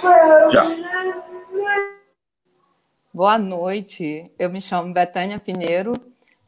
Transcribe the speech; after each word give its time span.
Já. 0.00 0.64
Boa 3.12 3.36
noite. 3.36 4.32
Eu 4.38 4.48
me 4.48 4.58
chamo 4.58 4.94
Betânia 4.94 5.38
Pinheiro, 5.38 5.92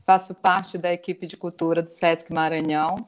faço 0.07 0.35
parte 0.35 0.79
da 0.79 0.91
equipe 0.91 1.27
de 1.27 1.37
cultura 1.37 1.83
do 1.83 1.91
SESC 1.91 2.33
Maranhão. 2.33 3.07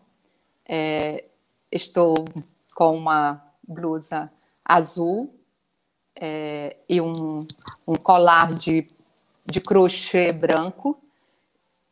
É, 0.68 1.24
estou 1.72 2.26
com 2.74 2.94
uma 2.94 3.42
blusa 3.66 4.30
azul 4.62 5.34
é, 6.14 6.76
e 6.88 7.00
um, 7.00 7.40
um 7.86 7.94
colar 7.94 8.52
de, 8.52 8.86
de 9.46 9.62
crochê 9.62 10.30
branco. 10.30 11.02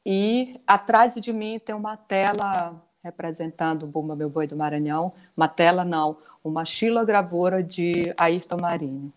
E 0.05 0.61
atrás 0.66 1.14
de 1.14 1.32
mim 1.32 1.59
tem 1.59 1.75
uma 1.75 1.96
tela 1.96 2.79
representando 3.03 3.84
o 3.84 3.87
Bumba 3.87 4.14
Meu 4.14 4.29
Boi 4.29 4.46
do 4.46 4.57
Maranhão. 4.57 5.14
Uma 5.34 5.48
tela 5.48 5.84
não, 5.84 6.19
uma 6.45 6.64
xilogravura 6.64 7.62
de 7.62 8.12
Ayrton 8.16 8.56
Marinho. 8.61 9.12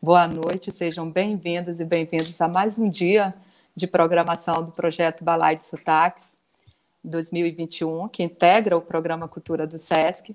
Boa 0.00 0.26
noite, 0.26 0.72
sejam 0.72 1.10
bem-vindas 1.10 1.80
e 1.80 1.84
bem-vindos 1.84 2.40
a 2.40 2.48
mais 2.48 2.78
um 2.78 2.88
dia 2.88 3.34
de 3.76 3.86
programação 3.86 4.62
do 4.64 4.72
projeto 4.72 5.22
Balai 5.22 5.56
de 5.56 5.64
Sotaques 5.64 6.32
2021, 7.04 8.08
que 8.08 8.22
integra 8.22 8.74
o 8.74 8.80
programa 8.80 9.28
Cultura 9.28 9.66
do 9.66 9.78
SESC. 9.78 10.34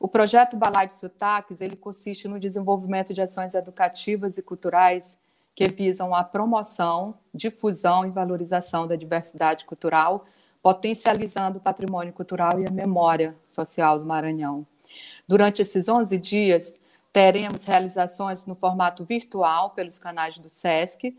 O 0.00 0.08
projeto 0.08 0.56
Balai 0.56 0.88
de 0.88 0.94
Sotaques 0.94 1.60
ele 1.60 1.76
consiste 1.76 2.26
no 2.26 2.40
desenvolvimento 2.40 3.14
de 3.14 3.22
ações 3.22 3.54
educativas 3.54 4.36
e 4.36 4.42
culturais 4.42 5.16
que 5.54 5.68
visam 5.68 6.12
a 6.12 6.24
promoção, 6.24 7.14
difusão 7.32 8.04
e 8.04 8.10
valorização 8.10 8.88
da 8.88 8.96
diversidade 8.96 9.64
cultural, 9.64 10.26
potencializando 10.60 11.58
o 11.58 11.62
patrimônio 11.62 12.12
cultural 12.12 12.60
e 12.60 12.66
a 12.66 12.70
memória 12.72 13.36
social 13.46 14.00
do 14.00 14.04
Maranhão. 14.04 14.66
Durante 15.26 15.62
esses 15.62 15.88
11 15.88 16.18
dias, 16.18 16.74
teremos 17.12 17.64
realizações 17.64 18.44
no 18.46 18.54
formato 18.54 19.04
virtual 19.04 19.70
pelos 19.70 19.98
canais 19.98 20.36
do 20.38 20.50
SESC, 20.50 21.16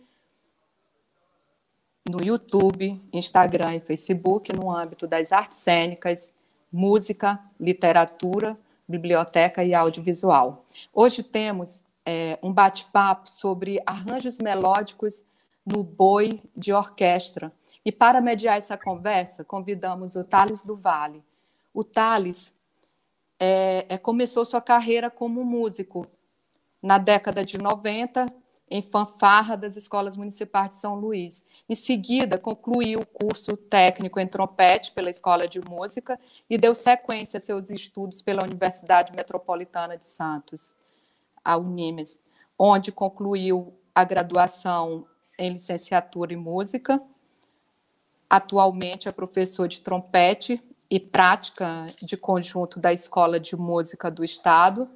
no 2.09 2.23
YouTube, 2.23 3.01
Instagram 3.11 3.75
e 3.75 3.79
Facebook, 3.79 4.53
no 4.53 4.69
âmbito 4.69 5.07
das 5.07 5.31
artes 5.31 5.57
cênicas, 5.57 6.31
música, 6.71 7.39
literatura, 7.59 8.57
biblioteca 8.87 9.63
e 9.63 9.73
audiovisual. 9.73 10.65
Hoje 10.93 11.23
temos 11.23 11.83
é, 12.05 12.37
um 12.43 12.53
bate-papo 12.53 13.29
sobre 13.29 13.81
arranjos 13.85 14.37
melódicos 14.37 15.23
no 15.65 15.83
boi 15.83 16.41
de 16.55 16.71
orquestra. 16.71 17.51
E 17.83 17.91
para 17.91 18.21
mediar 18.21 18.57
essa 18.57 18.77
conversa, 18.77 19.43
convidamos 19.43 20.15
o 20.15 20.23
Thales 20.23 20.63
do 20.63 20.75
Vale. 20.75 21.23
O 21.73 21.83
Thales 21.83 22.53
é, 23.39 23.85
é, 23.89 23.97
começou 23.97 24.45
sua 24.45 24.61
carreira 24.61 25.09
como 25.09 25.43
músico 25.43 26.07
na 26.81 26.97
década 26.97 27.43
de 27.43 27.57
90, 27.57 28.31
em 28.69 28.81
fanfarra 28.81 29.55
das 29.55 29.75
escolas 29.75 30.17
municipais 30.17 30.71
de 30.71 30.77
São 30.77 30.95
Luís. 30.95 31.45
Em 31.69 31.75
seguida, 31.75 32.37
concluiu 32.37 32.99
o 32.99 33.05
curso 33.05 33.55
técnico 33.55 34.19
em 34.19 34.27
trompete 34.27 34.91
pela 34.91 35.09
Escola 35.09 35.47
de 35.47 35.59
Música 35.61 36.19
e 36.49 36.57
deu 36.57 36.73
sequência 36.73 37.37
a 37.37 37.41
seus 37.41 37.69
estudos 37.69 38.21
pela 38.21 38.43
Universidade 38.43 39.13
Metropolitana 39.13 39.97
de 39.97 40.07
Santos, 40.07 40.73
a 41.43 41.57
Unimes, 41.57 42.19
onde 42.57 42.91
concluiu 42.91 43.73
a 43.93 44.03
graduação 44.03 45.05
em 45.37 45.53
licenciatura 45.53 46.33
em 46.33 46.37
música. 46.37 47.01
Atualmente 48.27 49.07
é 49.07 49.11
professor 49.11 49.67
de 49.67 49.79
trompete 49.81 50.61
e 50.89 50.99
prática 50.99 51.85
de 52.01 52.15
conjunto 52.15 52.79
da 52.79 52.93
Escola 52.93 53.39
de 53.39 53.55
Música 53.55 54.11
do 54.11 54.23
Estado. 54.23 54.89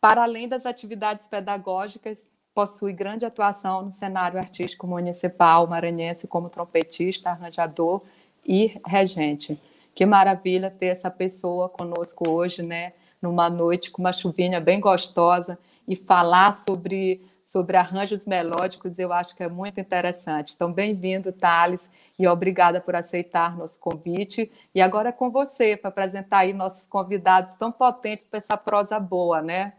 Para 0.00 0.22
além 0.22 0.48
das 0.48 0.66
atividades 0.66 1.26
pedagógicas, 1.26 2.26
possui 2.54 2.92
grande 2.92 3.26
atuação 3.26 3.82
no 3.82 3.90
cenário 3.90 4.38
artístico 4.38 4.86
municipal 4.86 5.66
maranhense 5.66 6.26
como 6.26 6.48
trompetista, 6.48 7.30
arranjador 7.30 8.02
e 8.44 8.80
regente. 8.86 9.60
Que 9.94 10.06
maravilha 10.06 10.70
ter 10.70 10.86
essa 10.86 11.10
pessoa 11.10 11.68
conosco 11.68 12.28
hoje, 12.28 12.62
né? 12.62 12.92
Numa 13.20 13.50
noite 13.50 13.90
com 13.90 14.00
uma 14.00 14.12
chuvinha 14.12 14.60
bem 14.60 14.80
gostosa 14.80 15.58
e 15.88 15.96
falar 15.96 16.52
sobre 16.52 17.20
sobre 17.46 17.76
arranjos 17.76 18.26
melódicos, 18.26 18.98
eu 18.98 19.12
acho 19.12 19.36
que 19.36 19.42
é 19.44 19.48
muito 19.48 19.78
interessante. 19.78 20.52
Então, 20.56 20.72
bem-vindo, 20.72 21.30
Thales, 21.30 21.88
e 22.18 22.26
obrigada 22.26 22.80
por 22.80 22.96
aceitar 22.96 23.56
nosso 23.56 23.78
convite. 23.78 24.50
E 24.74 24.80
agora 24.80 25.10
é 25.10 25.12
com 25.12 25.30
você, 25.30 25.76
para 25.76 25.90
apresentar 25.90 26.38
aí 26.38 26.52
nossos 26.52 26.88
convidados 26.88 27.54
tão 27.54 27.70
potentes 27.70 28.26
para 28.26 28.40
essa 28.40 28.56
prosa 28.56 28.98
boa, 28.98 29.40
né? 29.40 29.74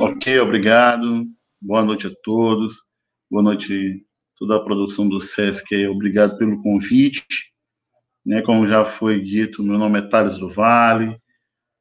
Ok, 0.00 0.40
obrigado. 0.40 1.26
Boa 1.60 1.84
noite 1.84 2.06
a 2.06 2.10
todos. 2.24 2.86
Boa 3.30 3.42
noite 3.42 4.02
toda 4.38 4.56
a 4.56 4.64
produção 4.64 5.06
do 5.06 5.20
SESC. 5.20 5.86
Obrigado 5.88 6.38
pelo 6.38 6.62
convite. 6.62 7.52
Né, 8.24 8.40
como 8.40 8.66
já 8.66 8.82
foi 8.82 9.20
dito, 9.20 9.62
meu 9.62 9.78
nome 9.78 9.98
é 9.98 10.08
Thales 10.08 10.38
do 10.38 10.48
Vale, 10.48 11.20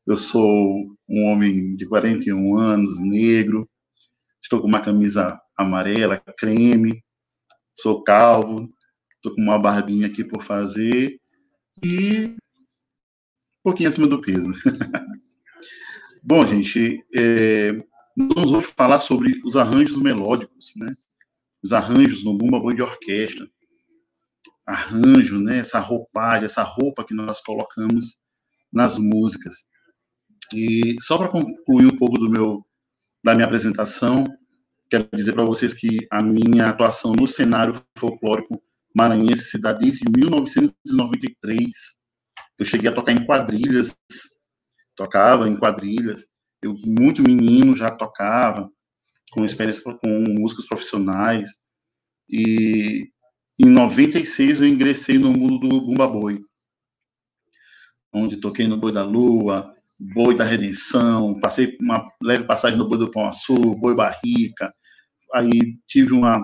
eu 0.05 0.17
sou 0.17 0.95
um 1.09 1.25
homem 1.25 1.75
de 1.75 1.87
41 1.87 2.57
anos, 2.57 2.99
negro, 2.99 3.67
estou 4.41 4.61
com 4.61 4.67
uma 4.67 4.81
camisa 4.81 5.41
amarela, 5.57 6.21
creme, 6.37 7.03
sou 7.75 8.03
calvo, 8.03 8.69
estou 9.15 9.33
com 9.33 9.41
uma 9.41 9.57
barbinha 9.57 10.07
aqui 10.07 10.23
por 10.23 10.43
fazer 10.43 11.19
e 11.83 12.25
um 12.25 12.37
pouquinho 13.63 13.89
acima 13.89 14.07
do 14.07 14.21
peso. 14.21 14.53
Bom, 16.21 16.45
gente, 16.45 17.03
é, 17.13 17.71
vamos 18.15 18.51
hoje 18.51 18.67
falar 18.67 18.99
sobre 18.99 19.41
os 19.43 19.55
arranjos 19.55 19.97
melódicos, 19.97 20.73
né? 20.75 20.91
Os 21.63 21.73
arranjos 21.73 22.23
no 22.23 22.37
bumba 22.37 22.59
boi 22.59 22.75
de 22.75 22.81
orquestra. 22.81 23.47
Arranjo, 24.65 25.39
né? 25.39 25.59
Essa 25.59 25.79
roupagem, 25.79 26.45
essa 26.45 26.63
roupa 26.63 27.03
que 27.03 27.13
nós 27.13 27.41
colocamos 27.41 28.19
nas 28.71 28.97
músicas. 28.97 29.67
E 30.53 30.95
só 31.01 31.17
para 31.17 31.29
concluir 31.29 31.85
um 31.85 31.97
pouco 31.97 32.17
do 32.17 32.29
meu 32.29 32.65
da 33.23 33.33
minha 33.33 33.47
apresentação, 33.47 34.25
quero 34.89 35.09
dizer 35.11 35.33
para 35.33 35.43
vocês 35.43 35.73
que 35.73 36.05
a 36.11 36.21
minha 36.21 36.69
atuação 36.69 37.13
no 37.13 37.25
cenário 37.25 37.73
folclórico 37.97 38.61
maranhense 38.95 39.45
se 39.45 39.59
dá 39.59 39.73
desde 39.73 40.05
1993. 40.09 41.65
Eu 42.57 42.65
cheguei 42.65 42.89
a 42.89 42.93
tocar 42.93 43.11
em 43.11 43.25
quadrilhas, 43.25 43.97
tocava 44.95 45.49
em 45.49 45.57
quadrilhas. 45.57 46.25
Eu 46.61 46.75
muito 46.85 47.23
menino 47.23 47.75
já 47.75 47.89
tocava 47.89 48.69
com 49.31 49.43
experiência 49.43 49.83
com 49.83 50.21
músicos 50.39 50.67
profissionais. 50.67 51.49
E 52.29 53.09
em 53.59 53.69
96 53.69 54.61
eu 54.61 54.67
ingressei 54.67 55.17
no 55.17 55.31
mundo 55.31 55.67
do 55.67 55.81
bumba 55.81 56.07
boi, 56.07 56.39
onde 58.13 58.37
toquei 58.37 58.67
no 58.67 58.77
Boi 58.77 58.91
da 58.91 59.03
Lua, 59.03 59.74
Boi 59.99 60.35
da 60.35 60.43
Redenção, 60.43 61.39
passei 61.39 61.77
uma 61.79 62.07
leve 62.21 62.45
passagem 62.45 62.77
no 62.77 62.87
Boi 62.87 62.97
do 62.97 63.11
Pão 63.11 63.27
Açul, 63.27 63.75
Boi 63.75 63.95
Barrica, 63.95 64.73
aí 65.33 65.77
tive 65.87 66.13
uma 66.13 66.43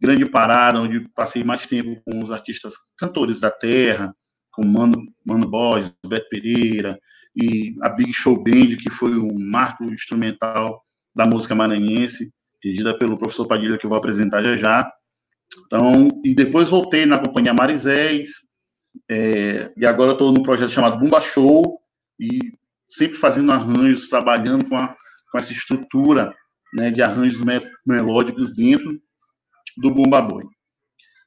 grande 0.00 0.26
parada 0.26 0.80
onde 0.80 1.08
passei 1.14 1.44
mais 1.44 1.66
tempo 1.66 2.00
com 2.04 2.22
os 2.22 2.30
artistas 2.30 2.74
cantores 2.98 3.40
da 3.40 3.50
terra, 3.50 4.14
com 4.52 4.64
Mano, 4.64 4.96
Mano 5.24 5.48
Borges, 5.48 5.94
Beto 6.06 6.28
Pereira, 6.28 6.98
e 7.34 7.76
a 7.82 7.88
Big 7.88 8.12
Show 8.12 8.42
Band, 8.42 8.76
que 8.80 8.90
foi 8.90 9.16
um 9.16 9.38
marco 9.38 9.84
instrumental 9.84 10.82
da 11.14 11.26
música 11.26 11.54
maranhense, 11.54 12.32
dirigida 12.62 12.96
pelo 12.98 13.16
professor 13.16 13.46
Padilha, 13.46 13.78
que 13.78 13.86
eu 13.86 13.90
vou 13.90 13.98
apresentar 13.98 14.42
já 14.42 14.56
já. 14.56 14.92
Então, 15.66 16.08
e 16.24 16.34
depois 16.34 16.68
voltei 16.68 17.06
na 17.06 17.18
companhia 17.18 17.54
Marisés, 17.54 18.30
é, 19.10 19.72
e 19.76 19.86
agora 19.86 20.12
estou 20.12 20.32
no 20.32 20.42
projeto 20.42 20.70
chamado 20.70 20.98
Bumba 20.98 21.20
Show, 21.20 21.80
e 22.18 22.52
sempre 22.92 23.16
fazendo 23.16 23.52
arranjos, 23.52 24.08
trabalhando 24.08 24.68
com, 24.68 24.76
a, 24.76 24.94
com 25.30 25.38
essa 25.38 25.52
estrutura 25.52 26.34
né, 26.74 26.90
de 26.90 27.02
arranjos 27.02 27.40
me 27.40 27.60
melódicos 27.86 28.54
dentro 28.54 29.00
do 29.78 29.90
Bumba 29.90 30.20
Boi. 30.20 30.44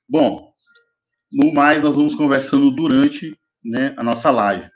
Bom, 0.08 0.54
no 1.32 1.54
mais, 1.54 1.82
nós 1.82 1.96
vamos 1.96 2.14
conversando 2.14 2.70
durante 2.72 3.38
né, 3.64 3.96
a 3.98 4.04
nossa 4.04 4.30
live. 4.30 4.70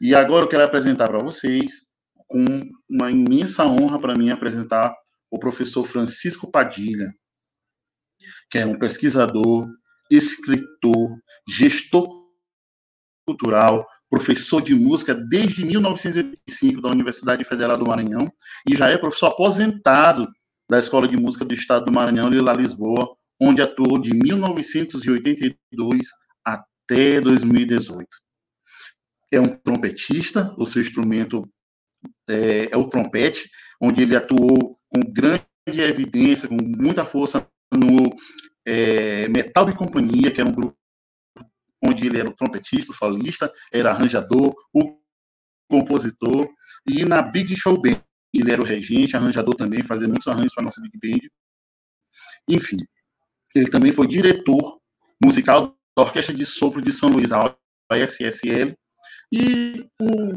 E 0.00 0.14
agora 0.14 0.44
eu 0.44 0.48
quero 0.48 0.64
apresentar 0.64 1.08
para 1.08 1.22
vocês, 1.22 1.86
com 2.26 2.44
uma 2.88 3.10
imensa 3.10 3.64
honra 3.64 3.98
para 3.98 4.14
mim, 4.14 4.30
apresentar 4.30 4.94
o 5.30 5.38
professor 5.38 5.84
Francisco 5.84 6.50
Padilha, 6.50 7.12
que 8.50 8.58
é 8.58 8.66
um 8.66 8.78
pesquisador, 8.78 9.66
escritor, 10.10 11.18
gestor 11.48 12.06
cultural, 13.26 13.86
professor 14.14 14.62
de 14.62 14.76
música 14.76 15.12
desde 15.12 15.64
1985 15.64 16.80
da 16.80 16.88
Universidade 16.88 17.42
Federal 17.42 17.76
do 17.76 17.84
Maranhão 17.84 18.32
e 18.68 18.76
já 18.76 18.88
é 18.88 18.96
professor 18.96 19.26
aposentado 19.26 20.28
da 20.70 20.78
Escola 20.78 21.08
de 21.08 21.16
Música 21.16 21.44
do 21.44 21.52
Estado 21.52 21.86
do 21.86 21.92
Maranhão, 21.92 22.28
Lila 22.28 22.52
Lisboa, 22.52 23.12
onde 23.42 23.60
atuou 23.60 23.98
de 23.98 24.14
1982 24.14 26.06
até 26.44 27.20
2018. 27.20 28.06
é 29.32 29.40
um 29.40 29.48
trompetista, 29.48 30.54
o 30.56 30.64
seu 30.64 30.80
instrumento 30.80 31.48
é, 32.30 32.68
é 32.70 32.76
o 32.76 32.88
trompete, 32.88 33.50
onde 33.82 34.02
ele 34.02 34.14
atuou 34.14 34.78
com 34.88 35.00
grande 35.12 35.44
evidência, 35.66 36.48
com 36.48 36.56
muita 36.56 37.04
força 37.04 37.48
no 37.74 38.16
é, 38.64 39.26
Metal 39.26 39.68
e 39.68 39.74
Companhia, 39.74 40.30
que 40.30 40.40
era 40.40 40.48
um 40.48 40.54
grupo 40.54 40.76
onde 41.84 42.06
ele 42.06 42.18
era 42.18 42.28
o 42.28 42.34
trompetista, 42.34 42.92
o 42.92 42.94
solista, 42.94 43.52
era 43.72 43.90
arranjador, 43.90 44.54
o 44.72 44.98
compositor, 45.68 46.48
e 46.86 47.04
na 47.04 47.22
Big 47.22 47.56
Show 47.56 47.80
Band, 47.80 48.00
ele 48.32 48.50
era 48.50 48.60
o 48.60 48.64
regente, 48.64 49.16
arranjador 49.16 49.54
também, 49.54 49.82
fazia 49.82 50.08
muitos 50.08 50.26
arranjos 50.26 50.54
para 50.54 50.62
a 50.62 50.66
nossa 50.66 50.80
Big 50.80 50.98
Band. 50.98 51.28
Enfim, 52.48 52.76
ele 53.54 53.70
também 53.70 53.92
foi 53.92 54.06
diretor 54.06 54.80
musical 55.22 55.76
da 55.96 56.02
Orquestra 56.02 56.34
de 56.34 56.44
Sopro 56.44 56.82
de 56.82 56.92
São 56.92 57.08
Luís, 57.08 57.32
a 57.32 57.56
SSL, 57.90 58.74
e 59.32 59.86
o, 60.00 60.32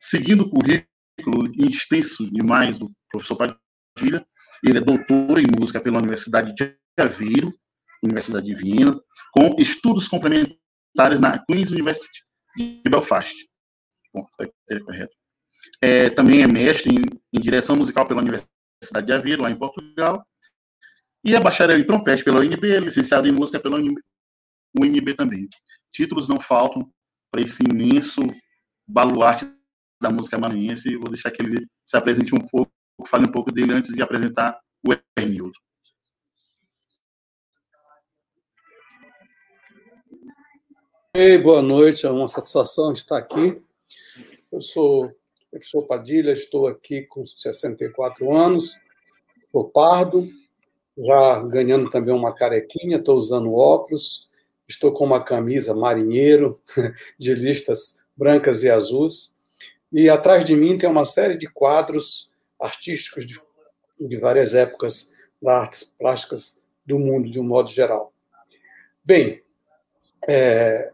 seguindo 0.00 0.42
o 0.42 0.50
currículo 0.50 1.50
extenso 1.58 2.30
demais 2.30 2.78
do 2.78 2.90
professor 3.10 3.36
Padilha, 3.36 4.26
ele 4.64 4.78
é 4.78 4.80
doutor 4.80 5.38
em 5.38 5.46
música 5.58 5.80
pela 5.80 5.98
Universidade 5.98 6.54
de 6.54 6.76
Aveiro, 6.98 7.52
Universidade 8.02 8.46
de 8.46 8.54
Viena, 8.54 8.98
com 9.32 9.54
estudos 9.58 10.08
complementares 10.08 10.61
na 10.94 11.38
Queen's 11.44 11.70
University 11.70 12.24
de 12.56 12.82
Belfast. 12.88 13.34
Bom, 14.14 14.26
correto. 14.84 15.14
É, 15.80 16.10
também 16.10 16.42
é 16.42 16.46
mestre 16.46 16.92
em, 16.92 17.02
em, 17.32 17.40
direção 17.40 17.76
musical 17.76 18.06
pela 18.06 18.20
Universidade 18.20 19.06
de 19.06 19.12
Aveiro, 19.12 19.42
lá 19.42 19.50
em 19.50 19.58
Portugal. 19.58 20.24
E 21.24 21.34
é 21.34 21.40
bacharel 21.40 21.78
em 21.78 21.86
trompete 21.86 22.24
pela 22.24 22.40
UNB, 22.40 22.72
é 22.72 22.80
licenciado 22.80 23.28
em 23.28 23.32
música 23.32 23.60
pela 23.60 23.76
UNB, 23.76 24.00
UNB 24.78 25.14
também. 25.14 25.48
Títulos 25.92 26.28
não 26.28 26.40
faltam 26.40 26.90
para 27.30 27.42
esse 27.42 27.62
imenso 27.62 28.20
baluarte 28.86 29.46
da 30.00 30.10
música 30.10 30.38
maranhense. 30.38 30.96
Vou 30.96 31.08
deixar 31.08 31.30
que 31.30 31.42
ele 31.42 31.66
se 31.84 31.96
apresente 31.96 32.34
um 32.34 32.40
pouco, 32.40 32.72
fale 33.06 33.28
um 33.28 33.32
pouco 33.32 33.52
dele 33.52 33.72
antes 33.72 33.94
de 33.94 34.02
apresentar 34.02 34.58
o 34.86 34.92
Hernildo. 35.18 35.58
Ei, 41.14 41.36
boa 41.36 41.60
noite, 41.60 42.06
é 42.06 42.10
uma 42.10 42.26
satisfação 42.26 42.90
estar 42.90 43.18
aqui. 43.18 43.60
Eu 44.50 44.62
sou 44.62 45.14
professor 45.50 45.82
Padilha, 45.82 46.32
estou 46.32 46.66
aqui 46.66 47.02
com 47.02 47.26
64 47.26 48.34
anos, 48.34 48.80
sou 49.50 49.68
pardo, 49.68 50.26
já 50.96 51.42
ganhando 51.42 51.90
também 51.90 52.14
uma 52.14 52.34
carequinha, 52.34 52.96
estou 52.96 53.18
usando 53.18 53.52
óculos, 53.52 54.30
estou 54.66 54.90
com 54.90 55.04
uma 55.04 55.22
camisa 55.22 55.74
marinheiro 55.74 56.58
de 57.20 57.34
listas 57.34 58.02
brancas 58.16 58.62
e 58.62 58.70
azuis, 58.70 59.34
e 59.92 60.08
atrás 60.08 60.46
de 60.46 60.56
mim 60.56 60.78
tem 60.78 60.88
uma 60.88 61.04
série 61.04 61.36
de 61.36 61.46
quadros 61.46 62.32
artísticos 62.58 63.26
de, 63.26 63.38
de 64.00 64.16
várias 64.16 64.54
épocas 64.54 65.12
das 65.42 65.52
artes 65.52 65.84
plásticas 65.84 66.62
do 66.86 66.98
mundo, 66.98 67.30
de 67.30 67.38
um 67.38 67.44
modo 67.44 67.68
geral. 67.68 68.14
Bem, 69.04 69.42
é, 70.26 70.90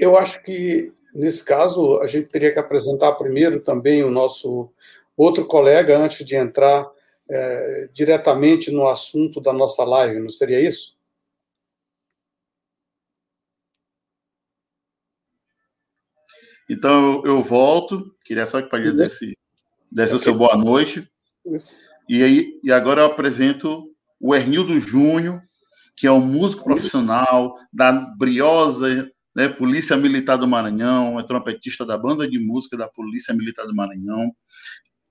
eu 0.00 0.16
acho 0.16 0.42
que, 0.42 0.92
nesse 1.14 1.44
caso, 1.44 2.00
a 2.00 2.06
gente 2.06 2.28
teria 2.28 2.52
que 2.52 2.58
apresentar 2.58 3.12
primeiro 3.12 3.60
também 3.60 4.02
o 4.02 4.10
nosso 4.10 4.72
outro 5.14 5.46
colega 5.46 5.98
antes 5.98 6.24
de 6.24 6.34
entrar 6.34 6.90
é, 7.28 7.88
diretamente 7.92 8.70
no 8.70 8.88
assunto 8.88 9.40
da 9.40 9.52
nossa 9.52 9.84
live, 9.84 10.18
não 10.18 10.30
seria 10.30 10.58
isso? 10.58 10.98
Então 16.68 17.22
eu 17.24 17.40
volto, 17.42 18.10
queria 18.24 18.46
só 18.46 18.60
que 18.60 18.68
o 18.68 18.70
Padilha 18.70 18.94
desse, 18.94 19.36
desse 19.90 20.14
o 20.14 20.18
seu 20.18 20.34
boa 20.34 20.56
noite. 20.56 21.06
Isso. 21.44 21.78
E, 22.08 22.22
aí, 22.22 22.60
e 22.62 22.72
agora 22.72 23.02
eu 23.02 23.06
apresento 23.06 23.90
o 24.20 24.34
Ernildo 24.34 24.78
Júnior, 24.78 25.42
que 25.96 26.06
é 26.06 26.12
um 26.12 26.20
músico 26.20 26.64
profissional 26.64 27.56
da 27.72 27.92
briosa 27.92 29.10
né, 29.34 29.48
Polícia 29.48 29.96
Militar 29.96 30.36
do 30.36 30.48
Maranhão, 30.48 31.18
é 31.18 31.22
trompetista 31.22 31.84
da 31.86 31.96
banda 31.96 32.28
de 32.28 32.38
música 32.38 32.76
da 32.76 32.88
Polícia 32.88 33.34
Militar 33.34 33.66
do 33.66 33.74
Maranhão. 33.74 34.32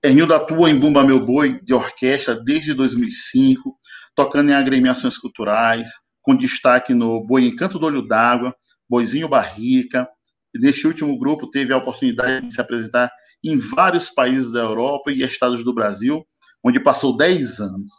Ernildo 0.02 0.34
atua 0.34 0.70
em 0.70 0.78
Bumba 0.78 1.04
Meu 1.04 1.24
Boi 1.24 1.60
de 1.62 1.74
orquestra 1.74 2.34
desde 2.34 2.74
2005, 2.74 3.78
tocando 4.14 4.50
em 4.50 4.54
agremiações 4.54 5.18
culturais, 5.18 5.90
com 6.22 6.36
destaque 6.36 6.94
no 6.94 7.24
Boi 7.26 7.46
Encanto 7.46 7.78
do 7.78 7.86
Olho 7.86 8.02
d'Água, 8.02 8.54
Boizinho 8.88 9.28
Barrica, 9.28 10.08
neste 10.54 10.86
último 10.86 11.16
grupo 11.18 11.48
teve 11.50 11.72
a 11.72 11.76
oportunidade 11.76 12.46
de 12.46 12.54
se 12.54 12.60
apresentar 12.60 13.10
em 13.42 13.56
vários 13.56 14.10
países 14.10 14.52
da 14.52 14.60
Europa 14.60 15.12
e 15.12 15.22
estados 15.22 15.64
do 15.64 15.74
Brasil, 15.74 16.26
onde 16.62 16.80
passou 16.80 17.16
10 17.16 17.60
anos, 17.60 17.92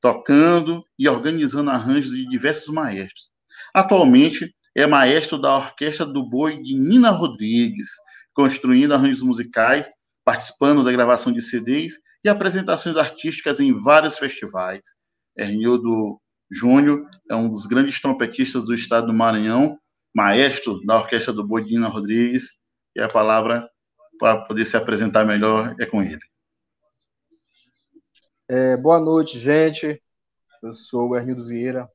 tocando 0.00 0.84
e 0.98 1.08
organizando 1.08 1.70
arranjos 1.70 2.10
de 2.10 2.28
diversos 2.28 2.72
maestros. 2.72 3.30
Atualmente 3.72 4.54
é 4.74 4.86
maestro 4.86 5.38
da 5.38 5.56
Orquestra 5.56 6.04
do 6.04 6.28
Boi 6.28 6.62
de 6.62 6.74
Nina 6.74 7.10
Rodrigues, 7.10 7.90
construindo 8.32 8.92
arranjos 8.92 9.22
musicais, 9.22 9.90
participando 10.24 10.82
da 10.82 10.92
gravação 10.92 11.32
de 11.32 11.40
CDs 11.40 11.94
e 12.24 12.28
apresentações 12.28 12.96
artísticas 12.96 13.60
em 13.60 13.72
vários 13.72 14.18
festivais. 14.18 14.80
Hernildo 15.36 16.20
Júnior 16.50 17.06
é 17.30 17.34
um 17.36 17.48
dos 17.48 17.66
grandes 17.66 18.00
trompetistas 18.00 18.64
do 18.64 18.74
estado 18.74 19.08
do 19.08 19.14
Maranhão 19.14 19.78
maestro 20.14 20.80
da 20.84 20.96
Orquestra 20.96 21.32
do 21.32 21.44
Bodina 21.44 21.88
Rodrigues, 21.88 22.56
e 22.94 23.00
a 23.00 23.08
palavra 23.08 23.68
para 24.18 24.42
poder 24.42 24.64
se 24.64 24.76
apresentar 24.76 25.24
melhor 25.24 25.74
é 25.80 25.84
com 25.84 26.00
ele. 26.00 26.20
É, 28.48 28.76
boa 28.76 29.00
noite, 29.00 29.38
gente. 29.38 30.00
Eu 30.62 30.72
sou 30.72 31.10
o 31.10 31.16
Hernildo 31.16 31.44
Vieira. 31.44 31.90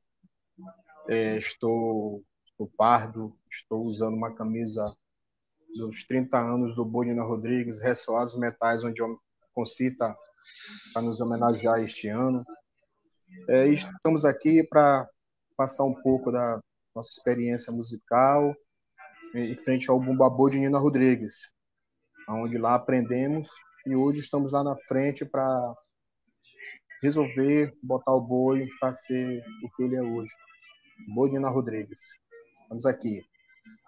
É, 1.08 1.38
estou, 1.38 2.22
estou 2.60 2.70
pardo, 2.76 3.34
estou 3.50 3.84
usando 3.84 4.14
uma 4.14 4.34
camisa 4.34 4.94
dos 5.74 6.04
30 6.04 6.38
anos 6.38 6.76
do 6.76 6.84
Bodina 6.84 7.22
Rodrigues, 7.22 7.80
Ressoados 7.80 8.36
Metais, 8.36 8.84
onde 8.84 9.00
concita 9.54 10.14
para 10.92 11.00
nos 11.00 11.20
homenagear 11.20 11.78
este 11.78 12.08
ano. 12.08 12.44
É, 13.48 13.68
estamos 13.68 14.26
aqui 14.26 14.62
para 14.68 15.08
passar 15.56 15.84
um 15.84 15.94
pouco 16.02 16.30
da, 16.30 16.60
nossa 16.94 17.10
experiência 17.10 17.72
musical 17.72 18.54
em 19.32 19.56
frente 19.56 19.88
ao 19.88 20.00
Bumbabô 20.00 20.50
de 20.50 20.58
Nina 20.58 20.78
Rodrigues, 20.78 21.52
onde 22.28 22.58
lá 22.58 22.74
aprendemos 22.74 23.48
e 23.86 23.94
hoje 23.94 24.18
estamos 24.18 24.50
lá 24.50 24.64
na 24.64 24.76
frente 24.76 25.24
para 25.24 25.74
resolver 27.00 27.72
botar 27.80 28.12
o 28.12 28.20
boi 28.20 28.68
para 28.80 28.92
ser 28.92 29.42
o 29.62 29.70
que 29.70 29.84
ele 29.84 29.96
é 29.96 30.02
hoje. 30.02 30.32
Boi 31.14 31.30
de 31.30 31.36
Nina 31.36 31.48
Rodrigues. 31.48 32.00
Vamos 32.70 32.86
aqui. 32.86 33.26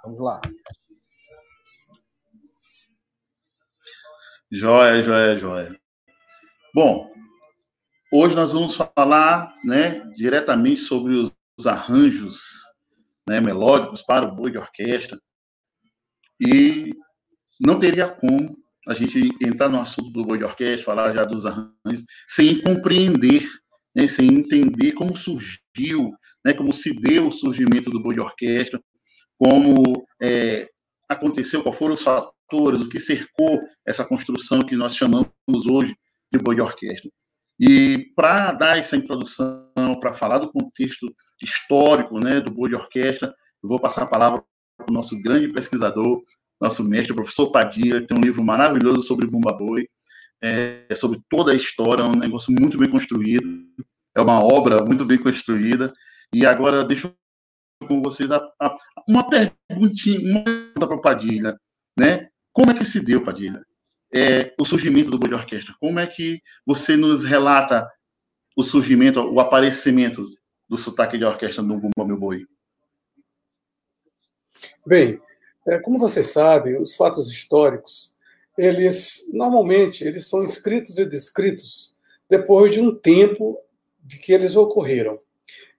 Vamos 0.02 0.18
lá. 0.18 0.40
Joia, 4.50 5.00
joia, 5.00 5.38
joia. 5.38 5.80
Bom, 6.74 7.14
hoje 8.12 8.34
nós 8.34 8.52
vamos 8.52 8.74
falar 8.74 9.54
né, 9.64 10.00
diretamente 10.16 10.80
sobre 10.80 11.14
os, 11.14 11.32
os 11.56 11.66
arranjos 11.68 12.60
né, 13.28 13.40
melódicos 13.40 14.02
para 14.02 14.26
o 14.26 14.34
boi 14.34 14.50
de 14.50 14.58
orquestra. 14.58 15.16
E 16.40 16.92
não 17.60 17.78
teria 17.78 18.08
como 18.08 18.60
a 18.88 18.94
gente 18.94 19.30
entrar 19.40 19.68
no 19.68 19.80
assunto 19.80 20.10
do 20.10 20.24
boi 20.24 20.38
de 20.38 20.44
orquestra, 20.44 20.84
falar 20.84 21.14
já 21.14 21.24
dos 21.24 21.46
arranjos, 21.46 22.04
sem 22.26 22.60
compreender, 22.60 23.48
né, 23.94 24.08
sem 24.08 24.26
entender 24.28 24.92
como 24.92 25.16
surgiu, 25.16 26.11
né, 26.44 26.52
como 26.52 26.72
se 26.72 26.94
deu 26.94 27.28
o 27.28 27.32
surgimento 27.32 27.90
do 27.90 28.02
boi 28.02 28.14
de 28.14 28.20
orquestra, 28.20 28.80
como 29.38 30.06
é, 30.20 30.68
aconteceu, 31.08 31.62
quais 31.62 31.76
foram 31.76 31.94
os 31.94 32.02
fatores, 32.02 32.80
o 32.80 32.88
que 32.88 33.00
cercou 33.00 33.61
essa 33.87 34.04
construção 34.04 34.61
que 34.61 34.76
nós 34.76 34.96
chamamos 34.96 35.66
hoje 35.68 35.94
de 36.32 36.38
boi 36.38 36.54
de 36.54 36.61
orquestra. 36.61 37.11
E 37.61 38.11
para 38.16 38.52
dar 38.52 38.78
essa 38.78 38.96
introdução, 38.96 39.70
para 40.00 40.12
falar 40.12 40.38
do 40.38 40.50
contexto 40.50 41.12
histórico 41.42 42.18
né, 42.18 42.40
do 42.40 42.50
boi 42.50 42.70
de 42.70 42.75
orquestra, 42.75 43.32
eu 43.62 43.68
vou 43.68 43.78
passar 43.78 44.02
a 44.02 44.06
palavra 44.06 44.42
para 44.76 44.90
o 44.90 44.92
nosso 44.92 45.20
grande 45.20 45.49
pesquisador, 45.52 46.22
nosso 46.61 46.82
mestre, 46.82 47.12
o 47.12 47.16
professor 47.16 47.50
Padilha, 47.50 48.00
que 48.00 48.06
tem 48.06 48.16
um 48.16 48.20
livro 48.20 48.42
maravilhoso 48.42 49.02
sobre 49.02 49.26
Bumba 49.26 49.52
Boi, 49.52 49.87
é, 50.42 50.94
sobre 50.96 51.20
toda 51.28 51.52
a 51.52 51.54
história, 51.54 52.02
é 52.02 52.06
um 52.06 52.16
negócio 52.16 52.52
muito 52.52 52.76
bem 52.76 52.90
construído, 52.90 53.46
é 54.14 54.20
uma 54.20 54.42
obra 54.42 54.84
muito 54.84 55.04
bem 55.04 55.18
construída. 55.18 55.92
E 56.34 56.44
agora 56.44 56.84
deixo 56.84 57.14
com 57.87 58.02
vocês 58.02 58.30
a, 58.30 58.38
a, 58.61 58.75
uma 59.08 59.28
perguntinha, 59.28 60.20
uma 60.20 60.44
pergunta 60.44 60.87
para 60.87 60.96
o 60.96 61.00
Padilha, 61.00 61.61
né? 61.99 62.28
Como 62.52 62.70
é 62.70 62.75
que 62.75 62.84
se 62.84 63.00
deu, 63.00 63.22
Padilha, 63.22 63.62
é, 64.12 64.54
o 64.58 64.64
surgimento 64.64 65.11
do 65.11 65.18
boi 65.18 65.28
de 65.28 65.34
orquestra? 65.34 65.75
Como 65.80 65.99
é 65.99 66.06
que 66.06 66.40
você 66.66 66.96
nos 66.96 67.25
relata 67.25 67.88
o 68.56 68.62
surgimento, 68.62 69.20
o 69.20 69.40
aparecimento 69.40 70.26
do 70.68 70.76
sotaque 70.76 71.16
de 71.16 71.25
orquestra 71.25 71.62
no 71.62 71.78
Bumba 71.78 72.06
Meu 72.06 72.18
Boi? 72.18 72.46
Bem, 74.87 75.20
É, 75.66 75.78
como 75.78 75.96
você 75.99 76.25
sabe, 76.25 76.76
os 76.76 76.96
fatos 76.96 77.28
históricos, 77.28 78.12
eles 78.56 79.30
normalmente 79.32 80.04
eles 80.04 80.28
são 80.28 80.42
escritos 80.42 80.99
e 80.99 81.04
descritos 81.04 81.97
depois 82.28 82.73
de 82.73 82.80
um 82.80 82.94
tempo 82.94 83.59
de 84.02 84.18
que 84.18 84.32
eles 84.32 84.56
ocorreram. 84.56 85.18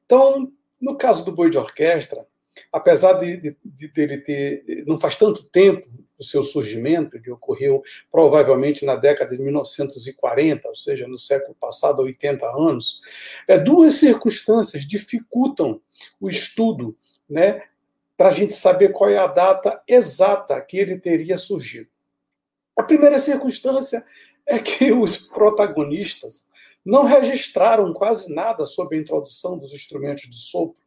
Então, 0.06 0.52
no 0.80 0.98
caso 0.98 1.24
do 1.26 1.32
boi 1.32 1.50
de 1.50 1.58
orquestra, 1.58 2.26
apesar 2.72 3.14
de, 3.14 3.38
de, 3.38 3.58
de 3.64 3.88
dele 3.90 4.18
ter 4.20 4.84
não 4.86 5.00
faz 5.00 5.16
tanto 5.16 5.44
tempo 5.46 5.88
o 6.18 6.24
seu 6.24 6.44
surgimento, 6.44 7.18
ele 7.18 7.32
ocorreu 7.32 7.82
provavelmente 8.12 8.86
na 8.86 8.96
década 8.96 9.36
de 9.36 9.42
1940, 9.42 10.68
ou 10.68 10.76
seja, 10.76 11.08
no 11.08 11.18
século 11.18 11.56
passado, 11.60 12.02
80 12.02 12.46
anos, 12.46 13.02
é, 13.48 13.58
duas 13.58 13.96
circunstâncias 13.96 14.86
dificultam 14.86 15.82
o 16.20 16.30
estudo, 16.30 16.96
né, 17.30 17.64
para 18.16 18.30
a 18.30 18.32
gente 18.32 18.54
saber 18.54 18.90
qual 18.90 19.10
é 19.10 19.18
a 19.18 19.28
data 19.28 19.82
exata 19.88 20.62
que 20.62 20.78
ele 20.78 21.00
teria 21.00 21.38
surgido. 21.38 21.90
A 22.76 22.84
primeira 22.84 23.20
circunstância 23.20 24.04
é 24.46 24.60
que 24.60 24.92
os 24.94 25.18
protagonistas 25.18 26.50
não 26.86 27.04
registraram 27.04 27.94
quase 27.94 28.34
nada 28.34 28.66
sobre 28.66 28.98
a 28.98 29.02
introdução 29.02 29.58
dos 29.58 29.74
instrumentos 29.74 30.30
de 30.30 30.36
sopro 30.36 30.82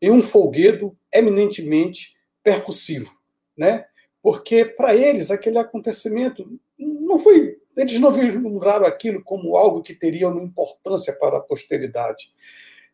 em 0.00 0.10
um 0.10 0.22
folguedo 0.22 0.96
eminentemente 1.12 2.16
percussivo, 2.42 3.10
né? 3.56 3.86
Porque 4.22 4.64
para 4.64 4.94
eles 4.94 5.30
aquele 5.30 5.58
acontecimento 5.58 6.58
não 6.78 7.18
foi, 7.18 7.58
eles 7.76 8.00
não 8.00 8.10
vislumbraram 8.10 8.86
aquilo 8.86 9.22
como 9.22 9.56
algo 9.56 9.82
que 9.82 9.94
teria 9.94 10.28
uma 10.28 10.42
importância 10.42 11.12
para 11.12 11.38
a 11.38 11.40
posteridade. 11.40 12.32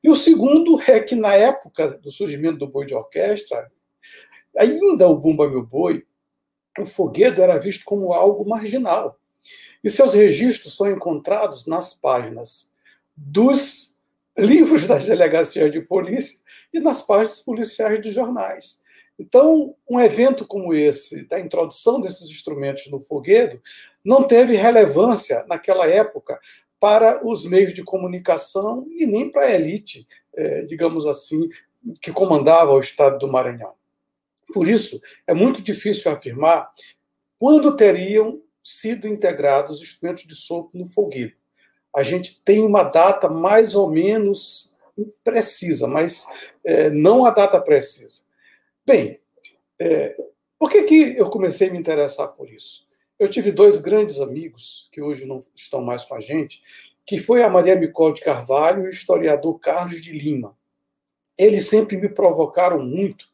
E 0.03 0.09
o 0.09 0.15
segundo 0.15 0.81
é 0.83 0.99
que 1.01 1.15
na 1.15 1.35
época 1.35 1.99
do 1.99 2.11
surgimento 2.11 2.59
do 2.59 2.67
boi 2.67 2.87
de 2.87 2.95
orquestra, 2.95 3.71
ainda 4.57 5.07
o 5.09 5.17
Bumba 5.17 5.49
Meu 5.49 5.65
Boi, 5.65 6.05
o 6.81 6.87
foguedo 6.87 7.43
era 7.43 7.59
visto 7.59 7.85
como 7.85 8.13
algo 8.13 8.49
marginal. 8.49 9.19
E 9.83 9.91
seus 9.91 10.15
registros 10.15 10.77
são 10.77 10.91
encontrados 10.91 11.67
nas 11.67 11.95
páginas 11.95 12.73
dos 13.17 13.99
livros 14.37 14.87
das 14.87 15.07
delegacias 15.07 15.71
de 15.71 15.81
polícia 15.81 16.39
e 16.73 16.81
nas 16.81 17.03
páginas 17.03 17.41
policiais 17.41 18.01
de 18.01 18.11
jornais. 18.11 18.81
Então, 19.19 19.75
um 19.89 20.01
evento 20.01 20.47
como 20.47 20.73
esse, 20.73 21.29
da 21.29 21.39
introdução 21.39 22.01
desses 22.01 22.31
instrumentos 22.31 22.91
no 22.91 23.03
foguedo, 23.03 23.61
não 24.03 24.25
teve 24.25 24.57
relevância 24.57 25.45
naquela 25.47 25.87
época 25.87 26.41
para 26.79 27.27
os 27.27 27.45
meios 27.45 27.75
de 27.75 27.85
comunicação 27.85 28.87
e 28.89 29.05
nem 29.05 29.31
para 29.31 29.43
a 29.43 29.55
elite, 29.55 30.07
eh, 30.35 30.63
digamos 30.63 31.07
assim, 31.07 31.51
que 32.01 32.11
comandava 32.11 32.73
o 32.73 32.81
estado 32.81 33.19
do 33.19 33.31
Maranhão. 33.31 33.75
Por 34.53 34.69
isso, 34.69 35.01
é 35.27 35.35
muito 35.35 35.63
difícil 35.63 36.11
afirmar 36.11 36.71
quando 37.39 37.77
teriam 37.77 38.41
sido 38.63 39.09
integrados 39.09 39.81
instrumentos 39.81 40.27
de 40.27 40.35
sopro 40.35 40.79
no 40.79 40.87
fogueiro. 40.87 41.35
A 41.95 42.03
gente 42.03 42.43
tem 42.43 42.61
uma 42.61 42.83
data 42.83 43.29
mais 43.29 43.75
ou 43.75 43.91
menos 43.91 44.75
precisa, 45.25 45.87
mas 45.87 46.27
é, 46.65 46.91
não 46.91 47.25
a 47.25 47.31
data 47.31 47.61
precisa. 47.61 48.23
Bem, 48.87 49.19
é, 49.79 50.17
por 50.59 50.71
que, 50.71 50.83
que 50.83 51.17
eu 51.17 51.31
comecei 51.31 51.69
a 51.69 51.73
me 51.73 51.79
interessar 51.79 52.29
por 52.29 52.49
isso? 52.49 52.87
Eu 53.19 53.29
tive 53.29 53.51
dois 53.51 53.79
grandes 53.79 54.21
amigos, 54.21 54.89
que 54.93 55.01
hoje 55.01 55.27
não 55.27 55.43
estão 55.55 55.83
mais 55.83 56.05
com 56.05 56.15
a 56.15 56.21
gente, 56.21 56.63
que 57.07 57.19
foi 57.19 57.43
a 57.43 57.51
Maria 57.51 57.77
Micol 57.77 58.13
de 58.13 58.21
Carvalho 58.21 58.85
e 58.85 58.87
o 58.87 58.91
historiador 58.91 59.59
Carlos 59.59 60.01
de 60.01 60.13
Lima. 60.13 60.57
Eles 61.37 61.69
sempre 61.69 61.97
me 61.97 62.09
provocaram 62.09 62.83
muito 62.85 63.29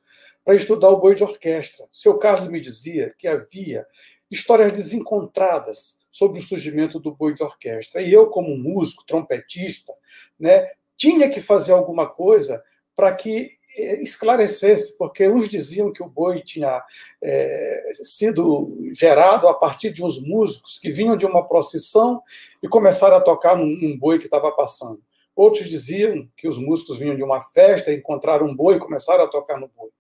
para 0.47 0.55
estudar 0.55 0.91
o 0.91 1.01
boi 1.01 1.17
de 1.17 1.25
orquestra. 1.25 1.89
Seu 1.93 2.17
Carlos 2.19 2.47
me 2.47 2.61
dizia 2.61 3.13
que 3.19 3.27
havia 3.27 3.85
histórias 4.31 4.73
desencontradas 4.73 5.99
sobre 6.09 6.39
o 6.39 6.43
surgimento 6.43 7.01
do 7.01 7.13
boi 7.13 7.35
de 7.35 7.43
orquestra. 7.43 8.01
E 8.01 8.13
eu, 8.13 8.29
como 8.29 8.57
músico, 8.57 9.05
trompetista, 9.05 9.93
né, 10.39 10.71
tinha 10.97 11.29
que 11.29 11.41
fazer 11.41 11.73
alguma 11.73 12.09
coisa 12.09 12.63
para 12.95 13.13
que 13.13 13.59
eh, 13.77 14.01
esclarecesse, 14.05 14.97
porque 14.97 15.29
uns 15.29 15.49
diziam 15.49 15.93
que 15.93 16.03
o 16.03 16.09
boi 16.09 16.41
tinha 16.43 16.81
é, 17.21 17.83
sido 18.05 18.73
gerado 18.93 19.49
a 19.49 19.55
partir 19.55 19.91
de 19.91 20.05
uns 20.05 20.23
músicos 20.23 20.79
que 20.79 20.93
vinham 20.93 21.17
de 21.17 21.27
uma 21.27 21.45
procissão 21.45 22.23
e 22.63 22.69
começaram 22.69 23.17
a 23.17 23.21
tocar 23.21 23.57
num, 23.57 23.67
num 23.67 23.99
boi 23.99 24.21
que 24.21 24.27
estava 24.27 24.53
passando. 24.53 25.03
Outros 25.35 25.69
diziam 25.69 26.27
que 26.37 26.49
os 26.49 26.57
músicos 26.57 26.99
vinham 26.99 27.17
de 27.17 27.23
uma 27.23 27.41
festa, 27.41 27.93
encontraram 27.93 28.47
um 28.47 28.55
boi 28.57 28.77
e 28.77 28.81
começaram 28.81 29.25
a 29.25 29.29
tocar 29.29 29.61
no 29.61 29.69
boi. 29.69 29.91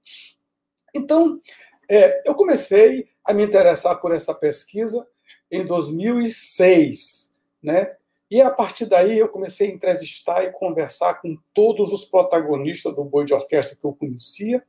Então, 0.96 1.40
é, 1.88 2.22
eu 2.28 2.34
comecei 2.34 3.08
a 3.24 3.32
me 3.32 3.44
interessar 3.44 4.00
por 4.00 4.12
essa 4.12 4.34
pesquisa 4.34 5.06
em 5.50 5.64
2006, 5.64 7.32
né? 7.62 7.94
E 8.28 8.40
a 8.40 8.50
partir 8.50 8.86
daí 8.86 9.18
eu 9.18 9.28
comecei 9.28 9.68
a 9.68 9.72
entrevistar 9.72 10.42
e 10.42 10.50
conversar 10.50 11.14
com 11.20 11.36
todos 11.54 11.92
os 11.92 12.04
protagonistas 12.04 12.94
do 12.94 13.04
boi 13.04 13.24
de 13.24 13.32
orquestra 13.32 13.76
que 13.76 13.84
eu 13.84 13.92
conhecia, 13.92 14.64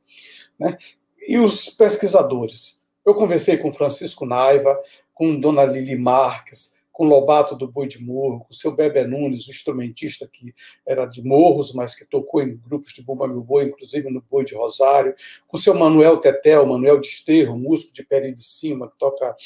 né? 0.58 0.78
E 1.26 1.38
os 1.38 1.68
pesquisadores. 1.68 2.80
Eu 3.04 3.14
conversei 3.14 3.56
com 3.56 3.72
Francisco 3.72 4.24
Naiva, 4.24 4.80
com 5.12 5.40
Dona 5.40 5.64
Lili 5.64 5.96
Marques, 5.96 6.77
com 6.98 7.04
Lobato 7.04 7.54
do 7.54 7.70
Boi 7.70 7.86
de 7.86 8.02
Morro, 8.02 8.40
com 8.40 8.50
o 8.50 8.54
seu 8.54 8.74
Bebe 8.74 9.04
Nunes, 9.04 9.46
o 9.46 9.52
instrumentista 9.52 10.26
que 10.26 10.52
era 10.84 11.06
de 11.06 11.22
Morros, 11.22 11.72
mas 11.72 11.94
que 11.94 12.04
tocou 12.04 12.42
em 12.42 12.50
grupos 12.58 12.92
de 12.92 13.04
Bumba 13.04 13.28
Meu 13.28 13.40
Boi, 13.40 13.66
inclusive 13.66 14.10
no 14.10 14.20
Boi 14.20 14.44
de 14.44 14.56
Rosário, 14.56 15.14
com 15.46 15.56
o 15.56 15.60
seu 15.60 15.74
Manuel 15.74 16.16
Tetel, 16.16 16.66
Manuel 16.66 16.98
de 16.98 17.06
Esterro, 17.06 17.56
músico 17.56 17.94
de 17.94 18.02
Peri 18.02 18.34
de 18.34 18.42
Cima, 18.42 18.90
que 18.90 18.98
toca, 18.98 19.36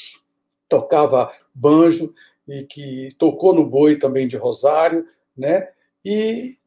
tocava 0.67 1.31
banjo 1.53 2.11
e 2.47 2.63
que 2.63 3.15
tocou 3.19 3.53
no 3.53 3.63
Boi 3.63 3.99
também 3.99 4.27
de 4.27 4.35
Rosário, 4.35 5.05
né? 5.37 5.69
e 6.03 6.57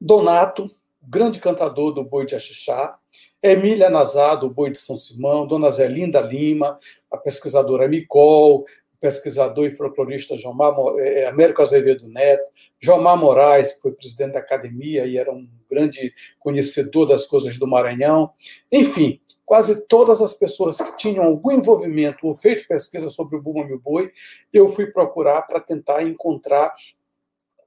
Donato, 0.00 0.74
grande 1.00 1.38
cantador 1.38 1.92
do 1.92 2.02
Boi 2.02 2.26
de 2.26 2.34
Axixá, 2.34 2.98
Emília 3.40 3.88
Nazar, 3.88 4.40
do 4.40 4.50
Boi 4.50 4.70
de 4.70 4.78
São 4.78 4.96
Simão, 4.96 5.46
Dona 5.46 5.70
Zelinda 5.70 6.20
Lima, 6.20 6.78
a 7.10 7.16
pesquisadora 7.16 7.86
Micol, 7.86 8.64
pesquisador 9.02 9.66
e 9.66 9.70
folclorista 9.70 10.36
Jomar, 10.36 10.72
é, 10.98 11.22
é, 11.22 11.26
Américo 11.26 11.60
Azevedo 11.60 12.06
Neto, 12.06 12.48
Jomar 12.80 13.16
Moraes, 13.16 13.72
que 13.72 13.82
foi 13.82 13.90
presidente 13.90 14.34
da 14.34 14.38
academia 14.38 15.04
e 15.04 15.18
era 15.18 15.32
um 15.32 15.48
grande 15.68 16.14
conhecedor 16.38 17.08
das 17.08 17.26
coisas 17.26 17.58
do 17.58 17.66
Maranhão. 17.66 18.30
Enfim, 18.70 19.20
quase 19.44 19.84
todas 19.88 20.20
as 20.22 20.32
pessoas 20.32 20.80
que 20.80 20.96
tinham 20.96 21.24
algum 21.24 21.50
envolvimento 21.50 22.28
ou 22.28 22.34
feito 22.34 22.68
pesquisa 22.68 23.08
sobre 23.08 23.36
o 23.36 23.42
Buma 23.42 23.66
Meu 23.66 23.80
Boi, 23.80 24.12
eu 24.52 24.68
fui 24.68 24.86
procurar 24.86 25.42
para 25.42 25.58
tentar 25.58 26.04
encontrar 26.04 26.72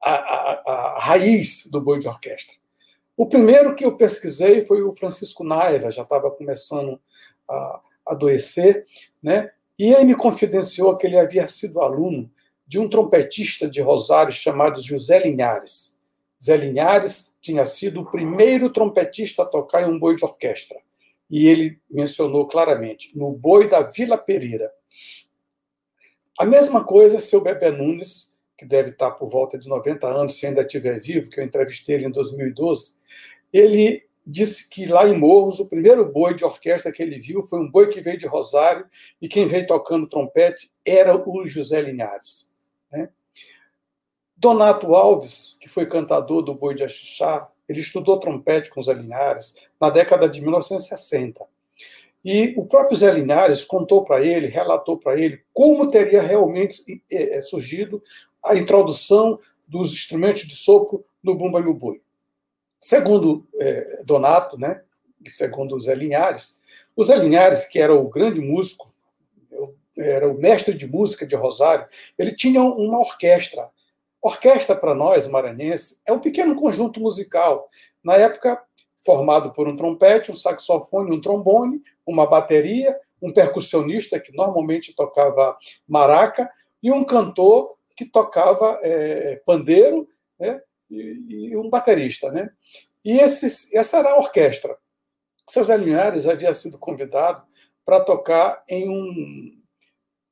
a, 0.01 0.13
a, 0.13 0.63
a, 0.65 0.99
raiz 0.99 1.69
do 1.69 1.81
boi 1.81 1.99
de 1.99 2.07
orquestra. 2.07 2.55
O 3.17 3.27
primeiro 3.27 3.75
que 3.75 3.83
eu 3.83 3.97
pesquisei 3.97 4.63
foi 4.63 4.81
o 4.83 4.93
Francisco 4.93 5.43
Naiva, 5.43 5.91
já 5.91 6.03
estava 6.03 6.31
começando 6.31 6.97
a 7.49 7.81
adoecer, 8.07 8.85
né? 9.21 9.51
E 9.77 9.93
ele 9.93 10.05
me 10.05 10.15
confidenciou 10.15 10.95
que 10.95 11.05
ele 11.05 11.17
havia 11.17 11.47
sido 11.47 11.81
aluno 11.81 12.31
de 12.67 12.79
um 12.79 12.89
trompetista 12.89 13.67
de 13.67 13.81
Rosário 13.81 14.31
chamado 14.31 14.81
José 14.81 15.19
Linhares. 15.19 15.99
Zé 16.43 16.57
Linhares 16.57 17.35
tinha 17.41 17.65
sido 17.65 18.01
o 18.01 18.09
primeiro 18.09 18.71
trompetista 18.71 19.43
a 19.43 19.45
tocar 19.45 19.81
em 19.81 19.91
um 19.91 19.99
boi 19.99 20.15
de 20.15 20.23
orquestra. 20.23 20.77
E 21.29 21.47
ele 21.47 21.79
mencionou 21.89 22.47
claramente, 22.47 23.17
no 23.17 23.31
boi 23.31 23.67
da 23.67 23.81
Vila 23.81 24.17
Pereira. 24.17 24.71
A 26.39 26.45
mesma 26.45 26.83
coisa 26.83 27.19
seu 27.19 27.41
Bebé 27.41 27.71
Nunes, 27.71 28.37
que 28.57 28.65
deve 28.65 28.89
estar 28.89 29.11
por 29.11 29.27
volta 29.27 29.57
de 29.57 29.67
90 29.67 30.07
anos, 30.07 30.37
se 30.37 30.45
ainda 30.45 30.61
estiver 30.61 30.99
vivo, 30.99 31.29
que 31.29 31.39
eu 31.39 31.43
entrevistei 31.43 31.95
ele 31.95 32.05
em 32.05 32.11
2012, 32.11 32.97
ele 33.51 34.04
disse 34.25 34.69
que 34.69 34.85
lá 34.85 35.07
em 35.07 35.17
Morros, 35.17 35.59
o 35.59 35.67
primeiro 35.67 36.11
boi 36.11 36.33
de 36.33 36.43
orquestra 36.43 36.91
que 36.91 37.01
ele 37.01 37.19
viu 37.19 37.41
foi 37.43 37.59
um 37.59 37.69
boi 37.69 37.87
que 37.89 38.01
veio 38.01 38.17
de 38.17 38.25
Rosário 38.25 38.85
e 39.21 39.27
quem 39.27 39.45
veio 39.45 39.67
tocando 39.67 40.07
trompete 40.07 40.71
era 40.85 41.15
o 41.15 41.47
José 41.47 41.81
Linhares. 41.81 42.51
Né? 42.91 43.09
Donato 44.35 44.93
Alves, 44.95 45.57
que 45.59 45.69
foi 45.69 45.85
cantador 45.85 46.41
do 46.41 46.55
Boi 46.55 46.75
de 46.75 46.83
Axixá, 46.83 47.49
ele 47.67 47.79
estudou 47.79 48.19
trompete 48.19 48.69
com 48.69 48.81
Zé 48.81 48.93
Linhares 48.93 49.67
na 49.79 49.89
década 49.89 50.29
de 50.29 50.41
1960. 50.41 51.45
E 52.23 52.53
o 52.57 52.65
próprio 52.65 52.97
Zé 52.97 53.11
Linhares 53.11 53.63
contou 53.63 54.03
para 54.03 54.23
ele, 54.23 54.47
relatou 54.47 54.97
para 54.97 55.19
ele 55.19 55.41
como 55.53 55.87
teria 55.87 56.21
realmente 56.21 57.01
é, 57.11 57.37
é, 57.37 57.41
surgido 57.41 58.01
a 58.43 58.55
introdução 58.55 59.39
dos 59.67 59.93
instrumentos 59.93 60.43
de 60.43 60.55
sopro 60.55 61.05
no 61.23 61.35
Bumba 61.35 61.61
Meu 61.61 61.73
Boi. 61.73 62.01
Segundo 62.85 63.47
é, 63.59 64.03
Donato, 64.03 64.59
né, 64.59 64.83
e 65.25 65.27
segundo 65.27 65.79
Zé 65.79 65.95
Linhares, 65.95 66.61
o 66.95 67.03
Zé 67.03 67.15
Linhares, 67.17 67.65
que 67.65 67.79
era 67.79 67.95
o 67.95 68.07
grande 68.07 68.39
músico, 68.39 68.93
era 69.97 70.29
o 70.29 70.37
mestre 70.37 70.75
de 70.75 70.85
música 70.85 71.25
de 71.25 71.35
Rosário, 71.35 71.87
ele 72.15 72.31
tinha 72.31 72.61
uma 72.61 72.99
orquestra. 72.99 73.71
Orquestra, 74.21 74.75
para 74.75 74.93
nós, 74.93 75.25
maranhenses, 75.25 75.99
é 76.05 76.13
um 76.13 76.19
pequeno 76.19 76.55
conjunto 76.55 76.99
musical. 76.99 77.67
Na 78.03 78.17
época, 78.17 78.61
formado 79.03 79.51
por 79.51 79.67
um 79.67 79.75
trompete, 79.75 80.31
um 80.31 80.35
saxofone, 80.35 81.15
um 81.15 81.19
trombone, 81.19 81.81
uma 82.05 82.27
bateria, 82.27 82.95
um 83.19 83.33
percussionista 83.33 84.19
que 84.19 84.31
normalmente 84.31 84.95
tocava 84.95 85.57
maraca 85.87 86.47
e 86.83 86.91
um 86.91 87.03
cantor 87.03 87.77
que 87.95 88.05
tocava 88.11 88.79
é, 88.83 89.41
pandeiro 89.43 90.07
né? 90.39 90.61
E, 90.95 91.49
e, 91.51 91.57
um 91.57 91.69
baterista. 91.69 92.31
Né? 92.31 92.49
E 93.03 93.19
esses, 93.19 93.73
essa 93.73 93.97
era 93.97 94.11
a 94.11 94.17
orquestra. 94.17 94.77
Seu 95.47 95.63
Zé 95.63 95.77
Linhares 95.77 96.25
havia 96.25 96.53
sido 96.53 96.77
convidado 96.77 97.43
para 97.85 97.99
tocar 97.99 98.63
em 98.67 98.89
um, 98.89 99.61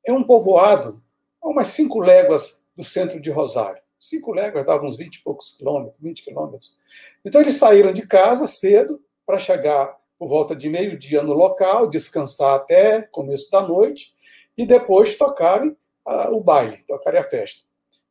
em 0.08 0.12
um 0.12 0.24
povoado, 0.24 1.02
a 1.42 1.48
umas 1.48 1.68
cinco 1.68 2.00
léguas 2.00 2.62
do 2.76 2.84
centro 2.84 3.20
de 3.20 3.30
Rosário. 3.30 3.82
Cinco 4.00 4.34
léguas 4.34 4.66
davam 4.66 4.88
uns 4.88 4.98
20 4.98 5.16
e 5.16 5.24
poucos 5.24 5.52
quilômetros, 5.52 6.02
20 6.02 6.24
quilômetros. 6.24 6.76
Então, 7.24 7.40
eles 7.40 7.54
saíram 7.54 7.94
de 7.94 8.06
casa 8.08 8.48
cedo 8.48 9.00
para 9.26 9.38
chegar 9.38 9.98
por 10.18 10.28
volta 10.28 10.56
de 10.56 10.68
meio-dia 10.68 11.22
no 11.22 11.34
local, 11.34 11.88
descansar 11.88 12.56
até 12.56 13.02
começo 13.02 13.50
da 13.52 13.62
noite 13.62 14.14
e 14.58 14.66
depois 14.66 15.16
tocarem 15.16 15.70
uh, 16.08 16.34
o 16.34 16.42
baile, 16.42 16.82
tocarem 16.84 17.20
a 17.20 17.24
festa. 17.24 17.62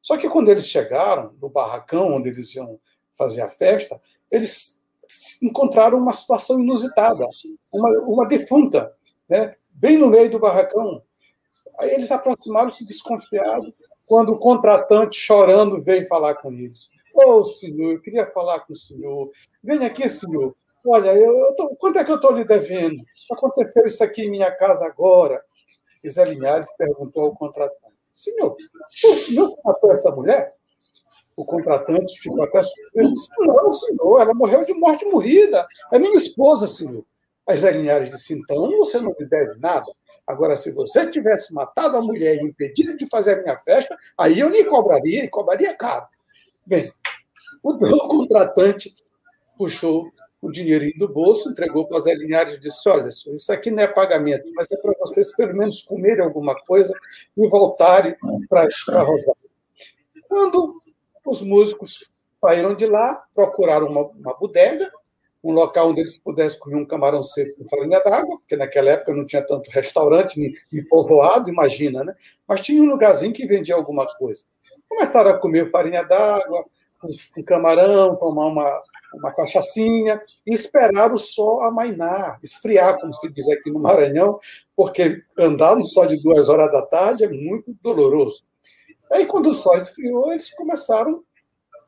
Só 0.03 0.17
que 0.19 0.29
quando 0.29 0.51
eles 0.51 0.67
chegaram 0.67 1.35
no 1.41 1.49
barracão 1.49 2.15
onde 2.15 2.29
eles 2.29 2.55
iam 2.55 2.79
fazer 3.15 3.43
a 3.43 3.49
festa, 3.49 4.01
eles 4.31 4.83
encontraram 5.43 5.99
uma 5.99 6.13
situação 6.13 6.61
inusitada, 6.61 7.25
uma, 7.71 7.89
uma 8.01 8.27
defunta, 8.27 8.93
né, 9.29 9.55
bem 9.71 9.97
no 9.97 10.09
meio 10.09 10.31
do 10.31 10.41
barracão. 10.41 11.03
Aí 11.79 11.91
eles 11.91 12.11
aproximaram-se 12.11 12.85
desconfiados, 12.85 13.73
quando 14.07 14.33
o 14.33 14.39
contratante, 14.39 15.17
chorando, 15.17 15.83
veio 15.83 16.07
falar 16.07 16.35
com 16.35 16.53
eles. 16.53 16.91
Ô, 17.15 17.39
oh, 17.39 17.45
senhor, 17.45 17.93
eu 17.93 18.01
queria 18.01 18.27
falar 18.27 18.61
com 18.61 18.73
o 18.73 18.77
senhor. 18.77 19.31
Venha 19.63 19.87
aqui, 19.87 20.09
senhor. 20.09 20.55
Olha, 20.85 21.15
eu, 21.15 21.39
eu 21.39 21.55
tô, 21.55 21.77
quanto 21.77 21.99
é 21.99 22.05
que 22.05 22.11
eu 22.11 22.17
estou 22.17 22.33
lhe 22.33 22.45
devendo? 22.45 23.03
Aconteceu 23.31 23.87
isso 23.87 24.03
aqui 24.03 24.23
em 24.23 24.31
minha 24.31 24.51
casa 24.51 24.85
agora. 24.87 25.43
E 26.03 26.11
Zé 26.11 26.25
Linhares 26.25 26.75
perguntou 26.77 27.25
ao 27.25 27.37
contratante: 27.37 27.79
Senhor, 28.13 28.57
o 29.05 29.17
senhor 29.17 29.59
matou 29.65 29.93
essa 29.93 30.11
mulher? 30.11 30.55
O 31.37 31.47
contratante 31.47 32.21
ficou 32.21 32.43
até 32.45 32.63
surpreso. 32.63 33.13
Disse, 33.13 33.29
não, 33.41 33.71
senhor, 33.71 34.21
ela 34.21 34.35
morreu 34.35 34.65
de 34.65 34.75
morte 34.75 35.05
morrida. 35.07 35.67
É 35.91 35.99
minha 35.99 36.17
esposa, 36.17 36.67
senhor. 36.67 37.05
Aí 37.49 37.57
Zé 37.57 37.71
Linhares 37.71 38.11
disse: 38.11 38.35
então 38.35 38.71
você 38.79 39.01
não 39.01 39.15
me 39.19 39.27
deve 39.27 39.59
nada. 39.59 39.87
Agora, 40.27 40.57
se 40.57 40.71
você 40.73 41.11
tivesse 41.11 41.53
matado 41.53 41.97
a 41.97 42.03
mulher 42.03 42.37
e 42.37 42.47
impedido 42.47 42.97
de 42.97 43.07
fazer 43.07 43.39
a 43.39 43.43
minha 43.43 43.59
festa, 43.61 43.97
aí 44.17 44.39
eu 44.39 44.49
lhe 44.49 44.65
cobraria, 44.65 45.25
e 45.25 45.29
cobraria 45.29 45.77
caro. 45.77 46.07
Bem, 46.65 46.93
o 47.63 47.77
contratante 48.07 48.95
puxou 49.59 50.11
o 50.43 50.51
dinheirinho 50.51 50.99
do 50.99 51.09
bolso, 51.09 51.51
entregou 51.51 51.87
para 51.87 51.99
o 51.99 52.01
Zé 52.01 52.15
Linhares 52.15 52.57
e 52.57 52.61
disse: 52.61 52.89
Olha, 52.89 53.07
isso 53.07 53.53
aqui 53.53 53.71
não 53.71 53.85
é 53.85 53.87
pagamento, 53.87 54.51
mas 54.55 54.71
é 54.73 54.77
para 54.77 54.93
vocês 54.99 55.35
pelo 55.37 55.57
menos 55.57 55.81
comerem 55.83 56.25
alguma 56.25 56.55
coisa 56.67 56.93
e 57.37 57.49
voltarem 57.49 58.17
para 58.49 58.67
rodar. 59.05 59.37
Quando 60.29 60.83
os 61.25 61.43
músicos 61.43 62.11
saíram 62.33 62.75
de 62.75 62.87
lá, 62.87 63.25
procuraram 63.33 63.87
uma, 63.87 64.03
uma 64.09 64.35
bodega, 64.35 64.91
um 65.45 65.53
local 65.53 65.91
onde 65.91 66.01
eles 66.01 66.19
pudessem 66.19 66.59
comer 66.59 66.77
um 66.77 66.87
camarão 66.87 67.23
seco 67.23 67.57
com 67.59 67.69
farinha 67.69 68.01
d'água, 68.01 68.39
porque 68.39 68.57
naquela 68.57 68.91
época 68.91 69.15
não 69.15 69.25
tinha 69.25 69.47
tanto 69.47 69.71
restaurante 69.71 70.41
nem, 70.41 70.53
nem 70.73 70.85
povoado, 70.85 71.51
imagina, 71.51 72.03
né? 72.03 72.15
Mas 72.47 72.61
tinha 72.61 72.83
um 72.83 72.87
lugarzinho 72.87 73.33
que 73.33 73.47
vendia 73.47 73.77
alguma 73.77 74.07
coisa. 74.17 74.45
Começaram 74.89 75.31
a 75.31 75.39
comer 75.39 75.71
farinha 75.71 76.03
d'água, 76.03 76.65
com 77.35 77.43
camarão, 77.43 78.17
tomar 78.17 78.47
uma, 78.47 78.81
uma 79.15 79.33
cachaçinha 79.33 80.23
e 80.47 80.55
esperar 80.55 81.13
o 81.13 81.19
sol 81.19 81.63
amainar, 81.63 82.39
esfriar, 82.43 82.99
como 82.99 83.13
se 83.13 83.29
diz 83.31 83.49
aqui 83.49 83.71
no 83.71 83.81
Maranhão, 83.81 84.39
porque 84.77 85.23
andar 85.37 85.77
no 85.77 85.85
sol 85.85 86.07
de 86.07 86.23
duas 86.23 86.49
horas 86.49 86.71
da 86.71 86.83
tarde 86.83 87.25
é 87.25 87.29
muito 87.29 87.77
doloroso. 87.83 88.45
Aí, 89.11 89.27
quando 89.27 89.51
o 89.51 89.55
sol 89.55 89.77
esfriou, 89.77 90.33
eles 90.33 90.55
começaram 90.55 91.23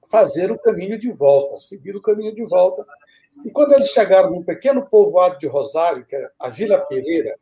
a 0.04 0.08
fazer 0.08 0.50
o 0.50 0.58
caminho 0.58 0.98
de 0.98 1.10
volta, 1.10 1.58
seguir 1.58 1.96
o 1.96 2.02
caminho 2.02 2.34
de 2.34 2.44
volta. 2.44 2.84
E 3.44 3.50
quando 3.50 3.72
eles 3.72 3.88
chegaram 3.88 4.30
num 4.30 4.42
pequeno 4.42 4.86
povoado 4.86 5.38
de 5.38 5.46
Rosário, 5.46 6.04
que 6.04 6.14
é 6.14 6.28
a 6.38 6.48
Vila 6.50 6.78
Pereira, 6.78 7.34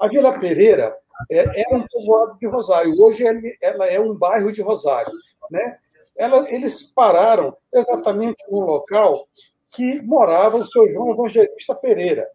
a 0.00 0.08
Vila 0.08 0.38
Pereira 0.38 0.96
é, 1.30 1.38
era 1.38 1.76
um 1.76 1.86
povoado 1.86 2.38
de 2.38 2.46
Rosário. 2.46 2.92
Hoje 3.00 3.24
ela 3.60 3.86
é 3.86 3.98
um 3.98 4.14
bairro 4.14 4.52
de 4.52 4.62
Rosário, 4.62 5.12
né? 5.50 5.78
Ela, 6.18 6.44
eles 6.52 6.82
pararam 6.82 7.56
exatamente 7.72 8.44
no 8.50 8.60
local 8.60 9.28
que 9.70 10.02
morava 10.02 10.56
o 10.56 10.64
seu 10.64 10.90
João 10.92 11.12
Evangelista 11.12 11.74
Pereira. 11.74 12.26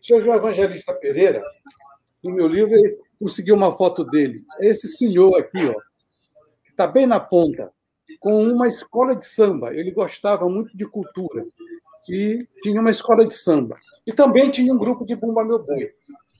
O 0.00 0.04
seu 0.04 0.20
João 0.20 0.36
Evangelista 0.36 0.92
Pereira, 0.92 1.42
no 2.22 2.32
meu 2.32 2.46
livro, 2.46 2.74
ele 2.74 2.98
conseguiu 3.18 3.54
uma 3.54 3.72
foto 3.72 4.04
dele. 4.04 4.44
Esse 4.60 4.88
senhor 4.88 5.34
aqui, 5.38 5.66
ó, 5.66 5.72
que 6.64 6.70
está 6.70 6.86
bem 6.86 7.06
na 7.06 7.18
ponta, 7.18 7.72
com 8.20 8.42
uma 8.44 8.68
escola 8.68 9.16
de 9.16 9.24
samba. 9.24 9.74
Ele 9.74 9.90
gostava 9.90 10.48
muito 10.48 10.76
de 10.76 10.86
cultura 10.86 11.46
e 12.08 12.46
tinha 12.62 12.80
uma 12.80 12.90
escola 12.90 13.24
de 13.24 13.34
samba. 13.34 13.74
E 14.06 14.12
também 14.12 14.50
tinha 14.50 14.72
um 14.72 14.78
grupo 14.78 15.06
de 15.06 15.16
Bumba 15.16 15.44
Meu 15.44 15.58
Boi. 15.58 15.90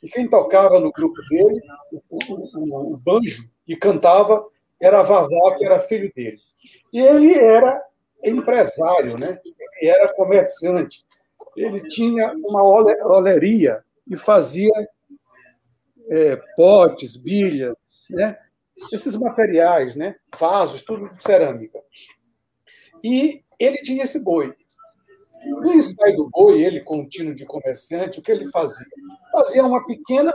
E 0.02 0.08
quem 0.08 0.28
tocava 0.28 0.78
no 0.80 0.92
grupo 0.92 1.16
dele, 1.30 1.60
o, 1.92 2.02
o, 2.10 2.40
o, 2.56 2.94
o 2.94 2.96
banjo, 2.96 3.44
e 3.66 3.76
cantava, 3.76 4.44
era 4.82 5.00
Vavá, 5.00 5.54
que 5.56 5.64
era 5.64 5.78
filho 5.78 6.12
dele. 6.12 6.38
E 6.92 7.00
ele 7.00 7.32
era 7.34 7.80
empresário, 8.24 9.16
né? 9.16 9.38
ele 9.80 9.90
era 9.90 10.12
comerciante. 10.14 11.06
Ele 11.56 11.80
tinha 11.88 12.32
uma 12.32 12.62
oleria 12.62 13.84
e 14.10 14.16
fazia 14.16 14.72
é, 16.08 16.36
potes, 16.56 17.16
bilhas, 17.16 17.76
né? 18.10 18.36
esses 18.92 19.16
materiais, 19.16 19.94
né? 19.94 20.16
vasos, 20.36 20.82
tudo 20.82 21.08
de 21.08 21.16
cerâmica. 21.16 21.78
E 23.04 23.42
ele 23.60 23.76
tinha 23.78 24.02
esse 24.02 24.22
boi. 24.24 24.52
No 25.44 25.74
ensaio 25.74 26.16
do 26.16 26.30
boi, 26.30 26.62
ele, 26.62 26.82
contínuo 26.82 27.34
de 27.34 27.44
comerciante, 27.44 28.18
o 28.18 28.22
que 28.22 28.32
ele 28.32 28.48
fazia? 28.50 28.86
Fazia 29.32 29.64
uma 29.64 29.84
pequena, 29.84 30.32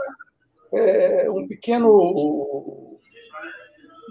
é, 0.72 1.30
um 1.30 1.46
pequeno 1.46 2.77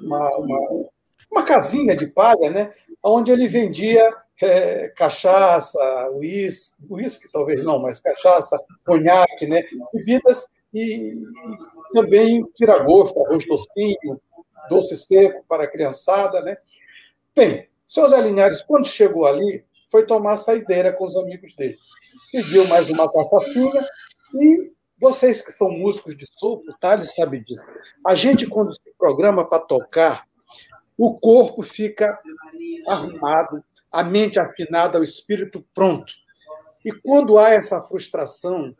uma, 0.04 0.38
uma, 0.38 0.90
uma 1.32 1.44
casinha 1.44 1.96
de 1.96 2.08
palha, 2.08 2.50
né, 2.50 2.72
onde 3.04 3.32
ele 3.32 3.48
vendia 3.48 4.14
é, 4.42 4.90
cachaça, 4.90 5.80
uísque, 6.14 6.84
uísque 6.90 7.32
talvez 7.32 7.64
não, 7.64 7.80
mas 7.80 8.00
cachaça, 8.00 8.58
conhaque, 8.86 9.48
né, 9.48 9.64
bebidas 9.94 10.50
e, 10.74 11.18
também 11.94 12.44
tira-gosto, 12.56 13.20
arroz 13.22 13.46
docinho, 13.48 14.22
doce 14.70 14.96
seco 14.96 15.44
para 15.48 15.64
a 15.64 15.68
criançada. 15.68 16.42
Né. 16.42 16.58
Bem, 17.36 17.68
seu 17.88 18.08
Zé 18.08 18.22
Linhares, 18.22 18.62
quando 18.62 18.86
chegou 18.86 19.26
ali, 19.26 19.64
foi 19.90 20.06
tomar 20.06 20.38
saideira 20.38 20.92
com 20.92 21.06
os 21.06 21.16
amigos 21.16 21.54
dele. 21.54 21.78
Pediu 22.32 22.68
mais 22.68 22.90
uma 22.90 23.10
cachaçinha 23.12 23.88
e 24.36 24.72
vocês 25.00 25.42
que 25.42 25.52
são 25.52 25.72
músicos 25.72 26.18
de 26.18 26.26
sopro, 26.34 26.76
Thales 26.80 27.14
sabe 27.14 27.40
disso. 27.40 27.64
A 28.06 28.16
gente, 28.16 28.48
quando 28.48 28.74
se 28.74 28.82
programa 28.98 29.46
para 29.48 29.64
tocar, 29.64 30.28
o 30.98 31.20
corpo 31.20 31.62
fica 31.62 32.20
arrumado, 32.88 33.64
a 33.92 34.04
mente 34.04 34.40
afinada, 34.40 35.00
o 35.00 35.04
espírito 35.04 35.64
pronto. 35.74 36.12
E 36.84 36.92
quando 36.92 37.38
há 37.38 37.52
essa 37.52 37.82
frustração, 37.84 38.76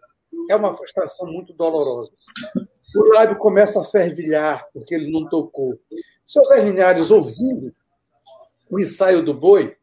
é 0.50 0.56
uma 0.56 0.74
frustração 0.74 1.28
muito 1.28 1.54
dolorosa. 1.54 2.16
O 2.96 3.14
lábio 3.14 3.38
começa 3.38 3.82
a 3.82 3.86
fervilhar, 3.86 4.66
porque 4.74 4.96
ele 4.96 5.12
não 5.12 5.28
tocou. 5.28 5.78
Seu 6.26 6.44
Zé 6.46 6.64
Linhares, 6.64 7.12
ouvindo 7.12 7.74
o 8.70 8.80
ensaio 8.80 9.24
do 9.24 9.34
boi, 9.34 9.76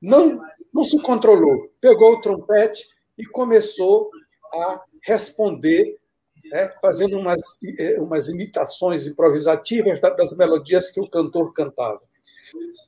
não, 0.00 0.40
não 0.72 0.84
se 0.84 1.00
controlou. 1.02 1.70
Pegou 1.80 2.14
o 2.14 2.20
trompete 2.20 2.86
e 3.18 3.26
começou 3.26 4.10
a 4.52 4.82
responder, 5.02 5.99
né, 6.50 6.72
fazendo 6.82 7.16
umas, 7.16 7.58
eh, 7.78 8.00
umas 8.00 8.28
imitações 8.28 9.06
improvisativas 9.06 10.00
das 10.00 10.36
melodias 10.36 10.90
que 10.90 11.00
o 11.00 11.08
cantor 11.08 11.52
cantava. 11.52 12.00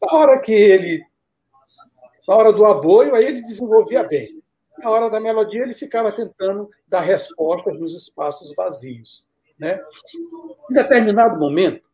Na 0.03 0.19
hora 0.19 0.41
que 0.41 0.53
ele. 0.53 1.05
Na 2.27 2.37
hora 2.37 2.53
do 2.53 2.65
aboio, 2.65 3.15
aí 3.15 3.25
ele 3.25 3.43
desenvolvia 3.43 4.03
bem. 4.05 4.43
Na 4.79 4.91
hora 4.91 5.11
da 5.11 5.21
melodia, 5.21 5.63
ele 5.63 5.75
ficava 5.75 6.11
tentando 6.13 6.69
dar 6.87 7.01
respostas 7.01 7.79
nos 7.79 7.95
espaços 7.95 8.55
vazios. 8.55 9.29
Né? 9.59 9.81
Em 10.71 10.75
determinado 10.75 11.39
momento, 11.39 11.85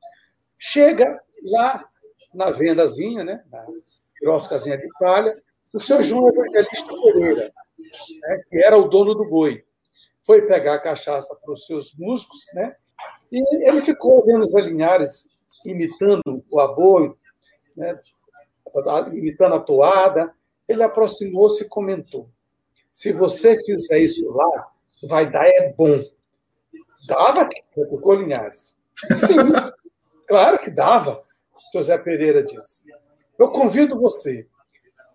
chega 0.59 1.21
lá 1.45 1.85
na 2.33 2.51
vendazinha, 2.51 3.25
né, 3.25 3.43
na 3.51 3.67
piroscazinha 4.15 4.77
de 4.77 4.89
palha, 4.99 5.37
o 5.73 5.81
seu 5.81 6.03
João 6.03 6.29
Evangelista 6.29 6.95
Pereira, 7.03 7.53
né, 8.21 8.43
que 8.51 8.59
era 8.63 8.79
o 8.79 8.89
dono 8.89 9.15
do 9.15 9.25
boi 9.25 9.65
foi 10.29 10.43
pegar 10.43 10.75
a 10.75 10.79
cachaça 10.79 11.35
para 11.43 11.55
os 11.55 11.65
seus 11.65 11.95
músicos, 11.95 12.45
né? 12.53 12.71
E 13.33 13.67
ele 13.67 13.81
ficou 13.81 14.23
vendo 14.27 14.43
os 14.43 14.55
alinhares 14.55 15.31
imitando 15.65 16.45
o 16.51 16.61
aboio, 16.61 17.17
né? 17.75 17.99
imitando 19.11 19.55
a 19.55 19.61
toada. 19.61 20.35
Ele 20.69 20.83
aproximou-se 20.83 21.65
e 21.65 21.69
comentou: 21.69 22.29
se 22.93 23.11
você 23.11 23.59
fizer 23.65 24.01
isso 24.01 24.31
lá, 24.31 24.71
vai 25.09 25.31
dar 25.31 25.47
é 25.47 25.73
bom. 25.73 25.99
Dava, 27.07 27.49
replicou 27.75 28.17
Linhares. 28.17 28.79
Sim, 29.17 29.37
claro 30.27 30.59
que 30.59 30.71
dava, 30.71 31.25
José 31.73 31.97
Pereira 31.97 32.43
disse. 32.43 32.93
Eu 33.39 33.51
convido 33.51 33.99
você. 33.99 34.47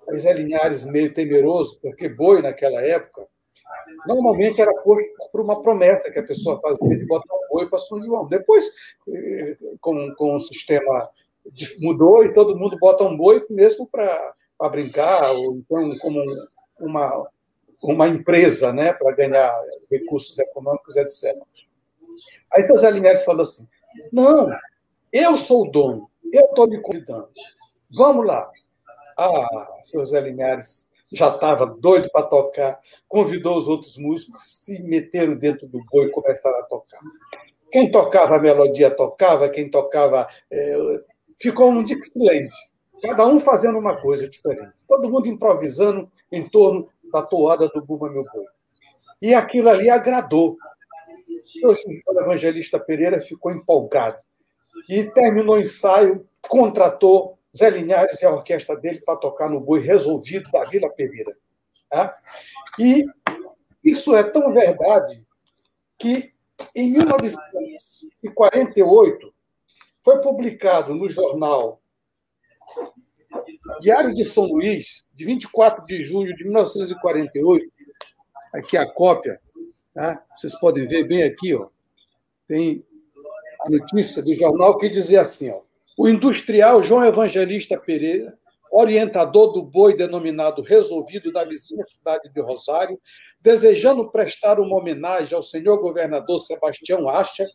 Aí 0.10 0.18
Zé 0.18 0.34
Linhares, 0.34 0.86
meio 0.86 1.14
temeroso, 1.14 1.80
porque 1.82 2.10
boi 2.10 2.42
naquela 2.42 2.82
época, 2.82 3.28
normalmente 4.08 4.62
era 4.62 4.74
posto 4.74 5.10
por 5.32 5.42
uma 5.42 5.62
promessa 5.62 6.12
que 6.12 6.20
a 6.20 6.24
pessoa 6.24 6.60
fazia 6.62 6.98
de 6.98 7.06
botar 7.06 7.34
um 7.34 7.48
boi 7.50 7.70
para 7.70 7.80
São 7.80 8.02
João. 8.02 8.28
Depois, 8.28 8.72
eh, 9.10 9.58
com, 9.80 10.14
com 10.16 10.36
o 10.36 10.40
sistema 10.40 11.10
mudou 11.80 12.24
e 12.24 12.34
todo 12.34 12.58
mundo 12.58 12.78
bota 12.80 13.04
um 13.04 13.18
boi 13.18 13.46
mesmo 13.50 13.88
para 13.88 14.34
brincar, 14.72 15.32
ou 15.32 15.56
então 15.56 15.98
como 16.00 16.24
uma, 16.80 17.28
uma 17.84 18.08
empresa 18.08 18.72
né, 18.72 18.94
para 18.94 19.16
ganhar 19.16 19.54
recursos 19.92 20.38
econômicos, 20.40 20.96
etc. 20.96 21.36
Aí 22.52 22.62
seu 22.62 22.78
Zé 22.78 22.92
falou 23.18 23.42
assim: 23.42 23.68
não, 24.12 24.50
eu 25.12 25.36
sou 25.36 25.68
o 25.68 25.72
dono, 25.72 26.10
eu 26.32 26.46
estou 26.46 26.66
lhe 26.66 26.80
convidando. 26.80 27.30
Vamos 27.96 28.26
lá. 28.26 28.50
Ah, 29.18 29.80
seu 29.82 30.06
Zé 30.06 30.22
já 31.14 31.30
estava 31.30 31.66
doido 31.68 32.10
para 32.12 32.26
tocar, 32.26 32.80
convidou 33.08 33.56
os 33.56 33.68
outros 33.68 33.98
músicos, 33.98 34.42
se 34.42 34.82
meteram 34.82 35.36
dentro 35.36 35.68
do 35.68 35.80
boi 35.92 36.06
e 36.06 36.10
começaram 36.10 36.60
a 36.60 36.64
tocar. 36.64 37.00
Quem 37.72 37.92
tocava 37.92 38.36
a 38.36 38.40
melodia 38.40 38.90
tocava, 38.90 39.50
quem 39.50 39.70
tocava. 39.70 40.28
É, 40.52 40.76
ficou 41.40 41.70
um 41.70 41.84
Dixieland, 41.84 42.50
cada 43.02 43.26
um 43.28 43.40
fazendo 43.40 43.78
uma 43.78 44.00
coisa 44.00 44.28
diferente. 44.28 44.74
Todo 44.88 45.10
mundo 45.10 45.28
improvisando 45.28 46.12
em 46.32 46.48
torno 46.48 46.90
da 47.12 47.22
toada 47.22 47.68
do 47.68 47.82
Bumba 47.82 48.10
Meu 48.10 48.24
Boi. 48.24 48.46
E 49.22 49.34
aquilo 49.34 49.70
ali 49.70 49.90
agradou. 49.90 50.58
O 51.64 52.20
evangelista 52.20 52.80
Pereira 52.80 53.20
ficou 53.20 53.52
empolgado. 53.52 54.18
E 54.90 55.04
terminou 55.12 55.56
o 55.56 55.60
ensaio, 55.60 56.28
contratou 56.42 57.38
Zé 57.56 57.70
Linhares 57.70 58.20
e 58.22 58.26
a 58.26 58.32
orquestra 58.32 58.76
dele 58.76 59.00
para 59.02 59.20
tocar 59.20 59.48
no 59.50 59.60
boi 59.60 59.82
resolvido 59.82 60.50
da 60.52 60.64
Vila 60.64 60.90
Pereira. 60.90 61.38
Tá? 61.90 62.18
E 62.80 63.06
isso 63.84 64.16
é 64.16 64.24
tão 64.24 64.54
verdade 64.54 65.28
que, 65.98 66.34
em 66.76 66.92
1948, 66.92 69.34
foi 70.02 70.22
publicado 70.22 70.96
no 70.96 71.10
jornal 71.10 71.82
Diário 73.80 74.14
de 74.14 74.24
São 74.24 74.46
Luís, 74.46 75.06
de 75.14 75.26
24 75.26 75.86
de 75.86 76.04
junho 76.04 76.36
de 76.36 76.44
1948, 76.44 77.72
aqui 78.54 78.78
a 78.78 78.92
cópia, 78.92 79.42
tá? 79.94 80.24
vocês 80.36 80.58
podem 80.60 80.88
ver 80.88 81.08
bem 81.08 81.24
aqui, 81.24 81.56
ó, 81.56 81.70
tem 82.48 82.86
a 83.62 83.70
notícia 83.70 84.22
do 84.22 84.34
jornal 84.34 84.78
que 84.78 84.90
dizia 84.90 85.22
assim: 85.22 85.50
ó, 85.50 85.62
o 85.98 86.08
industrial 86.08 86.82
João 86.82 87.06
Evangelista 87.06 87.78
Pereira, 87.78 88.38
orientador 88.72 89.54
do 89.54 89.62
boi 89.62 89.96
denominado 89.96 90.64
Resolvido 90.64 91.32
da 91.32 91.46
vizinha 91.46 91.86
cidade 91.86 92.30
de 92.34 92.42
Rosário, 92.42 93.00
desejando 93.40 94.10
prestar 94.10 94.60
uma 94.60 94.76
homenagem 94.78 95.36
ao 95.36 95.44
senhor 95.44 95.78
governador 95.78 96.40
Sebastião 96.40 97.08
Acha 97.08 97.46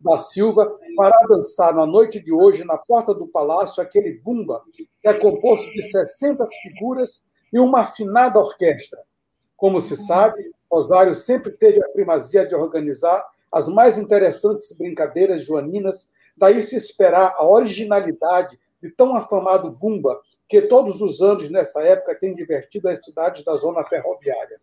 da 0.00 0.16
Silva, 0.18 0.78
para 0.96 1.26
dançar 1.28 1.74
na 1.74 1.86
noite 1.86 2.22
de 2.22 2.32
hoje, 2.32 2.64
na 2.64 2.76
porta 2.76 3.14
do 3.14 3.28
palácio, 3.28 3.82
aquele 3.82 4.20
bumba, 4.20 4.62
que 4.72 4.88
é 5.04 5.14
composto 5.14 5.70
de 5.72 5.82
60 5.90 6.46
figuras 6.62 7.24
e 7.52 7.58
uma 7.58 7.80
afinada 7.80 8.38
orquestra. 8.38 8.98
Como 9.56 9.80
se 9.80 9.96
sabe, 9.96 10.38
Rosário 10.70 11.14
sempre 11.14 11.52
teve 11.52 11.82
a 11.82 11.88
primazia 11.88 12.44
de 12.44 12.54
organizar 12.54 13.24
as 13.50 13.68
mais 13.68 13.96
interessantes 13.96 14.76
brincadeiras 14.76 15.42
joaninas, 15.46 16.12
daí 16.36 16.62
se 16.62 16.76
esperar 16.76 17.34
a 17.36 17.46
originalidade 17.46 18.58
de 18.82 18.90
tão 18.90 19.16
afamado 19.16 19.70
Bumba, 19.70 20.20
que 20.48 20.62
todos 20.62 21.00
os 21.00 21.20
anos 21.20 21.50
nessa 21.50 21.82
época 21.82 22.14
tem 22.14 22.34
divertido 22.34 22.88
as 22.88 23.04
cidades 23.04 23.44
da 23.44 23.56
zona 23.56 23.84
ferroviária. 23.84 24.60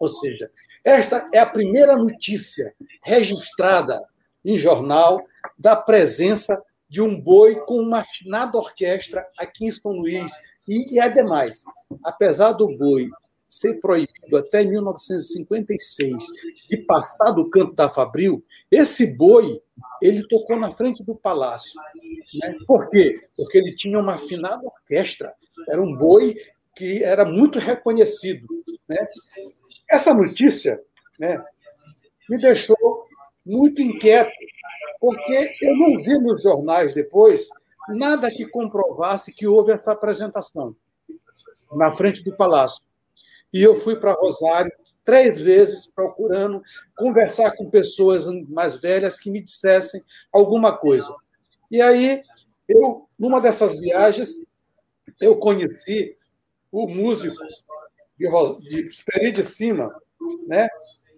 Ou 0.00 0.08
seja, 0.08 0.50
esta 0.84 1.28
é 1.32 1.38
a 1.38 1.46
primeira 1.46 1.96
notícia 1.96 2.74
registrada 3.02 4.02
em 4.44 4.56
jornal 4.56 5.22
da 5.58 5.76
presença 5.76 6.60
de 6.88 7.02
um 7.02 7.20
boi 7.20 7.56
com 7.66 7.74
uma 7.74 8.00
afinada 8.00 8.56
orquestra 8.56 9.26
aqui 9.38 9.66
em 9.66 9.70
São 9.70 9.92
Luís. 9.92 10.32
E, 10.66 10.94
e 10.94 11.00
ademais, 11.00 11.62
apesar 12.02 12.52
do 12.52 12.76
boi 12.76 13.08
ser 13.48 13.80
proibido 13.80 14.36
até 14.36 14.64
1956 14.64 16.24
de 16.68 16.76
passar 16.78 17.30
do 17.32 17.48
canto 17.48 17.74
da 17.74 17.88
Fabril, 17.88 18.44
esse 18.70 19.16
boi 19.16 19.62
ele 20.00 20.26
tocou 20.26 20.56
na 20.56 20.70
frente 20.70 21.04
do 21.04 21.14
palácio. 21.14 21.80
Né? 22.40 22.56
Por 22.66 22.88
quê? 22.88 23.14
Porque 23.36 23.58
ele 23.58 23.74
tinha 23.74 23.98
uma 23.98 24.14
afinada 24.14 24.64
orquestra. 24.64 25.34
Era 25.68 25.82
um 25.82 25.96
boi 25.96 26.36
que 26.74 27.02
era 27.02 27.24
muito 27.24 27.58
reconhecido. 27.58 28.46
Né? 28.88 29.04
Essa 29.90 30.14
notícia 30.14 30.80
né, 31.18 31.42
me 32.28 32.38
deixou 32.38 33.06
muito 33.44 33.80
inquieto, 33.82 34.30
porque 35.00 35.54
eu 35.62 35.76
não 35.76 35.96
vi 35.98 36.18
nos 36.18 36.42
jornais 36.42 36.92
depois 36.92 37.48
nada 37.88 38.30
que 38.30 38.46
comprovasse 38.46 39.34
que 39.34 39.46
houve 39.46 39.72
essa 39.72 39.92
apresentação 39.92 40.76
na 41.72 41.90
frente 41.90 42.22
do 42.22 42.36
palácio. 42.36 42.82
E 43.52 43.62
eu 43.62 43.74
fui 43.74 43.96
para 43.96 44.12
Rosário 44.12 44.70
três 45.08 45.40
vezes 45.40 45.86
procurando 45.86 46.62
conversar 46.94 47.56
com 47.56 47.70
pessoas 47.70 48.26
mais 48.46 48.78
velhas 48.78 49.18
que 49.18 49.30
me 49.30 49.40
dissessem 49.40 50.02
alguma 50.30 50.76
coisa. 50.76 51.16
E 51.70 51.80
aí, 51.80 52.20
eu, 52.68 53.08
numa 53.18 53.40
dessas 53.40 53.80
viagens, 53.80 54.38
eu 55.18 55.38
conheci 55.38 56.14
o 56.70 56.86
músico 56.86 57.42
de, 58.18 58.28
de 58.68 58.86
Esperi 58.86 59.32
de 59.32 59.42
Cima, 59.42 59.98
né, 60.46 60.68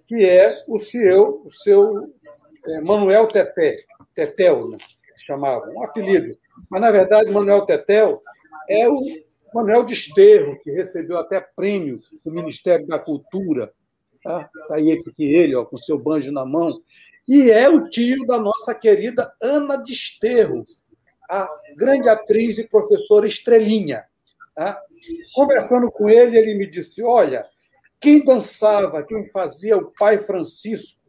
que 0.06 0.24
é 0.24 0.56
o 0.68 0.78
seu, 0.78 1.42
o 1.42 1.48
seu 1.48 2.14
é, 2.68 2.80
Manuel 2.82 3.26
Teté, 3.26 3.76
Tetel, 4.14 4.68
né, 4.68 4.76
que 4.78 5.20
chamava, 5.20 5.68
um 5.68 5.82
apelido. 5.82 6.38
Mas, 6.70 6.80
na 6.80 6.92
verdade, 6.92 7.28
Manuel 7.32 7.66
Tetel 7.66 8.22
é 8.68 8.88
o 8.88 9.04
Manuel 9.52 9.82
Desterro, 9.82 10.56
que 10.60 10.70
recebeu 10.70 11.18
até 11.18 11.40
prêmio 11.40 11.98
do 12.24 12.30
Ministério 12.30 12.86
da 12.86 13.00
Cultura. 13.00 13.72
Está 14.20 14.50
tá 14.68 14.74
aí 14.74 14.92
aqui 14.92 15.12
ele, 15.18 15.56
ó, 15.56 15.64
com 15.64 15.76
seu 15.76 15.98
banjo 15.98 16.30
na 16.30 16.44
mão. 16.44 16.80
E 17.26 17.50
é 17.50 17.68
o 17.68 17.88
tio 17.88 18.26
da 18.26 18.38
nossa 18.38 18.74
querida 18.74 19.32
Ana 19.42 19.76
Desterro, 19.76 20.64
a 21.28 21.48
grande 21.76 22.08
atriz 22.08 22.58
e 22.58 22.68
professora 22.68 23.26
Estrelinha. 23.26 24.04
Tá? 24.54 24.80
Conversando 25.34 25.90
com 25.90 26.08
ele, 26.08 26.36
ele 26.36 26.54
me 26.54 26.66
disse: 26.66 27.02
Olha, 27.02 27.46
quem 27.98 28.24
dançava, 28.24 29.02
quem 29.02 29.26
fazia 29.26 29.76
o 29.76 29.92
pai 29.98 30.18
Francisco 30.18 31.00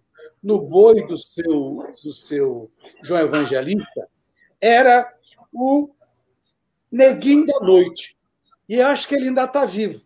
no 0.41 0.62
boi 0.62 1.06
do 1.06 1.17
seu, 1.17 1.84
do 2.04 2.12
seu 2.12 2.71
João 3.04 3.21
Evangelista 3.21 4.08
era 4.60 5.12
o 5.54 5.89
Neguinho 6.91 7.45
da 7.45 7.60
Noite. 7.60 8.17
E 8.67 8.82
acho 8.82 9.08
que 9.08 9.15
ele 9.15 9.28
ainda 9.28 9.45
está 9.45 9.65
vivo. 9.65 10.06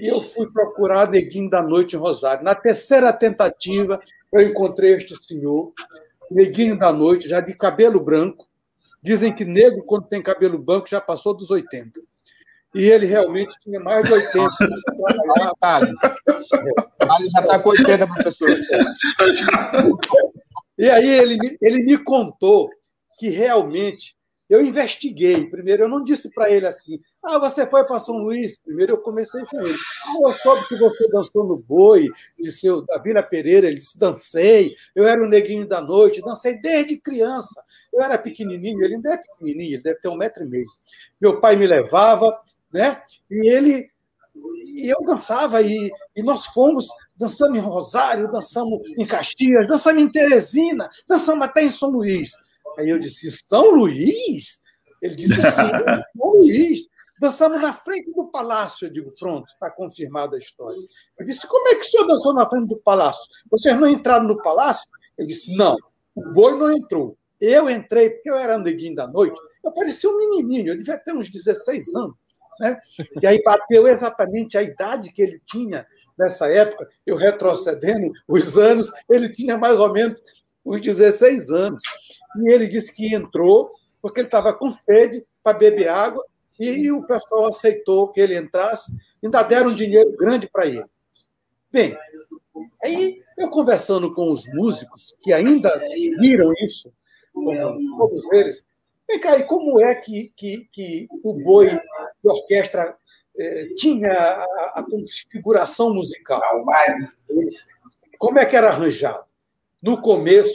E 0.00 0.08
eu 0.08 0.22
fui 0.22 0.50
procurar 0.50 1.10
Neguinho 1.10 1.50
da 1.50 1.62
Noite 1.62 1.94
em 1.94 1.98
Rosário. 1.98 2.44
Na 2.44 2.54
terceira 2.54 3.12
tentativa, 3.12 4.00
eu 4.32 4.40
encontrei 4.42 4.94
este 4.94 5.14
senhor, 5.22 5.72
Neguinho 6.30 6.78
da 6.78 6.92
Noite, 6.92 7.28
já 7.28 7.40
de 7.40 7.54
cabelo 7.54 8.00
branco. 8.00 8.46
Dizem 9.02 9.34
que 9.34 9.44
negro, 9.44 9.84
quando 9.84 10.08
tem 10.08 10.22
cabelo 10.22 10.58
branco, 10.58 10.88
já 10.88 11.00
passou 11.00 11.34
dos 11.34 11.50
80 11.50 12.00
e 12.74 12.88
ele 12.88 13.06
realmente 13.06 13.56
tinha 13.60 13.80
mais 13.80 14.04
de 14.04 14.12
80. 14.12 14.50
Thales. 15.58 15.98
Thales 16.00 17.32
já 17.32 17.40
está 17.40 17.58
com 17.58 17.70
80, 17.70 18.06
professor. 18.06 18.48
E 20.78 20.88
aí 20.88 21.08
ele, 21.08 21.36
ele 21.60 21.82
me 21.82 21.98
contou 21.98 22.70
que 23.18 23.28
realmente 23.28 24.16
eu 24.50 24.60
investiguei. 24.60 25.48
Primeiro, 25.48 25.84
eu 25.84 25.88
não 25.88 26.02
disse 26.02 26.28
para 26.34 26.50
ele 26.50 26.66
assim, 26.66 27.00
ah, 27.22 27.38
você 27.38 27.64
foi 27.64 27.84
para 27.84 28.00
São 28.00 28.16
Luís. 28.16 28.56
Primeiro 28.56 28.94
eu 28.94 28.98
comecei 28.98 29.44
com 29.44 29.60
ele. 29.60 29.76
Ah, 30.04 30.28
eu 30.28 30.32
soube 30.32 30.66
que 30.66 30.74
você 30.74 31.08
dançou 31.08 31.46
no 31.46 31.56
boi 31.56 32.08
de 32.36 32.50
seu, 32.50 32.82
da 32.82 32.98
Vila 32.98 33.22
Pereira. 33.22 33.68
Ele 33.68 33.78
disse, 33.78 33.96
dancei. 33.96 34.74
Eu 34.92 35.06
era 35.06 35.22
o 35.22 35.28
neguinho 35.28 35.68
da 35.68 35.80
noite, 35.80 36.20
dancei 36.20 36.60
desde 36.60 37.00
criança. 37.00 37.62
Eu 37.92 38.02
era 38.02 38.18
pequenininho, 38.18 38.82
ele 38.82 38.96
ainda 38.96 39.14
é 39.14 39.16
pequenininho, 39.18 39.74
ele 39.74 39.82
deve 39.82 40.00
ter 40.00 40.08
um 40.08 40.16
metro 40.16 40.44
e 40.44 40.48
meio. 40.48 40.66
Meu 41.20 41.40
pai 41.40 41.54
me 41.54 41.66
levava, 41.66 42.40
né? 42.72 43.00
E 43.30 43.48
ele 43.48 43.88
e 44.74 44.88
eu 44.88 44.96
dançava 45.06 45.60
e, 45.62 45.90
e 46.16 46.22
nós 46.22 46.46
fomos 46.46 46.86
dançando 47.16 47.56
em 47.56 47.60
Rosário, 47.60 48.30
dançamos 48.30 48.80
em 48.96 49.06
Caxias, 49.06 49.68
dançamos 49.68 50.02
em 50.02 50.10
Teresina, 50.10 50.88
dançamos 51.08 51.44
até 51.44 51.62
em 51.62 51.68
São 51.68 51.90
Luís. 51.90 52.32
Aí 52.80 52.88
eu 52.88 52.98
disse: 52.98 53.30
São 53.30 53.70
Luís? 53.70 54.62
Ele 55.00 55.14
disse: 55.14 55.34
Sim, 55.34 55.40
São 56.16 56.30
Luís. 56.34 56.88
Dançamos 57.20 57.60
na 57.60 57.72
frente 57.72 58.12
do 58.12 58.30
palácio. 58.30 58.86
Eu 58.86 58.92
digo: 58.92 59.12
Pronto, 59.18 59.46
está 59.52 59.70
confirmada 59.70 60.36
a 60.36 60.38
história. 60.38 60.80
Eu 61.18 61.26
disse: 61.26 61.46
Como 61.46 61.68
é 61.68 61.74
que 61.74 61.82
o 61.82 61.84
senhor 61.84 62.06
dançou 62.06 62.34
na 62.34 62.48
frente 62.48 62.68
do 62.68 62.80
palácio? 62.82 63.22
Vocês 63.50 63.78
não 63.78 63.86
entraram 63.86 64.26
no 64.26 64.42
palácio? 64.42 64.88
Ele 65.20 65.28
disse: 65.28 65.54
não, 65.54 65.76
o 66.14 66.22
boi 66.32 66.56
não 66.56 66.72
entrou. 66.72 67.16
Eu 67.38 67.70
entrei, 67.70 68.10
porque 68.10 68.30
eu 68.30 68.36
era 68.36 68.58
neguinho 68.58 68.94
da 68.94 69.06
noite, 69.06 69.38
eu 69.64 69.72
parecia 69.72 70.10
um 70.10 70.16
menininho, 70.16 70.72
eu 70.72 70.76
devia 70.76 70.98
ter 70.98 71.14
uns 71.14 71.30
16 71.30 71.94
anos. 71.94 72.14
Né? 72.58 72.78
E 73.22 73.26
aí 73.26 73.42
bateu 73.42 73.86
exatamente 73.86 74.58
a 74.58 74.62
idade 74.62 75.12
que 75.12 75.22
ele 75.22 75.40
tinha 75.46 75.86
nessa 76.18 76.48
época, 76.48 76.86
eu 77.06 77.16
retrocedendo 77.16 78.12
os 78.28 78.58
anos, 78.58 78.90
ele 79.08 79.30
tinha 79.30 79.56
mais 79.56 79.80
ou 79.80 79.90
menos 79.90 80.18
uns 80.64 80.80
16 80.80 81.50
anos. 81.50 81.82
E 82.38 82.52
ele 82.52 82.68
disse 82.68 82.94
que 82.94 83.14
entrou 83.14 83.72
porque 84.00 84.20
ele 84.20 84.28
estava 84.28 84.52
com 84.52 84.68
sede 84.68 85.24
para 85.42 85.58
beber 85.58 85.88
água 85.88 86.24
e 86.58 86.90
o 86.92 87.02
pessoal 87.06 87.46
aceitou 87.46 88.08
que 88.08 88.20
ele 88.20 88.36
entrasse, 88.36 88.96
ainda 89.22 89.42
deram 89.42 89.70
um 89.70 89.74
dinheiro 89.74 90.14
grande 90.16 90.48
para 90.48 90.66
ele. 90.66 90.84
Bem, 91.72 91.96
aí 92.82 93.22
eu 93.38 93.48
conversando 93.48 94.10
com 94.10 94.30
os 94.30 94.46
músicos 94.52 95.14
que 95.22 95.32
ainda 95.32 95.72
viram 96.18 96.52
isso, 96.60 96.92
como 97.32 97.52
todos 97.96 98.30
eles, 98.32 98.70
vem 99.08 99.18
cá, 99.18 99.38
e 99.38 99.44
como 99.44 99.80
é 99.80 99.94
que, 99.94 100.32
que, 100.36 100.68
que 100.72 101.08
o 101.22 101.32
boi 101.32 101.68
de 101.68 102.28
orquestra 102.28 102.94
eh, 103.38 103.68
tinha 103.76 104.12
a, 104.12 104.72
a 104.76 104.82
configuração 104.82 105.94
musical? 105.94 106.42
Como 108.18 108.38
é 108.38 108.44
que 108.44 108.56
era 108.56 108.68
arranjado? 108.68 109.24
No 109.82 110.00
começo, 110.00 110.54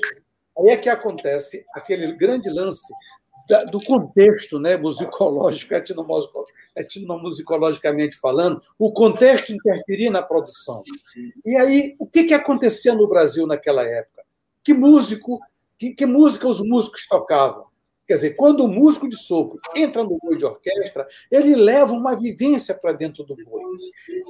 aí 0.58 0.70
é 0.70 0.78
que 0.78 0.90
acontece 0.90 1.66
aquele 1.74 2.16
grande 2.16 2.50
lance 2.50 2.94
do 3.72 3.80
contexto 3.80 4.60
né, 4.60 4.76
musicológico, 4.76 5.74
etnomusicologicamente 6.76 8.18
falando, 8.18 8.62
o 8.78 8.92
contexto 8.92 9.54
interferir 9.54 10.10
na 10.10 10.22
produção. 10.22 10.84
E 11.46 11.56
aí, 11.56 11.96
o 12.00 12.08
que, 12.08 12.24
que 12.24 12.34
acontecia 12.34 12.94
no 12.96 13.08
Brasil 13.08 13.46
naquela 13.46 13.84
época? 13.84 14.24
Que 14.64 14.74
músico, 14.74 15.40
que, 15.78 15.92
que 15.92 16.06
música 16.06 16.48
os 16.48 16.60
músicos 16.62 17.08
tocavam? 17.08 17.66
Quer 18.08 18.16
dizer, 18.16 18.36
quando 18.36 18.64
o 18.64 18.68
músico 18.68 19.08
de 19.10 19.16
sopro 19.16 19.60
entra 19.76 20.04
no 20.04 20.18
boi 20.20 20.38
de 20.38 20.46
orquestra, 20.46 21.08
ele 21.32 21.56
leva 21.56 21.94
uma 21.94 22.16
vivência 22.16 22.74
para 22.74 22.94
dentro 22.94 23.24
do 23.24 23.36
boi. 23.36 23.62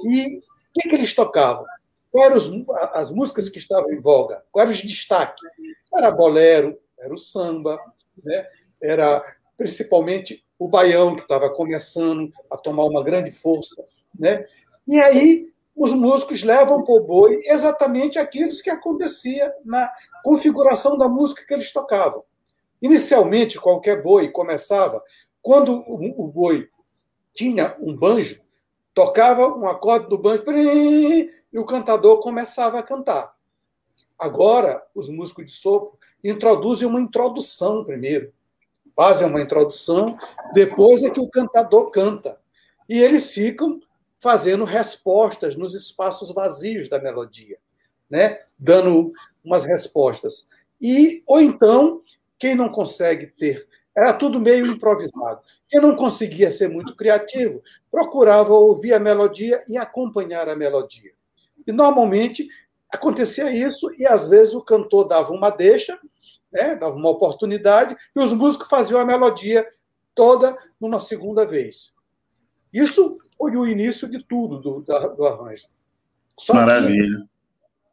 E 0.04 0.38
o 0.38 0.40
que, 0.74 0.88
que 0.88 0.94
eles 0.94 1.14
tocavam? 1.14 1.64
Quais 2.10 2.48
eram 2.50 2.66
as 2.94 3.10
músicas 3.10 3.48
que 3.48 3.58
estavam 3.58 3.90
em 3.92 4.00
voga? 4.00 4.42
Qual 4.50 4.62
era 4.62 4.70
os 4.70 4.78
destaque? 4.78 5.42
Era 5.94 6.10
bolero, 6.10 6.78
era 6.98 7.12
o 7.12 7.18
samba, 7.18 7.78
né? 8.24 8.42
era 8.80 9.22
principalmente 9.56 10.44
o 10.58 10.68
baião, 10.68 11.14
que 11.14 11.22
estava 11.22 11.50
começando 11.50 12.30
a 12.50 12.56
tomar 12.56 12.84
uma 12.84 13.02
grande 13.02 13.30
força. 13.30 13.84
Né? 14.18 14.46
E 14.88 14.98
aí 14.98 15.50
os 15.74 15.92
músicos 15.92 16.42
levam 16.42 16.82
para 16.82 16.94
o 16.94 17.04
boi 17.04 17.42
exatamente 17.44 18.18
aquilo 18.18 18.50
que 18.62 18.70
acontecia 18.70 19.52
na 19.64 19.90
configuração 20.24 20.96
da 20.96 21.08
música 21.08 21.44
que 21.46 21.52
eles 21.52 21.70
tocavam. 21.70 22.24
Inicialmente, 22.80 23.60
qualquer 23.60 24.02
boi 24.02 24.30
começava, 24.30 25.02
quando 25.42 25.84
o 25.86 26.28
boi 26.28 26.68
tinha 27.34 27.76
um 27.80 27.94
banjo, 27.94 28.40
tocava 28.94 29.46
um 29.46 29.66
acorde 29.66 30.08
do 30.08 30.18
banjo 30.18 30.42
e 31.56 31.58
o 31.58 31.64
cantador 31.64 32.20
começava 32.20 32.78
a 32.78 32.82
cantar. 32.82 33.34
Agora, 34.18 34.82
os 34.94 35.08
músicos 35.08 35.46
de 35.46 35.52
sopro 35.52 35.98
introduzem 36.22 36.86
uma 36.86 37.00
introdução 37.00 37.82
primeiro 37.82 38.30
fazem 38.96 39.28
uma 39.28 39.42
introdução, 39.42 40.18
depois 40.54 41.02
é 41.02 41.10
que 41.10 41.20
o 41.20 41.28
cantador 41.28 41.90
canta. 41.90 42.38
E 42.88 42.98
eles 42.98 43.32
ficam 43.32 43.78
fazendo 44.18 44.64
respostas 44.64 45.54
nos 45.54 45.74
espaços 45.74 46.32
vazios 46.32 46.88
da 46.88 46.98
melodia, 46.98 47.58
né? 48.08 48.40
dando 48.58 49.12
umas 49.44 49.66
respostas. 49.66 50.48
E 50.80 51.22
ou 51.26 51.40
então, 51.40 52.00
quem 52.38 52.54
não 52.54 52.70
consegue 52.70 53.26
ter, 53.26 53.68
era 53.94 54.14
tudo 54.14 54.40
meio 54.40 54.66
improvisado. 54.66 55.42
Quem 55.68 55.80
não 55.80 55.94
conseguia 55.94 56.50
ser 56.50 56.68
muito 56.68 56.96
criativo, 56.96 57.62
procurava 57.90 58.54
ouvir 58.54 58.94
a 58.94 59.00
melodia 59.00 59.62
e 59.68 59.76
acompanhar 59.76 60.48
a 60.48 60.56
melodia. 60.56 61.15
E 61.66 61.72
normalmente 61.72 62.48
acontecia 62.90 63.50
isso 63.50 63.90
e 63.98 64.06
às 64.06 64.28
vezes 64.28 64.54
o 64.54 64.62
cantor 64.62 65.08
dava 65.08 65.32
uma 65.32 65.50
deixa 65.50 65.98
né? 66.56 66.74
dava 66.76 66.96
uma 66.96 67.10
oportunidade, 67.10 67.96
e 68.14 68.20
os 68.20 68.32
músicos 68.32 68.68
faziam 68.68 69.00
a 69.00 69.04
melodia 69.04 69.66
toda 70.14 70.56
numa 70.80 70.98
segunda 70.98 71.44
vez. 71.44 71.94
Isso 72.72 73.14
foi 73.36 73.56
o 73.56 73.66
início 73.66 74.08
de 74.08 74.24
tudo 74.24 74.60
do, 74.60 74.80
do 74.80 75.26
arranjo. 75.26 75.62
Só 76.38 76.54
Maravilha. 76.54 77.26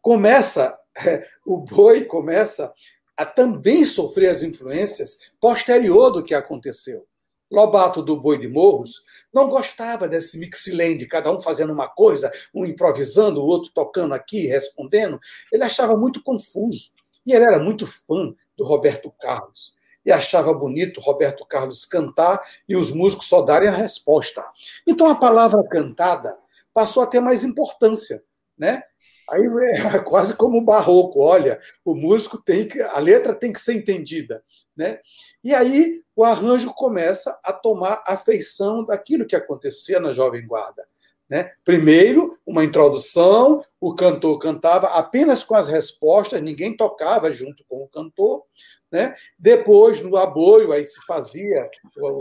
começa, 0.02 0.78
é, 0.98 1.28
o 1.46 1.58
boi 1.58 2.06
começa 2.06 2.74
a 3.16 3.26
também 3.26 3.86
sofrer 3.86 4.30
as 4.30 4.42
influências 4.42 5.20
posterior 5.40 6.12
do 6.12 6.24
que 6.24 6.34
aconteceu. 6.34 7.06
Lobato 7.54 8.02
do 8.02 8.20
Boi 8.20 8.40
de 8.40 8.48
Morros 8.48 9.04
não 9.32 9.48
gostava 9.48 10.10
desse 10.10 10.40
mixilende, 10.40 11.06
cada 11.06 11.32
um 11.32 11.40
fazendo 11.40 11.72
uma 11.72 11.88
coisa, 11.88 12.32
um 12.52 12.66
improvisando, 12.66 13.40
o 13.40 13.46
outro 13.46 13.72
tocando 13.72 14.16
aqui, 14.16 14.48
respondendo. 14.48 15.20
Ele 15.52 15.64
achava 15.64 15.96
muito 15.96 16.24
confuso. 16.24 16.90
E 17.24 17.32
ele 17.32 17.46
era 17.46 17.60
muito 17.60 17.86
fã 17.86 18.34
do 18.58 18.64
Roberto 18.64 19.14
Carlos. 19.22 19.76
E 20.04 20.12
achava 20.12 20.52
bonito 20.52 21.00
Roberto 21.00 21.46
Carlos 21.46 21.86
cantar 21.86 22.42
e 22.68 22.76
os 22.76 22.92
músicos 22.92 23.30
só 23.30 23.44
darem 23.44 23.70
a 23.70 23.76
resposta. 23.76 24.44
Então 24.88 25.08
a 25.08 25.16
palavra 25.16 25.64
cantada 25.70 26.36
passou 26.74 27.04
a 27.04 27.08
ter 27.08 27.20
mais 27.20 27.44
importância, 27.44 28.24
né? 28.58 28.82
Aí 29.30 29.46
é 29.46 30.00
quase 30.04 30.36
como 30.36 30.58
o 30.58 30.66
barroco, 30.66 31.20
olha, 31.20 31.60
o 31.84 31.96
músico 31.96 32.38
tem 32.38 32.68
que, 32.68 32.82
a 32.82 33.00
letra 33.00 33.34
tem 33.34 33.52
que 33.52 33.62
ser 33.62 33.74
entendida, 33.74 34.44
né? 34.76 35.00
E 35.44 35.54
aí 35.54 36.02
o 36.16 36.24
arranjo 36.24 36.74
começa 36.74 37.40
a 37.44 37.52
tomar 37.52 38.04
a 38.06 38.16
feição 38.16 38.86
daquilo 38.86 39.26
que 39.26 39.36
acontecia 39.36 40.00
na 40.00 40.14
Jovem 40.14 40.46
Guarda. 40.46 40.86
Né? 41.30 41.52
Primeiro, 41.64 42.38
uma 42.46 42.64
introdução, 42.64 43.64
o 43.80 43.96
cantor 43.96 44.38
cantava 44.38 44.88
apenas 44.90 45.44
com 45.44 45.56
as 45.56 45.68
respostas, 45.68 46.42
ninguém 46.42 46.78
tocava 46.78 47.32
junto 47.32 47.64
com 47.68 47.84
o 47.84 47.88
cantor. 47.88 48.44
Né? 48.92 49.16
Depois, 49.40 50.00
no 50.02 50.16
aboio, 50.16 50.72
aí 50.72 50.86
se 50.86 51.04
fazia, 51.08 51.68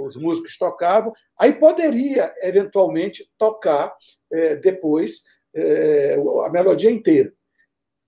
os 0.06 0.16
músicos 0.16 0.56
tocavam, 0.56 1.12
aí 1.36 1.52
poderia, 1.52 2.32
eventualmente, 2.40 3.28
tocar 3.36 3.94
é, 4.32 4.56
depois 4.56 5.24
é, 5.54 6.16
a 6.44 6.50
melodia 6.50 6.90
inteira. 6.90 7.32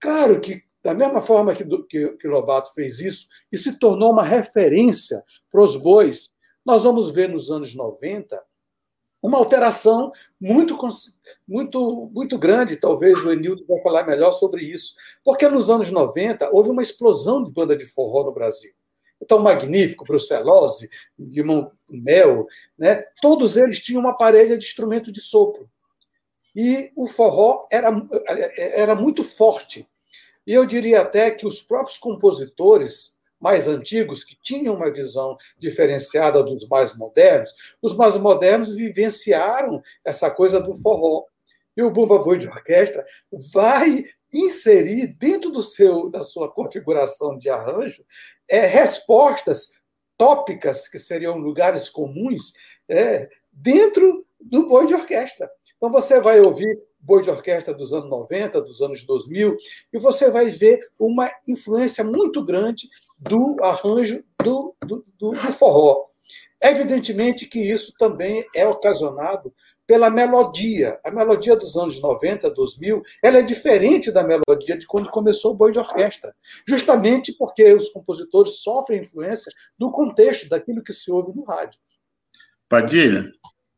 Claro 0.01 0.41
que, 0.41 0.63
da 0.83 0.95
mesma 0.95 1.23
forma 1.23 1.55
que, 1.55 1.65
que, 1.89 2.09
que 2.17 2.29
Lobato 2.29 2.73
fez 2.75 3.01
isso, 3.01 3.29
e 3.51 3.57
se 3.57 3.79
tornou 3.79 4.13
uma 4.13 4.23
referência 4.23 5.23
para 5.51 5.63
os 5.63 5.77
bois, 5.77 6.31
nós 6.65 6.85
vamos 6.85 7.11
ver 7.11 7.29
nos 7.29 7.51
anos 7.51 7.75
90 7.75 8.43
uma 9.23 9.39
alteração 9.39 10.13
muito, 10.39 10.77
muito, 11.49 12.11
muito 12.13 12.39
grande, 12.39 12.77
talvez 12.77 13.19
o 13.25 13.33
Enildo 13.33 13.65
vai 13.67 13.81
falar 13.81 14.07
melhor 14.07 14.33
sobre 14.33 14.63
isso, 14.63 14.95
porque 15.25 15.49
nos 15.49 15.71
anos 15.71 15.91
90 15.91 16.51
houve 16.53 16.69
uma 16.69 16.83
explosão 16.83 17.43
de 17.43 17.51
banda 17.51 17.75
de 17.75 17.87
forró 17.87 18.25
no 18.25 18.35
Brasil. 18.35 18.73
Então, 19.23 19.39
Magnífico, 19.39 20.05
Brucelose, 20.05 20.91
Limão 21.19 21.73
Mel, 21.89 22.47
né? 22.77 22.97
todos 23.23 23.57
eles 23.57 23.81
tinham 23.81 24.03
uma 24.03 24.15
parelha 24.15 24.59
de 24.59 24.67
instrumento 24.67 25.11
de 25.11 25.23
sopro. 25.23 25.71
E 26.55 26.93
o 26.95 27.07
forró 27.07 27.67
era, 27.71 27.91
era 28.57 28.95
muito 28.95 29.25
forte. 29.25 29.89
E 30.47 30.53
eu 30.53 30.65
diria 30.65 31.01
até 31.01 31.31
que 31.31 31.47
os 31.47 31.61
próprios 31.61 31.99
compositores 31.99 33.19
mais 33.41 33.69
antigos, 33.69 34.25
que 34.25 34.37
tinham 34.41 34.75
uma 34.75 34.91
visão 34.91 35.37
diferenciada 35.59 36.43
dos 36.43 36.67
mais 36.69 36.97
modernos, 36.97 37.53
os 37.83 37.95
mais 37.95 38.17
modernos 38.17 38.71
vivenciaram 38.71 39.83
essa 40.05 40.31
coisa 40.31 40.61
do 40.61 40.75
forró. 40.77 41.25
E 41.77 41.83
o 41.83 41.91
Bumba 41.91 42.19
Boi 42.19 42.39
de 42.39 42.49
Orquestra 42.49 43.05
vai 43.53 44.05
inserir 44.33 45.09
dentro 45.19 45.51
do 45.51 45.63
seu 45.63 46.09
da 46.09 46.23
sua 46.23 46.51
configuração 46.51 47.39
de 47.39 47.51
arranjo 47.51 48.05
é, 48.49 48.67
respostas 48.67 49.73
tópicas, 50.17 50.89
que 50.89 50.99
seriam 50.99 51.37
lugares 51.37 51.89
comuns, 51.89 52.53
é, 52.89 53.29
dentro 53.53 54.25
do 54.41 54.67
boi 54.67 54.87
de 54.87 54.95
orquestra. 54.95 55.51
Então 55.85 55.93
você 55.93 56.19
vai 56.19 56.41
ouvir 56.41 56.83
boi 56.99 57.21
de 57.21 57.29
orquestra 57.29 57.75
dos 57.75 57.93
anos 57.93 58.09
90, 58.09 58.59
dos 58.63 58.81
anos 58.81 59.05
2000, 59.05 59.55
e 59.93 59.99
você 59.99 60.31
vai 60.31 60.49
ver 60.49 60.81
uma 60.99 61.31
influência 61.47 62.03
muito 62.03 62.43
grande 62.43 62.89
do 63.19 63.55
arranjo 63.63 64.25
do, 64.43 64.75
do, 64.81 65.05
do, 65.19 65.33
do 65.33 65.53
forró. 65.53 66.07
Evidentemente 66.63 67.45
que 67.45 67.61
isso 67.61 67.93
também 67.99 68.47
é 68.57 68.67
ocasionado 68.67 69.53
pela 69.87 70.09
melodia. 70.09 70.99
A 71.05 71.11
melodia 71.11 71.55
dos 71.55 71.77
anos 71.77 72.01
90, 72.01 72.49
2000, 72.49 73.03
ela 73.23 73.41
é 73.41 73.43
diferente 73.43 74.11
da 74.11 74.25
melodia 74.25 74.79
de 74.79 74.87
quando 74.87 75.11
começou 75.11 75.53
o 75.53 75.55
boi 75.55 75.71
de 75.71 75.79
orquestra, 75.79 76.35
justamente 76.67 77.37
porque 77.37 77.75
os 77.75 77.91
compositores 77.91 78.63
sofrem 78.63 79.03
influência 79.03 79.53
do 79.79 79.93
contexto, 79.93 80.49
daquilo 80.49 80.83
que 80.83 80.95
se 80.95 81.13
ouve 81.13 81.37
no 81.37 81.45
rádio. 81.45 81.79
Padilha, 82.71 83.31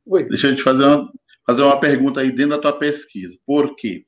Oi. 0.06 0.22
deixa 0.28 0.46
eu 0.46 0.54
te 0.54 0.62
fazer 0.62 0.84
uma, 0.84 1.10
fazer 1.46 1.62
uma 1.62 1.78
pergunta 1.78 2.20
aí 2.20 2.32
dentro 2.32 2.56
da 2.56 2.58
tua 2.58 2.72
pesquisa. 2.72 3.38
Por 3.46 3.76
quê? 3.76 4.04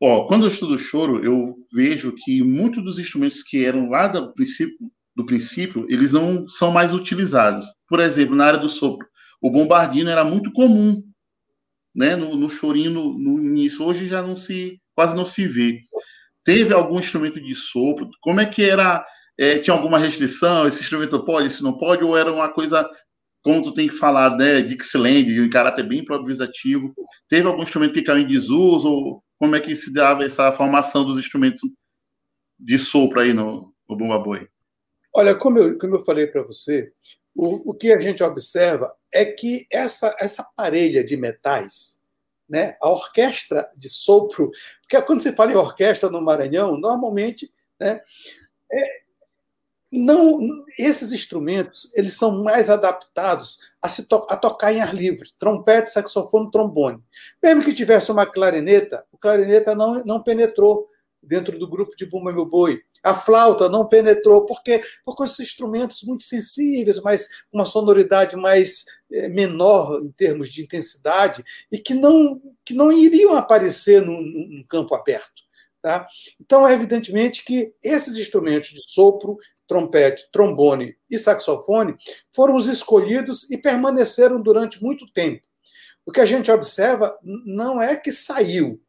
Ó, 0.00 0.26
quando 0.26 0.44
eu 0.44 0.50
estudo 0.50 0.78
choro, 0.78 1.24
eu 1.24 1.56
vejo 1.72 2.14
que 2.16 2.42
muitos 2.42 2.82
dos 2.82 2.98
instrumentos 2.98 3.42
que 3.42 3.64
eram 3.64 3.88
lá 3.88 4.08
do 4.08 4.32
princípio, 4.34 4.76
do 5.14 5.24
princípio, 5.24 5.86
eles 5.88 6.12
não 6.12 6.46
são 6.48 6.70
mais 6.70 6.92
utilizados. 6.92 7.64
Por 7.88 8.00
exemplo, 8.00 8.36
na 8.36 8.46
área 8.46 8.58
do 8.58 8.68
sopro, 8.68 9.06
o 9.40 9.50
bombardino 9.50 10.10
era 10.10 10.22
muito 10.22 10.52
comum, 10.52 11.02
né, 11.94 12.14
no, 12.14 12.36
no 12.36 12.50
chorinho 12.50 12.90
no, 12.90 13.18
no, 13.18 13.38
início. 13.42 13.82
Hoje 13.84 14.08
já 14.08 14.20
não 14.20 14.36
se, 14.36 14.78
quase 14.94 15.16
não 15.16 15.24
se 15.24 15.46
vê. 15.46 15.80
Teve 16.44 16.74
algum 16.74 16.98
instrumento 16.98 17.40
de 17.40 17.54
sopro? 17.54 18.10
Como 18.20 18.40
é 18.40 18.46
que 18.46 18.62
era? 18.62 19.04
É, 19.38 19.58
tinha 19.58 19.74
alguma 19.74 19.98
restrição? 19.98 20.66
Esse 20.66 20.82
instrumento 20.82 21.24
pode, 21.24 21.46
esse 21.46 21.62
não 21.62 21.76
pode? 21.76 22.04
Ou 22.04 22.16
era 22.16 22.30
uma 22.30 22.52
coisa, 22.52 22.88
como 23.46 23.62
tu 23.62 23.72
tem 23.72 23.86
que 23.86 23.94
falar, 23.94 24.36
né, 24.36 24.60
Dixieland, 24.60 25.30
em 25.30 25.48
caráter 25.48 25.84
bem 25.84 26.00
improvisativo? 26.00 26.92
Teve 27.28 27.46
algum 27.46 27.62
instrumento 27.62 27.92
que 27.92 28.02
caiu 28.02 28.18
em 28.18 28.26
desuso? 28.26 28.88
Ou 28.90 29.24
como 29.38 29.54
é 29.54 29.60
que 29.60 29.76
se 29.76 29.94
dava 29.94 30.24
essa 30.24 30.50
formação 30.50 31.04
dos 31.04 31.16
instrumentos 31.16 31.62
de 32.58 32.76
sopro 32.76 33.20
aí 33.20 33.32
no, 33.32 33.72
no 33.88 33.96
Bumba 33.96 34.18
Boi? 34.18 34.48
Olha, 35.14 35.32
como 35.36 35.60
eu, 35.60 35.78
como 35.78 35.94
eu 35.94 36.04
falei 36.04 36.26
para 36.26 36.42
você, 36.42 36.92
o, 37.36 37.70
o 37.70 37.72
que 37.72 37.92
a 37.92 38.00
gente 38.00 38.20
observa 38.20 38.92
é 39.14 39.24
que 39.24 39.64
essa, 39.70 40.12
essa 40.18 40.42
parelha 40.56 41.04
de 41.04 41.16
metais, 41.16 42.00
né, 42.48 42.76
a 42.82 42.88
orquestra 42.88 43.70
de 43.76 43.88
sopro, 43.88 44.50
porque 44.80 45.00
quando 45.02 45.20
você 45.20 45.32
fala 45.32 45.52
em 45.52 45.56
orquestra 45.56 46.10
no 46.10 46.20
Maranhão, 46.20 46.76
normalmente 46.76 47.48
né, 47.78 48.00
é, 48.72 49.05
não, 49.96 50.64
esses 50.78 51.12
instrumentos 51.12 51.90
eles 51.94 52.14
são 52.14 52.42
mais 52.42 52.68
adaptados 52.70 53.58
a, 53.80 53.88
se 53.88 54.08
to 54.08 54.26
a 54.28 54.36
tocar 54.36 54.72
em 54.72 54.80
ar 54.80 54.94
livre, 54.94 55.30
trompete, 55.38 55.92
saxofone, 55.92 56.50
trombone. 56.50 57.02
Mesmo 57.42 57.64
que 57.64 57.74
tivesse 57.74 58.10
uma 58.10 58.26
clarineta, 58.26 59.04
o 59.10 59.18
clarineta 59.18 59.74
não, 59.74 60.04
não 60.04 60.22
penetrou 60.22 60.88
dentro 61.22 61.58
do 61.58 61.68
grupo 61.68 61.96
de 61.96 62.06
Bumba 62.06 62.32
Meu 62.32 62.46
Boi. 62.46 62.80
A 63.02 63.14
flauta 63.14 63.68
não 63.68 63.86
penetrou, 63.86 64.46
porque 64.46 64.80
porque 65.04 65.24
esses 65.24 65.40
instrumentos 65.40 66.02
muito 66.02 66.22
sensíveis, 66.22 67.00
mas 67.00 67.28
uma 67.52 67.64
sonoridade 67.64 68.36
mais 68.36 68.84
é, 69.10 69.28
menor 69.28 70.02
em 70.02 70.10
termos 70.10 70.50
de 70.50 70.62
intensidade 70.62 71.44
e 71.70 71.78
que 71.78 71.94
não 71.94 72.40
que 72.64 72.74
não 72.74 72.92
iriam 72.92 73.36
aparecer 73.36 74.02
num, 74.02 74.20
num 74.20 74.64
campo 74.68 74.94
aberto. 74.94 75.46
Tá? 75.86 76.04
Então, 76.40 76.66
é 76.66 76.72
evidentemente 76.72 77.44
que 77.44 77.72
esses 77.80 78.16
instrumentos 78.16 78.70
de 78.70 78.82
sopro, 78.92 79.38
trompete, 79.66 80.28
trombone 80.32 80.96
e 81.10 81.18
saxofone 81.18 81.96
foram 82.32 82.54
os 82.54 82.66
escolhidos 82.66 83.50
e 83.50 83.58
permaneceram 83.58 84.40
durante 84.40 84.82
muito 84.82 85.06
tempo. 85.12 85.46
O 86.04 86.12
que 86.12 86.20
a 86.20 86.24
gente 86.24 86.50
observa 86.50 87.18
não 87.22 87.82
é 87.82 87.96
que 87.96 88.12
saiu, 88.12 88.80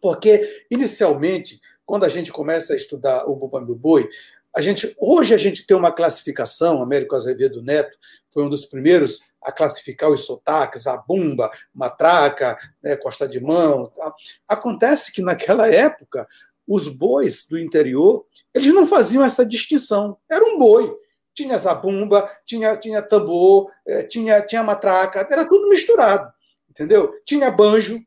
porque 0.00 0.64
inicialmente, 0.70 1.60
quando 1.84 2.04
a 2.04 2.08
gente 2.08 2.32
começa 2.32 2.72
a 2.72 2.76
estudar 2.76 3.24
o 3.26 3.34
Bumba 3.34 3.60
Boi, 3.74 4.08
a 4.54 4.60
gente, 4.60 4.94
hoje 5.00 5.34
a 5.34 5.36
gente 5.36 5.66
tem 5.66 5.76
uma 5.76 5.90
classificação, 5.90 6.80
Américo 6.80 7.16
Azevedo 7.16 7.60
Neto 7.60 7.98
foi 8.30 8.44
um 8.44 8.48
dos 8.48 8.64
primeiros 8.64 9.20
a 9.42 9.50
classificar 9.50 10.08
os 10.10 10.24
sotaques, 10.24 10.86
a 10.86 10.96
bumba, 10.96 11.50
matraca, 11.74 12.56
né, 12.80 12.96
costa 12.96 13.28
de 13.28 13.40
mão. 13.40 13.86
Tá? 13.86 14.14
Acontece 14.48 15.12
que 15.12 15.22
naquela 15.22 15.68
época 15.68 16.26
os 16.66 16.88
bois 16.88 17.46
do 17.48 17.58
interior, 17.58 18.24
eles 18.52 18.72
não 18.72 18.86
faziam 18.86 19.24
essa 19.24 19.44
distinção. 19.44 20.16
Era 20.30 20.44
um 20.44 20.58
boi. 20.58 20.94
Tinha 21.34 21.58
zabumba, 21.58 22.30
tinha, 22.46 22.76
tinha 22.76 23.02
tambor, 23.02 23.70
eh, 23.86 24.04
tinha, 24.04 24.40
tinha 24.40 24.62
matraca, 24.62 25.26
era 25.28 25.44
tudo 25.48 25.68
misturado, 25.68 26.32
entendeu? 26.70 27.12
Tinha 27.24 27.50
banjo, 27.50 27.98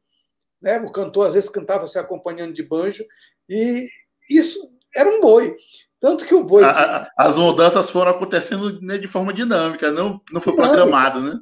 né? 0.61 0.79
o 0.79 0.91
cantor 0.91 1.27
às 1.27 1.33
vezes 1.33 1.49
cantava 1.49 1.85
se 1.87 1.99
acompanhando 1.99 2.53
de 2.53 2.63
banjo, 2.63 3.03
e 3.49 3.89
isso 4.29 4.71
era 4.95 5.09
um 5.09 5.19
boi. 5.19 5.55
Tanto 5.99 6.25
que 6.25 6.33
o 6.33 6.43
boi. 6.43 6.63
A, 6.63 7.11
as 7.17 7.37
mudanças 7.37 7.89
foram 7.89 8.11
acontecendo 8.11 8.79
né, 8.81 8.97
de 8.97 9.07
forma 9.07 9.33
dinâmica, 9.33 9.91
não, 9.91 10.21
não 10.31 10.39
foi 10.39 10.55
programado, 10.55 11.19
né? 11.19 11.39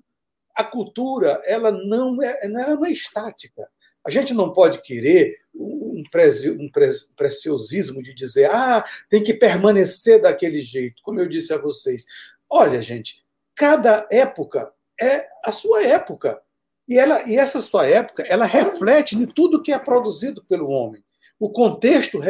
A 0.56 0.64
cultura, 0.64 1.42
ela 1.46 1.72
não 1.72 2.22
é, 2.24 2.40
ela 2.42 2.76
não 2.76 2.86
é 2.86 2.92
estática. 2.92 3.62
A 4.06 4.10
gente 4.10 4.34
não 4.34 4.54
pode 4.54 4.82
querer 4.82 5.36
um, 5.96 6.04
prezi, 6.10 6.50
um 6.52 6.70
preciosismo 7.16 8.02
de 8.04 8.14
dizer, 8.14 8.50
ah, 8.52 8.84
tem 9.10 9.24
que 9.24 9.34
permanecer 9.34 10.22
daquele 10.22 10.60
jeito, 10.60 11.02
como 11.04 11.20
eu 11.20 11.28
disse 11.28 11.54
a 11.54 11.58
vocês. 11.58 12.06
Olha, 12.50 12.82
gente, 12.82 13.26
cada 13.56 14.08
época 14.12 14.72
é 15.00 15.28
a 15.44 15.52
sua 15.52 15.84
época. 15.84 16.42
E, 16.88 16.98
ela, 16.98 17.24
e 17.28 17.36
essa 17.36 17.62
sua 17.62 17.88
época, 17.88 18.24
ela 18.28 18.46
reflete 18.46 19.16
em 19.16 19.26
tudo 19.26 19.62
que 19.62 19.72
é 19.72 19.80
produzido 19.80 20.44
pelo 20.46 20.70
homem. 20.70 21.04
O 21.40 21.50
contexto, 21.50 22.22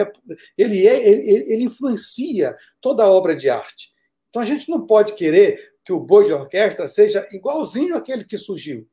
ele, 0.57 0.87
é, 0.87 1.09
ele, 1.09 1.53
ele 1.53 1.63
influencia 1.63 2.55
toda 2.81 3.03
a 3.03 3.09
obra 3.09 3.35
de 3.35 3.49
arte. 3.49 3.93
Então 4.29 4.41
a 4.41 4.45
gente 4.45 4.69
não 4.69 4.85
pode 4.85 5.13
querer 5.13 5.73
que 5.83 5.93
o 5.93 5.99
boi 5.99 6.25
de 6.25 6.33
orquestra 6.33 6.87
seja 6.87 7.27
igualzinho 7.31 7.95
àquele 7.95 8.23
que 8.23 8.37
surgiu. 8.37 8.87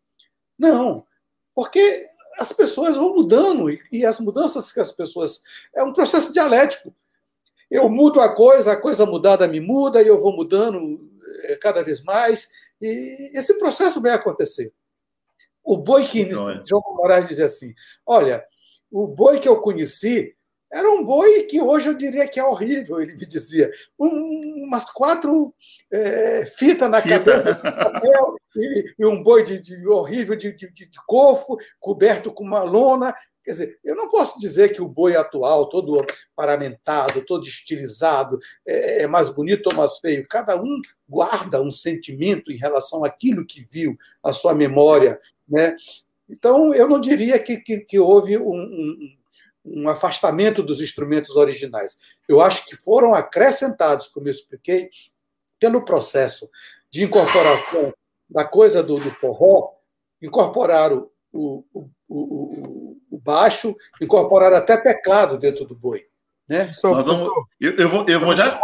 Não, 0.58 1.06
porque 1.54 2.08
as 2.38 2.52
pessoas 2.52 2.96
vão 2.96 3.14
mudando 3.14 3.68
e 3.90 4.04
as 4.04 4.18
mudanças 4.20 4.72
que 4.72 4.80
as 4.80 4.92
pessoas. 4.92 5.42
É 5.74 5.82
um 5.82 5.92
processo 5.92 6.32
dialético. 6.32 6.94
Eu 7.70 7.88
mudo 7.88 8.20
a 8.20 8.34
coisa, 8.34 8.72
a 8.72 8.76
coisa 8.76 9.06
mudada 9.06 9.48
me 9.48 9.60
muda 9.60 10.02
e 10.02 10.06
eu 10.06 10.18
vou 10.18 10.32
mudando 10.32 11.10
eh, 11.44 11.56
cada 11.56 11.82
vez 11.82 12.02
mais. 12.02 12.50
E 12.80 13.30
esse 13.34 13.58
processo 13.58 14.00
vai 14.00 14.12
acontecer. 14.12 14.72
O 15.64 15.76
boi 15.76 16.06
que 16.06 16.28
João 16.30 16.96
Moraes 16.96 17.26
dizia 17.26 17.44
assim: 17.44 17.74
olha, 18.04 18.44
o 18.90 19.06
boi 19.06 19.38
que 19.38 19.48
eu 19.48 19.60
conheci 19.60 20.36
era 20.72 20.90
um 20.90 21.04
boi 21.04 21.42
que 21.42 21.60
hoje 21.60 21.88
eu 21.88 21.94
diria 21.94 22.26
que 22.26 22.40
é 22.40 22.44
horrível, 22.44 22.98
ele 22.98 23.14
me 23.14 23.26
dizia. 23.26 23.70
Um, 23.98 24.64
umas 24.64 24.88
quatro 24.88 25.54
é, 25.90 26.46
fitas 26.46 26.88
na 26.88 27.02
Fita. 27.02 27.18
cabeça 27.18 28.36
e, 28.56 28.94
e, 28.98 29.06
um 29.06 29.22
boi 29.22 29.44
de, 29.44 29.60
de 29.60 29.86
horrível 29.86 30.34
de, 30.34 30.50
de, 30.52 30.70
de, 30.70 30.90
cofo, 31.06 31.58
coberto 31.78 32.32
com 32.32 32.42
uma 32.42 32.62
lona. 32.62 33.14
Quer 33.44 33.50
dizer, 33.50 33.78
eu 33.84 33.94
não 33.94 34.08
posso 34.08 34.40
dizer 34.40 34.72
que 34.72 34.80
o 34.80 34.88
boi 34.88 35.14
atual, 35.14 35.68
todo 35.68 36.06
paramentado, 36.34 37.22
todo 37.26 37.44
estilizado, 37.44 38.38
é, 38.66 39.02
é 39.02 39.06
mais 39.06 39.28
bonito 39.28 39.66
ou 39.66 39.76
mais 39.76 39.98
feio. 39.98 40.26
Cada 40.26 40.56
um 40.56 40.80
guarda 41.06 41.60
um 41.60 41.70
sentimento 41.70 42.50
em 42.50 42.56
relação 42.56 43.04
àquilo 43.04 43.44
que 43.44 43.68
viu, 43.70 43.94
a 44.22 44.32
sua 44.32 44.54
memória. 44.54 45.20
Né? 45.46 45.76
Então, 46.30 46.72
eu 46.72 46.88
não 46.88 46.98
diria 46.98 47.38
que, 47.38 47.58
que, 47.58 47.80
que 47.80 47.98
houve 47.98 48.38
um, 48.38 48.54
um 48.54 49.21
um 49.64 49.88
afastamento 49.88 50.62
dos 50.62 50.80
instrumentos 50.80 51.36
originais. 51.36 51.98
Eu 52.28 52.40
acho 52.40 52.66
que 52.66 52.76
foram 52.76 53.14
acrescentados, 53.14 54.08
como 54.08 54.26
eu 54.26 54.30
expliquei, 54.30 54.90
pelo 55.58 55.84
processo 55.84 56.50
de 56.90 57.04
incorporação 57.04 57.92
da 58.28 58.44
coisa 58.44 58.82
do, 58.82 58.98
do 58.98 59.10
forró, 59.10 59.70
incorporaram 60.20 61.08
o, 61.32 61.64
o, 61.72 61.90
o, 62.08 62.96
o, 63.10 63.18
baixo, 63.18 63.74
incorporaram 64.00 64.56
até 64.56 64.76
teclado 64.76 65.38
dentro 65.38 65.64
do 65.64 65.74
boi. 65.74 66.06
Né? 66.48 66.72
Nós 66.82 67.06
vamos, 67.06 67.32
eu, 67.60 67.76
eu, 67.76 67.88
vou, 67.88 68.04
eu 68.08 68.20
vou 68.20 68.34
já. 68.34 68.60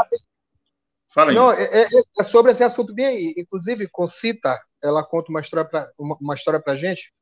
Fala 1.11 1.30
aí. 1.30 1.37
Não, 1.37 1.52
é, 1.52 1.82
é, 1.82 1.88
é 2.18 2.22
sobre 2.24 2.50
esse 2.50 2.62
assunto 2.62 2.92
bem 2.92 3.06
aí. 3.06 3.34
Inclusive, 3.37 3.88
Concita, 3.88 4.58
ela 4.82 5.04
conta 5.04 5.30
uma 5.30 5.40
história 5.40 5.64
para 5.64 5.90
uma, 5.98 6.16
uma 6.20 6.34
história 6.34 6.61
para 6.61 6.76
gente 6.76 7.12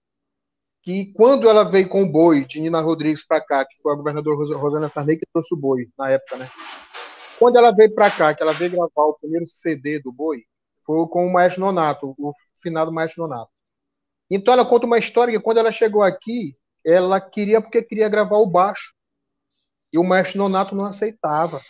que 0.87 1.13
quando 1.15 1.51
ela 1.51 1.65
veio 1.65 1.89
com 1.89 2.05
o 2.05 2.09
boi 2.09 2.45
de 2.45 2.61
Nina 2.61 2.81
Rodrigues 2.81 3.27
para 3.27 3.41
cá, 3.41 3.65
que 3.67 3.75
foi 3.83 3.93
a 3.93 3.97
governadora 3.97 4.37
Rosana 4.57 4.89
Sarney 4.89 5.19
que 5.19 5.27
trouxe 5.33 5.53
o 5.53 5.59
boi 5.59 5.89
na 5.99 6.11
época, 6.11 6.37
né? 6.37 6.49
Quando 7.41 7.57
ela 7.57 7.73
veio 7.73 7.93
para 7.93 8.09
cá, 8.09 8.33
que 8.33 8.41
ela 8.41 8.53
veio 8.53 8.71
gravar 8.71 9.09
o 9.09 9.19
primeiro 9.19 9.49
CD 9.49 10.01
do 10.01 10.13
boi, 10.13 10.45
foi 10.83 11.05
com 11.09 11.27
o 11.27 11.33
Maestro 11.33 11.63
Nonato, 11.63 12.15
o 12.17 12.33
finado 12.63 12.93
Maestro 12.93 13.25
Nonato. 13.25 13.51
Então 14.31 14.55
ela 14.55 14.65
conta 14.65 14.87
uma 14.87 14.97
história 14.97 15.37
que 15.37 15.43
quando 15.43 15.59
ela 15.59 15.73
chegou 15.73 16.05
aqui, 16.05 16.57
ela 16.85 17.21
queria 17.21 17.61
porque 17.61 17.83
queria 17.83 18.09
gravar 18.09 18.37
o 18.37 18.47
baixo. 18.47 18.95
E 19.93 19.99
o 19.99 20.05
Maestro 20.05 20.39
Nonato 20.39 20.77
não 20.77 20.85
aceitava. 20.85 21.61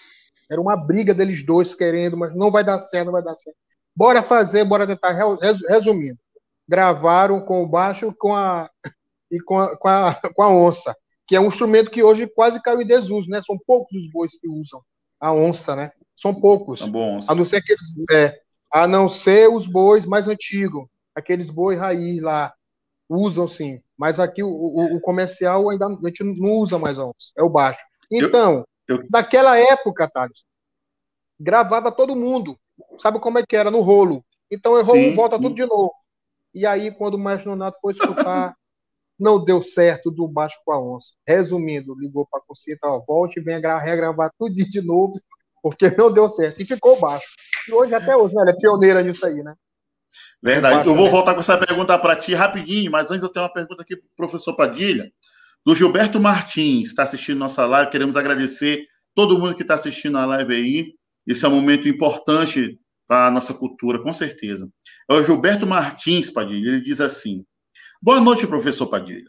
Era 0.51 0.61
uma 0.61 0.77
briga 0.77 1.15
deles 1.15 1.43
dois 1.43 1.75
querendo, 1.75 2.19
mas 2.19 2.37
não 2.37 2.51
vai 2.51 2.63
dar 2.63 2.79
certo, 2.79 3.07
não 3.07 3.15
vai 3.15 3.23
dar 3.23 3.35
certo. 3.35 3.57
Bora 3.97 4.23
fazer, 4.23 4.63
bora 4.67 4.87
tentar. 4.87 5.17
Resumindo, 5.71 6.19
gravaram 6.69 7.41
com 7.41 7.63
o 7.63 7.67
baixo 7.67 8.15
com 8.19 8.37
a 8.37 8.69
e 9.31 9.41
com 9.41 9.59
a, 9.59 9.77
com 9.77 9.89
a, 9.89 10.15
com 10.35 10.43
a 10.43 10.49
onça, 10.49 10.95
que 11.27 11.35
é 11.35 11.41
um 11.41 11.49
instrumento 11.49 11.91
que 11.91 12.03
hoje 12.03 12.27
quase 12.27 12.63
caiu 12.63 12.83
em 12.83 12.87
desuso, 12.87 13.29
né? 13.29 13.41
São 13.43 13.59
poucos 13.67 13.93
os 13.95 14.11
bois 14.11 14.39
que 14.39 14.49
usam 14.49 14.81
a 15.21 15.33
onça, 15.33 15.75
né? 15.75 15.91
São 16.15 16.35
poucos. 16.35 16.81
Tá 16.81 16.87
bom, 16.87 17.19
a 17.29 17.35
não 17.35 17.45
ser 17.45 17.57
aqueles, 17.57 17.85
é, 18.13 18.41
a 18.73 18.87
não 18.87 19.09
ser 19.09 19.49
os 19.49 19.67
bois 19.67 20.07
mais 20.07 20.29
antigos, 20.29 20.87
aqueles 21.15 21.51
bois 21.51 21.79
raiz 21.79 22.23
lá, 22.23 22.55
usam 23.09 23.47
sim. 23.47 23.81
Mas 23.97 24.21
aqui 24.21 24.43
o, 24.43 24.49
o, 24.49 24.97
o, 24.97 25.01
comercial 25.01 25.71
ainda 25.71 25.87
a 25.87 26.09
gente 26.09 26.23
não 26.23 26.57
usa 26.57 26.79
mais 26.79 26.99
a 26.99 27.07
onça, 27.07 27.33
é 27.37 27.43
o 27.43 27.51
baixo. 27.51 27.85
Então, 28.11 28.65
eu, 28.87 28.97
eu... 28.97 29.07
naquela 29.11 29.59
época, 29.59 30.09
Thales, 30.09 30.45
gravava 31.39 31.91
todo 31.91 32.17
mundo. 32.17 32.59
Sabe 32.99 33.19
como 33.19 33.39
é 33.39 33.47
que 33.47 33.57
era? 33.57 33.71
No 33.71 33.81
rolo. 33.81 34.25
Então 34.51 34.79
errou, 34.79 34.95
sim, 34.95 35.15
volta 35.15 35.37
sim. 35.37 35.43
tudo 35.43 35.55
de 35.55 35.67
novo. 35.67 35.93
E 36.55 36.67
aí, 36.67 36.93
quando 36.93 37.15
o 37.15 37.19
Maestro 37.19 37.51
Nonato 37.51 37.79
foi 37.81 37.93
escutar 37.95 38.55
não 39.19 39.43
deu 39.43 39.63
certo 39.63 40.11
do 40.11 40.29
baixo 40.29 40.57
com 40.65 40.73
a 40.73 40.81
onça. 40.81 41.15
Resumindo, 41.27 41.95
ligou 41.99 42.27
para 42.31 42.41
a 42.41 42.43
Concita, 42.47 42.87
ó, 42.87 43.03
volte 43.07 43.41
e 43.41 43.43
venha 43.43 43.79
regravar 43.79 44.31
tudo 44.39 44.55
de 44.55 44.83
novo, 44.83 45.15
porque 45.63 45.91
não 45.91 46.13
deu 46.13 46.29
certo. 46.29 46.61
E 46.61 46.65
ficou 46.65 46.99
baixo. 47.01 47.27
E 47.69 47.73
hoje, 47.73 47.95
até 47.95 48.17
hoje, 48.17 48.35
né, 48.35 48.43
ela 48.43 48.51
é 48.51 48.57
pioneira 48.57 49.03
nisso 49.03 49.25
aí, 49.27 49.43
né? 49.43 49.55
Verdade. 50.43 50.89
Eu 50.89 50.95
vou 50.95 51.11
voltar 51.11 51.35
com 51.35 51.41
essa 51.41 51.59
pergunta 51.59 51.99
para 51.99 52.17
ti 52.17 52.35
rapidinho, 52.35 52.91
mas 52.91 53.11
antes 53.11 53.23
eu 53.23 53.29
tenho 53.29 53.45
uma 53.45 53.53
pergunta 53.53 53.83
aqui 53.83 53.97
para 53.97 54.07
o 54.07 54.17
professor 54.17 54.55
Padilha, 54.55 55.11
do 55.65 55.75
Gilberto 55.75 56.21
Martins, 56.21 56.91
está 56.91 57.03
assistindo 57.03 57.39
nossa 57.39 57.67
live. 57.67 57.91
Queremos 57.91 58.17
agradecer 58.17 58.87
todo 59.15 59.39
mundo 59.39 59.55
que 59.55 59.63
está 59.63 59.75
assistindo 59.75 60.17
a 60.19 60.25
live 60.25 60.55
aí. 60.55 60.95
Esse 61.27 61.45
é 61.45 61.49
um 61.49 61.57
momento 61.57 61.89
importante 61.89 62.79
para 63.09 63.27
a 63.27 63.31
nossa 63.31 63.53
cultura, 63.53 64.01
com 64.01 64.13
certeza. 64.13 64.69
É 65.11 65.15
o 65.15 65.23
Gilberto 65.23 65.67
Martins, 65.67 66.31
Padilha, 66.31 66.69
ele 66.69 66.81
diz 66.81 67.01
assim: 67.01 67.45
Boa 68.07 68.21
noite, 68.21 68.47
professor 68.47 68.87
Padilha. 68.87 69.29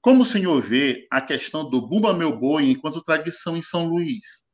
Como 0.00 0.22
o 0.22 0.26
senhor 0.26 0.60
vê 0.60 1.06
a 1.12 1.20
questão 1.20 1.70
do 1.70 1.80
Bumba 1.80 2.12
Meu 2.12 2.36
Boi 2.36 2.64
enquanto 2.64 3.00
tradição 3.00 3.56
em 3.56 3.62
São 3.62 3.86
Luís? 3.86 4.48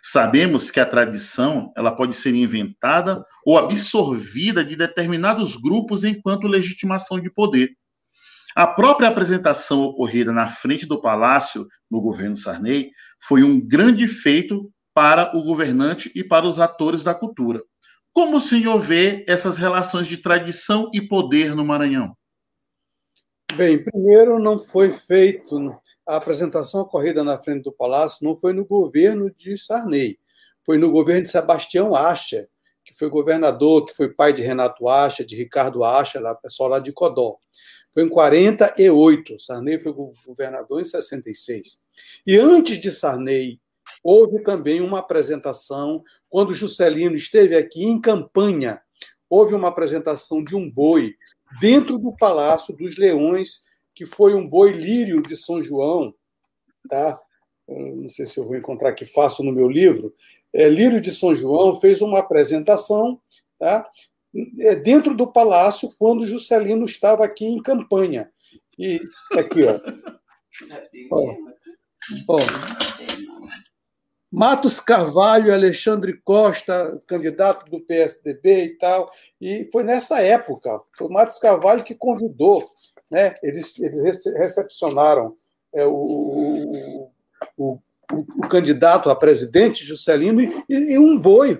Sabemos 0.00 0.70
que 0.70 0.78
a 0.78 0.86
tradição 0.86 1.72
ela 1.76 1.90
pode 1.90 2.14
ser 2.14 2.32
inventada 2.36 3.20
ou 3.44 3.58
absorvida 3.58 4.64
de 4.64 4.76
determinados 4.76 5.56
grupos 5.56 6.04
enquanto 6.04 6.46
legitimação 6.46 7.18
de 7.18 7.28
poder. 7.28 7.70
A 8.54 8.64
própria 8.64 9.08
apresentação 9.08 9.82
ocorrida 9.82 10.32
na 10.32 10.48
frente 10.48 10.86
do 10.86 11.00
palácio 11.00 11.66
no 11.90 12.00
governo 12.00 12.36
Sarney 12.36 12.92
foi 13.26 13.42
um 13.42 13.60
grande 13.60 14.06
feito 14.06 14.70
para 14.94 15.36
o 15.36 15.42
governante 15.42 16.12
e 16.14 16.22
para 16.22 16.46
os 16.46 16.60
atores 16.60 17.02
da 17.02 17.12
cultura. 17.12 17.60
Como 18.12 18.36
o 18.36 18.40
senhor 18.40 18.78
vê 18.78 19.24
essas 19.26 19.58
relações 19.58 20.06
de 20.06 20.16
tradição 20.16 20.88
e 20.94 21.00
poder 21.00 21.56
no 21.56 21.64
Maranhão? 21.64 22.14
Bem, 23.54 23.82
primeiro 23.82 24.38
não 24.38 24.58
foi 24.58 24.90
feito 24.90 25.74
a 26.06 26.16
apresentação 26.16 26.82
ocorrida 26.82 27.24
na 27.24 27.38
frente 27.38 27.62
do 27.62 27.72
palácio 27.72 28.24
não 28.24 28.36
foi 28.36 28.52
no 28.52 28.66
governo 28.66 29.30
de 29.30 29.56
Sarney, 29.56 30.18
foi 30.64 30.76
no 30.76 30.90
governo 30.90 31.22
de 31.22 31.30
Sebastião 31.30 31.94
Acha, 31.94 32.48
que 32.84 32.94
foi 32.94 33.08
governador, 33.08 33.86
que 33.86 33.94
foi 33.94 34.12
pai 34.12 34.32
de 34.32 34.42
Renato 34.42 34.88
Acha, 34.88 35.24
de 35.24 35.34
Ricardo 35.34 35.84
Acha, 35.84 36.20
lá 36.20 36.34
pessoal 36.34 36.68
lá 36.68 36.78
de 36.78 36.92
Codó. 36.92 37.38
Foi 37.94 38.02
em 38.02 38.08
48, 38.08 39.38
Sarney 39.38 39.78
foi 39.78 39.94
governador 40.26 40.82
em 40.82 40.84
66. 40.84 41.80
E 42.26 42.36
antes 42.36 42.78
de 42.78 42.92
Sarney, 42.92 43.58
houve 44.04 44.42
também 44.42 44.82
uma 44.82 44.98
apresentação 44.98 46.04
quando 46.28 46.52
Juscelino 46.52 47.16
esteve 47.16 47.56
aqui 47.56 47.84
em 47.84 47.98
campanha, 47.98 48.82
houve 49.30 49.54
uma 49.54 49.68
apresentação 49.68 50.44
de 50.44 50.54
um 50.54 50.70
boi 50.70 51.14
dentro 51.60 51.98
do 51.98 52.12
Palácio 52.12 52.76
dos 52.76 52.96
Leões, 52.96 53.64
que 53.94 54.04
foi 54.04 54.34
um 54.34 54.48
boi 54.48 54.72
lírio 54.72 55.22
de 55.22 55.36
São 55.36 55.62
João, 55.62 56.14
tá? 56.88 57.20
não 57.68 58.08
sei 58.08 58.24
se 58.26 58.38
eu 58.38 58.44
vou 58.44 58.56
encontrar 58.56 58.90
aqui, 58.90 59.04
faço 59.04 59.42
no 59.42 59.52
meu 59.52 59.68
livro. 59.68 60.14
É, 60.52 60.68
lírio 60.68 61.00
de 61.00 61.10
São 61.10 61.34
João 61.34 61.80
fez 61.80 62.00
uma 62.00 62.20
apresentação 62.20 63.20
tá? 63.58 63.88
É, 64.60 64.74
dentro 64.74 65.14
do 65.14 65.26
palácio 65.26 65.92
quando 65.98 66.26
Juscelino 66.26 66.84
estava 66.84 67.24
aqui 67.24 67.44
em 67.44 67.60
campanha. 67.60 68.30
E 68.78 69.00
aqui, 69.32 69.64
ó. 69.64 69.80
ó, 71.10 71.34
ó 72.28 72.38
Matos 74.30 74.80
Carvalho, 74.80 75.52
Alexandre 75.52 76.20
Costa, 76.24 77.00
candidato 77.06 77.70
do 77.70 77.80
PSDB 77.80 78.64
e 78.64 78.78
tal. 78.78 79.10
E 79.40 79.68
foi 79.72 79.82
nessa 79.82 80.20
época, 80.20 80.80
foi 80.96 81.08
Matos 81.08 81.38
Carvalho 81.38 81.84
que 81.84 81.94
convidou, 81.94 82.64
né? 83.10 83.32
eles, 83.42 83.78
eles 83.78 84.24
recepcionaram 84.36 85.36
é, 85.72 85.84
o, 85.84 85.92
o, 85.92 87.10
o, 87.56 87.78
o, 88.12 88.48
candidato 88.48 89.10
a 89.10 89.16
presidente, 89.16 89.84
Juscelino, 89.84 90.40
e, 90.40 90.64
e, 90.68 90.98
um 90.98 91.18
boi. 91.18 91.58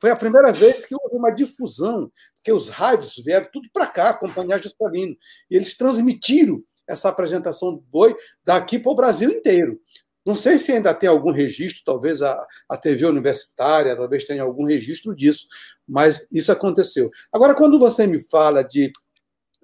Foi 0.00 0.10
a 0.10 0.16
primeira 0.16 0.52
vez 0.52 0.84
que 0.84 0.94
houve 0.94 1.16
uma 1.16 1.30
difusão, 1.30 2.10
porque 2.36 2.52
os 2.52 2.68
rádios 2.68 3.16
vieram 3.24 3.48
tudo 3.52 3.68
para 3.72 3.86
cá 3.86 4.10
acompanhar 4.10 4.60
Juscelino. 4.60 5.16
E 5.50 5.56
eles 5.56 5.76
transmitiram 5.76 6.62
essa 6.86 7.08
apresentação 7.08 7.74
do 7.74 7.80
boi 7.80 8.14
daqui 8.44 8.78
para 8.78 8.92
o 8.92 8.94
Brasil 8.94 9.30
inteiro. 9.30 9.80
Não 10.24 10.34
sei 10.34 10.58
se 10.58 10.72
ainda 10.72 10.94
tem 10.94 11.08
algum 11.08 11.30
registro, 11.30 11.82
talvez 11.84 12.22
a, 12.22 12.46
a 12.68 12.76
TV 12.76 13.04
universitária, 13.04 13.96
talvez 13.96 14.24
tenha 14.24 14.42
algum 14.42 14.64
registro 14.64 15.14
disso, 15.14 15.46
mas 15.86 16.26
isso 16.32 16.50
aconteceu. 16.50 17.10
Agora, 17.30 17.54
quando 17.54 17.78
você 17.78 18.06
me 18.06 18.18
fala 18.30 18.62
de 18.62 18.90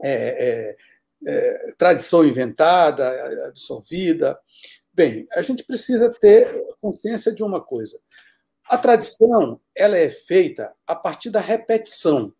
é, 0.02 0.76
é, 0.76 0.76
é, 1.26 1.72
tradição 1.78 2.24
inventada, 2.24 3.48
absorvida, 3.48 4.38
bem, 4.92 5.26
a 5.32 5.40
gente 5.40 5.64
precisa 5.64 6.10
ter 6.10 6.46
consciência 6.80 7.32
de 7.32 7.42
uma 7.42 7.60
coisa. 7.60 7.98
A 8.68 8.76
tradição 8.76 9.60
ela 9.74 9.96
é 9.96 10.10
feita 10.10 10.72
a 10.86 10.94
partir 10.94 11.30
da 11.30 11.40
repetição, 11.40 12.32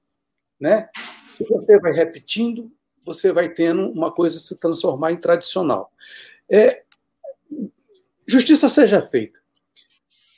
né? 0.61 0.89
Se 1.33 1.45
você 1.45 1.79
vai 1.81 1.93
repetindo, 1.93 2.71
você 3.05 3.33
vai 3.33 3.49
tendo 3.49 3.91
uma 3.91 4.13
coisa 4.13 4.39
se 4.39 4.59
transformar 4.59 5.11
em 5.11 5.17
tradicional. 5.17 5.91
É, 6.49 6.83
justiça 8.31 8.69
seja 8.69 9.03
feita. 9.03 9.41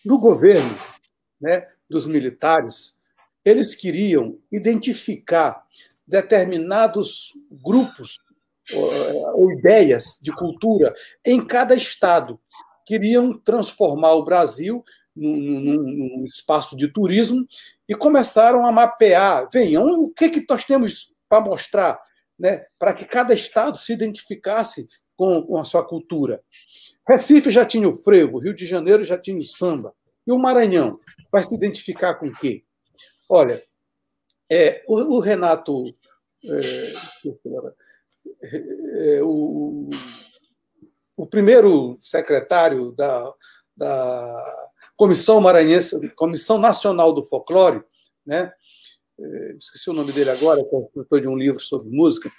No 0.04 0.18
governo 0.18 0.74
né, 1.40 1.66
dos 1.88 2.06
militares, 2.06 2.98
eles 3.44 3.74
queriam 3.74 4.38
identificar 4.50 5.64
determinados 6.06 7.32
grupos 7.50 8.16
ou, 8.72 9.40
ou 9.40 9.52
ideias 9.52 10.18
de 10.22 10.32
cultura 10.32 10.94
em 11.24 11.44
cada 11.44 11.74
estado. 11.74 12.40
Queriam 12.86 13.38
transformar 13.38 14.14
o 14.14 14.24
Brasil 14.24 14.82
num, 15.14 15.36
num, 15.36 15.82
num, 15.82 16.24
espaço 16.24 16.76
de 16.76 16.88
turismo 16.88 17.46
e 17.88 17.94
começaram 17.94 18.66
a 18.66 18.72
mapear. 18.72 19.48
Venham, 19.52 19.84
o 19.84 20.10
que, 20.10 20.30
que 20.30 20.44
nós 20.48 20.64
temos 20.64 21.12
para 21.28 21.40
mostrar, 21.40 22.00
né, 22.38 22.64
para 22.78 22.94
que 22.94 23.04
cada 23.04 23.34
estado 23.34 23.76
se 23.78 23.92
identificasse 23.92 24.88
com, 25.16 25.42
com 25.42 25.58
a 25.58 25.64
sua 25.64 25.84
cultura. 25.84 26.42
Recife 27.06 27.50
já 27.50 27.64
tinha 27.64 27.88
o 27.88 27.96
frevo, 27.96 28.38
Rio 28.38 28.54
de 28.54 28.66
Janeiro 28.66 29.04
já 29.04 29.18
tinha 29.18 29.38
o 29.38 29.42
samba. 29.42 29.94
E 30.26 30.32
o 30.32 30.38
Maranhão 30.38 30.98
vai 31.30 31.42
se 31.42 31.54
identificar 31.54 32.14
com 32.14 32.26
o 32.26 32.32
quê? 32.32 32.62
Olha, 33.28 33.62
é, 34.50 34.82
o, 34.86 35.16
o 35.16 35.20
Renato. 35.20 35.84
É, 36.44 36.92
é, 39.16 39.22
o, 39.22 39.88
o 41.16 41.26
primeiro 41.26 41.96
secretário 42.00 42.92
da, 42.92 43.32
da 43.76 44.68
Comissão 44.96 45.40
Maranhense, 45.40 46.08
Comissão 46.10 46.58
Nacional 46.58 47.12
do 47.12 47.22
Folclore, 47.22 47.82
né? 48.26 48.52
É, 49.18 49.52
esqueci 49.58 49.88
o 49.90 49.92
nome 49.92 50.12
dele 50.12 50.30
agora, 50.30 50.64
que 50.64 50.74
é 50.74 50.78
autor 50.78 51.20
de 51.20 51.28
um 51.28 51.36
livro 51.36 51.60
sobre 51.60 51.90
música, 51.90 52.30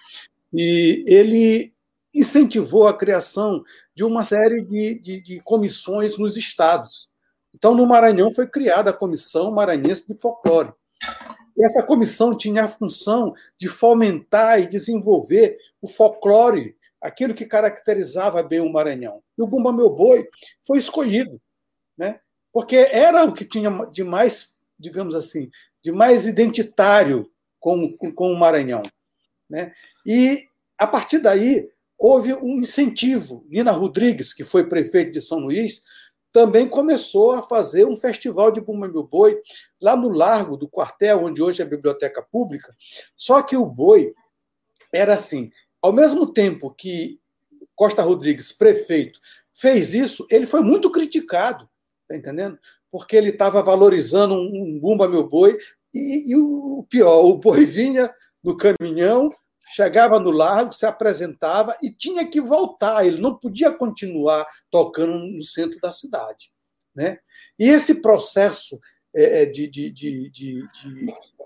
e 0.54 1.04
ele 1.08 1.73
incentivou 2.14 2.88
a 2.88 2.98
criação 2.98 3.64
de 3.96 4.04
uma 4.04 4.24
série 4.24 4.62
de, 4.62 5.00
de, 5.00 5.22
de, 5.22 5.40
comissões 5.42 6.18
nos 6.18 6.38
estados. 6.38 7.10
Então, 7.54 7.76
no 7.76 7.86
Maranhão 7.86 8.32
foi 8.32 8.48
criada 8.48 8.90
a 8.90 8.94
Comissão 8.94 9.52
Maranhense 9.52 10.08
de 10.08 10.20
Folclore. 10.20 10.74
E 11.56 11.64
essa 11.64 11.84
comissão 11.84 12.36
tinha 12.36 12.66
a 12.66 12.68
função 12.68 13.34
de 13.58 13.68
fomentar 13.68 14.60
e 14.60 14.68
desenvolver 14.68 15.58
o 15.82 15.88
folclore, 15.88 16.76
aquilo 17.00 17.34
que 17.34 17.46
caracterizava 17.46 18.42
bem 18.42 18.60
o 18.60 18.72
Maranhão. 18.72 19.22
E 19.38 19.42
o 19.42 19.48
Bumba 19.48 19.72
Meu 19.72 19.90
Boi 19.90 20.28
foi 20.66 20.80
escolhido, 20.80 21.40
né? 21.98 22.20
porque 22.52 22.76
era 22.76 23.26
o 23.26 23.34
que 23.34 23.46
tinha 23.46 23.70
de 23.92 24.04
mais, 24.04 24.58
digamos 24.80 25.16
assim, 25.16 25.50
de 25.84 25.92
mais 25.92 26.28
identitário 26.28 27.30
com, 27.60 27.92
com, 27.98 28.12
com 28.12 28.32
o 28.32 28.40
Maranhão. 28.40 28.84
Né? 29.50 29.74
E, 30.06 30.48
a 30.78 30.88
partir 30.88 31.20
daí, 31.20 31.70
houve 31.98 32.34
um 32.34 32.60
incentivo. 32.60 33.46
Nina 33.50 33.72
Rodrigues, 33.72 34.34
que 34.34 34.44
foi 34.44 34.68
prefeito 34.68 35.12
de 35.12 35.22
São 35.22 35.40
Luís, 35.40 35.84
também 36.34 36.68
começou 36.68 37.34
a 37.34 37.44
fazer 37.44 37.86
um 37.86 37.96
festival 37.96 38.52
de 38.52 38.60
Bumba 38.60 38.88
Meu 38.88 39.04
Boi 39.04 39.40
lá 39.80 39.96
no 39.96 40.10
Largo 40.10 40.58
do 40.58 40.68
Quartel, 40.68 41.24
onde 41.24 41.42
hoje 41.42 41.62
é 41.62 41.66
a 41.66 41.70
Biblioteca 41.70 42.24
Pública. 42.24 42.76
Só 43.16 43.42
que 43.44 43.56
o 43.56 43.66
boi 43.66 44.14
era 44.92 45.14
assim, 45.14 45.52
ao 45.80 45.94
mesmo 45.94 46.34
tempo 46.34 46.72
que 46.72 47.20
Costa 47.76 48.02
Rodrigues, 48.02 48.52
prefeito, 48.52 49.20
fez 49.54 49.94
isso, 49.94 50.26
ele 50.30 50.48
foi 50.48 50.62
muito 50.62 50.92
criticado, 50.92 51.70
tá 52.08 52.16
entendendo? 52.16 52.58
Porque 52.92 53.16
ele 53.16 53.30
estava 53.30 53.62
valorizando 53.62 54.34
um 54.34 54.80
Bumba 54.80 55.08
Meu 55.08 55.28
Boi 55.28 55.58
e, 55.94 56.32
e 56.32 56.36
o 56.36 56.86
pior, 56.90 57.24
o 57.26 57.38
boi 57.38 57.66
vinha 57.66 58.14
no 58.44 58.58
caminhão 58.58 59.32
chegava 59.74 60.20
no 60.20 60.30
largo, 60.30 60.72
se 60.72 60.86
apresentava 60.86 61.76
e 61.82 61.90
tinha 61.90 62.28
que 62.28 62.40
voltar, 62.40 63.06
ele 63.06 63.20
não 63.20 63.36
podia 63.36 63.72
continuar 63.72 64.48
tocando 64.70 65.14
no 65.14 65.42
centro 65.42 65.80
da 65.82 65.92
cidade. 65.92 66.52
Né? 66.96 67.18
E 67.58 67.68
esse 67.68 68.00
processo 68.00 68.80
é, 69.16 69.48
de, 69.48 69.68
de, 69.68 69.92
de, 69.92 70.30
de, 70.30 70.68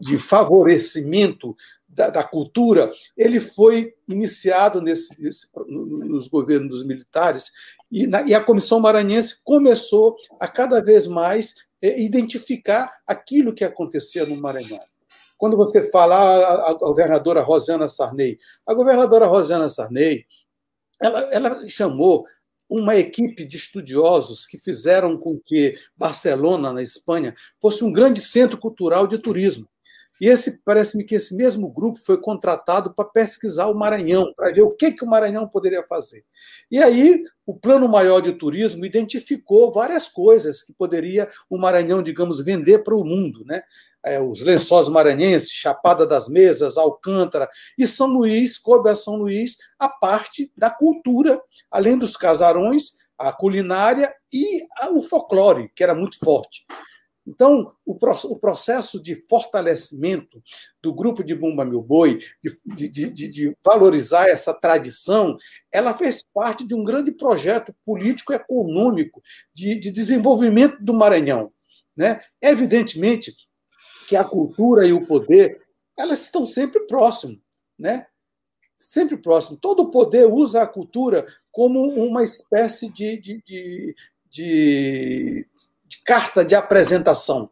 de 0.01 0.19
favorecimento 0.19 1.55
da, 1.87 2.23
cultura, 2.23 2.91
ele 3.15 3.39
foi 3.39 3.93
iniciado 4.07 4.81
nesse, 4.81 5.15
nos 5.65 6.27
governos 6.27 6.85
militares 6.85 7.51
e, 7.91 8.07
e, 8.27 8.35
a 8.35 8.43
Comissão 8.43 8.79
Maranhense 8.79 9.41
começou 9.43 10.15
a 10.39 10.47
cada 10.47 10.79
vez 10.79 11.07
mais 11.07 11.55
é, 11.81 11.99
identificar 11.99 12.93
aquilo 13.07 13.53
que 13.53 13.63
acontecia 13.63 14.25
no 14.25 14.35
Maranhão. 14.35 14.79
Quando 15.37 15.55
você 15.55 15.89
fala 15.89 16.15
a, 16.15 16.71
a 16.71 16.73
governadora 16.73 17.41
Rosana 17.41 17.87
Sarney, 17.87 18.39
a 18.65 18.73
governadora 18.73 19.27
Rosana 19.27 19.69
Sarney, 19.69 20.25
ela, 20.99 21.19
ela 21.31 21.67
chamou 21.67 22.25
uma 22.69 22.95
equipe 22.95 23.45
de 23.45 23.55
estudiosos 23.55 24.45
que 24.45 24.57
fizeram 24.57 25.17
com 25.17 25.39
que 25.39 25.75
Barcelona, 25.95 26.73
na 26.73 26.81
Espanha, 26.81 27.35
fosse 27.61 27.83
um 27.83 27.91
grande 27.93 28.19
centro 28.19 28.57
cultural 28.57 29.07
de 29.07 29.17
turismo. 29.17 29.67
E 30.19 30.27
esse 30.27 30.59
parece-me 30.63 31.03
que 31.03 31.15
esse 31.15 31.35
mesmo 31.35 31.69
grupo 31.69 31.99
foi 31.99 32.19
contratado 32.19 32.91
para 32.93 33.05
pesquisar 33.05 33.67
o 33.67 33.75
Maranhão, 33.75 34.33
para 34.35 34.51
ver 34.51 34.63
o 34.63 34.71
que, 34.71 34.91
que 34.91 35.03
o 35.03 35.07
Maranhão 35.07 35.47
poderia 35.47 35.83
fazer. 35.83 36.25
E 36.71 36.81
aí 36.81 37.23
o 37.45 37.53
Plano 37.53 37.87
Maior 37.87 38.19
de 38.19 38.33
Turismo 38.33 38.83
identificou 38.83 39.71
várias 39.71 40.07
coisas 40.07 40.63
que 40.63 40.73
poderia 40.73 41.29
o 41.47 41.57
Maranhão, 41.57 42.01
digamos, 42.01 42.43
vender 42.43 42.79
para 42.79 42.95
o 42.95 43.05
mundo, 43.05 43.45
né? 43.45 43.61
É, 44.07 44.21
os 44.21 44.41
lençóis 44.41 44.87
maranhenses, 44.87 45.51
Chapada 45.51 46.07
das 46.07 46.29
Mesas, 46.29 46.77
Alcântara 46.77 47.49
e 47.77 47.85
São 47.85 48.07
Luís, 48.07 48.57
coube 48.57 48.89
a 48.89 48.95
São 48.95 49.15
Luís 49.17 49.57
a 49.77 49.89
parte 49.89 50.51
da 50.55 50.69
cultura, 50.69 51.41
além 51.69 51.97
dos 51.97 52.15
casarões, 52.15 52.93
a 53.17 53.33
culinária 53.33 54.13
e 54.31 54.63
o 54.91 55.01
folclore, 55.01 55.69
que 55.75 55.83
era 55.83 55.93
muito 55.93 56.17
forte. 56.19 56.65
Então, 57.27 57.69
o, 57.85 58.39
processo 58.39 59.03
de 59.03 59.15
fortalecimento 59.27 60.41
do 60.81 60.93
grupo 60.93 61.21
de 61.21 61.35
Bumba 61.35 61.65
Meu 61.65 61.81
Boi, 61.81 62.19
de, 62.41 62.89
de, 62.89 63.09
de, 63.09 63.27
de, 63.27 63.57
valorizar 63.65 64.29
essa 64.29 64.53
tradição, 64.53 65.35
ela 65.69 65.93
fez 65.93 66.23
parte 66.33 66.65
de 66.65 66.73
um 66.73 66.85
grande 66.85 67.11
projeto 67.11 67.75
político-econômico 67.85 69.21
de, 69.53 69.77
desenvolvimento 69.91 70.77
do 70.79 70.93
Maranhão. 70.93 71.51
Né? 71.97 72.21
Evidentemente 72.41 73.33
que 74.07 74.15
a 74.15 74.23
cultura 74.23 74.87
e 74.87 74.93
o 74.93 75.05
poder 75.05 75.61
elas 75.97 76.21
estão 76.21 76.45
sempre 76.45 76.81
próximos. 76.87 77.39
Né? 77.77 78.07
Sempre 78.77 79.17
próximo. 79.17 79.57
Todo 79.57 79.91
poder 79.91 80.25
usa 80.25 80.61
a 80.61 80.67
cultura 80.67 81.25
como 81.51 81.81
uma 81.81 82.23
espécie 82.23 82.89
de, 82.89 83.17
de, 83.17 83.43
de, 83.43 83.95
de 84.29 85.47
de 85.87 86.03
carta 86.03 86.43
de 86.43 86.55
apresentação. 86.55 87.49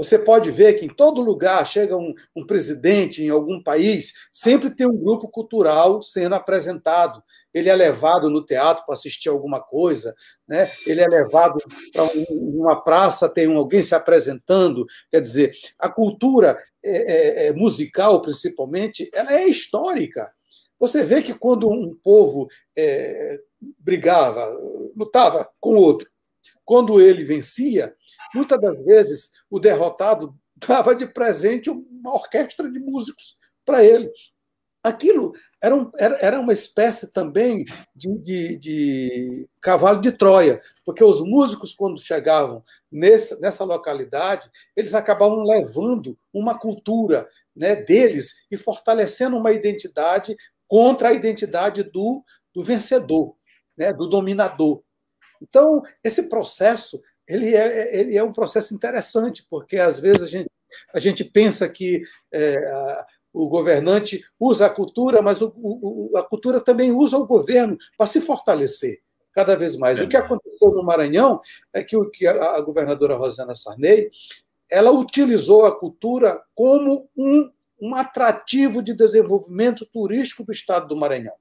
Você 0.00 0.18
pode 0.18 0.50
ver 0.50 0.78
que 0.78 0.86
em 0.86 0.88
todo 0.88 1.20
lugar 1.20 1.66
chega 1.66 1.94
um, 1.94 2.14
um, 2.34 2.46
presidente 2.46 3.22
em 3.22 3.28
algum 3.28 3.62
país, 3.62 4.14
sempre 4.32 4.74
tem 4.74 4.86
um 4.86 4.96
grupo 4.96 5.28
cultural 5.28 6.00
sendo 6.00 6.34
apresentado. 6.34 7.22
Ele 7.52 7.68
é 7.68 7.76
levado 7.76 8.30
no 8.30 8.42
teatro 8.42 8.86
para 8.86 8.94
assistir 8.94 9.28
alguma 9.28 9.60
coisa, 9.60 10.14
né? 10.48 10.70
ele 10.86 11.02
é 11.02 11.06
levado 11.06 11.58
para 11.92 12.04
um, 12.04 12.60
uma 12.60 12.82
praça, 12.82 13.28
tem 13.28 13.54
alguém 13.54 13.82
se 13.82 13.94
apresentando. 13.94 14.86
Quer 15.10 15.20
dizer, 15.20 15.52
a 15.78 15.90
cultura 15.90 16.56
é, 16.82 17.44
é, 17.44 17.46
é 17.48 17.52
musical, 17.52 18.22
principalmente, 18.22 19.10
ela 19.12 19.34
é 19.34 19.48
histórica. 19.48 20.32
Você 20.78 21.04
vê 21.04 21.20
que 21.20 21.34
quando 21.34 21.68
um 21.68 21.94
povo 22.02 22.48
é, 22.74 23.38
brigava, 23.78 24.46
lutava 24.96 25.46
com 25.60 25.74
outro, 25.74 26.08
quando 26.64 27.00
ele 27.00 27.24
vencia, 27.24 27.94
muitas 28.34 28.60
das 28.60 28.84
vezes 28.84 29.30
o 29.50 29.58
derrotado 29.58 30.34
dava 30.56 30.94
de 30.94 31.06
presente 31.06 31.70
uma 31.70 32.14
orquestra 32.14 32.70
de 32.70 32.78
músicos 32.78 33.38
para 33.64 33.84
ele. 33.84 34.10
Aquilo 34.82 35.32
era, 35.62 35.76
um, 35.76 35.90
era, 35.98 36.18
era, 36.22 36.40
uma 36.40 36.54
espécie 36.54 37.12
também 37.12 37.66
de, 37.94 38.18
de, 38.18 38.56
de, 38.56 39.48
cavalo 39.60 40.00
de 40.00 40.10
Troia, 40.10 40.60
porque 40.86 41.04
os 41.04 41.20
músicos, 41.20 41.74
quando 41.74 42.00
chegavam 42.00 42.64
nessa, 42.90 43.38
nessa 43.40 43.62
localidade, 43.62 44.50
eles 44.74 44.94
acabavam 44.94 45.42
levando 45.42 46.16
uma 46.32 46.58
cultura 46.58 47.28
né, 47.54 47.76
deles 47.76 48.46
e 48.50 48.56
fortalecendo 48.56 49.36
uma 49.36 49.52
identidade 49.52 50.34
contra 50.66 51.10
a 51.10 51.12
identidade 51.12 51.82
do, 51.82 52.24
do 52.54 52.62
vencedor, 52.62 53.36
né, 53.76 53.92
do 53.92 54.08
dominador. 54.08 54.82
Então, 55.40 55.82
esse 56.04 56.28
processo 56.28 57.00
ele 57.30 57.54
é, 57.54 57.96
ele 57.96 58.16
é 58.16 58.24
um 58.24 58.32
processo 58.32 58.74
interessante, 58.74 59.46
porque 59.48 59.76
às 59.76 60.00
vezes 60.00 60.22
a 60.22 60.26
gente, 60.26 60.50
a 60.92 60.98
gente 60.98 61.22
pensa 61.22 61.68
que 61.68 62.02
é, 62.32 62.56
a, 62.56 63.06
o 63.32 63.48
governante 63.48 64.24
usa 64.38 64.66
a 64.66 64.70
cultura, 64.70 65.22
mas 65.22 65.40
o, 65.40 65.52
o, 65.56 66.16
a 66.16 66.24
cultura 66.24 66.60
também 66.60 66.90
usa 66.90 67.16
o 67.16 67.26
governo 67.26 67.78
para 67.96 68.06
se 68.06 68.20
fortalecer 68.20 69.00
cada 69.32 69.54
vez 69.54 69.76
mais. 69.76 70.00
É. 70.00 70.02
O 70.02 70.08
que 70.08 70.16
aconteceu 70.16 70.72
no 70.72 70.82
Maranhão 70.82 71.40
é 71.72 71.84
que, 71.84 71.96
o, 71.96 72.10
que 72.10 72.26
a, 72.26 72.56
a 72.56 72.60
governadora 72.60 73.16
Rosana 73.16 73.54
Sarney 73.54 74.10
ela 74.68 74.90
utilizou 74.90 75.66
a 75.66 75.76
cultura 75.76 76.42
como 76.52 77.08
um, 77.16 77.48
um 77.80 77.94
atrativo 77.94 78.82
de 78.82 78.92
desenvolvimento 78.92 79.86
turístico 79.86 80.44
do 80.44 80.50
estado 80.50 80.88
do 80.88 80.96
Maranhão. 80.96 81.34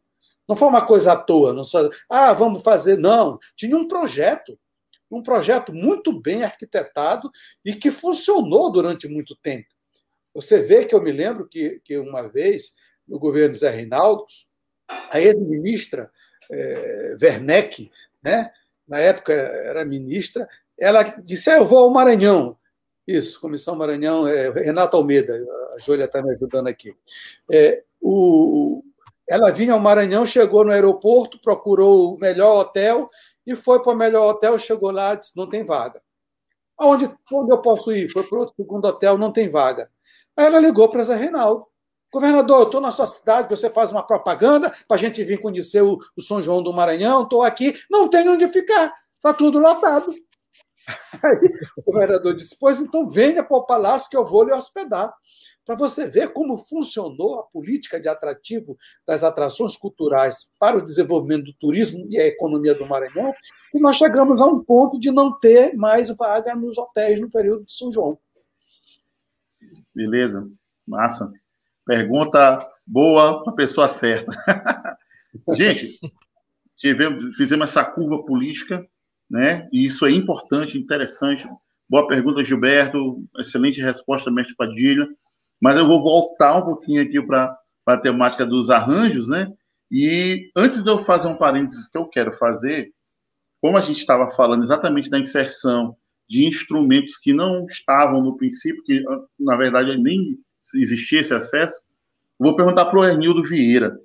Não 0.49 0.55
foi 0.55 0.67
uma 0.67 0.83
coisa 0.83 1.13
à 1.13 1.15
toa, 1.15 1.53
não 1.53 1.63
só, 1.63 1.87
ah, 2.09 2.33
vamos 2.33 2.63
fazer. 2.63 2.97
Não, 2.97 3.37
tinha 3.55 3.77
um 3.77 3.87
projeto, 3.87 4.57
um 5.11 5.21
projeto 5.21 5.71
muito 5.71 6.11
bem 6.11 6.43
arquitetado 6.43 7.29
e 7.63 7.75
que 7.75 7.91
funcionou 7.91 8.71
durante 8.71 9.07
muito 9.07 9.35
tempo. 9.35 9.67
Você 10.33 10.59
vê 10.59 10.83
que 10.85 10.95
eu 10.95 11.03
me 11.03 11.11
lembro 11.11 11.47
que, 11.47 11.79
que 11.85 11.99
uma 11.99 12.23
vez, 12.27 12.73
no 13.07 13.19
governo 13.19 13.53
Zé 13.53 13.69
Reinaldo, 13.69 14.25
a 15.11 15.21
ex-ministra 15.21 16.11
é, 16.51 17.15
Werneck, 17.21 17.91
né, 18.23 18.51
na 18.87 18.97
época 18.97 19.31
era 19.31 19.85
ministra, 19.85 20.49
ela 20.75 21.03
disse: 21.03 21.51
ah, 21.51 21.57
Eu 21.57 21.65
vou 21.65 21.77
ao 21.77 21.91
Maranhão. 21.91 22.57
Isso, 23.05 23.39
Comissão 23.39 23.75
Maranhão, 23.75 24.27
é, 24.27 24.49
Renato 24.49 24.97
Almeida, 24.97 25.31
a 25.75 25.79
Júlia 25.79 26.05
está 26.05 26.23
me 26.23 26.31
ajudando 26.31 26.67
aqui. 26.67 26.95
É, 27.51 27.83
o, 28.01 28.83
ela 29.29 29.51
vinha 29.51 29.73
ao 29.73 29.79
Maranhão, 29.79 30.25
chegou 30.25 30.65
no 30.65 30.71
aeroporto, 30.71 31.39
procurou 31.39 32.15
o 32.15 32.17
melhor 32.17 32.61
hotel 32.61 33.09
e 33.45 33.55
foi 33.55 33.81
para 33.81 33.93
o 33.93 33.95
melhor 33.95 34.27
hotel, 34.27 34.57
chegou 34.57 34.89
lá 34.89 35.13
disse: 35.13 35.37
não 35.37 35.47
tem 35.47 35.63
vaga. 35.63 36.01
Aonde, 36.77 37.13
onde 37.31 37.51
eu 37.51 37.61
posso 37.61 37.91
ir? 37.91 38.09
Foi 38.09 38.23
para 38.23 38.39
outro 38.39 38.55
segundo 38.55 38.85
hotel, 38.85 39.17
não 39.17 39.31
tem 39.31 39.47
vaga. 39.47 39.91
Aí 40.35 40.45
ela 40.45 40.59
ligou 40.59 40.89
para 40.89 41.03
Zé 41.03 41.15
Reinaldo. 41.15 41.67
Governador, 42.11 42.61
eu 42.61 42.65
estou 42.65 42.81
na 42.81 42.89
sua 42.89 43.05
cidade, 43.05 43.55
você 43.55 43.69
faz 43.69 43.91
uma 43.91 44.01
propaganda 44.01 44.73
para 44.87 44.95
a 44.95 44.99
gente 44.99 45.23
vir 45.23 45.39
conhecer 45.39 45.83
o, 45.83 45.99
o 46.17 46.21
São 46.23 46.41
João 46.41 46.63
do 46.63 46.73
Maranhão, 46.73 47.21
estou 47.21 47.43
aqui, 47.43 47.75
não 47.87 48.07
tem 48.07 48.27
onde 48.27 48.47
ficar, 48.47 48.91
está 49.17 49.31
tudo 49.31 49.59
lotado. 49.59 50.11
Aí 51.23 51.37
o 51.77 51.83
governador 51.83 52.35
disse: 52.35 52.57
Pois 52.59 52.79
então 52.79 53.07
venha 53.07 53.43
para 53.43 53.57
o 53.57 53.65
palácio 53.65 54.09
que 54.09 54.17
eu 54.17 54.25
vou 54.25 54.43
lhe 54.43 54.51
hospedar 54.51 55.13
para 55.69 55.77
você 55.77 56.09
ver 56.09 56.33
como 56.33 56.57
funcionou 56.57 57.39
a 57.39 57.43
política 57.43 57.99
de 57.99 58.09
atrativo 58.09 58.75
das 59.05 59.23
atrações 59.23 59.77
culturais 59.77 60.51
para 60.57 60.79
o 60.79 60.83
desenvolvimento 60.83 61.45
do 61.45 61.53
turismo 61.53 62.07
e 62.09 62.17
a 62.17 62.25
economia 62.25 62.73
do 62.73 62.87
Maranhão, 62.87 63.31
e 63.71 63.79
nós 63.79 63.95
chegamos 63.95 64.41
a 64.41 64.47
um 64.47 64.63
ponto 64.63 64.99
de 64.99 65.11
não 65.11 65.31
ter 65.39 65.75
mais 65.75 66.09
vaga 66.17 66.55
nos 66.55 66.75
hotéis 66.75 67.21
no 67.21 67.29
período 67.29 67.65
de 67.65 67.71
São 67.71 67.93
João. 67.93 68.17
Beleza, 69.93 70.49
massa. 70.87 71.31
Pergunta 71.85 72.67
boa 72.83 73.43
para 73.43 73.53
a 73.53 73.55
pessoa 73.55 73.87
certa. 73.87 74.31
Gente, 75.55 75.99
tivemos, 76.77 77.37
fizemos 77.37 77.69
essa 77.69 77.85
curva 77.85 78.25
política, 78.25 78.83
né? 79.29 79.69
E 79.71 79.85
isso 79.85 80.03
é 80.07 80.09
importante, 80.09 80.79
interessante. 80.79 81.47
Boa 81.87 82.07
pergunta, 82.07 82.43
Gilberto. 82.43 83.23
Excelente 83.37 83.79
resposta, 83.83 84.31
mestre 84.31 84.55
Padilha. 84.55 85.07
Mas 85.61 85.75
eu 85.75 85.87
vou 85.87 86.01
voltar 86.01 86.57
um 86.57 86.63
pouquinho 86.63 87.01
aqui 87.01 87.21
para 87.21 87.57
a 87.85 87.97
temática 87.97 88.45
dos 88.45 88.69
arranjos, 88.69 89.27
né? 89.27 89.51
E 89.91 90.51
antes 90.55 90.83
de 90.83 90.89
eu 90.89 90.99
fazer 90.99 91.27
um 91.27 91.37
parênteses 91.37 91.87
que 91.87 91.97
eu 91.97 92.05
quero 92.07 92.31
fazer, 92.33 92.91
como 93.61 93.77
a 93.77 93.81
gente 93.81 93.97
estava 93.97 94.29
falando 94.29 94.63
exatamente 94.63 95.09
da 95.09 95.19
inserção 95.19 95.95
de 96.29 96.45
instrumentos 96.45 97.17
que 97.17 97.33
não 97.33 97.65
estavam 97.65 98.21
no 98.21 98.37
princípio, 98.37 98.83
que 98.83 99.03
na 99.39 99.57
verdade 99.57 99.97
nem 99.97 100.37
existia 100.75 101.21
esse 101.21 101.33
acesso, 101.33 101.81
vou 102.37 102.55
perguntar 102.55 102.85
para 102.85 102.99
o 102.99 103.03
Ernildo 103.03 103.43
Vieira. 103.43 103.97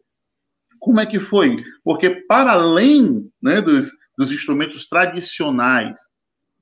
Como 0.79 1.01
é 1.01 1.07
que 1.07 1.21
foi? 1.21 1.57
Porque 1.85 2.11
para 2.11 2.53
além 2.53 3.31
né, 3.43 3.61
dos, 3.61 3.93
dos 4.17 4.33
instrumentos 4.33 4.87
tradicionais 4.87 6.09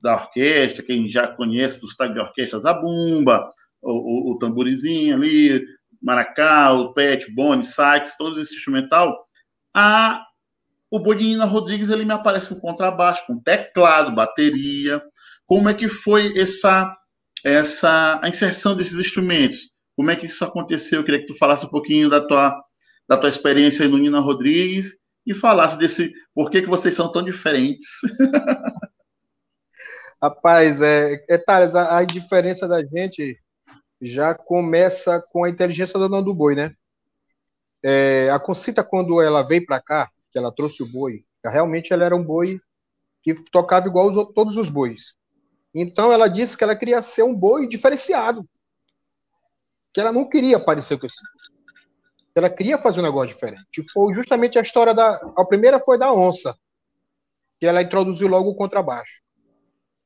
da 0.01 0.15
orquestra, 0.15 0.83
quem 0.83 1.09
já 1.09 1.27
conhece 1.27 1.79
dos 1.79 1.95
de 1.95 2.19
orquestras, 2.19 2.65
a 2.65 2.73
bumba, 2.73 3.49
o, 3.83 4.31
o, 4.31 4.37
tamborizinho 4.39 5.15
ali, 5.15 5.63
maracá, 6.01 6.71
o 6.73 6.93
pet, 6.93 7.31
bone, 7.33 7.63
sax, 7.63 8.17
todo 8.17 8.39
esse 8.39 8.55
instrumental, 8.55 9.15
a, 9.73 10.25
o 10.91 10.99
Bodinina 10.99 11.45
Rodrigues 11.45 11.89
ele 11.89 12.05
me 12.05 12.13
aparece 12.13 12.49
com 12.49 12.59
contrabaixo, 12.59 13.25
com 13.27 13.39
teclado, 13.39 14.13
bateria. 14.13 15.01
Como 15.45 15.69
é 15.69 15.73
que 15.73 15.87
foi 15.87 16.37
essa 16.37 16.95
essa 17.45 18.21
a 18.23 18.29
inserção 18.29 18.75
desses 18.75 18.97
instrumentos? 18.97 19.73
como 19.95 20.11
é 20.11 20.15
que 20.15 20.25
isso 20.25 20.43
aconteceu? 20.43 20.99
Eu 20.99 21.05
queria 21.05 21.19
que 21.21 21.27
tu 21.27 21.37
falasse 21.37 21.65
um 21.65 21.69
pouquinho 21.69 22.09
da 22.09 22.25
tua, 22.25 22.61
da 23.07 23.17
tua 23.17 23.29
experiência 23.29 23.87
no 23.87 23.97
Nina 23.97 24.19
Rodrigues 24.19 24.97
e 25.25 25.33
falasse 25.33 25.77
desse 25.77 26.11
por 26.33 26.49
que, 26.49 26.61
que 26.61 26.69
vocês 26.69 26.93
são 26.93 27.11
tão 27.11 27.23
diferentes. 27.23 27.85
Rapaz, 30.21 30.81
é, 30.81 31.23
é 31.29 31.37
Thales, 31.37 31.75
a, 31.75 31.97
a, 31.97 32.03
diferença 32.05 32.67
da 32.67 32.83
gente 32.83 33.37
já 34.03 34.35
começa 34.35 35.21
com 35.21 35.43
a 35.43 35.49
inteligência 35.49 35.97
da 35.99 36.07
dona 36.07 36.21
do 36.21 36.33
boi, 36.33 36.55
né? 36.55 36.75
É, 37.81 38.29
a 38.29 38.39
Concita, 38.39 38.83
quando 38.83 39.21
ela 39.21 39.43
veio 39.43 39.65
para 39.65 39.81
cá, 39.81 40.11
que 40.31 40.37
ela 40.37 40.51
trouxe 40.51 40.83
o 40.83 40.87
boi, 40.87 41.23
realmente 41.45 41.93
ela 41.93 42.05
era 42.05 42.15
um 42.15 42.23
boi 42.23 42.59
que 43.21 43.33
tocava 43.49 43.87
igual 43.87 44.07
os, 44.09 44.33
todos 44.33 44.57
os 44.57 44.69
bois. 44.69 45.15
Então 45.73 46.11
ela 46.11 46.27
disse 46.27 46.57
que 46.57 46.63
ela 46.63 46.75
queria 46.75 47.01
ser 47.01 47.23
um 47.23 47.33
boi 47.33 47.67
diferenciado. 47.67 48.47
Que 49.93 50.01
ela 50.01 50.11
não 50.11 50.27
queria 50.27 50.59
parecer 50.59 50.99
com 50.99 51.05
esse. 51.05 51.15
Ela 52.35 52.49
queria 52.49 52.77
fazer 52.77 52.99
um 52.99 53.03
negócio 53.03 53.29
diferente. 53.29 53.83
Foi 53.91 54.13
justamente 54.13 54.57
a 54.57 54.61
história 54.61 54.93
da. 54.93 55.15
A 55.37 55.45
primeira 55.45 55.79
foi 55.79 55.97
da 55.97 56.11
onça, 56.11 56.55
que 57.59 57.65
ela 57.65 57.81
introduziu 57.81 58.27
logo 58.27 58.49
o 58.49 58.55
contrabaixo. 58.55 59.21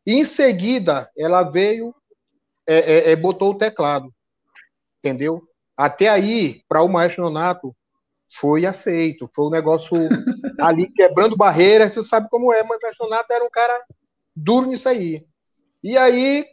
Em 0.05 0.23
seguida, 0.23 1.09
ela 1.17 1.43
veio, 1.43 1.93
é, 2.67 2.77
é, 2.77 3.11
é, 3.11 3.15
botou 3.15 3.51
o 3.51 3.57
teclado. 3.57 4.13
Entendeu? 4.99 5.41
Até 5.75 6.09
aí, 6.09 6.61
para 6.67 6.81
o 6.81 6.89
Maestro 6.89 7.23
Nonato, 7.23 7.75
foi 8.29 8.65
aceito. 8.65 9.29
Foi 9.33 9.45
um 9.45 9.51
negócio 9.51 9.95
ali 10.59 10.91
quebrando 10.91 11.37
barreiras. 11.37 11.93
Tu 11.93 12.03
sabe 12.03 12.29
como 12.29 12.53
é, 12.53 12.63
mas 12.63 12.77
o 12.77 12.81
Maestro 12.83 13.09
Nonato 13.09 13.31
era 13.31 13.45
um 13.45 13.49
cara 13.49 13.83
duro 14.35 14.67
nisso 14.67 14.89
aí. 14.89 15.25
E 15.83 15.97
aí, 15.97 16.45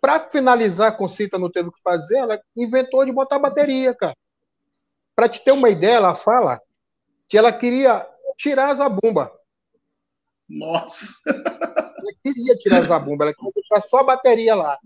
para 0.00 0.20
finalizar, 0.30 0.88
a 0.88 0.94
Concita 0.94 1.38
não 1.38 1.50
teve 1.50 1.68
o 1.68 1.72
que 1.72 1.82
fazer, 1.82 2.18
ela 2.18 2.40
inventou 2.56 3.04
de 3.04 3.12
botar 3.12 3.38
bateria, 3.38 3.94
cara. 3.94 4.16
Para 5.14 5.28
te 5.28 5.42
ter 5.44 5.52
uma 5.52 5.68
ideia, 5.68 5.96
ela 5.96 6.14
fala 6.14 6.60
que 7.28 7.36
ela 7.36 7.52
queria 7.52 8.06
tirar 8.36 8.70
a 8.70 8.74
zabumba. 8.74 9.30
Nossa! 10.48 11.14
Ela 11.26 12.12
queria 12.24 12.56
tirar 12.56 12.78
a 12.78 12.82
zabumba, 12.82 13.24
ela 13.24 13.34
queria 13.34 13.52
deixar 13.54 13.80
só 13.82 13.98
a 13.98 14.04
bateria 14.04 14.54
lá. 14.54 14.78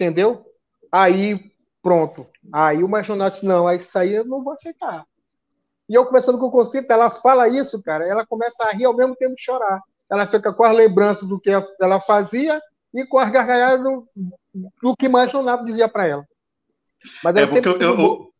Entendeu? 0.00 0.46
Aí, 0.90 1.52
pronto. 1.82 2.26
Aí 2.50 2.82
o 2.82 2.88
Machonato 2.88 3.32
disse, 3.32 3.44
não, 3.44 3.70
isso 3.70 3.98
aí 3.98 4.14
eu 4.14 4.24
não 4.24 4.42
vou 4.42 4.54
aceitar. 4.54 5.04
E 5.86 5.94
eu 5.94 6.06
conversando 6.06 6.38
com 6.38 6.46
o 6.46 6.50
Concita, 6.50 6.94
ela 6.94 7.10
fala 7.10 7.48
isso, 7.48 7.82
cara, 7.82 8.08
ela 8.08 8.24
começa 8.24 8.64
a 8.64 8.70
rir 8.70 8.86
ao 8.86 8.96
mesmo 8.96 9.14
tempo 9.14 9.34
de 9.34 9.42
chorar. 9.42 9.82
Ela 10.10 10.26
fica 10.26 10.54
com 10.54 10.64
as 10.64 10.74
lembranças 10.74 11.28
do 11.28 11.38
que 11.38 11.50
ela 11.78 12.00
fazia 12.00 12.58
e 12.94 13.04
com 13.04 13.18
as 13.18 13.28
gargalhadas 13.30 13.84
do, 13.84 14.08
do 14.82 14.96
que 14.96 15.06
mais 15.06 15.30
Leonardo 15.34 15.66
dizia 15.66 15.86
para 15.86 16.06
ela. 16.06 16.24
Mas 17.22 17.36
é 17.36 17.46
porque 17.46 17.68
eu, 17.68 17.78
eu, 17.78 18.32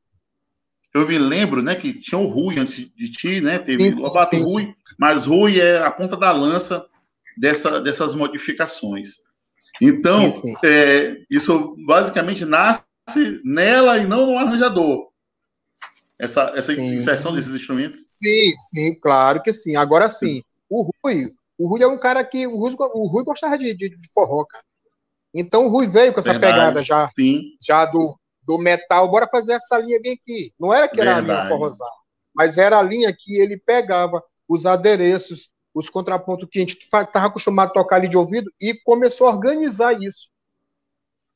eu, 0.95 1.07
me 1.07 1.19
lembro, 1.19 1.61
né, 1.61 1.75
que 1.75 1.93
tinha 1.93 2.19
o 2.19 2.27
Rui 2.27 2.59
antes 2.59 2.91
de 2.95 3.13
ti, 3.13 3.43
né? 3.43 3.59
Teve 3.59 3.93
sim, 3.93 4.01
o 4.01 4.07
Lobato 4.07 4.31
sim, 4.31 4.43
Rui, 4.43 4.63
sim. 4.63 4.75
mas 4.99 5.27
Rui 5.27 5.61
é 5.61 5.79
a 5.79 5.91
ponta 5.91 6.17
da 6.17 6.33
lança 6.33 6.87
dessa, 7.37 7.81
dessas 7.81 8.15
modificações. 8.15 9.17
Então, 9.81 10.27
é, 10.65 11.23
isso 11.31 11.75
basicamente 11.87 12.45
nasce 12.45 12.85
nela 13.45 13.99
e 13.99 14.07
não 14.07 14.27
no 14.27 14.39
arranjador. 14.39 15.09
Essa, 16.19 16.53
essa 16.55 16.73
inserção 16.75 17.35
desses 17.35 17.55
instrumentos? 17.55 18.05
Sim, 18.07 18.53
sim, 18.61 18.95
claro 18.95 19.43
que 19.43 19.53
sim. 19.53 19.75
Agora 19.75 20.07
sim, 20.09 20.43
o 20.69 20.91
Rui, 21.03 21.33
o 21.57 21.67
Rui 21.67 21.83
é 21.83 21.87
um 21.87 21.99
cara 21.99 22.23
que. 22.23 22.47
O 22.47 22.59
Rui, 22.59 22.75
o 22.79 23.09
Rui 23.09 23.25
gostava 23.25 23.57
de, 23.57 23.75
de, 23.75 23.89
de 23.89 24.13
forró, 24.13 24.45
cara. 24.45 24.65
Então 25.33 25.67
o 25.67 25.69
Rui 25.69 25.87
veio 25.87 26.13
com 26.13 26.21
essa 26.21 26.33
Verdade, 26.33 26.53
pegada 26.53 26.83
já, 26.83 27.09
sim. 27.19 27.57
já 27.61 27.87
do, 27.87 28.19
do 28.43 28.59
metal. 28.59 29.11
Bora 29.11 29.27
fazer 29.29 29.55
essa 29.55 29.79
linha 29.79 29.99
bem 30.01 30.13
aqui. 30.13 30.53
Não 30.61 30.75
era 30.75 30.89
que 30.89 31.01
era 31.01 31.15
Verdade. 31.15 31.31
a 31.31 31.45
linha 31.45 31.49
forrosada, 31.49 31.91
mas 32.35 32.59
era 32.59 32.79
a 32.79 32.83
linha 32.83 33.17
que 33.17 33.39
ele 33.39 33.57
pegava 33.57 34.23
os 34.47 34.67
adereços, 34.67 35.49
os 35.75 35.89
contrapontos 35.89 36.49
que 36.51 36.59
a 36.59 36.63
gente 36.63 36.79
estava 36.79 37.27
acostumado 37.27 37.71
a 37.71 37.73
tocar 37.73 37.97
ali 37.97 38.09
de 38.09 38.17
ouvido 38.17 38.51
e 38.61 38.75
começou 38.83 39.27
a 39.27 39.31
organizar 39.31 40.01
isso. 40.03 40.31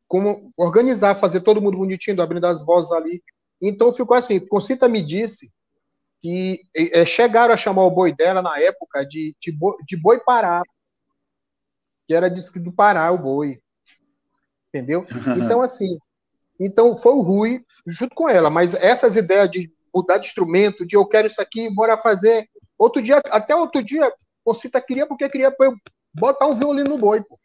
Como 0.09 0.53
organizar, 0.57 1.15
fazer 1.15 1.41
todo 1.41 1.61
mundo 1.61 1.79
bonitinho, 1.79 2.21
abrindo 2.21 2.47
as 2.47 2.65
vozes 2.65 2.93
ali. 2.93 3.23
Então 3.61 3.93
ficou 3.93 4.17
assim. 4.17 4.45
Concita 4.47 4.89
me 4.89 5.05
disse 5.05 5.53
que 6.21 6.61
é, 6.75 7.05
chegaram 7.05 7.53
a 7.53 7.57
chamar 7.57 7.83
o 7.85 7.91
boi 7.91 8.13
dela 8.15 8.41
na 8.41 8.59
época 8.59 9.05
de, 9.07 9.37
de, 9.41 9.53
boi, 9.53 9.77
de 9.87 9.97
boi 9.97 10.21
Pará, 10.21 10.63
que 12.07 12.15
era 12.15 12.31
do 12.31 12.73
Pará 12.73 13.11
o 13.13 13.19
boi, 13.19 13.61
entendeu? 14.69 15.07
Então, 15.45 15.61
assim, 15.61 15.99
então 16.59 16.97
foi 16.97 17.13
o 17.13 17.21
Rui 17.21 17.65
junto 17.87 18.15
com 18.15 18.29
ela, 18.29 18.49
mas 18.49 18.75
essas 18.75 19.17
ideias 19.17 19.51
de 19.51 19.71
mudar 19.95 20.19
de 20.19 20.27
instrumento, 20.27 20.87
de 20.87 20.97
eu 20.97 21.07
quero 21.07 21.29
isso 21.29 21.41
aqui, 21.41 21.69
bora 21.69 21.99
fazer. 21.99 22.49
Outro 22.79 23.03
dia, 23.03 23.21
até 23.31 23.55
outro 23.55 23.83
dia, 23.83 24.11
Cita 24.53 24.81
queria 24.81 25.07
porque 25.07 25.29
queria 25.29 25.55
botar 26.13 26.47
um 26.49 26.57
violino 26.57 26.91
no 26.91 26.99
boi, 26.99 27.23
pô. 27.23 27.39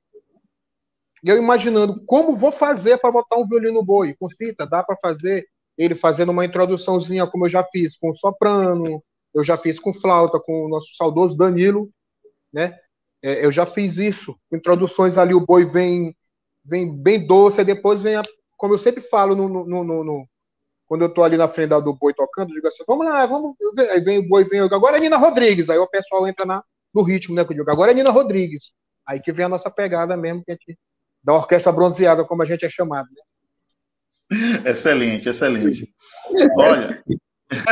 E 1.24 1.30
eu 1.30 1.38
imaginando 1.38 2.04
como 2.06 2.36
vou 2.36 2.52
fazer 2.52 2.97
para 2.97 3.12
botar 3.12 3.38
um 3.38 3.45
violino 3.45 3.76
no 3.76 3.86
boi. 3.86 4.16
Concita, 4.16 4.66
dá 4.66 4.84
para 4.84 4.97
fazer? 4.97 5.45
ele 5.80 5.95
fazendo 5.95 6.34
uma 6.34 6.43
introduçãozinha, 6.43 7.26
como 7.26 7.45
eu 7.45 7.50
já 7.50 7.64
fiz 7.64 7.95
com 7.95 8.14
soprano, 8.14 9.02
eu 9.34 9.45
já 9.45 9.58
fiz 9.58 9.80
com 9.80 9.93
flauta, 9.93 10.38
com 10.38 10.66
o 10.66 10.70
nosso 10.70 10.93
saudoso 10.97 11.38
Danilo, 11.38 11.89
né? 12.52 12.78
É, 13.24 13.45
eu 13.45 13.52
já 13.52 13.66
fiz 13.66 13.97
isso, 13.97 14.38
introduções 14.52 15.18
ali, 15.18 15.34
o 15.34 15.39
boi 15.39 15.64
vem, 15.64 16.14
vem 16.66 16.93
bem 16.93 17.26
doce, 17.26 17.64
depois 17.64 18.02
vem, 18.02 18.16
a, 18.16 18.24
como 18.58 18.74
eu 18.74 18.78
sempre 18.78 19.02
falo 19.02 19.36
no, 19.36 19.47
no, 19.47 19.84
no, 19.84 20.04
no 20.04 20.30
quando 20.86 21.04
eu 21.04 21.14
tô 21.14 21.24
ali 21.24 21.38
na 21.38 21.47
frente 21.47 21.70
do 21.70 21.93
boi 21.93 22.14
tocando, 22.14 22.50
eu 22.50 22.56
digo 22.56 22.68
assim, 22.68 22.84
vamos 22.86 23.06
lá, 23.06 23.26
vamos, 23.26 23.56
aí 23.91 24.02
vem 24.02 24.20
o 24.20 24.28
boi, 24.28 24.43
vem, 24.43 24.60
agora 24.60 24.97
é 24.97 25.00
Nina 25.00 25.18
Rodrigues, 25.18 25.70
aí 25.70 25.78
o 25.78 25.88
pessoal 25.88 26.28
entra 26.28 26.45
na, 26.45 26.62
no 26.94 27.04
ritmo, 27.04 27.36
né, 27.36 27.44
que 27.44 27.54
eu 27.54 27.58
digo, 27.58 27.72
agora 27.72 27.92
é 27.92 27.94
Nina 27.94 28.12
Rodrigues, 28.12 28.74
aí 29.08 29.20
que 29.20 29.32
vem 29.32 29.46
a 29.46 29.50
nossa 29.50 29.70
pegada 29.70 30.16
mesmo, 30.18 30.44
que 30.44 30.52
a 30.52 30.56
gente, 30.56 30.78
da 31.24 31.34
orquestra 31.34 31.72
bronzeada, 31.72 32.26
como 32.26 32.44
a 32.44 32.46
gente 32.46 32.66
é 32.66 32.70
chamado, 32.70 33.08
né? 33.12 33.22
Excelente, 34.66 35.28
excelente. 35.28 35.92
Olha, 36.56 37.04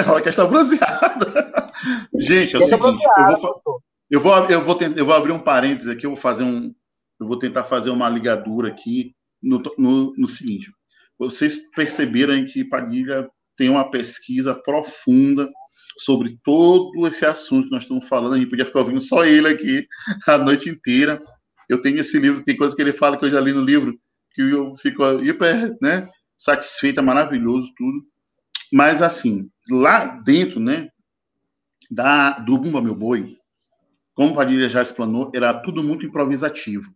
a 0.05 0.11
orquestra 0.13 0.45
bronzeada. 0.45 1.71
Gente, 2.19 2.55
é 2.55 2.59
o 2.59 2.61
seguinte, 2.63 3.03
eu 3.23 3.29
vou, 3.29 3.81
eu, 4.09 4.19
vou, 4.19 4.49
eu, 4.49 4.63
vou 4.63 4.75
tentar, 4.75 4.99
eu 4.99 5.05
vou 5.05 5.13
abrir 5.13 5.31
um 5.31 5.39
parênteses 5.39 5.89
aqui, 5.89 6.05
eu 6.05 6.11
vou 6.11 6.19
fazer 6.19 6.43
um. 6.43 6.73
Eu 7.19 7.27
vou 7.27 7.37
tentar 7.37 7.63
fazer 7.63 7.89
uma 7.89 8.07
ligadura 8.09 8.69
aqui 8.69 9.15
no, 9.41 9.61
no, 9.77 10.13
no 10.15 10.27
seguinte. 10.27 10.71
Vocês 11.17 11.57
perceberam 11.75 12.45
que 12.45 12.63
Padilha 12.63 13.27
tem 13.55 13.69
uma 13.69 13.89
pesquisa 13.89 14.53
profunda 14.53 15.49
sobre 15.97 16.37
todo 16.43 17.07
esse 17.07 17.25
assunto 17.25 17.65
que 17.65 17.71
nós 17.71 17.83
estamos 17.83 18.07
falando. 18.07 18.33
A 18.33 18.37
gente 18.37 18.49
podia 18.49 18.65
ficar 18.65 18.79
ouvindo 18.79 19.01
só 19.01 19.25
ele 19.25 19.47
aqui 19.47 19.87
a 20.27 20.37
noite 20.37 20.69
inteira. 20.69 21.21
Eu 21.67 21.81
tenho 21.81 21.99
esse 21.99 22.19
livro, 22.19 22.43
tem 22.43 22.55
coisa 22.55 22.75
que 22.75 22.81
ele 22.81 22.93
fala 22.93 23.17
que 23.17 23.25
eu 23.25 23.31
já 23.31 23.39
li 23.39 23.51
no 23.51 23.61
livro, 23.61 23.99
que 24.33 24.41
eu 24.41 24.75
fico 24.75 25.03
hiper, 25.23 25.75
né? 25.81 26.09
satisfeita, 26.37 27.01
maravilhoso, 27.01 27.73
tudo. 27.75 28.05
Mas, 28.71 29.01
assim, 29.01 29.49
lá 29.69 30.05
dentro, 30.05 30.59
né, 30.59 30.89
da, 31.89 32.31
do 32.39 32.57
Bumba 32.57 32.81
Meu 32.81 32.95
Boi, 32.95 33.37
como 34.13 34.31
o 34.31 34.35
Padilha 34.35 34.69
já 34.69 34.81
explanou, 34.81 35.31
era 35.33 35.53
tudo 35.61 35.83
muito 35.83 36.05
improvisativo. 36.05 36.91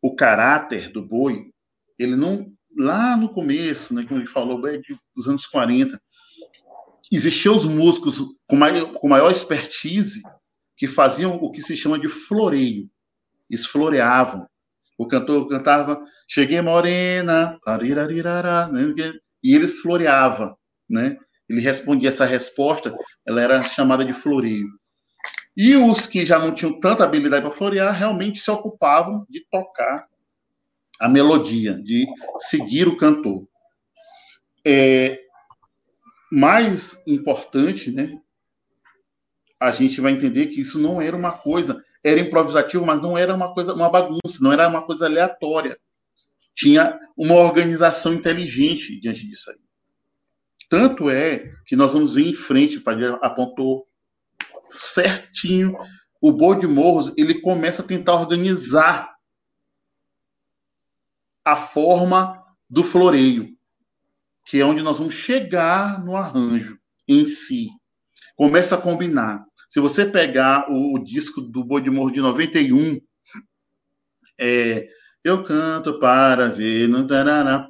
O 0.00 0.14
caráter 0.14 0.90
do 0.90 1.02
boi, 1.02 1.50
ele 1.98 2.16
não. 2.16 2.52
Lá 2.76 3.16
no 3.16 3.28
começo, 3.28 3.94
né, 3.94 4.04
como 4.04 4.18
ele 4.18 4.26
falou, 4.26 4.66
é 4.66 4.80
dos 5.14 5.28
anos 5.28 5.46
40, 5.46 6.00
existiam 7.10 7.54
os 7.54 7.64
músicos 7.64 8.20
com 8.46 8.56
maior, 8.56 8.92
com 8.94 9.08
maior 9.08 9.30
expertise 9.30 10.22
que 10.76 10.86
faziam 10.86 11.36
o 11.36 11.50
que 11.50 11.62
se 11.62 11.76
chama 11.76 11.98
de 11.98 12.08
floreio. 12.08 12.88
Eles 13.48 13.66
floreavam. 13.66 14.48
O 14.96 15.06
cantor 15.06 15.48
cantava 15.48 16.00
Cheguei 16.28 16.60
Morena, 16.62 17.58
né? 18.68 19.12
e 19.42 19.54
ele 19.54 19.68
floreava, 19.68 20.56
né? 20.88 21.16
Ele 21.48 21.60
respondia 21.60 22.08
essa 22.08 22.24
resposta, 22.24 22.96
ela 23.26 23.42
era 23.42 23.62
chamada 23.62 24.04
de 24.04 24.12
floreio. 24.12 24.66
E 25.56 25.76
os 25.76 26.06
que 26.06 26.24
já 26.24 26.38
não 26.38 26.54
tinham 26.54 26.80
tanta 26.80 27.04
habilidade 27.04 27.42
para 27.42 27.54
florear 27.54 27.94
realmente 27.94 28.40
se 28.40 28.50
ocupavam 28.50 29.26
de 29.28 29.44
tocar 29.50 30.06
a 30.98 31.08
melodia, 31.08 31.74
de 31.74 32.06
seguir 32.38 32.88
o 32.88 32.96
cantor. 32.96 33.46
É, 34.66 35.20
mais 36.30 37.02
importante, 37.06 37.90
né? 37.90 38.20
A 39.60 39.70
gente 39.70 40.00
vai 40.00 40.12
entender 40.12 40.48
que 40.48 40.60
isso 40.60 40.78
não 40.78 41.00
era 41.00 41.16
uma 41.16 41.32
coisa 41.32 41.82
era 42.04 42.20
improvisativo, 42.20 42.84
mas 42.84 43.00
não 43.00 43.16
era 43.16 43.34
uma 43.34 43.54
coisa, 43.54 43.72
uma 43.72 43.88
bagunça, 43.88 44.38
não 44.42 44.52
era 44.52 44.68
uma 44.68 44.82
coisa 44.82 45.06
aleatória. 45.06 45.78
Tinha 46.54 47.00
uma 47.16 47.36
organização 47.36 48.12
inteligente 48.12 49.00
diante 49.00 49.26
disso 49.26 49.50
aí. 49.50 49.56
Tanto 50.68 51.08
é 51.08 51.50
que 51.64 51.74
nós 51.74 51.94
vamos 51.94 52.14
ver 52.14 52.28
em 52.28 52.34
frente, 52.34 52.78
para 52.78 53.16
apontou 53.16 53.88
certinho, 54.68 55.76
o 56.20 56.30
Boi 56.30 56.60
de 56.60 56.66
Morros, 56.66 57.12
ele 57.16 57.40
começa 57.40 57.82
a 57.82 57.86
tentar 57.86 58.14
organizar 58.14 59.14
a 61.42 61.56
forma 61.56 62.42
do 62.68 62.84
floreio. 62.84 63.53
Que 64.44 64.60
é 64.60 64.64
onde 64.64 64.82
nós 64.82 64.98
vamos 64.98 65.14
chegar 65.14 66.04
no 66.04 66.16
arranjo 66.16 66.78
em 67.08 67.24
si. 67.26 67.68
Começa 68.36 68.74
a 68.74 68.80
combinar. 68.80 69.44
Se 69.68 69.80
você 69.80 70.04
pegar 70.06 70.70
o, 70.70 70.94
o 70.94 71.04
disco 71.04 71.40
do 71.40 71.64
Boi 71.64 71.82
de 71.82 71.90
Morro 71.90 72.10
de 72.10 72.20
91, 72.20 73.00
é, 74.38 74.88
eu 75.22 75.42
canto 75.42 75.98
para 75.98 76.48
ver 76.48 76.88
no 76.88 77.06
tarará. 77.06 77.66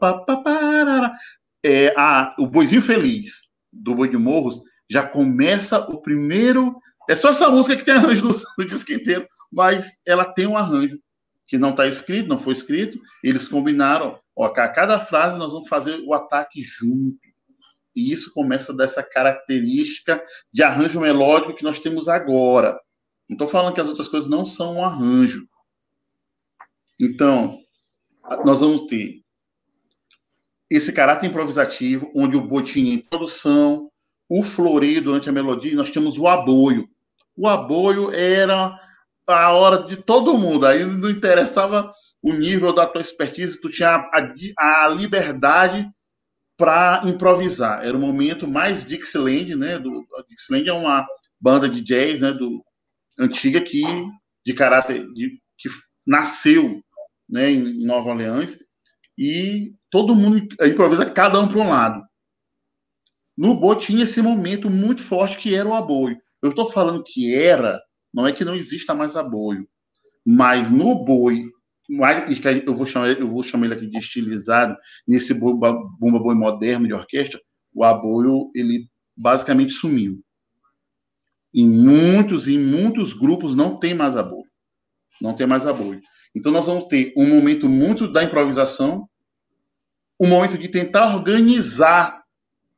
É, 1.64 1.94
a, 1.96 2.34
o 2.38 2.46
Boizinho 2.46 2.82
Feliz 2.82 3.44
do 3.72 3.94
Boi 3.94 4.08
de 4.08 4.16
Morros 4.16 4.60
já 4.90 5.06
começa 5.06 5.78
o 5.78 6.00
primeiro. 6.00 6.76
É 7.08 7.14
só 7.16 7.30
essa 7.30 7.48
música 7.48 7.76
que 7.76 7.84
tem 7.84 7.94
arranjo 7.94 8.26
no, 8.26 8.34
no 8.58 8.64
disco 8.64 8.92
inteiro, 8.92 9.26
mas 9.52 9.92
ela 10.06 10.24
tem 10.24 10.46
um 10.46 10.56
arranjo 10.56 10.98
que 11.46 11.58
não 11.58 11.70
está 11.70 11.86
escrito, 11.86 12.28
não 12.28 12.38
foi 12.38 12.54
escrito. 12.54 12.98
Eles 13.22 13.48
combinaram, 13.48 14.18
ó, 14.36 14.46
a 14.46 14.68
cada 14.68 14.98
frase 15.00 15.38
nós 15.38 15.52
vamos 15.52 15.68
fazer 15.68 16.00
o 16.06 16.14
ataque 16.14 16.62
junto. 16.62 17.18
E 17.94 18.12
isso 18.12 18.32
começa 18.32 18.74
dessa 18.74 19.02
característica 19.02 20.22
de 20.52 20.62
arranjo 20.62 21.00
melódico 21.00 21.54
que 21.54 21.62
nós 21.62 21.78
temos 21.78 22.08
agora. 22.08 22.78
Não 23.28 23.34
estou 23.34 23.46
falando 23.46 23.74
que 23.74 23.80
as 23.80 23.88
outras 23.88 24.08
coisas 24.08 24.28
não 24.28 24.44
são 24.44 24.76
um 24.76 24.84
arranjo. 24.84 25.46
Então, 27.00 27.58
nós 28.44 28.60
vamos 28.60 28.82
ter 28.86 29.22
esse 30.68 30.92
caráter 30.92 31.26
improvisativo, 31.26 32.10
onde 32.16 32.36
o 32.36 32.46
botinho 32.46 32.92
é 32.92 32.94
introdução, 32.94 33.90
o 34.28 34.42
floreio 34.42 35.02
durante 35.02 35.28
a 35.28 35.32
melodia, 35.32 35.76
nós 35.76 35.90
temos 35.90 36.18
o 36.18 36.26
aboio. 36.26 36.88
O 37.36 37.46
aboio 37.46 38.12
era 38.12 38.78
a 39.26 39.52
hora 39.52 39.84
de 39.84 39.96
todo 39.96 40.36
mundo, 40.36 40.66
aí 40.66 40.84
não 40.84 41.10
interessava 41.10 41.92
o 42.24 42.32
nível 42.32 42.74
da 42.74 42.86
tua 42.86 43.02
expertise, 43.02 43.60
tu 43.60 43.70
tinha 43.70 43.96
a, 43.96 44.84
a 44.84 44.88
liberdade 44.88 45.86
para 46.56 47.02
improvisar. 47.04 47.84
Era 47.84 47.94
o 47.94 48.00
momento 48.00 48.48
mais 48.48 48.82
Dixieland, 48.82 49.54
né? 49.54 49.78
Do, 49.78 50.06
Dixieland 50.30 50.70
é 50.70 50.72
uma 50.72 51.06
banda 51.38 51.68
de 51.68 51.82
jazz, 51.82 52.20
né? 52.20 52.32
Do 52.32 52.64
antiga 53.20 53.60
que 53.60 53.82
de 54.44 54.54
caráter 54.54 55.06
de, 55.12 55.38
que 55.58 55.68
nasceu, 56.06 56.80
né? 57.28 57.50
Em 57.50 57.84
Nova 57.84 58.08
Orleans 58.08 58.58
e 59.18 59.74
todo 59.90 60.16
mundo 60.16 60.48
improvisa 60.62 61.04
cada 61.04 61.38
um 61.38 61.46
para 61.46 61.58
um 61.58 61.68
lado. 61.68 62.02
No 63.36 63.54
boi 63.54 63.76
tinha 63.76 64.04
esse 64.04 64.22
momento 64.22 64.70
muito 64.70 65.02
forte 65.02 65.36
que 65.36 65.54
era 65.54 65.68
o 65.68 65.74
aboio. 65.74 66.16
Eu 66.42 66.50
estou 66.50 66.64
falando 66.64 67.04
que 67.04 67.34
era, 67.34 67.78
não 68.12 68.26
é 68.26 68.32
que 68.32 68.46
não 68.46 68.54
exista 68.54 68.94
mais 68.94 69.14
aboio, 69.14 69.68
mas 70.24 70.70
no 70.70 71.04
boi 71.04 71.50
eu 71.88 72.74
vou 72.74 72.86
chamar, 72.86 73.08
eu 73.08 73.28
vou 73.28 73.42
chamar 73.42 73.66
ele 73.66 73.74
aqui 73.74 73.86
de 73.86 73.98
estilizado, 73.98 74.76
nesse 75.06 75.34
bomba, 75.34 75.72
bomba 75.98 76.18
boi 76.18 76.34
moderno 76.34 76.86
de 76.86 76.94
orquestra, 76.94 77.40
o 77.74 77.84
aboio, 77.84 78.50
ele 78.54 78.88
basicamente 79.16 79.72
sumiu. 79.72 80.22
Em 81.52 81.66
muitos, 81.66 82.48
em 82.48 82.58
muitos 82.58 83.12
grupos 83.12 83.54
não 83.54 83.78
tem 83.78 83.94
mais 83.94 84.16
aboio. 84.16 84.48
Não 85.20 85.34
tem 85.34 85.46
mais 85.46 85.66
aboio. 85.66 86.00
Então 86.34 86.50
nós 86.50 86.66
vamos 86.66 86.84
ter 86.84 87.12
um 87.16 87.28
momento 87.28 87.68
muito 87.68 88.10
da 88.10 88.24
improvisação, 88.24 89.08
um 90.20 90.26
momento 90.26 90.58
de 90.58 90.68
tentar 90.68 91.14
organizar 91.14 92.24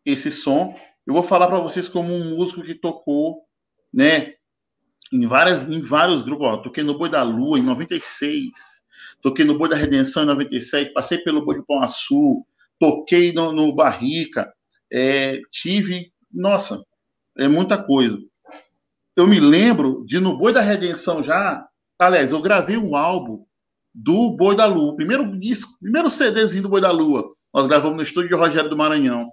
esse 0.04 0.30
som. 0.30 0.78
Eu 1.06 1.14
vou 1.14 1.22
falar 1.22 1.46
para 1.46 1.60
vocês 1.60 1.88
como 1.88 2.12
um 2.12 2.36
músico 2.36 2.62
que 2.62 2.74
tocou, 2.74 3.42
né, 3.92 4.34
em 5.12 5.26
várias 5.26 5.68
em 5.70 5.80
vários 5.80 6.22
grupos, 6.22 6.46
ó, 6.46 6.56
toquei 6.58 6.82
no 6.82 6.98
Boi 6.98 7.08
da 7.08 7.22
Lua 7.22 7.58
em 7.58 7.62
96, 7.62 8.75
toquei 9.22 9.44
no 9.44 9.58
Boi 9.58 9.68
da 9.68 9.76
Redenção 9.76 10.22
em 10.22 10.26
97, 10.26 10.92
passei 10.92 11.18
pelo 11.18 11.44
Boi 11.44 11.56
de 11.56 11.66
Pão 11.66 11.82
Açul, 11.82 12.46
toquei 12.78 13.32
no, 13.32 13.52
no 13.52 13.74
Barrica, 13.74 14.52
é, 14.92 15.40
tive, 15.50 16.12
nossa, 16.32 16.84
é 17.36 17.48
muita 17.48 17.82
coisa. 17.82 18.18
Eu 19.16 19.26
me 19.26 19.40
lembro 19.40 20.04
de 20.06 20.20
no 20.20 20.36
Boi 20.36 20.52
da 20.52 20.60
Redenção 20.60 21.22
já, 21.22 21.66
aliás, 21.98 22.32
eu 22.32 22.40
gravei 22.40 22.76
um 22.76 22.94
álbum 22.94 23.44
do 23.94 24.36
Boi 24.36 24.54
da 24.54 24.66
Lua, 24.66 24.94
primeiro 24.94 25.38
disco, 25.38 25.78
primeiro 25.80 26.10
CDzinho 26.10 26.64
do 26.64 26.68
Boi 26.68 26.80
da 26.80 26.90
Lua. 26.90 27.34
Nós 27.52 27.66
gravamos 27.66 27.96
no 27.96 28.02
estúdio 28.02 28.28
de 28.28 28.34
Rogério 28.34 28.68
do 28.68 28.76
Maranhão. 28.76 29.26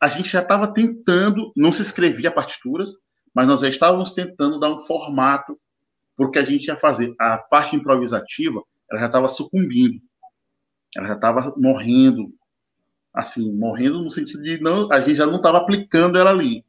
A 0.00 0.06
gente 0.06 0.28
já 0.28 0.40
estava 0.40 0.72
tentando, 0.72 1.52
não 1.56 1.72
se 1.72 1.82
escrevia 1.82 2.30
partituras, 2.30 2.90
mas 3.34 3.48
nós 3.48 3.60
já 3.60 3.68
estávamos 3.68 4.12
tentando 4.12 4.60
dar 4.60 4.72
um 4.72 4.78
formato 4.78 5.58
para 6.16 6.26
o 6.26 6.30
que 6.30 6.38
a 6.38 6.44
gente 6.44 6.66
ia 6.66 6.76
fazer. 6.76 7.14
A 7.18 7.36
parte 7.38 7.74
improvisativa 7.74 8.62
ela 8.90 9.00
já 9.00 9.06
estava 9.06 9.28
sucumbindo, 9.28 10.00
ela 10.96 11.08
já 11.08 11.14
estava 11.14 11.54
morrendo, 11.56 12.32
assim, 13.12 13.52
morrendo 13.52 14.02
no 14.02 14.10
sentido 14.10 14.42
de 14.42 14.60
não, 14.60 14.90
a 14.92 15.00
gente 15.00 15.16
já 15.16 15.26
não 15.26 15.36
estava 15.36 15.58
aplicando 15.58 16.18
ela 16.18 16.30
ali. 16.30 16.64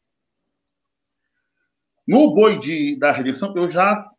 No 2.08 2.34
boi 2.34 2.60
de, 2.60 2.98
da 2.98 3.12
redenção, 3.12 3.54
eu 3.56 3.70
já 3.70 4.10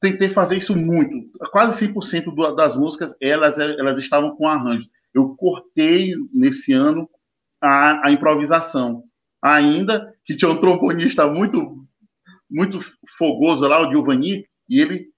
tentei 0.00 0.28
fazer 0.28 0.56
isso 0.56 0.76
muito. 0.76 1.30
Quase 1.50 1.86
100% 1.86 2.56
das 2.56 2.74
músicas, 2.74 3.14
elas, 3.20 3.58
elas 3.58 3.98
estavam 3.98 4.34
com 4.34 4.48
arranjo. 4.48 4.88
Eu 5.14 5.36
cortei 5.36 6.14
nesse 6.32 6.72
ano 6.72 7.08
a, 7.60 8.08
a 8.08 8.10
improvisação. 8.10 9.04
Ainda 9.40 10.12
que 10.24 10.36
tinha 10.36 10.50
um 10.50 10.58
trombonista 10.58 11.26
muito 11.26 11.86
muito 12.52 12.78
fogoso 13.16 13.66
lá, 13.66 13.80
o 13.80 13.90
Giovanni, 13.90 14.46
e 14.68 14.80
ele 14.80 15.11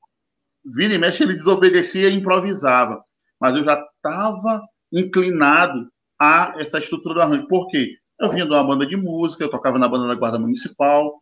vira 0.65 0.95
e 0.95 0.99
mexe, 0.99 1.23
ele 1.23 1.35
desobedecia 1.35 2.09
e 2.09 2.15
improvisava. 2.15 3.05
Mas 3.41 3.55
eu 3.57 3.65
já 3.65 3.75
estava 3.97 4.63
inclinado 4.93 5.91
a 6.19 6.55
essa 6.59 6.79
estrutura 6.79 7.15
do 7.15 7.21
arranjo. 7.21 7.49
Por 7.49 7.69
quê? 7.69 7.97
Eu 8.19 8.31
vinha 8.31 8.47
de 8.47 8.53
uma 8.53 8.65
banda 8.65 8.87
de 8.87 8.97
música, 8.97 9.45
eu 9.45 9.51
tocava 9.51 9.79
na 9.79 9.89
banda 9.89 10.07
da 10.07 10.15
Guarda 10.15 10.39
Municipal, 10.39 11.21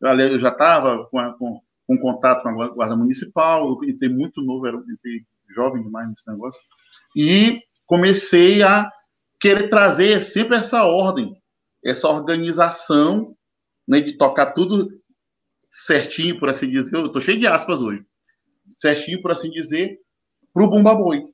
eu 0.00 0.38
já 0.40 0.48
estava 0.48 1.06
com, 1.10 1.32
com, 1.34 1.60
com, 1.86 1.98
contato 1.98 2.42
com 2.42 2.62
a 2.62 2.68
Guarda 2.68 2.96
Municipal, 2.96 3.68
eu 3.68 3.88
entrei 3.88 4.08
muito 4.08 4.40
novo, 4.40 4.66
era, 4.66 4.76
entrei 4.76 5.22
jovem 5.50 5.82
demais 5.82 6.08
nesse 6.08 6.30
negócio, 6.30 6.60
e 7.14 7.60
comecei 7.86 8.62
a 8.62 8.90
querer 9.38 9.68
trazer 9.68 10.20
sempre 10.22 10.56
essa 10.56 10.84
ordem, 10.84 11.36
essa 11.84 12.08
organização 12.08 13.36
né, 13.86 14.00
de 14.00 14.16
tocar 14.16 14.52
tudo 14.52 14.88
certinho, 15.68 16.38
por 16.38 16.48
assim 16.48 16.70
dizer. 16.70 16.96
Eu 16.96 17.06
estou 17.06 17.20
cheio 17.20 17.38
de 17.38 17.46
aspas 17.46 17.82
hoje 17.82 18.04
certinho, 18.70 19.20
por 19.20 19.30
assim 19.30 19.50
dizer, 19.50 19.98
para 20.52 20.64
o 20.64 20.70
Bumba 20.70 20.94
Boi. 20.94 21.24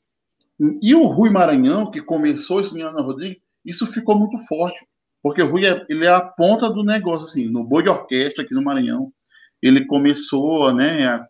E 0.81 0.95
o 0.95 1.05
Rui 1.07 1.31
Maranhão, 1.31 1.91
que 1.91 2.01
começou 2.01 2.61
isso 2.61 2.77
em 2.77 2.83
Ana 2.83 3.03
Rodrigues, 3.03 3.43
isso 3.65 3.87
ficou 3.87 4.19
muito 4.19 4.39
forte, 4.47 4.79
porque 5.23 5.43
o 5.43 5.51
Rui 5.51 5.67
é, 5.67 5.85
ele 5.89 6.07
é 6.07 6.09
a 6.09 6.21
ponta 6.21 6.71
do 6.71 6.85
negócio, 6.85 7.29
assim, 7.29 7.51
no 7.51 7.65
boi 7.65 7.83
de 7.83 7.89
orquestra 7.89 8.45
aqui 8.45 8.55
no 8.55 8.63
Maranhão, 8.63 9.13
ele 9.61 9.85
começou, 9.85 10.73
né, 10.73 11.07
a, 11.07 11.29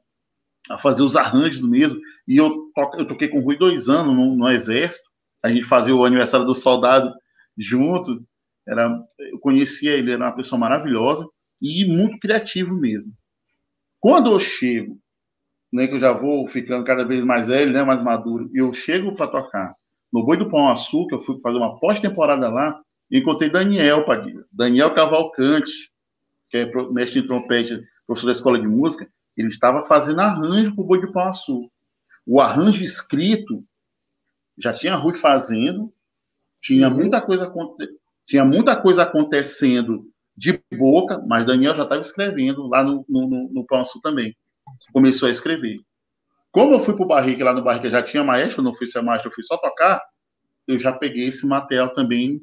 a 0.70 0.78
fazer 0.78 1.02
os 1.02 1.16
arranjos 1.16 1.64
mesmo, 1.64 1.98
e 2.28 2.36
eu, 2.36 2.50
to, 2.74 2.90
eu 2.98 3.06
toquei 3.06 3.28
com 3.28 3.38
o 3.38 3.42
Rui 3.42 3.56
dois 3.56 3.88
anos 3.88 4.14
no, 4.14 4.36
no, 4.36 4.48
Exército, 4.50 5.08
a 5.42 5.48
gente 5.48 5.64
fazia 5.64 5.94
o 5.94 6.04
aniversário 6.04 6.46
do 6.46 6.54
soldado 6.54 7.12
junto, 7.56 8.22
era, 8.68 8.94
eu 9.18 9.38
conhecia 9.38 9.94
ele, 9.94 10.12
era 10.12 10.24
uma 10.24 10.36
pessoa 10.36 10.58
maravilhosa, 10.58 11.26
e 11.60 11.84
muito 11.86 12.18
criativo 12.18 12.74
mesmo. 12.74 13.12
Quando 13.98 14.30
eu 14.30 14.38
chego 14.38 15.00
né, 15.76 15.86
que 15.86 15.94
eu 15.94 16.00
já 16.00 16.10
vou 16.10 16.46
ficando 16.46 16.84
cada 16.86 17.04
vez 17.04 17.22
mais 17.22 17.48
velho, 17.48 17.70
né, 17.70 17.84
mais 17.84 18.02
maduro, 18.02 18.50
e 18.54 18.58
eu 18.58 18.72
chego 18.72 19.14
para 19.14 19.26
tocar 19.26 19.76
no 20.10 20.24
Boi 20.24 20.38
do 20.38 20.48
Pão 20.48 20.70
Açúcar, 20.70 21.16
eu 21.16 21.20
fui 21.20 21.38
fazer 21.40 21.58
uma 21.58 21.78
pós-temporada 21.78 22.48
lá, 22.48 22.80
e 23.10 23.18
encontrei 23.18 23.50
Daniel 23.50 24.06
Padilha, 24.06 24.42
Daniel 24.50 24.94
Cavalcante, 24.94 25.92
que 26.48 26.56
é 26.56 26.90
mestre 26.90 27.20
em 27.20 27.26
trompete, 27.26 27.78
professor 28.06 28.28
da 28.28 28.32
escola 28.32 28.58
de 28.58 28.66
música, 28.66 29.06
ele 29.36 29.48
estava 29.48 29.82
fazendo 29.82 30.20
arranjo 30.20 30.74
para 30.74 30.82
o 30.82 30.86
Boi 30.86 31.00
do 31.02 31.12
Pão 31.12 31.28
Açúcar. 31.28 31.68
O 32.26 32.40
arranjo 32.40 32.82
escrito 32.82 33.62
já 34.56 34.72
tinha 34.72 34.96
Rui 34.96 35.14
fazendo, 35.14 35.92
tinha 36.62 36.88
uhum. 36.88 36.94
muita 36.94 37.20
coisa 37.20 37.52
tinha 38.26 38.44
muita 38.46 38.74
coisa 38.74 39.02
acontecendo 39.02 40.10
de 40.34 40.58
boca, 40.72 41.22
mas 41.28 41.44
Daniel 41.44 41.76
já 41.76 41.82
estava 41.82 42.00
escrevendo 42.00 42.66
lá 42.66 42.82
no, 42.82 43.04
no, 43.06 43.28
no, 43.28 43.52
no 43.52 43.66
Pão 43.66 43.80
Açúcar 43.80 44.08
também 44.08 44.34
começou 44.92 45.28
a 45.28 45.30
escrever. 45.30 45.80
Como 46.50 46.74
eu 46.74 46.80
fui 46.80 46.94
para 46.94 47.04
o 47.04 47.08
Barriga, 47.08 47.44
lá 47.44 47.52
no 47.52 47.62
Barriga 47.62 47.90
já 47.90 48.02
tinha 48.02 48.24
maestro, 48.24 48.62
não 48.62 48.74
fui 48.74 48.86
ser 48.86 49.02
maestro, 49.02 49.28
eu 49.28 49.34
fui 49.34 49.44
só 49.44 49.56
tocar, 49.56 50.02
eu 50.66 50.78
já 50.78 50.92
peguei 50.92 51.28
esse 51.28 51.46
material 51.46 51.92
também 51.92 52.40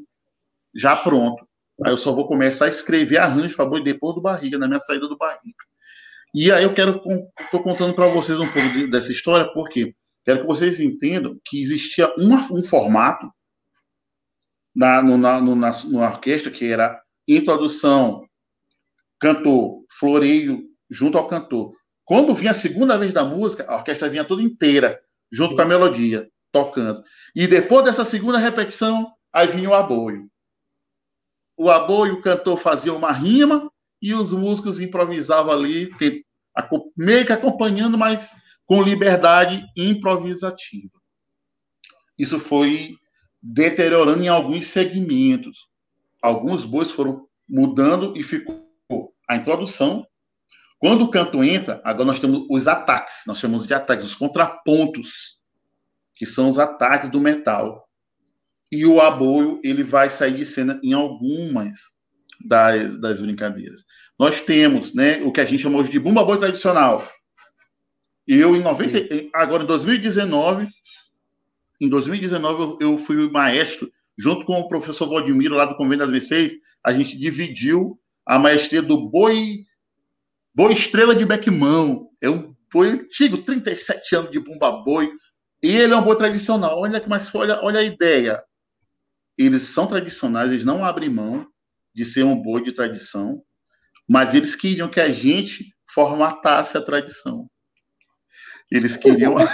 já 0.75 0.95
pronto. 0.95 1.47
Aí 1.83 1.91
eu 1.91 1.97
só 1.97 2.11
vou 2.11 2.27
começar 2.27 2.65
a 2.65 2.69
escrever 2.69 3.17
arranjo 3.17 3.55
para 3.55 3.81
depois 3.81 4.15
do 4.15 4.21
Barriga, 4.21 4.57
na 4.57 4.67
minha 4.67 4.79
saída 4.79 5.07
do 5.07 5.17
Barriga. 5.17 5.65
E 6.33 6.51
aí 6.51 6.63
eu 6.63 6.73
quero, 6.73 7.01
estou 7.39 7.61
contando 7.61 7.93
para 7.93 8.07
vocês 8.07 8.39
um 8.39 8.47
pouco 8.47 8.87
dessa 8.89 9.11
história, 9.11 9.51
porque 9.53 9.95
quero 10.25 10.41
que 10.41 10.47
vocês 10.47 10.79
entendam 10.79 11.39
que 11.45 11.61
existia 11.61 12.11
um, 12.17 12.33
um 12.51 12.63
formato 12.63 13.31
na, 14.75 15.01
no, 15.03 15.17
na, 15.17 15.39
no, 15.39 15.55
na, 15.55 15.71
no 15.85 15.99
orquestra 15.99 16.51
que 16.51 16.65
era 16.65 16.99
introdução, 17.27 18.27
cantor, 19.19 19.83
floreio 19.89 20.63
junto 20.89 21.17
ao 21.17 21.27
cantor. 21.27 21.75
Quando 22.05 22.33
vinha 22.33 22.51
a 22.51 22.55
segunda 22.55 22.97
vez 22.97 23.13
da 23.13 23.23
música, 23.23 23.65
a 23.67 23.75
orquestra 23.75 24.09
vinha 24.09 24.25
toda 24.25 24.41
inteira, 24.41 24.99
junto 25.31 25.51
Sim. 25.51 25.55
com 25.55 25.61
a 25.61 25.65
melodia. 25.65 26.29
tocando. 26.51 27.03
E 27.35 27.47
depois 27.47 27.83
dessa 27.83 28.05
segunda 28.05 28.37
repetição, 28.37 29.11
aí 29.33 29.47
vinha 29.47 29.69
o 29.69 29.73
aboio. 29.73 30.29
O 31.57 31.69
aboio, 31.69 32.13
o 32.13 32.21
cantor 32.21 32.57
fazia 32.57 32.93
uma 32.93 33.11
rima 33.11 33.71
e 33.99 34.13
os 34.13 34.33
músicos 34.33 34.79
improvisavam 34.79 35.51
ali, 35.51 35.89
meio 36.95 37.25
que 37.25 37.33
acompanhando, 37.33 37.97
mas 37.97 38.35
com 38.65 38.83
liberdade 38.83 39.65
improvisativa. 39.75 40.91
Isso 42.17 42.39
foi 42.39 42.95
deteriorando 43.41 44.23
em 44.23 44.27
alguns 44.27 44.67
segmentos. 44.67 45.67
Alguns 46.21 46.63
bois 46.63 46.91
foram 46.91 47.27
mudando 47.49 48.15
e 48.15 48.23
ficou 48.23 48.63
a 49.27 49.35
introdução. 49.35 50.05
Quando 50.83 51.03
o 51.03 51.09
canto 51.09 51.41
entra, 51.41 51.79
agora 51.81 52.07
nós 52.07 52.19
temos 52.19 52.45
os 52.49 52.67
ataques, 52.67 53.23
nós 53.25 53.37
chamamos 53.37 53.65
de 53.65 53.73
ataques, 53.73 54.05
os 54.05 54.15
contrapontos, 54.15 55.41
que 56.13 56.25
são 56.25 56.49
os 56.49 56.59
ataques 56.59 57.09
do 57.09 57.21
metal. 57.21 57.87
E 58.69 58.85
o 58.85 58.99
aboio, 58.99 59.61
ele 59.63 59.81
vai 59.81 60.09
sair 60.09 60.35
de 60.35 60.45
cena 60.45 60.81
em 60.83 60.91
algumas 60.91 61.79
das, 62.43 62.99
das 62.99 63.21
brincadeiras. 63.21 63.85
Nós 64.19 64.41
temos, 64.41 64.93
né, 64.93 65.23
o 65.23 65.31
que 65.31 65.39
a 65.39 65.45
gente 65.45 65.63
chama 65.63 65.79
hoje 65.79 65.89
de 65.89 66.01
bumba 66.01 66.21
boi 66.21 66.37
tradicional. 66.37 67.01
Eu, 68.27 68.53
em 68.53 68.59
90, 68.61 69.29
agora 69.33 69.63
em 69.63 69.67
2019, 69.67 70.67
em 71.79 71.87
2019 71.87 72.79
eu, 72.81 72.97
fui 72.97 73.31
maestro, 73.31 73.89
junto 74.17 74.45
com 74.45 74.59
o 74.59 74.67
professor 74.67 75.07
Valdemiro, 75.07 75.55
lá 75.55 75.63
do 75.63 75.77
Convênio 75.77 75.99
das 75.99 76.11
Mercedes, 76.11 76.57
a 76.83 76.91
gente 76.91 77.17
dividiu 77.17 77.97
a 78.25 78.37
maestria 78.37 78.81
do 78.81 79.09
boi, 79.09 79.63
boi 80.53 80.73
estrela 80.73 81.15
de 81.15 81.25
Beckmão. 81.25 82.09
É 82.21 82.29
um 82.29 82.53
boi 82.71 82.89
antigo, 82.89 83.37
37 83.39 84.15
anos 84.15 84.31
de 84.31 84.39
bumba 84.39 84.71
boi. 84.83 85.11
E 85.61 85.69
ele 85.69 85.93
é 85.93 85.97
um 85.97 86.03
boi 86.03 86.15
tradicional. 86.15 86.79
Olha 86.79 86.99
que 86.99 87.09
mais 87.09 87.33
olha, 87.33 87.59
olha 87.63 87.79
a 87.79 87.83
ideia. 87.83 88.43
Eles 89.37 89.63
são 89.63 89.87
tradicionais, 89.87 90.51
eles 90.51 90.65
não 90.65 90.83
abrem 90.85 91.09
mão 91.09 91.47
de 91.93 92.05
ser 92.05 92.23
um 92.23 92.39
boi 92.39 92.63
de 92.63 92.71
tradição, 92.71 93.43
mas 94.09 94.33
eles 94.33 94.55
queriam 94.55 94.89
que 94.89 94.99
a 94.99 95.09
gente 95.09 95.73
formatasse 95.89 96.77
a 96.77 96.81
tradição. 96.81 97.47
Eles 98.71 98.97
queriam. 98.97 99.35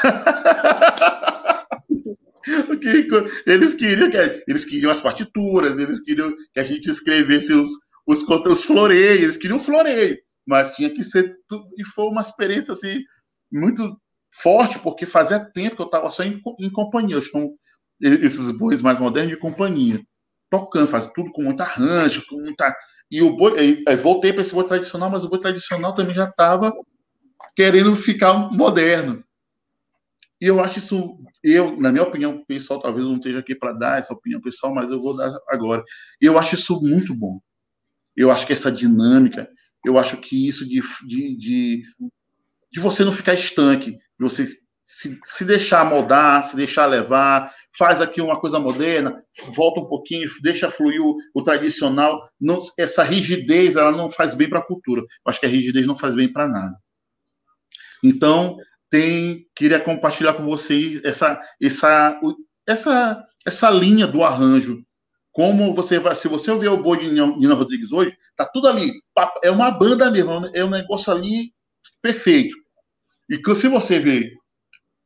eles 3.45 3.73
queriam 3.75 4.09
que 4.09 4.43
eles 4.47 4.65
queriam 4.65 4.91
as 4.91 5.01
partituras, 5.01 5.77
eles 5.77 5.99
queriam 5.99 6.33
que 6.53 6.59
a 6.59 6.63
gente 6.63 6.89
escrevesse 6.89 7.53
os, 7.53 7.69
os, 8.07 8.23
os 8.23 8.63
floreios, 8.63 9.23
eles 9.23 9.37
queriam 9.37 9.59
floreio, 9.59 10.17
mas 10.49 10.75
tinha 10.75 10.89
que 10.89 11.03
ser 11.03 11.37
tudo, 11.47 11.69
e 11.77 11.85
foi 11.85 12.05
uma 12.05 12.21
experiência 12.21 12.73
assim 12.73 13.03
muito 13.51 13.95
forte, 14.33 14.79
porque 14.79 15.05
fazia 15.05 15.39
tempo 15.39 15.75
que 15.75 15.81
eu 15.83 15.85
estava 15.85 16.09
só 16.09 16.23
em, 16.23 16.41
em 16.59 16.71
companhia, 16.71 17.19
com 17.31 17.55
esses 18.01 18.49
bois 18.51 18.81
mais 18.81 18.99
modernos 18.99 19.33
de 19.33 19.39
companhia, 19.39 20.01
tocando, 20.49 20.87
faz 20.87 21.05
tudo 21.07 21.31
com 21.31 21.43
muito 21.43 21.61
arranjo, 21.61 22.25
com 22.27 22.37
muita 22.37 22.75
e 23.11 23.21
o 23.21 23.35
boi, 23.35 23.83
aí, 23.87 23.95
voltei 23.95 24.33
para 24.33 24.41
esse 24.41 24.53
boi 24.53 24.63
tradicional, 24.63 25.09
mas 25.09 25.23
o 25.23 25.29
boi 25.29 25.39
tradicional 25.39 25.93
também 25.93 26.15
já 26.15 26.25
estava 26.25 26.73
querendo 27.55 27.95
ficar 27.95 28.33
moderno. 28.51 29.23
E 30.41 30.45
eu 30.45 30.63
acho 30.63 30.79
isso, 30.79 31.17
eu, 31.43 31.75
na 31.79 31.91
minha 31.91 32.03
opinião 32.03 32.43
pessoal, 32.45 32.79
talvez 32.79 33.05
não 33.05 33.15
esteja 33.15 33.39
aqui 33.39 33.53
para 33.53 33.73
dar 33.73 33.99
essa 33.99 34.13
opinião 34.13 34.39
pessoal, 34.39 34.73
mas 34.73 34.89
eu 34.89 34.99
vou 34.99 35.15
dar 35.15 35.31
agora. 35.49 35.83
Eu 36.19 36.39
acho 36.39 36.55
isso 36.55 36.79
muito 36.81 37.13
bom. 37.13 37.39
Eu 38.15 38.31
acho 38.31 38.45
que 38.45 38.53
essa 38.53 38.71
dinâmica, 38.71 39.49
eu 39.85 39.97
acho 39.97 40.17
que 40.17 40.47
isso 40.47 40.67
de, 40.67 40.81
de, 41.05 41.37
de, 41.37 41.83
de 42.71 42.79
você 42.79 43.03
não 43.03 43.11
ficar 43.11 43.33
estanque, 43.33 43.91
de 43.91 43.99
você 44.19 44.45
se, 44.85 45.19
se 45.23 45.45
deixar 45.45 45.85
moldar, 45.85 46.43
se 46.43 46.55
deixar 46.55 46.87
levar, 46.87 47.53
faz 47.77 48.01
aqui 48.01 48.19
uma 48.21 48.39
coisa 48.39 48.59
moderna, 48.59 49.23
volta 49.49 49.79
um 49.79 49.87
pouquinho, 49.87 50.27
deixa 50.41 50.71
fluir 50.71 50.99
o, 50.99 51.15
o 51.33 51.43
tradicional. 51.43 52.27
Não, 52.41 52.57
essa 52.77 53.03
rigidez, 53.03 53.75
ela 53.75 53.91
não 53.91 54.09
faz 54.09 54.33
bem 54.33 54.49
para 54.49 54.59
a 54.59 54.65
cultura. 54.65 55.01
Eu 55.01 55.07
acho 55.29 55.39
que 55.39 55.45
a 55.45 55.49
rigidez 55.49 55.85
não 55.85 55.95
faz 55.95 56.15
bem 56.15 56.31
para 56.31 56.47
nada. 56.47 56.75
Então, 58.03 58.57
tem, 58.89 59.45
queria 59.55 59.79
compartilhar 59.79 60.33
com 60.33 60.43
vocês 60.43 61.03
essa, 61.05 61.39
essa, 61.61 62.19
essa, 62.67 63.23
essa 63.45 63.69
linha 63.69 64.07
do 64.07 64.23
arranjo. 64.23 64.83
Como 65.39 65.73
você 65.73 65.99
vai, 65.99 66.13
se 66.17 66.27
você 66.27 66.51
ouvir 66.51 66.67
o 66.67 66.75
boi 66.75 66.99
de 66.99 67.09
Nina 67.09 67.53
Rodrigues 67.53 67.93
hoje, 67.93 68.13
tá 68.35 68.43
tudo 68.43 68.67
ali. 68.67 68.91
É 69.41 69.49
uma 69.49 69.71
banda 69.71 70.11
mesmo, 70.11 70.33
é 70.53 70.65
um 70.65 70.69
negócio 70.69 71.13
ali 71.13 71.53
perfeito. 72.01 72.57
E 73.29 73.37
que 73.37 73.55
se 73.55 73.69
você 73.69 73.99
vê 73.99 74.33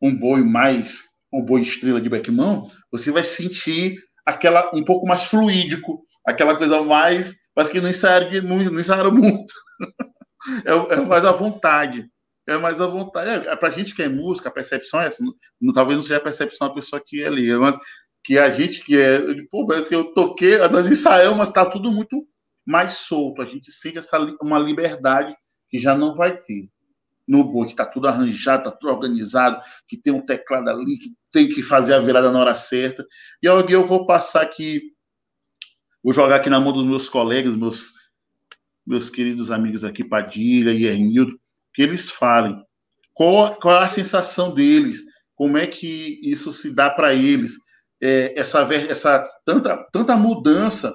um 0.02 0.18
boi 0.18 0.42
mais, 0.42 1.04
um 1.32 1.40
boi 1.40 1.62
estrela 1.62 2.02
de 2.02 2.10
Beckman, 2.10 2.64
você 2.92 3.12
vai 3.12 3.24
sentir 3.24 4.00
aquela 4.26 4.72
um 4.74 4.84
pouco 4.84 5.06
mais 5.06 5.26
fluídico, 5.26 6.04
aquela 6.26 6.58
coisa 6.58 6.82
mais, 6.82 7.36
mas 7.56 7.70
que 7.70 7.80
não 7.80 7.92
ensaiaram 7.92 8.42
muito, 8.42 8.72
não 8.72 8.80
ensaiaram 8.80 9.12
muito. 9.12 9.54
é, 10.66 10.96
é 10.96 11.06
mais 11.06 11.26
à 11.26 11.32
vontade 11.32 12.10
é 12.48 12.58
mais 12.58 12.82
à 12.82 12.88
vontade. 12.88 13.30
É, 13.30 13.52
é 13.52 13.56
para 13.56 13.70
a 13.70 13.72
gente 13.72 13.96
que 13.96 14.04
é 14.04 14.10
música, 14.10 14.50
a 14.50 14.52
percepção 14.52 15.02
é 15.02 15.08
essa. 15.08 15.24
Não, 15.62 15.74
talvez 15.74 15.96
não 15.96 16.02
seja 16.02 16.18
a 16.18 16.22
percepção 16.22 16.68
da 16.68 16.74
pessoa 16.74 17.02
que 17.06 17.24
é 17.24 17.28
ali, 17.28 17.54
mas 17.56 17.78
que 18.24 18.40
a 18.40 18.50
gente 18.50 18.84
que 18.84 18.98
é. 18.98 19.20
Pô, 19.52 19.68
parece 19.68 19.90
que 19.90 19.96
eu 19.96 20.14
toquei, 20.14 20.58
nós 20.70 20.90
ensaiamos, 20.90 21.38
mas 21.38 21.50
está 21.50 21.66
tudo 21.66 21.92
muito 21.92 22.26
mais 22.66 22.94
solto. 22.94 23.42
A 23.42 23.46
gente 23.46 23.72
sente 23.72 23.98
essa 23.98 24.18
uma 24.42 24.58
liberdade 24.58 25.36
que 25.70 25.80
já 25.80 25.96
não 25.96 26.16
vai 26.16 26.38
ter. 26.38 26.70
No 27.26 27.44
boi, 27.44 27.68
que 27.68 27.72
está 27.72 27.86
tudo 27.86 28.08
arranjado, 28.08 28.68
está 28.68 28.72
tudo 28.72 28.92
organizado, 28.92 29.62
que 29.88 29.96
tem 29.96 30.12
um 30.12 30.26
teclado 30.26 30.70
ali, 30.70 30.98
que 30.98 31.10
tem 31.32 31.48
que 31.48 31.64
fazer 31.64 31.94
a 31.94 32.00
virada 32.00 32.30
na 32.30 32.40
hora 32.40 32.56
certa. 32.56 33.06
E 33.42 33.48
alguém 33.48 33.76
eu 33.76 33.86
vou 33.86 34.06
passar 34.06 34.42
aqui, 34.42 34.82
vou 36.04 36.14
jogar 36.14 36.36
aqui 36.36 36.50
na 36.50 36.60
mão 36.60 36.74
dos 36.74 36.86
meus 36.86 37.08
colegas, 37.08 37.56
meus, 37.56 37.94
meus 38.86 39.10
queridos 39.10 39.52
amigos 39.52 39.86
aqui, 39.86 40.04
Padilha 40.04 40.72
e 40.72 40.86
Hernildo, 40.86 41.40
que 41.74 41.82
eles 41.82 42.12
falem. 42.12 42.62
Qual, 43.14 43.56
qual 43.56 43.82
é 43.82 43.86
a 43.86 43.88
sensação 43.88 44.54
deles? 44.54 45.02
Como 45.34 45.58
é 45.58 45.66
que 45.66 46.20
isso 46.24 46.52
se 46.52 46.76
dá 46.76 46.90
para 46.90 47.14
eles? 47.14 47.58
É, 48.06 48.38
essa, 48.38 48.62
essa 48.74 49.26
tanta, 49.46 49.78
tanta 49.94 50.18
mudança, 50.18 50.94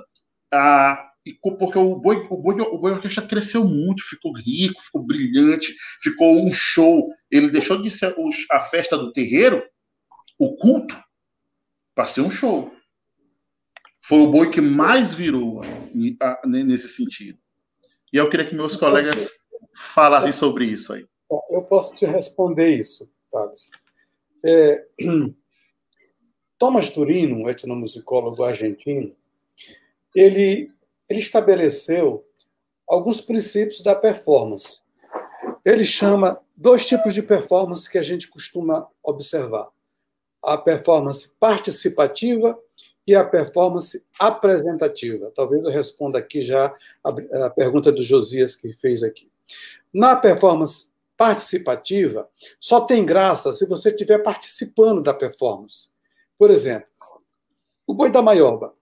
a, 0.52 1.10
porque 1.58 1.78
o 1.78 1.96
boi, 1.96 2.26
o 2.28 2.36
boi, 2.36 2.60
o 2.60 2.78
boi 2.78 2.92
orquestra 2.92 3.26
cresceu 3.26 3.64
muito, 3.64 4.02
ficou 4.06 4.30
rico, 4.36 4.82
ficou 4.82 5.02
brilhante, 5.02 5.74
ficou 6.02 6.46
um 6.46 6.52
show. 6.52 7.08
Ele 7.30 7.48
deixou 7.48 7.80
de 7.80 7.90
ser 7.90 8.14
a 8.50 8.60
festa 8.60 8.98
do 8.98 9.10
terreiro, 9.10 9.66
o 10.38 10.54
culto, 10.56 10.94
para 11.94 12.06
ser 12.06 12.20
um 12.20 12.30
show. 12.30 12.70
Foi 14.02 14.18
o 14.18 14.30
boi 14.30 14.50
que 14.50 14.60
mais 14.60 15.14
virou 15.14 15.62
nesse 16.44 16.90
sentido. 16.90 17.38
E 18.12 18.18
eu 18.18 18.28
queria 18.28 18.46
que 18.46 18.54
meus 18.54 18.76
colegas 18.76 19.32
falassem 19.74 20.32
sobre 20.32 20.66
isso 20.66 20.92
aí. 20.92 21.06
Eu 21.50 21.62
posso 21.62 21.96
te 21.96 22.04
responder 22.04 22.78
isso, 22.78 23.10
Thales. 23.32 23.70
É, 24.44 24.86
Thomas 26.58 26.90
Turino, 26.90 27.36
um 27.36 27.48
etnomusicólogo 27.48 28.42
argentino, 28.42 29.14
ele, 30.14 30.70
ele 31.08 31.20
estabeleceu 31.20 32.24
alguns 32.86 33.20
princípios 33.20 33.80
da 33.80 33.94
performance. 33.94 34.82
Ele 35.64 35.84
chama 35.84 36.40
dois 36.56 36.84
tipos 36.84 37.14
de 37.14 37.22
performance 37.22 37.88
que 37.88 37.98
a 37.98 38.02
gente 38.02 38.28
costuma 38.28 38.88
observar: 39.02 39.68
a 40.42 40.58
performance 40.58 41.32
participativa 41.38 42.58
e 43.06 43.14
a 43.14 43.24
performance 43.24 44.04
apresentativa. 44.18 45.32
Talvez 45.34 45.64
eu 45.64 45.70
responda 45.70 46.18
aqui 46.18 46.42
já 46.42 46.74
a, 47.04 47.46
a 47.46 47.50
pergunta 47.50 47.92
do 47.92 48.02
Josias 48.02 48.56
que 48.56 48.72
fez 48.74 49.02
aqui. 49.02 49.30
Na 49.94 50.16
performance 50.16 50.92
participativa, 51.16 52.28
só 52.60 52.82
tem 52.82 53.04
graça 53.04 53.52
se 53.52 53.66
você 53.66 53.90
estiver 53.90 54.18
participando 54.18 55.02
da 55.02 55.14
performance. 55.14 55.97
Por 56.38 56.50
exemplo, 56.50 56.88
o 57.86 57.92
Boi 57.92 58.10
da 58.10 58.22
Maioba. 58.22 58.74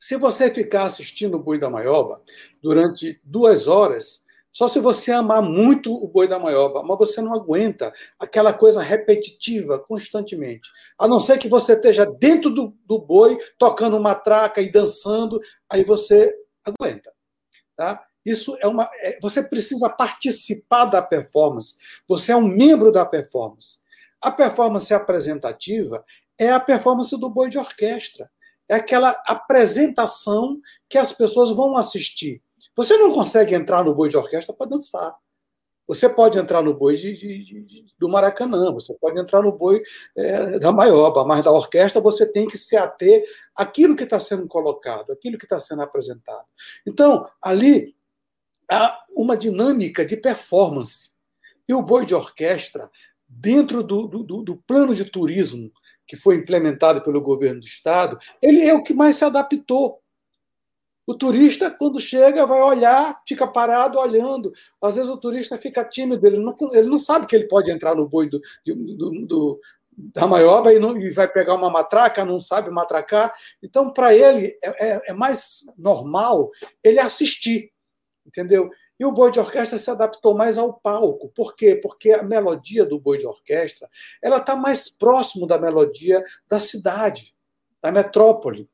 Se 0.00 0.16
você 0.16 0.52
ficar 0.52 0.84
assistindo 0.84 1.36
o 1.36 1.42
Boi 1.42 1.58
da 1.58 1.68
Maioba 1.68 2.22
durante 2.62 3.20
duas 3.22 3.68
horas, 3.68 4.24
só 4.50 4.68
se 4.68 4.78
você 4.78 5.10
amar 5.10 5.42
muito 5.42 5.92
o 5.92 6.06
Boi 6.06 6.28
da 6.28 6.38
Maioba, 6.38 6.82
mas 6.82 6.96
você 6.96 7.20
não 7.20 7.34
aguenta 7.34 7.92
aquela 8.18 8.52
coisa 8.52 8.80
repetitiva 8.80 9.78
constantemente. 9.78 10.70
A 10.98 11.08
não 11.08 11.20
ser 11.20 11.38
que 11.38 11.48
você 11.48 11.74
esteja 11.74 12.06
dentro 12.06 12.50
do, 12.50 12.74
do 12.86 12.98
boi, 12.98 13.36
tocando 13.58 13.96
uma 13.96 14.14
traca 14.14 14.60
e 14.60 14.70
dançando, 14.70 15.40
aí 15.68 15.84
você 15.84 16.32
aguenta. 16.64 17.12
Tá? 17.76 18.06
Isso 18.24 18.56
é 18.60 18.66
uma. 18.66 18.88
É, 19.00 19.18
você 19.20 19.42
precisa 19.42 19.90
participar 19.90 20.86
da 20.86 21.02
performance. 21.02 21.76
Você 22.06 22.32
é 22.32 22.36
um 22.36 22.46
membro 22.46 22.90
da 22.90 23.04
performance. 23.04 23.82
A 24.20 24.30
performance 24.30 24.94
apresentativa 24.94 26.02
é 26.38 26.50
a 26.50 26.60
performance 26.60 27.16
do 27.18 27.30
boi 27.30 27.48
de 27.48 27.58
orquestra. 27.58 28.30
É 28.68 28.76
aquela 28.76 29.10
apresentação 29.26 30.60
que 30.88 30.98
as 30.98 31.12
pessoas 31.12 31.50
vão 31.50 31.76
assistir. 31.76 32.42
Você 32.74 32.96
não 32.96 33.12
consegue 33.12 33.54
entrar 33.54 33.84
no 33.84 33.94
boi 33.94 34.08
de 34.08 34.16
orquestra 34.16 34.54
para 34.54 34.70
dançar. 34.70 35.14
Você 35.86 36.08
pode 36.08 36.38
entrar 36.38 36.62
no 36.62 36.72
boi 36.72 36.96
de, 36.96 37.12
de, 37.12 37.44
de, 37.44 37.86
do 37.98 38.08
Maracanã, 38.08 38.72
você 38.72 38.94
pode 38.94 39.20
entrar 39.20 39.42
no 39.42 39.52
boi 39.52 39.82
é, 40.16 40.58
da 40.58 40.72
Maioba, 40.72 41.26
mas 41.26 41.44
da 41.44 41.52
orquestra 41.52 42.00
você 42.00 42.24
tem 42.24 42.46
que 42.46 42.56
se 42.56 42.74
ater 42.74 43.22
àquilo 43.54 43.94
que 43.94 44.04
está 44.04 44.18
sendo 44.18 44.48
colocado, 44.48 45.12
aquilo 45.12 45.36
que 45.36 45.44
está 45.44 45.58
sendo 45.58 45.82
apresentado. 45.82 46.46
Então, 46.86 47.28
ali 47.42 47.94
há 48.70 48.98
uma 49.14 49.36
dinâmica 49.36 50.06
de 50.06 50.16
performance. 50.16 51.12
E 51.68 51.74
o 51.74 51.82
boi 51.82 52.06
de 52.06 52.14
orquestra, 52.14 52.90
dentro 53.28 53.82
do, 53.82 54.06
do, 54.06 54.42
do 54.42 54.56
plano 54.66 54.94
de 54.94 55.04
turismo 55.04 55.70
que 56.06 56.16
foi 56.16 56.36
implementado 56.36 57.02
pelo 57.02 57.20
governo 57.20 57.60
do 57.60 57.66
Estado, 57.66 58.18
ele 58.42 58.62
é 58.62 58.74
o 58.74 58.82
que 58.82 58.94
mais 58.94 59.16
se 59.16 59.24
adaptou 59.24 60.00
o 61.06 61.14
turista, 61.14 61.70
quando 61.70 62.00
chega, 62.00 62.46
vai 62.46 62.60
olhar, 62.62 63.20
fica 63.26 63.46
parado 63.46 63.98
olhando. 63.98 64.52
Às 64.80 64.96
vezes 64.96 65.10
o 65.10 65.18
turista 65.18 65.58
fica 65.58 65.84
tímido, 65.84 66.26
ele 66.26 66.38
não, 66.38 66.56
ele 66.72 66.88
não 66.88 66.98
sabe 66.98 67.26
que 67.26 67.36
ele 67.36 67.46
pode 67.46 67.70
entrar 67.70 67.94
no 67.94 68.08
boi 68.08 68.28
do, 68.28 68.40
do, 68.64 69.26
do 69.26 69.60
da 69.96 70.26
maioba 70.26 70.72
e, 70.72 70.78
não, 70.78 70.96
e, 71.00 71.10
vai 71.10 71.28
pegar 71.28 71.54
uma 71.54 71.70
matraca, 71.70 72.24
não 72.24 72.40
sabe 72.40 72.70
matracar. 72.70 73.32
Então, 73.62 73.92
para 73.92 74.14
ele, 74.14 74.58
é, 74.62 74.88
é, 74.88 75.02
é, 75.06 75.12
mais 75.12 75.60
normal 75.78 76.50
ele 76.82 76.98
assistir, 76.98 77.70
entendeu? 78.26 78.70
E 78.98 79.04
o 79.04 79.12
boi 79.12 79.30
de 79.30 79.40
orquestra 79.40 79.78
se 79.78 79.90
adaptou 79.90 80.34
mais 80.34 80.56
ao 80.56 80.72
palco. 80.72 81.28
Por 81.34 81.54
quê? 81.56 81.74
Porque 81.74 82.12
a 82.12 82.22
melodia 82.22 82.84
do 82.84 82.98
boi 82.98 83.18
de 83.18 83.26
orquestra 83.26 83.88
ela 84.22 84.38
está 84.38 84.54
mais 84.54 84.88
próximo 84.88 85.46
da 85.46 85.58
melodia 85.58 86.24
da 86.48 86.60
cidade, 86.60 87.34
da 87.82 87.90
metrópole. 87.90 88.68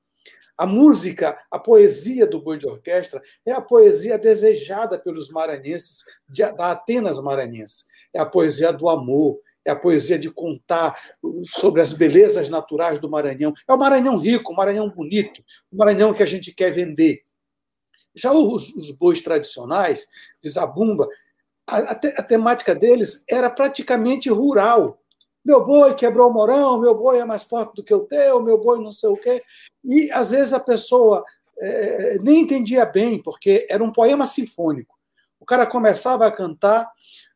A 0.57 0.66
música, 0.66 1.39
a 1.51 1.59
poesia 1.59 2.27
do 2.27 2.39
boi 2.39 2.59
de 2.59 2.66
orquestra 2.66 3.23
é 3.47 3.53
a 3.53 3.62
poesia 3.62 4.18
desejada 4.18 4.99
pelos 4.99 5.31
maranhenses, 5.31 6.05
da 6.29 6.73
Atenas 6.73 7.18
maranhense. 7.18 7.87
É 8.12 8.21
a 8.21 8.27
poesia 8.27 8.71
do 8.71 8.91
amor, 8.91 9.41
é 9.64 9.71
a 9.71 9.77
poesia 9.77 10.18
de 10.18 10.31
contar 10.31 10.99
sobre 11.45 11.81
as 11.81 11.93
belezas 11.93 12.49
naturais 12.49 12.99
do 12.99 13.09
Maranhão. 13.09 13.55
É 13.66 13.73
o 13.73 13.79
Maranhão 13.79 14.18
rico, 14.18 14.53
o 14.53 14.57
Maranhão 14.57 14.91
bonito, 14.91 15.43
o 15.71 15.77
Maranhão 15.77 16.12
que 16.12 16.23
a 16.23 16.27
gente 16.27 16.53
quer 16.53 16.71
vender. 16.71 17.23
Já 18.15 18.33
os, 18.33 18.75
os 18.77 18.91
bois 18.91 19.23
tradicionais, 19.23 20.09
de 20.43 20.51
Zabumba, 20.51 21.09
a, 21.67 21.79
a, 21.79 21.95
te, 21.95 22.09
a 22.09 22.23
temática 22.23 22.75
deles 22.75 23.25
era 23.29 23.49
praticamente 23.49 24.29
rural 24.31 25.01
meu 25.45 25.65
boi 25.65 25.95
quebrou 25.95 26.29
o 26.29 26.33
morão, 26.33 26.79
meu 26.79 26.95
boi 26.95 27.19
é 27.19 27.25
mais 27.25 27.43
forte 27.43 27.75
do 27.75 27.83
que 27.83 27.95
o 27.95 28.07
teu, 28.07 28.43
meu 28.43 28.59
boi 28.59 28.79
não 28.83 28.93
sei 28.93 29.09
o 29.09 29.17
quê. 29.17 29.43
E, 29.85 30.11
às 30.13 30.31
vezes, 30.31 30.53
a 30.53 30.61
pessoa 30.61 31.25
é, 31.59 32.19
nem 32.19 32.43
entendia 32.43 32.85
bem, 32.85 33.21
porque 33.23 33.67
era 33.69 33.83
um 33.83 33.93
poema 33.93 34.27
sinfônico. 34.27 34.99
O 35.39 35.47
cara 35.47 35.67
começava 35.67 36.27
a 36.27 36.31
cantar 36.31 36.91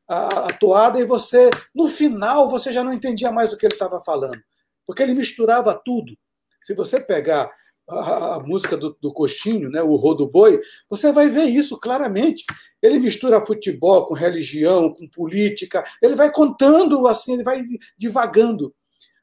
a, 0.06 0.48
a 0.48 0.52
toada 0.52 1.00
e 1.00 1.06
você, 1.06 1.48
no 1.74 1.88
final, 1.88 2.48
você 2.48 2.72
já 2.72 2.84
não 2.84 2.92
entendia 2.92 3.32
mais 3.32 3.52
o 3.52 3.56
que 3.56 3.64
ele 3.64 3.74
estava 3.74 4.00
falando, 4.02 4.40
porque 4.86 5.02
ele 5.02 5.14
misturava 5.14 5.74
tudo. 5.74 6.14
Se 6.62 6.74
você 6.74 7.00
pegar 7.00 7.50
a, 7.86 8.40
música 8.40 8.76
do, 8.76 8.96
do 9.00 9.12
Coxinho, 9.12 9.70
né, 9.70 9.82
o 9.82 9.96
Rodo 9.96 10.28
Boi, 10.28 10.60
você 10.88 11.12
vai 11.12 11.28
ver 11.28 11.44
isso 11.44 11.78
claramente. 11.78 12.44
Ele 12.82 12.98
mistura 12.98 13.44
futebol 13.44 14.06
com 14.06 14.14
religião, 14.14 14.92
com 14.92 15.08
política, 15.08 15.84
ele 16.00 16.14
vai 16.14 16.30
contando 16.30 17.06
assim, 17.06 17.34
ele 17.34 17.44
vai 17.44 17.62
divagando. 17.96 18.74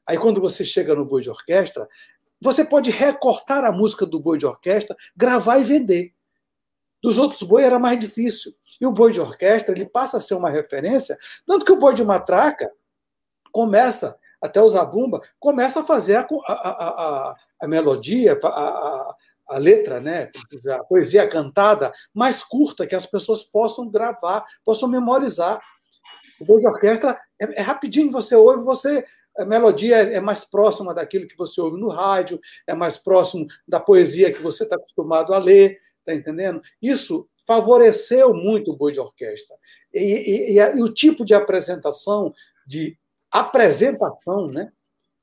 Aí 0.06 0.18
quando 0.18 0.40
você 0.40 0.64
chega 0.64 0.94
no 0.94 1.04
boi 1.04 1.22
de 1.22 1.30
orquestra, 1.30 1.88
você 2.40 2.64
pode 2.64 2.90
recortar 2.90 3.64
a 3.64 3.72
música 3.72 4.04
do 4.04 4.18
boi 4.18 4.36
de 4.36 4.46
orquestra, 4.46 4.96
gravar 5.16 5.58
e 5.58 5.64
vender. 5.64 6.12
Dos 7.02 7.18
outros 7.18 7.42
boi 7.42 7.62
era 7.62 7.78
mais 7.78 7.98
difícil. 7.98 8.52
E 8.80 8.86
o 8.86 8.92
boi 8.92 9.12
de 9.12 9.20
orquestra 9.20 9.74
ele 9.74 9.86
passa 9.86 10.16
a 10.16 10.20
ser 10.20 10.34
uma 10.34 10.50
referência, 10.50 11.16
tanto 11.46 11.64
que 11.64 11.72
o 11.72 11.78
boi 11.78 11.94
de 11.94 12.04
matraca 12.04 12.70
começa, 13.52 14.16
até 14.42 14.60
o 14.60 14.68
zabumba, 14.68 15.20
começa 15.38 15.80
a 15.80 15.84
fazer 15.84 16.16
a, 16.16 16.26
a, 16.46 16.52
a, 16.52 17.36
a 17.60 17.68
melodia, 17.68 18.38
a, 18.42 19.16
a, 19.48 19.58
letra, 19.58 20.00
né, 20.00 20.30
a 20.74 20.84
poesia 20.84 21.28
cantada 21.28 21.92
mais 22.12 22.42
curta, 22.42 22.86
que 22.86 22.94
as 22.94 23.06
pessoas 23.06 23.44
possam 23.44 23.88
gravar, 23.88 24.44
possam 24.64 24.88
memorizar. 24.88 25.60
O 26.40 26.44
boi 26.44 26.58
de 26.58 26.66
orquestra 26.66 27.18
é, 27.40 27.60
é 27.60 27.62
rapidinho, 27.62 28.10
você 28.10 28.34
ouve, 28.34 28.64
você 28.64 29.04
a 29.36 29.46
melodia 29.46 29.96
é 29.96 30.20
mais 30.20 30.44
próxima 30.44 30.92
daquilo 30.92 31.26
que 31.26 31.36
você 31.36 31.60
ouve 31.60 31.80
no 31.80 31.88
rádio, 31.88 32.38
é 32.66 32.74
mais 32.74 32.98
próximo 32.98 33.46
da 33.66 33.80
poesia 33.80 34.32
que 34.32 34.42
você 34.42 34.64
está 34.64 34.76
acostumado 34.76 35.32
a 35.32 35.38
ler, 35.38 35.78
está 36.00 36.14
entendendo? 36.14 36.60
Isso 36.82 37.26
favoreceu 37.46 38.34
muito 38.34 38.72
o 38.72 38.76
boi 38.76 38.92
de 38.92 39.00
orquestra. 39.00 39.56
E, 39.92 40.00
e, 40.00 40.52
e, 40.52 40.58
e, 40.58 40.82
o 40.82 40.92
tipo 40.92 41.24
de 41.24 41.34
apresentação, 41.34 42.34
de 42.66 42.96
apresentação, 43.32 44.48
né, 44.48 44.70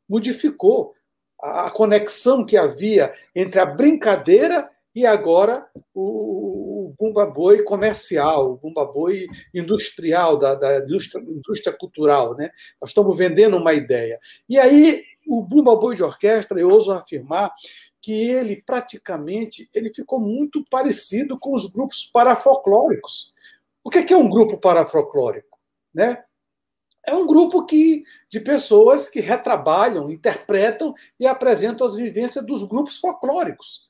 modificou 0.08 0.94
a 1.42 1.70
conexão 1.72 2.46
que 2.46 2.58
havia 2.58 3.14
entre 3.34 3.60
a 3.60 3.66
brincadeira 3.66 4.70
e 4.94 5.06
agora 5.06 5.66
o, 5.94 6.90
o 6.90 6.96
Bumba 7.00 7.26
Boi 7.26 7.64
comercial, 7.64 8.52
o 8.52 8.58
Bumba 8.58 8.84
Boi 8.84 9.28
industrial, 9.54 10.38
da, 10.38 10.56
da 10.56 10.80
indústria, 10.80 11.22
indústria, 11.22 11.78
cultural. 11.78 12.36
Né? 12.36 12.50
Nós 12.82 12.90
estamos 12.90 13.18
vendendo 13.18 13.56
uma 13.56 13.74
ideia. 13.74 14.20
E 14.50 14.60
aí, 14.60 15.04
o 15.28 15.42
Bumba 15.42 15.76
Boi 15.76 15.96
de 15.96 16.04
orquestra, 16.04 16.60
eu 16.60 16.70
ouso 16.70 16.92
afirmar 16.92 17.54
que 18.02 18.12
ele 18.12 18.62
praticamente 18.66 19.70
ele 19.74 19.94
ficou 19.94 20.20
muito 20.20 20.66
parecido 20.70 21.38
com 21.38 21.54
os 21.54 21.66
grupos 21.72 22.10
parafolclóricos. 22.12 23.34
O 23.84 23.90
que 23.90 24.00
é, 24.00 24.12
é 24.12 24.18
um 24.18 24.30
grupo 24.30 24.58
parafolclórico? 24.58 25.58
Né? 25.94 26.24
É 27.06 27.14
um 27.14 27.26
grupo 27.26 27.66
que, 27.66 28.04
de 28.30 28.40
pessoas 28.40 29.10
que 29.10 29.20
retrabalham, 29.20 30.10
interpretam 30.10 30.94
e 31.20 31.26
apresentam 31.26 31.86
as 31.86 31.96
vivências 31.96 32.46
dos 32.46 32.64
grupos 32.64 32.98
folclóricos, 32.98 33.90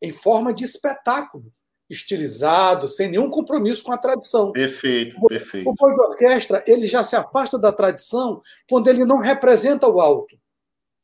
em 0.00 0.10
forma 0.10 0.52
de 0.52 0.64
espetáculo, 0.64 1.52
estilizado, 1.88 2.86
sem 2.86 3.10
nenhum 3.10 3.30
compromisso 3.30 3.82
com 3.82 3.92
a 3.92 3.98
tradição. 3.98 4.52
Perfeito, 4.52 5.20
perfeito. 5.26 5.68
O 5.68 5.74
boi 5.74 5.94
de 5.94 6.00
orquestra 6.00 6.62
ele 6.66 6.86
já 6.86 7.02
se 7.02 7.16
afasta 7.16 7.58
da 7.58 7.72
tradição 7.72 8.40
quando 8.68 8.88
ele 8.88 9.04
não 9.04 9.18
representa 9.18 9.88
o 9.88 10.00
alto. 10.00 10.38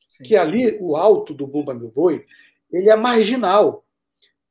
Sim. 0.09 0.22
Que 0.22 0.36
ali, 0.36 0.78
o 0.80 0.96
alto 0.96 1.34
do 1.34 1.46
Bumba 1.46 1.74
Meu 1.74 1.90
Boi, 1.90 2.24
ele 2.70 2.88
é 2.88 2.96
marginal. 2.96 3.84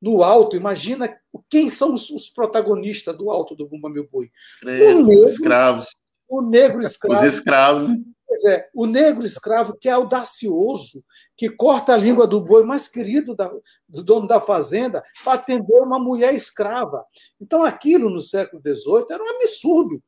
No 0.01 0.22
alto, 0.22 0.58
imagina 0.58 1.18
quem 1.49 1.70
são 1.70 1.93
os, 1.93 2.30
protagonistas 2.30 3.18
do 3.18 3.32
alto 3.32 3.56
do 3.56 3.66
Bumba 3.66 3.89
Meu 3.89 4.08
Boi. 4.08 4.30
Credo, 4.60 5.24
escravos 5.24 5.88
o 6.28 6.41
negro 6.41 6.82
escravo. 6.82 7.26
Os 7.26 7.34
escravos. 7.34 7.89
Né? 7.89 7.97
Pois 8.28 8.43
é, 8.45 8.69
o 8.73 8.86
negro 8.86 9.23
escravo 9.23 9.78
que 9.80 9.88
é 9.88 9.91
audacioso, 9.91 11.03
que 11.38 11.49
corta 11.49 11.93
a 11.93 11.97
língua 11.97 12.26
do 12.26 12.41
boi 12.41 12.63
mais 12.63 12.88
querido 12.88 13.36
da, 13.36 13.51
do 13.88 14.03
dono 14.03 14.28
da 14.28 14.41
fazenda 14.41 15.03
para 15.23 15.34
atender 15.34 15.80
uma 15.80 15.99
mulher 15.99 16.34
escrava. 16.34 17.05
Então, 17.39 17.63
aquilo 17.63 18.09
no 18.09 18.19
século 18.19 18.61
XVIII 18.61 19.05
era 19.11 19.23
um 19.23 19.36
absurdo. 19.36 20.01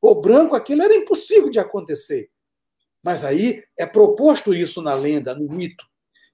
O 0.00 0.14
branco, 0.14 0.54
aquilo 0.54 0.82
era 0.82 0.94
impossível 0.94 1.50
de 1.50 1.58
acontecer. 1.58 2.28
Mas 3.02 3.24
aí 3.24 3.62
é 3.76 3.86
proposto 3.86 4.54
isso 4.54 4.82
na 4.82 4.94
lenda, 4.94 5.34
no 5.34 5.48
mito 5.48 5.84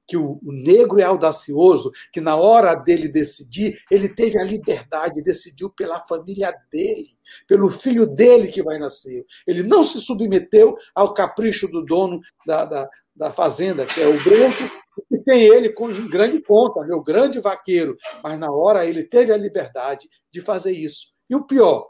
que 0.09 0.17
o, 0.17 0.41
o, 0.43 0.53
negro 0.53 0.99
é 0.99 1.05
audacioso, 1.05 1.93
que 2.11 2.19
na 2.19 2.35
hora 2.35 2.75
dele 2.75 3.09
decidir, 3.09 3.79
ele 3.91 4.09
teve 4.09 4.41
a 4.41 4.43
liberdade, 4.43 5.23
decidiu 5.23 5.69
pela 5.69 6.03
família 6.05 6.51
dele, 6.73 7.11
pelo 7.47 7.69
filho 7.71 8.07
dele 8.07 8.49
que 8.49 8.63
vai 8.63 8.79
nascer. 8.79 9.27
Ele 9.47 9.63
não 9.63 9.83
se 9.83 10.01
submeteu 10.01 10.75
ao 10.95 11.13
capricho 11.13 11.69
do 11.69 11.85
dono 11.85 12.21
da, 12.47 12.65
da, 12.65 12.89
da 13.15 13.33
fazenda, 13.33 13.85
que 13.85 14.01
é 14.01 14.09
o 14.09 14.25
branco, 14.25 14.65
e 15.11 15.19
tem 15.19 15.43
ele 15.43 15.69
com 15.69 16.09
grande 16.09 16.41
conta, 16.41 16.87
meu 16.87 17.03
grande 17.03 17.39
vaqueiro. 17.39 17.95
Mas 18.23 18.39
na 18.39 18.51
hora 18.51 18.87
ele 18.87 19.05
teve 19.05 19.31
a 19.31 19.37
liberdade 19.37 20.09
de 20.33 20.41
fazer 20.41 20.73
isso. 20.73 21.13
E 21.29 21.37
o 21.37 21.45
pior, 21.45 21.87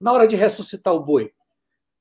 na 0.00 0.12
hora 0.12 0.28
de 0.28 0.36
ressuscitar 0.36 0.94
o 0.94 1.04
boi, 1.04 1.32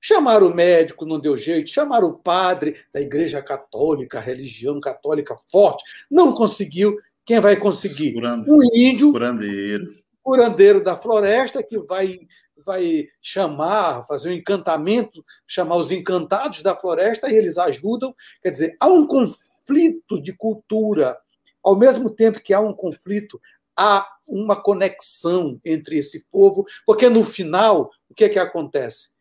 Chamaram 0.02 0.48
o 0.48 0.56
médico, 0.56 1.06
não 1.06 1.20
deu 1.20 1.36
jeito. 1.36 1.70
Chamaram 1.70 2.08
o 2.08 2.18
padre 2.18 2.76
da 2.94 3.02
Igreja 3.02 3.42
Católica, 3.42 4.20
religião 4.20 4.80
católica 4.80 5.36
forte, 5.52 5.84
não 6.10 6.34
conseguiu. 6.34 6.98
Quem 7.26 7.40
vai 7.40 7.58
conseguir? 7.58 8.16
Um 8.18 8.60
índio, 8.74 9.12
curandeiro. 9.12 9.86
curandeiro 10.24 10.84
da 10.84 10.96
floresta, 10.96 11.62
que 11.62 11.78
vai, 11.78 12.18
vai 12.66 13.08
chamar, 13.22 14.06
fazer 14.08 14.30
um 14.30 14.34
encantamento, 14.34 15.24
chamar 15.46 15.76
os 15.76 15.92
encantados 15.92 16.64
da 16.64 16.76
floresta, 16.76 17.30
e 17.30 17.36
eles 17.36 17.58
ajudam. 17.58 18.16
Quer 18.42 18.52
dizer, 18.52 18.78
há 18.80 18.88
um 18.88 19.06
conflito 19.06 20.22
de 20.22 20.34
cultura. 20.34 21.18
Ao 21.62 21.78
mesmo 21.78 22.10
tempo 22.10 22.42
que 22.42 22.54
há 22.54 22.60
um 22.60 22.74
conflito, 22.74 23.40
há 23.78 24.08
uma 24.28 24.56
conexão 24.56 25.60
entre 25.64 25.98
esse 25.98 26.26
povo, 26.32 26.66
porque 26.86 27.10
no 27.10 27.24
final, 27.24 27.92
o 28.10 28.16
que 28.16 28.24
é 28.24 28.30
que 28.30 28.40
acontece? 28.40 29.19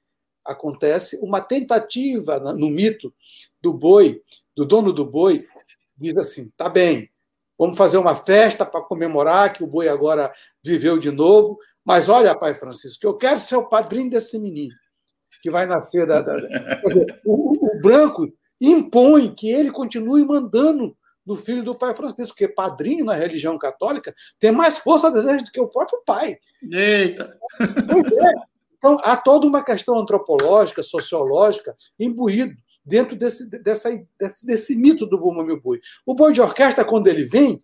Acontece 0.49 1.19
uma 1.23 1.41
tentativa 1.41 2.39
no 2.39 2.71
mito 2.71 3.13
do 3.61 3.73
boi, 3.73 4.23
do 4.57 4.65
dono 4.65 4.93
do 4.93 5.05
boi, 5.05 5.47
diz 5.97 6.17
assim: 6.17 6.51
tá 6.57 6.69
bem, 6.69 7.11
vamos 7.59 7.77
fazer 7.77 7.99
uma 7.99 8.17
festa 8.17 8.65
para 8.65 8.81
comemorar 8.81 9.53
que 9.53 9.63
o 9.63 9.67
boi 9.67 9.89
agora 9.89 10.33
viveu 10.65 10.99
de 10.99 11.11
novo, 11.11 11.59
Mas 11.85 12.09
olha, 12.09 12.35
pai 12.35 12.55
Francisco, 12.55 13.07
eu 13.07 13.15
quero 13.15 13.39
ser 13.39 13.57
o 13.57 13.69
padrinho 13.69 14.11
desse 14.11 14.39
menino 14.39 14.75
que 15.43 15.51
vai 15.51 15.67
nascer 15.67 16.07
da. 16.07 16.21
da... 16.21 16.37
Dizer, 16.85 17.21
o, 17.25 17.67
o 17.67 17.81
branco 17.81 18.27
impõe 18.61 19.33
que 19.35 19.51
ele 19.51 19.71
continue 19.71 20.25
mandando 20.25 20.97
no 21.25 21.37
filho 21.37 21.63
do 21.63 21.75
pai 21.75 21.95
Francisco, 21.95 22.35
porque 22.35 22.49
padrinho 22.49 23.05
na 23.05 23.15
religião 23.15 23.59
católica 23.59 24.15
tem 24.41 24.51
mais 24.51 24.79
força 24.79 25.09
a 25.09 25.11
desejo 25.11 25.45
do 25.45 25.51
que 25.51 25.61
o 25.61 25.69
próprio 25.69 26.03
pai. 26.05 26.39
Eita! 26.73 27.39
Pois 27.59 28.07
é. 28.07 28.58
Então, 28.79 28.99
há 29.03 29.17
toda 29.17 29.47
uma 29.47 29.63
questão 29.63 29.99
antropológica, 29.99 30.83
sociológica, 30.83 31.77
imbuído 31.99 32.57
dentro 32.85 33.17
desse, 33.17 33.51
dessa, 33.63 33.91
desse, 34.19 34.47
desse 34.47 34.77
mito 34.77 35.05
do 35.05 35.19
Bumba 35.19 35.45
Meu 35.45 35.61
Boi. 35.61 35.81
O 36.07 36.15
boi 36.15 36.33
de 36.33 36.41
orquestra, 36.41 36.85
quando 36.85 37.09
ele 37.09 37.25
vem, 37.25 37.63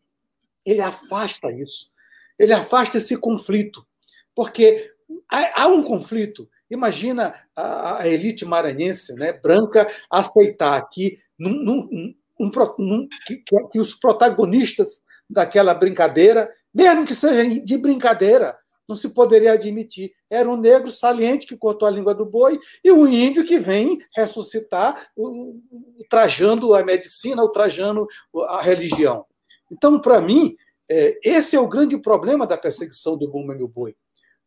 ele 0.66 0.80
afasta 0.80 1.50
isso. 1.52 1.90
Ele 2.38 2.52
afasta 2.52 2.98
esse 2.98 3.16
conflito. 3.16 3.86
Porque 4.34 4.90
há, 5.30 5.62
há 5.62 5.66
um 5.68 5.82
conflito. 5.82 6.48
Imagina 6.70 7.34
a, 7.54 8.02
a, 8.02 8.08
elite 8.08 8.44
maranhense, 8.44 9.14
né, 9.14 9.32
branca, 9.32 9.86
aceitar 10.10 10.80
que 10.90 11.18
num, 11.38 11.52
num, 11.52 12.14
um, 12.38 12.50
um, 12.78 13.08
que, 13.26 13.42
que, 13.70 13.80
os 13.80 13.94
protagonistas 13.94 15.02
daquela 15.28 15.72
brincadeira, 15.74 16.50
mesmo 16.72 17.06
que 17.06 17.14
seja 17.14 17.60
de 17.60 17.78
brincadeira, 17.78 18.56
não 18.88 18.94
se 18.94 19.10
poderia 19.10 19.52
admitir. 19.52 20.12
Era 20.28 20.48
um 20.48 20.56
negro 20.56 20.90
saliente 20.90 21.46
que 21.46 21.56
cortou 21.56 21.88
a 21.88 21.90
língua 21.90 22.14
do 22.14 22.24
boi 22.24 22.58
e 22.82 22.92
um 22.92 23.06
índio 23.06 23.44
que 23.44 23.58
vem 23.58 23.98
ressuscitar, 24.16 25.08
trajando 26.08 26.74
a 26.74 26.84
medicina, 26.84 27.42
ultrajando 27.42 28.06
a 28.48 28.60
religião. 28.60 29.24
Então, 29.70 30.00
para 30.00 30.20
mim, 30.20 30.54
é, 30.88 31.18
esse 31.24 31.56
é 31.56 31.60
o 31.60 31.68
grande 31.68 31.96
problema 31.98 32.46
da 32.46 32.58
perseguição 32.58 33.16
do 33.16 33.28
Bumba 33.28 33.54
Meu 33.54 33.68
Boi. 33.68 33.94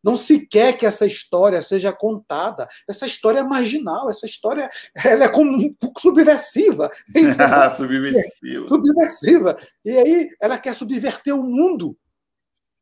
Não 0.02 0.16
se 0.16 0.46
quer 0.46 0.76
que 0.76 0.86
essa 0.86 1.04
história 1.04 1.60
seja 1.60 1.92
contada. 1.92 2.68
Essa 2.88 3.06
história 3.06 3.40
é 3.40 3.42
marginal, 3.42 4.08
essa 4.08 4.26
história 4.26 4.70
ela 5.04 5.24
é 5.24 5.28
como 5.28 5.76
subversiva. 5.98 6.90
subversiva. 7.76 8.68
subversiva. 8.68 9.56
E 9.84 9.90
aí 9.90 10.28
ela 10.40 10.56
quer 10.56 10.74
subverter 10.74 11.34
o 11.34 11.42
mundo. 11.42 11.96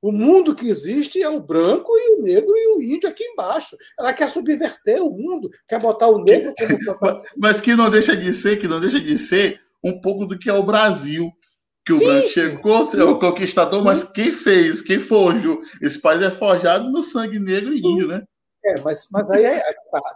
O 0.07 0.13
mundo 0.13 0.55
que 0.55 0.69
existe 0.69 1.21
é 1.21 1.29
o 1.29 1.41
branco 1.41 1.91
e 1.99 2.15
o 2.15 2.23
negro 2.23 2.57
e 2.57 2.77
o 2.77 2.81
índio 2.81 3.09
aqui 3.09 3.25
embaixo. 3.25 3.77
Ela 3.99 4.13
quer 4.13 4.31
subverter 4.31 5.03
o 5.03 5.11
mundo, 5.11 5.51
quer 5.67 5.81
botar 5.81 6.07
o 6.07 6.23
negro 6.23 6.55
como. 6.57 7.23
Mas 7.37 7.61
que 7.61 7.75
não 7.75 7.91
deixa 7.91 8.17
de 8.17 8.33
ser, 8.33 8.57
que 8.57 8.69
não 8.69 8.79
deixa 8.79 9.01
de 9.01 9.19
ser 9.19 9.61
um 9.83 10.01
pouco 10.01 10.25
do 10.25 10.39
que 10.39 10.49
é 10.49 10.53
o 10.53 10.63
Brasil 10.63 11.29
que 11.85 11.93
o 11.93 11.99
Sim. 11.99 12.07
branco 12.07 12.29
chegou, 12.29 12.85
ser 12.85 13.03
o 13.03 13.19
conquistador, 13.19 13.83
mas 13.83 14.03
quem 14.05 14.31
fez, 14.33 14.83
quem 14.83 14.99
forjou? 14.99 15.61
Esse 15.81 16.01
país 16.01 16.21
é 16.21 16.31
forjado 16.31 16.91
no 16.91 17.01
sangue 17.01 17.39
negro 17.39 17.73
e 17.75 17.79
índio, 17.79 18.09
né? 18.09 18.23
É, 18.65 18.81
mas, 18.81 19.09
mas 19.13 19.31
aí 19.31 19.45
é, 19.45 19.63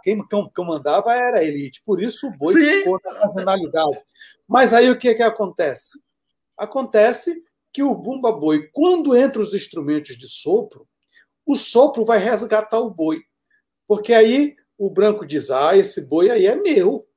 quem, 0.03 0.21
quem 0.27 0.65
mandava 0.65 1.13
era 1.13 1.39
a 1.39 1.43
elite, 1.43 1.81
por 1.85 2.01
isso 2.01 2.27
o 2.27 2.37
boi 2.37 2.53
Sim. 2.53 2.79
ficou 2.79 2.99
na. 3.05 3.85
Mas 4.47 4.73
aí 4.73 4.89
o 4.89 4.97
que, 4.97 5.15
que 5.15 5.23
acontece? 5.23 5.99
Acontece 6.57 7.41
que 7.73 7.83
o 7.83 7.95
bumba 7.95 8.31
boi, 8.31 8.67
quando 8.73 9.15
entra 9.15 9.41
os 9.41 9.53
instrumentos 9.53 10.17
de 10.17 10.27
sopro, 10.27 10.87
o 11.45 11.55
sopro 11.55 12.05
vai 12.05 12.19
resgatar 12.19 12.79
o 12.79 12.89
boi. 12.89 13.21
Porque 13.87 14.13
aí 14.13 14.55
o 14.77 14.89
branco 14.89 15.25
diz: 15.25 15.51
ah, 15.51 15.75
esse 15.75 16.01
boi 16.07 16.29
aí 16.29 16.45
é 16.45 16.55
meu, 16.55 17.07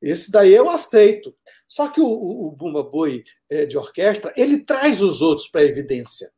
esse 0.00 0.30
daí 0.30 0.54
eu 0.54 0.70
aceito. 0.70 1.34
Só 1.68 1.88
que 1.88 2.00
o, 2.00 2.06
o 2.06 2.50
Bumba 2.50 2.82
Boi 2.82 3.22
é, 3.48 3.64
de 3.64 3.78
orquestra, 3.78 4.32
ele 4.36 4.64
traz 4.64 5.02
os 5.02 5.22
outros 5.22 5.48
para 5.48 5.60
a 5.60 5.64
evidência. 5.64 6.30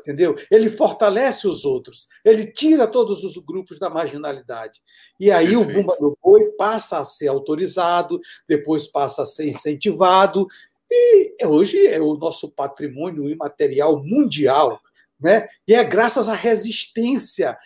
Entendeu? 0.00 0.34
Ele 0.50 0.68
fortalece 0.68 1.46
os 1.46 1.64
outros, 1.64 2.08
ele 2.24 2.50
tira 2.50 2.86
todos 2.86 3.22
os 3.22 3.36
grupos 3.38 3.78
da 3.78 3.88
marginalidade. 3.88 4.80
E 5.20 5.30
aí 5.30 5.48
Perfeito. 5.48 5.70
o 5.70 5.72
Bumba 5.72 5.96
do 5.98 6.18
Boi 6.22 6.44
passa 6.56 6.98
a 6.98 7.04
ser 7.04 7.28
autorizado, 7.28 8.18
depois 8.48 8.86
passa 8.86 9.22
a 9.22 9.26
ser 9.26 9.46
incentivado, 9.46 10.46
e 10.90 11.36
hoje 11.44 11.86
é 11.86 12.00
o 12.00 12.14
nosso 12.16 12.50
patrimônio 12.50 13.28
imaterial 13.28 14.02
mundial. 14.04 14.80
Né? 15.20 15.48
E 15.66 15.74
é 15.74 15.84
graças 15.84 16.28
à 16.28 16.34
resistência 16.34 17.56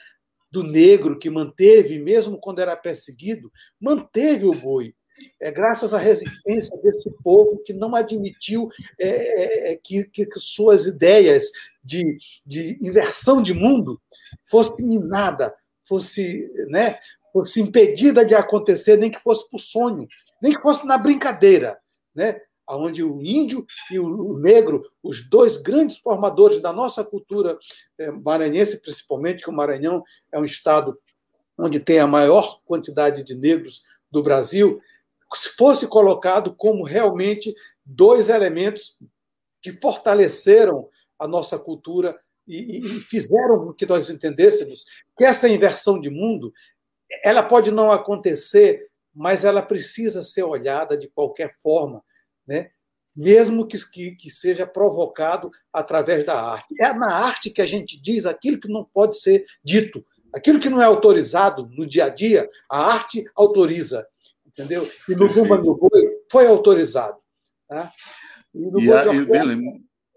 do 0.50 0.62
negro 0.62 1.18
que 1.18 1.30
manteve, 1.30 1.98
mesmo 1.98 2.38
quando 2.38 2.60
era 2.60 2.76
perseguido, 2.76 3.50
manteve 3.80 4.46
o 4.46 4.50
boi 4.50 4.94
é 5.40 5.50
graças 5.50 5.92
à 5.94 5.98
resistência 5.98 6.76
desse 6.78 7.10
povo 7.22 7.62
que 7.62 7.72
não 7.72 7.94
admitiu 7.94 8.68
é, 8.98 9.08
é, 9.08 9.72
é 9.72 9.76
que, 9.76 10.04
que, 10.04 10.26
suas 10.36 10.86
ideias 10.86 11.44
de, 11.82 12.18
de 12.44 12.78
inversão 12.80 13.42
de 13.42 13.52
mundo 13.52 14.00
fosse 14.44 14.82
minada, 14.86 15.54
fosse, 15.84 16.50
né, 16.68 16.96
fosse 17.32 17.60
impedida 17.60 18.24
de 18.24 18.34
acontecer, 18.34 18.96
nem 18.96 19.10
que 19.10 19.20
fosse 19.20 19.48
por 19.50 19.58
sonho, 19.58 20.06
nem 20.40 20.54
que 20.54 20.62
fosse 20.62 20.86
na 20.86 20.98
brincadeira, 20.98 21.78
né? 22.14 22.40
Onde 22.68 23.02
o 23.02 23.20
índio 23.20 23.66
e 23.90 23.98
o 23.98 24.38
negro, 24.38 24.82
os 25.02 25.28
dois 25.28 25.56
grandes 25.56 25.96
formadores 25.98 26.62
da 26.62 26.72
nossa 26.72 27.04
cultura 27.04 27.58
é, 27.98 28.10
maranhense, 28.10 28.80
principalmente, 28.80 29.42
que 29.42 29.50
o 29.50 29.52
Maranhão 29.52 30.02
é 30.30 30.38
um 30.38 30.44
estado 30.44 30.98
onde 31.58 31.80
tem 31.80 31.98
a 31.98 32.06
maior 32.06 32.60
quantidade 32.64 33.22
de 33.22 33.34
negros 33.34 33.82
do 34.10 34.22
Brasil, 34.22 34.80
fosse 35.56 35.86
colocado 35.86 36.54
como 36.54 36.84
realmente 36.84 37.54
dois 37.84 38.28
elementos 38.28 38.98
que 39.60 39.72
fortaleceram 39.72 40.88
a 41.18 41.26
nossa 41.26 41.58
cultura 41.58 42.18
e, 42.46 42.78
e 42.78 42.82
fizeram 43.00 43.66
com 43.66 43.72
que 43.72 43.86
nós 43.86 44.10
entendêssemos 44.10 44.84
que 45.16 45.24
essa 45.24 45.48
inversão 45.48 46.00
de 46.00 46.10
mundo 46.10 46.52
ela 47.22 47.42
pode 47.42 47.70
não 47.70 47.90
acontecer, 47.90 48.88
mas 49.14 49.44
ela 49.44 49.62
precisa 49.62 50.22
ser 50.22 50.42
olhada 50.42 50.96
de 50.96 51.08
qualquer 51.08 51.54
forma, 51.60 52.02
né? 52.46 52.70
mesmo 53.14 53.66
que, 53.66 53.76
que, 53.90 54.12
que, 54.12 54.30
seja 54.30 54.66
provocado 54.66 55.50
através 55.70 56.24
da 56.24 56.40
arte. 56.40 56.74
É 56.80 56.94
na 56.94 57.14
arte 57.14 57.50
que 57.50 57.60
a 57.60 57.66
gente 57.66 58.00
diz 58.00 58.24
aquilo 58.24 58.58
que 58.58 58.68
não 58.68 58.84
pode 58.84 59.20
ser 59.20 59.44
dito, 59.62 60.02
aquilo 60.32 60.58
que 60.58 60.70
não 60.70 60.80
é 60.80 60.86
autorizado 60.86 61.68
no 61.76 61.86
dia 61.86 62.06
a 62.06 62.08
dia, 62.08 62.48
a 62.70 62.92
arte 62.92 63.24
autoriza 63.34 64.06
entendeu? 64.52 64.88
E 65.08 65.14
no 65.14 65.28
Bumba 65.28 65.58
do 65.58 65.74
Boi 65.74 66.20
foi 66.30 66.46
autorizado. 66.46 67.18
Tá? 67.68 67.90
E 68.54 68.70
no 68.70 68.72
Boi 68.72 68.92
a, 68.92 69.02
de 69.02 69.08
orquestra, 69.08 69.58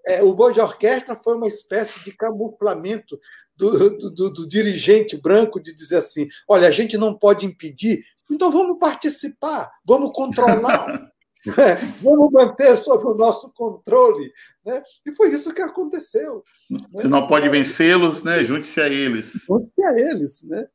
é, 0.08 0.22
o 0.24 0.34
Boi 0.34 0.54
de 0.54 0.60
Orquestra 0.60 1.20
foi 1.24 1.36
uma 1.36 1.48
espécie 1.48 2.04
de 2.04 2.12
camuflamento 2.12 3.20
do, 3.56 3.90
do, 3.90 4.12
do, 4.12 4.30
do 4.30 4.48
dirigente 4.48 5.20
branco 5.20 5.60
de 5.60 5.74
dizer 5.74 5.98
assim: 5.98 6.28
olha, 6.48 6.68
a 6.68 6.72
gente 6.72 6.98
não 6.98 7.18
pode 7.18 7.46
impedir, 7.46 8.04
então 8.30 8.52
vamos 8.52 8.78
participar, 8.78 9.72
vamos 9.84 10.12
controlar. 10.14 11.12
É, 11.48 11.76
vamos 12.02 12.32
manter 12.32 12.76
sob 12.78 13.06
o 13.06 13.16
nosso 13.16 13.52
controle. 13.54 14.32
Né? 14.66 14.82
E 15.06 15.14
foi 15.14 15.30
isso 15.32 15.54
que 15.54 15.62
aconteceu. 15.62 16.44
Você 16.92 17.04
né? 17.04 17.10
não 17.10 17.28
pode 17.28 17.48
vencê-los, 17.50 18.24
né? 18.24 18.44
junte-se 18.44 18.82
a 18.82 18.88
eles. 18.88 19.46
Junte-se 19.48 19.84
a 19.84 20.00
eles. 20.00 20.48
Né? 20.50 20.68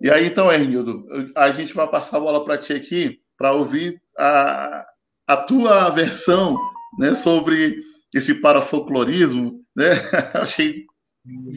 E 0.00 0.10
aí, 0.10 0.26
então, 0.26 0.50
Hernildo, 0.50 1.04
a 1.36 1.50
gente 1.50 1.74
vai 1.74 1.88
passar 1.88 2.16
a 2.16 2.20
bola 2.20 2.44
para 2.44 2.58
ti 2.58 2.72
aqui 2.72 3.20
para 3.36 3.52
ouvir 3.52 4.00
a, 4.18 4.86
a 5.26 5.36
tua 5.36 5.90
versão 5.90 6.56
né, 6.98 7.14
sobre 7.14 7.76
esse 8.14 8.40
parafolclorismo. 8.40 9.64
Né? 9.76 9.90
Achei 10.34 10.86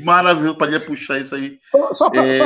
maravilhoso, 0.03 0.57
podia 0.57 0.85
puxar 0.85 1.19
isso 1.19 1.35
aí. 1.35 1.59
Só 1.93 2.09
para 2.09 2.25
é... 2.25 2.39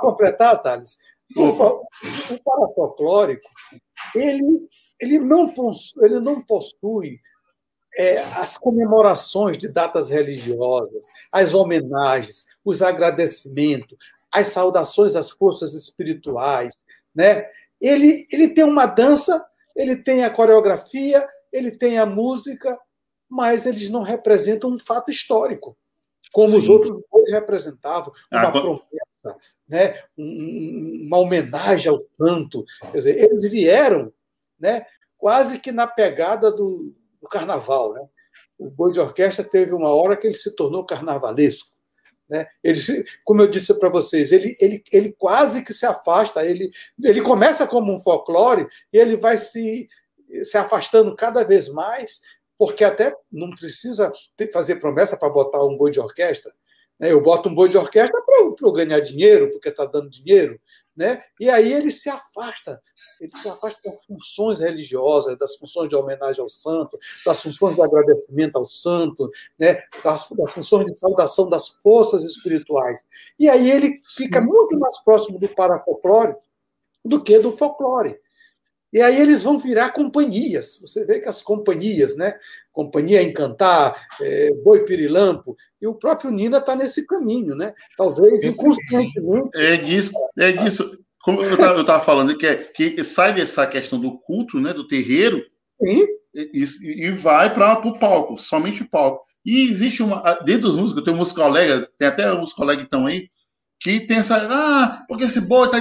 completar, 0.00 0.62
Thales, 0.62 0.98
o, 1.36 1.44
o 1.44 2.42
parafolclórico, 2.44 3.48
ele, 4.14 4.68
ele, 5.02 5.18
não, 5.18 5.48
possui, 5.48 6.04
ele 6.04 6.20
não 6.20 6.40
possui 6.40 7.20
é, 7.96 8.18
as 8.36 8.56
comemorações 8.56 9.58
de 9.58 9.66
datas 9.68 10.08
religiosas, 10.08 11.10
as 11.30 11.52
homenagens, 11.52 12.46
os 12.64 12.80
agradecimentos, 12.80 13.98
as 14.32 14.46
saudações 14.46 15.16
às 15.16 15.32
forças 15.32 15.74
espirituais, 15.74 16.84
né? 17.12 17.46
Ele, 17.80 18.28
ele 18.30 18.48
tem 18.54 18.62
uma 18.62 18.86
dança, 18.86 19.44
ele 19.74 19.96
tem 19.96 20.22
a 20.22 20.30
coreografia, 20.30 21.28
ele 21.52 21.72
tem 21.72 21.98
a 21.98 22.06
música, 22.06 22.78
mas 23.28 23.66
eles 23.66 23.90
não 23.90 24.02
representam 24.02 24.70
um 24.70 24.78
fato 24.78 25.10
histórico, 25.10 25.76
como 26.32 26.52
Sim. 26.52 26.58
os 26.58 26.68
outros 26.68 27.02
dois 27.12 27.32
representavam, 27.32 28.12
uma 28.30 28.48
ah, 28.48 28.52
promessa, 28.52 29.36
né? 29.68 30.00
uma 30.16 31.18
homenagem 31.18 31.90
ao 31.90 31.98
santo. 31.98 32.64
Quer 32.92 32.96
dizer, 32.96 33.18
eles 33.18 33.42
vieram 33.50 34.12
né? 34.62 34.86
quase 35.18 35.58
que 35.58 35.72
na 35.72 35.86
pegada 35.86 36.50
do, 36.50 36.94
do 37.20 37.28
carnaval. 37.28 37.92
Né? 37.92 38.08
O 38.58 38.70
boi 38.70 38.92
de 38.92 39.00
orquestra 39.00 39.44
teve 39.44 39.74
uma 39.74 39.92
hora 39.92 40.16
que 40.16 40.26
ele 40.26 40.34
se 40.34 40.54
tornou 40.54 40.86
carnavalesco. 40.86 41.76
Né? 42.28 42.46
Ele, 42.62 42.78
como 43.24 43.42
eu 43.42 43.48
disse 43.48 43.74
para 43.78 43.88
vocês, 43.88 44.32
ele, 44.32 44.56
ele, 44.60 44.82
ele 44.90 45.12
quase 45.12 45.64
que 45.64 45.72
se 45.72 45.84
afasta, 45.84 46.46
ele, 46.46 46.70
ele 47.02 47.20
começa 47.20 47.66
como 47.66 47.92
um 47.92 48.00
folclore 48.00 48.66
e 48.92 48.98
ele 48.98 49.16
vai 49.16 49.36
se, 49.36 49.88
se 50.42 50.56
afastando 50.56 51.14
cada 51.14 51.44
vez 51.44 51.68
mais, 51.68 52.20
porque 52.56 52.84
até 52.84 53.14
não 53.30 53.50
precisa 53.50 54.12
fazer 54.52 54.76
promessa 54.76 55.16
para 55.16 55.28
botar 55.28 55.62
um 55.64 55.76
boi 55.76 55.90
de 55.90 56.00
orquestra. 56.00 56.54
né? 56.98 57.12
Eu 57.12 57.20
boto 57.20 57.48
um 57.48 57.54
boi 57.54 57.68
de 57.68 57.76
orquestra 57.76 58.22
para 58.22 58.38
eu 58.60 58.72
ganhar 58.72 59.00
dinheiro, 59.00 59.50
porque 59.50 59.68
está 59.68 59.84
dando 59.84 60.08
dinheiro. 60.08 60.58
Né? 60.96 61.22
E 61.40 61.50
aí 61.50 61.72
ele 61.72 61.90
se 61.90 62.08
afasta, 62.08 62.80
ele 63.22 63.32
se 63.32 63.48
afasta 63.48 63.88
das 63.88 64.04
funções 64.04 64.58
religiosas, 64.58 65.38
das 65.38 65.54
funções 65.56 65.88
de 65.88 65.94
homenagem 65.94 66.42
ao 66.42 66.48
santo, 66.48 66.98
das 67.24 67.40
funções 67.40 67.76
de 67.76 67.82
agradecimento 67.82 68.56
ao 68.56 68.64
santo, 68.64 69.30
né? 69.56 69.82
das, 70.02 70.28
das 70.30 70.52
funções 70.52 70.86
de 70.86 70.98
saudação 70.98 71.48
das 71.48 71.68
forças 71.68 72.24
espirituais. 72.24 73.08
E 73.38 73.48
aí 73.48 73.70
ele 73.70 74.00
fica 74.16 74.40
muito 74.40 74.76
mais 74.78 74.98
próximo 75.04 75.38
do 75.38 75.48
parafolclore 75.48 76.34
do 77.04 77.22
que 77.22 77.38
do 77.38 77.52
folclore. 77.52 78.18
E 78.92 79.00
aí 79.00 79.18
eles 79.18 79.42
vão 79.42 79.58
virar 79.58 79.90
companhias. 79.90 80.78
Você 80.82 81.04
vê 81.04 81.18
que 81.18 81.28
as 81.28 81.40
companhias, 81.40 82.14
né? 82.14 82.38
Companhia 82.70 83.22
Encantar, 83.22 84.06
é, 84.20 84.52
Boi 84.62 84.84
Pirilampo, 84.84 85.56
e 85.80 85.86
o 85.86 85.94
próprio 85.94 86.30
Nina 86.30 86.58
está 86.58 86.76
nesse 86.76 87.06
caminho, 87.06 87.54
né? 87.54 87.72
Talvez 87.96 88.44
inconscientemente. 88.44 89.58
É 89.58 89.76
disso, 89.78 90.12
é 90.36 90.52
disso. 90.52 91.02
Como 91.22 91.42
eu 91.42 91.80
estava 91.80 92.00
falando, 92.00 92.36
que, 92.36 92.46
é, 92.46 92.56
que 92.56 93.02
sai 93.04 93.32
dessa 93.32 93.66
questão 93.66 94.00
do 94.00 94.18
culto, 94.18 94.58
né? 94.58 94.72
Do 94.72 94.86
terreiro, 94.86 95.42
Sim. 95.84 96.06
E, 96.34 96.64
e 97.06 97.10
vai 97.10 97.52
para 97.52 97.78
o 97.86 97.98
palco, 97.98 98.36
somente 98.36 98.82
o 98.82 98.88
palco. 98.88 99.24
E 99.44 99.68
existe 99.68 100.02
uma. 100.02 100.22
Dentro 100.44 100.62
dos 100.62 100.76
músicos, 100.76 100.98
eu 100.98 101.04
tenho 101.04 101.20
uns 101.20 101.32
colegas, 101.32 101.86
tem 101.98 102.08
até 102.08 102.32
uns 102.32 102.52
colegas 102.52 102.82
que 102.82 102.86
estão 102.86 103.06
aí, 103.06 103.28
que 103.80 104.00
tem 104.00 104.18
essa. 104.18 104.36
Ah, 104.36 105.04
porque 105.08 105.24
esse 105.24 105.40
boi 105.40 105.66
está 105.66 105.78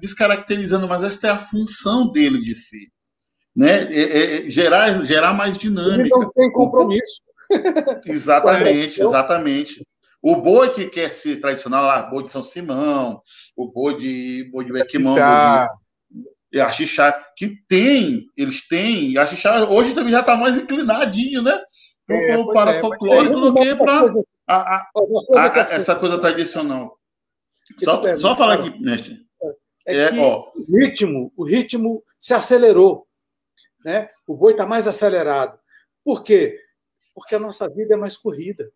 descaracterizando, 0.00 0.88
mas 0.88 1.02
essa 1.02 1.26
é 1.26 1.30
a 1.30 1.38
função 1.38 2.10
dele 2.10 2.40
de 2.40 2.54
si. 2.54 2.90
Né? 3.54 3.82
É, 3.92 4.46
é, 4.46 4.50
gerar, 4.50 5.04
gerar 5.04 5.34
mais 5.34 5.58
dinâmica. 5.58 6.00
Ele 6.00 6.08
não 6.08 6.30
tem 6.30 6.50
compromisso. 6.52 7.20
exatamente, 8.06 9.02
exatamente. 9.02 9.86
O 10.22 10.36
boi 10.36 10.70
que 10.70 10.86
quer 10.86 11.10
ser 11.10 11.40
tradicional, 11.40 11.84
lá, 11.84 12.02
boi 12.02 12.22
de 12.22 12.32
São 12.32 12.42
Simão, 12.42 13.20
o 13.56 13.66
boi 13.72 13.98
de, 13.98 14.48
boi 14.52 14.64
de 14.64 14.72
Bequimão, 14.72 15.16
e 16.52 16.60
a 16.60 16.70
Xixá, 16.70 17.12
que 17.36 17.56
tem, 17.66 18.26
eles 18.36 18.68
têm, 18.68 19.16
a 19.18 19.26
Xixá 19.26 19.64
hoje 19.64 19.94
também 19.94 20.12
já 20.12 20.20
está 20.20 20.36
mais 20.36 20.56
inclinadinho, 20.56 21.42
né? 21.42 21.60
É, 22.10 22.44
para 22.52 22.72
é, 22.72 22.80
folclórico 22.80 23.40
do 23.40 23.54
que 23.54 23.74
para 23.74 24.04
essa 25.70 25.96
coisa 25.96 26.18
tradicional. 26.18 26.98
Só, 27.78 28.16
só 28.16 28.36
falar 28.36 28.54
aqui, 28.54 28.78
mestre. 28.80 29.18
É, 29.86 29.96
é 29.96 30.20
ó. 30.20 30.52
o 30.54 30.76
ritmo, 30.76 31.32
o 31.36 31.44
ritmo 31.44 32.04
se 32.20 32.34
acelerou. 32.34 33.06
Né? 33.84 34.10
O 34.26 34.36
boi 34.36 34.52
está 34.52 34.66
mais 34.66 34.86
acelerado. 34.86 35.58
Por 36.04 36.22
quê? 36.22 36.58
Porque 37.14 37.34
a 37.34 37.38
nossa 37.38 37.68
vida 37.68 37.94
é 37.94 37.96
mais 37.96 38.16
corrida. 38.16 38.70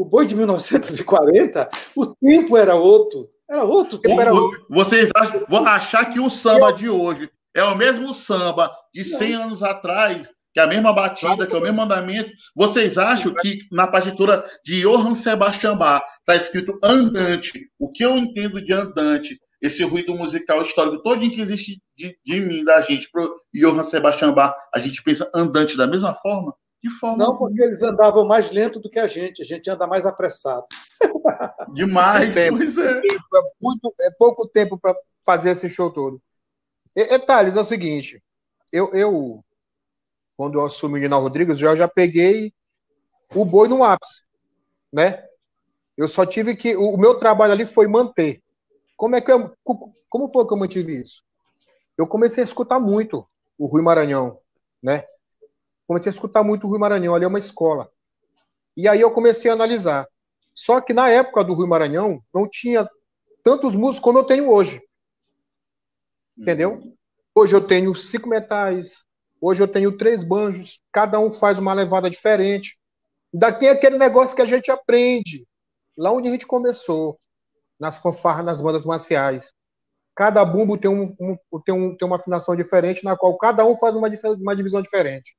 O 0.00 0.04
boi 0.06 0.24
de 0.24 0.34
1940, 0.34 1.68
o 1.94 2.06
tempo 2.16 2.56
era 2.56 2.74
outro. 2.74 3.28
Era 3.46 3.64
outro 3.64 3.98
tempo. 3.98 4.18
Era 4.18 4.32
outro. 4.32 4.64
Vocês 4.70 5.10
acham, 5.14 5.44
vão 5.46 5.66
achar 5.66 6.06
que 6.06 6.18
o 6.18 6.30
samba 6.30 6.72
de 6.72 6.88
hoje 6.88 7.30
é 7.54 7.62
o 7.64 7.76
mesmo 7.76 8.14
samba 8.14 8.74
de 8.94 9.04
100 9.04 9.32
Não. 9.32 9.42
anos 9.42 9.62
atrás 9.62 10.32
que 10.54 10.58
é 10.58 10.62
a 10.62 10.66
mesma 10.66 10.90
batida, 10.94 11.46
que 11.46 11.54
é 11.54 11.58
o 11.58 11.60
mesmo 11.60 11.76
mandamento. 11.76 12.30
Vocês 12.56 12.96
acham 12.96 13.34
que 13.42 13.58
na 13.70 13.86
partitura 13.86 14.42
de 14.64 14.80
Johann 14.80 15.14
Sebastian 15.14 15.76
Bach 15.76 16.02
está 16.20 16.34
escrito 16.34 16.78
andante? 16.82 17.68
O 17.78 17.92
que 17.92 18.02
eu 18.02 18.16
entendo 18.16 18.64
de 18.64 18.72
andante? 18.72 19.38
Esse 19.60 19.84
ruído 19.84 20.14
musical 20.14 20.62
histórico 20.62 21.02
todo 21.02 21.20
que 21.20 21.42
existe 21.42 21.78
de, 21.94 22.18
de 22.24 22.40
mim, 22.40 22.64
da 22.64 22.80
gente, 22.80 23.06
para 23.12 23.28
Johann 23.54 23.82
Sebastian 23.82 24.32
Bach, 24.32 24.54
a 24.74 24.78
gente 24.78 25.02
pensa 25.02 25.30
andante 25.34 25.76
da 25.76 25.86
mesma 25.86 26.14
forma? 26.14 26.54
De 26.82 26.90
forma 26.90 27.16
Não, 27.18 27.36
porque 27.36 27.62
eles 27.62 27.82
andavam 27.82 28.26
mais 28.26 28.50
lento 28.50 28.80
do 28.80 28.88
que 28.88 28.98
a 28.98 29.06
gente, 29.06 29.42
a 29.42 29.44
gente 29.44 29.68
anda 29.68 29.86
mais 29.86 30.06
apressado. 30.06 30.66
Demais, 31.74 32.34
tempo, 32.34 32.56
pois 32.56 32.78
é. 32.78 32.98
É, 32.98 33.02
muito, 33.60 33.94
é 34.00 34.10
pouco 34.18 34.48
tempo 34.48 34.78
para 34.78 34.94
fazer 35.24 35.50
esse 35.50 35.68
show 35.68 35.90
todo. 35.90 36.20
E, 36.96 37.02
e 37.02 37.18
Thales, 37.18 37.56
é 37.56 37.60
o 37.60 37.64
seguinte, 37.64 38.22
eu, 38.72 38.92
eu 38.94 39.44
quando 40.36 40.58
eu 40.58 40.64
assumi 40.64 40.98
o 40.98 41.02
Nina 41.02 41.16
Rodrigues, 41.16 41.60
eu 41.60 41.76
já 41.76 41.86
peguei 41.86 42.52
o 43.34 43.44
boi 43.44 43.68
no 43.68 43.84
ápice, 43.84 44.22
né? 44.90 45.22
Eu 45.96 46.08
só 46.08 46.24
tive 46.24 46.56
que. 46.56 46.74
O 46.74 46.96
meu 46.96 47.18
trabalho 47.18 47.52
ali 47.52 47.66
foi 47.66 47.86
manter. 47.86 48.42
Como 48.96 49.14
é 49.14 49.20
que 49.20 49.30
eu, 49.30 49.52
como 49.62 50.30
foi 50.32 50.46
que 50.46 50.54
eu 50.54 50.58
mantive 50.58 51.02
isso? 51.02 51.22
Eu 51.96 52.06
comecei 52.06 52.42
a 52.42 52.44
escutar 52.44 52.80
muito 52.80 53.26
o 53.58 53.66
Rui 53.66 53.82
Maranhão, 53.82 54.38
né? 54.82 55.04
Comecei 55.90 56.10
a 56.10 56.14
escutar 56.14 56.44
muito 56.44 56.68
o 56.68 56.70
Rui 56.70 56.78
Maranhão, 56.78 57.16
ali 57.16 57.24
é 57.24 57.28
uma 57.28 57.40
escola. 57.40 57.90
E 58.76 58.86
aí 58.86 59.00
eu 59.00 59.10
comecei 59.10 59.50
a 59.50 59.54
analisar. 59.54 60.06
Só 60.54 60.80
que 60.80 60.92
na 60.92 61.08
época 61.08 61.42
do 61.42 61.52
Rui 61.52 61.66
Maranhão 61.66 62.22
não 62.32 62.48
tinha 62.48 62.88
tantos 63.42 63.74
músicos 63.74 64.04
como 64.04 64.18
eu 64.18 64.24
tenho 64.24 64.48
hoje. 64.48 64.80
Entendeu? 66.38 66.80
Hoje 67.34 67.56
eu 67.56 67.66
tenho 67.66 67.92
cinco 67.92 68.28
metais, 68.28 69.04
Hoje 69.40 69.62
eu 69.62 69.66
tenho 69.66 69.96
três 69.96 70.22
banjos, 70.22 70.80
cada 70.92 71.18
um 71.18 71.30
faz 71.30 71.58
uma 71.58 71.72
levada 71.72 72.10
diferente. 72.10 72.78
Ainda 73.32 73.50
tem 73.50 73.70
aquele 73.70 73.96
negócio 73.96 74.36
que 74.36 74.42
a 74.42 74.46
gente 74.46 74.70
aprende, 74.70 75.44
lá 75.96 76.12
onde 76.12 76.28
a 76.28 76.30
gente 76.30 76.46
começou, 76.46 77.18
nas 77.80 77.98
fanfarras, 77.98 78.44
nas 78.44 78.60
bandas 78.60 78.84
marciais. 78.84 79.50
Cada 80.14 80.44
bumbo 80.44 80.76
tem, 80.76 80.90
um, 80.90 81.04
um, 81.18 81.60
tem, 81.64 81.74
um, 81.74 81.96
tem 81.96 82.06
uma 82.06 82.16
afinação 82.16 82.54
diferente, 82.54 83.02
na 83.02 83.16
qual 83.16 83.36
cada 83.38 83.64
um 83.64 83.74
faz 83.74 83.96
uma, 83.96 84.08
uma 84.38 84.54
divisão 84.54 84.82
diferente. 84.82 85.34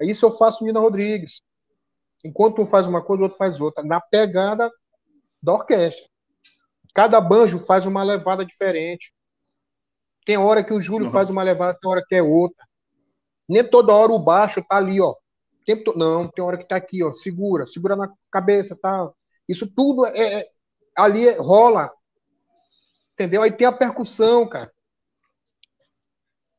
É 0.00 0.06
isso 0.06 0.24
eu 0.26 0.30
faço 0.30 0.64
Nina 0.64 0.80
Rodrigues. 0.80 1.42
Enquanto 2.24 2.62
um 2.62 2.66
faz 2.66 2.86
uma 2.86 3.02
coisa, 3.02 3.22
o 3.22 3.24
outro 3.24 3.38
faz 3.38 3.60
outra, 3.60 3.84
na 3.84 4.00
pegada 4.00 4.70
da 5.42 5.52
orquestra. 5.52 6.08
Cada 6.94 7.20
banjo 7.20 7.58
faz 7.58 7.84
uma 7.86 8.02
levada 8.02 8.44
diferente. 8.44 9.12
Tem 10.24 10.38
hora 10.38 10.64
que 10.64 10.72
o 10.72 10.80
Júlio 10.80 11.06
uhum. 11.06 11.12
faz 11.12 11.28
uma 11.28 11.42
levada, 11.42 11.78
tem 11.78 11.90
hora 11.90 12.04
que 12.06 12.14
é 12.14 12.22
outra. 12.22 12.64
Nem 13.48 13.62
toda 13.62 13.92
hora 13.92 14.12
o 14.12 14.18
baixo 14.18 14.64
tá 14.66 14.76
ali, 14.76 15.00
ó. 15.00 15.14
Tempo 15.66 15.84
to... 15.84 15.98
Não, 15.98 16.28
tem 16.28 16.42
hora 16.42 16.56
que 16.56 16.64
tá 16.64 16.76
aqui, 16.76 17.02
ó. 17.02 17.12
Segura, 17.12 17.66
segura 17.66 17.94
na 17.94 18.10
cabeça, 18.30 18.76
tá? 18.80 19.10
Isso 19.48 19.70
tudo 19.74 20.06
é, 20.06 20.40
é 20.40 20.48
ali 20.96 21.28
é, 21.28 21.36
rola. 21.36 21.92
Entendeu? 23.12 23.42
Aí 23.42 23.52
tem 23.52 23.66
a 23.66 23.72
percussão, 23.72 24.48
cara. 24.48 24.72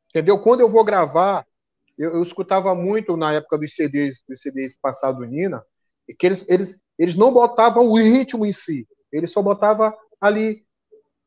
Entendeu? 0.09 0.39
Quando 0.39 0.61
eu 0.61 0.69
vou 0.69 0.83
gravar, 0.83 1.45
eu, 1.97 2.15
eu 2.15 2.23
escutava 2.23 2.73
muito 2.75 3.15
na 3.15 3.33
época 3.33 3.57
dos 3.57 3.73
CDs, 3.73 4.23
dos 4.27 4.41
CDs 4.41 4.75
passado 4.79 5.19
do 5.19 5.25
Nina, 5.25 5.63
que 6.19 6.25
eles, 6.25 6.47
eles, 6.49 6.81
eles 6.97 7.15
não 7.15 7.33
botavam 7.33 7.87
o 7.87 7.95
ritmo 7.95 8.45
em 8.45 8.51
si. 8.51 8.87
Eles 9.11 9.31
só 9.31 9.41
botavam 9.41 9.93
ali 10.19 10.63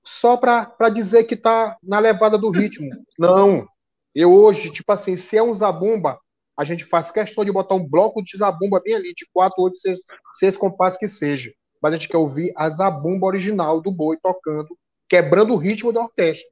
só 0.04 0.36
para 0.36 0.88
dizer 0.88 1.24
que 1.24 1.36
tá 1.36 1.76
na 1.82 1.98
levada 1.98 2.38
do 2.38 2.50
ritmo. 2.50 2.90
Não. 3.18 3.66
Eu 4.14 4.32
hoje, 4.32 4.70
tipo 4.70 4.90
assim, 4.92 5.16
se 5.16 5.36
é 5.36 5.42
um 5.42 5.52
zabumba, 5.52 6.18
a 6.58 6.64
gente 6.64 6.84
faz 6.84 7.10
questão 7.10 7.44
de 7.44 7.52
botar 7.52 7.74
um 7.74 7.86
bloco 7.86 8.22
de 8.22 8.36
zabumba 8.36 8.80
bem 8.80 8.94
ali, 8.94 9.14
de 9.14 9.26
quatro, 9.32 9.62
oito, 9.62 9.76
seis, 9.76 9.98
seis 10.34 10.56
compassos 10.56 10.98
que 10.98 11.06
seja. 11.06 11.52
Mas 11.80 11.92
a 11.92 11.96
gente 11.96 12.08
quer 12.08 12.16
ouvir 12.16 12.52
a 12.56 12.68
zabumba 12.68 13.26
original 13.26 13.80
do 13.80 13.92
boi 13.92 14.16
tocando, 14.20 14.76
quebrando 15.08 15.54
o 15.54 15.56
ritmo 15.56 15.92
da 15.92 16.00
orquestra. 16.00 16.48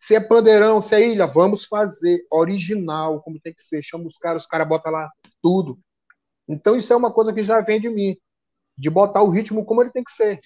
Se 0.00 0.14
é 0.14 0.20
pandeirão, 0.20 0.80
se 0.80 0.94
é 0.94 1.06
ilha, 1.06 1.26
vamos 1.26 1.66
fazer 1.66 2.26
original, 2.30 3.20
como 3.20 3.38
tem 3.38 3.52
que 3.52 3.62
ser. 3.62 3.82
Chama 3.82 4.06
os 4.06 4.16
caras, 4.16 4.44
os 4.44 4.48
caras 4.48 4.66
botam 4.66 4.90
lá 4.90 5.10
tudo. 5.42 5.78
Então 6.48 6.74
isso 6.74 6.90
é 6.90 6.96
uma 6.96 7.12
coisa 7.12 7.34
que 7.34 7.42
já 7.42 7.60
vem 7.60 7.78
de 7.78 7.90
mim, 7.90 8.16
de 8.78 8.88
botar 8.88 9.22
o 9.22 9.28
ritmo 9.28 9.62
como 9.62 9.82
ele 9.82 9.90
tem 9.90 10.02
que 10.02 10.10
ser. 10.10 10.40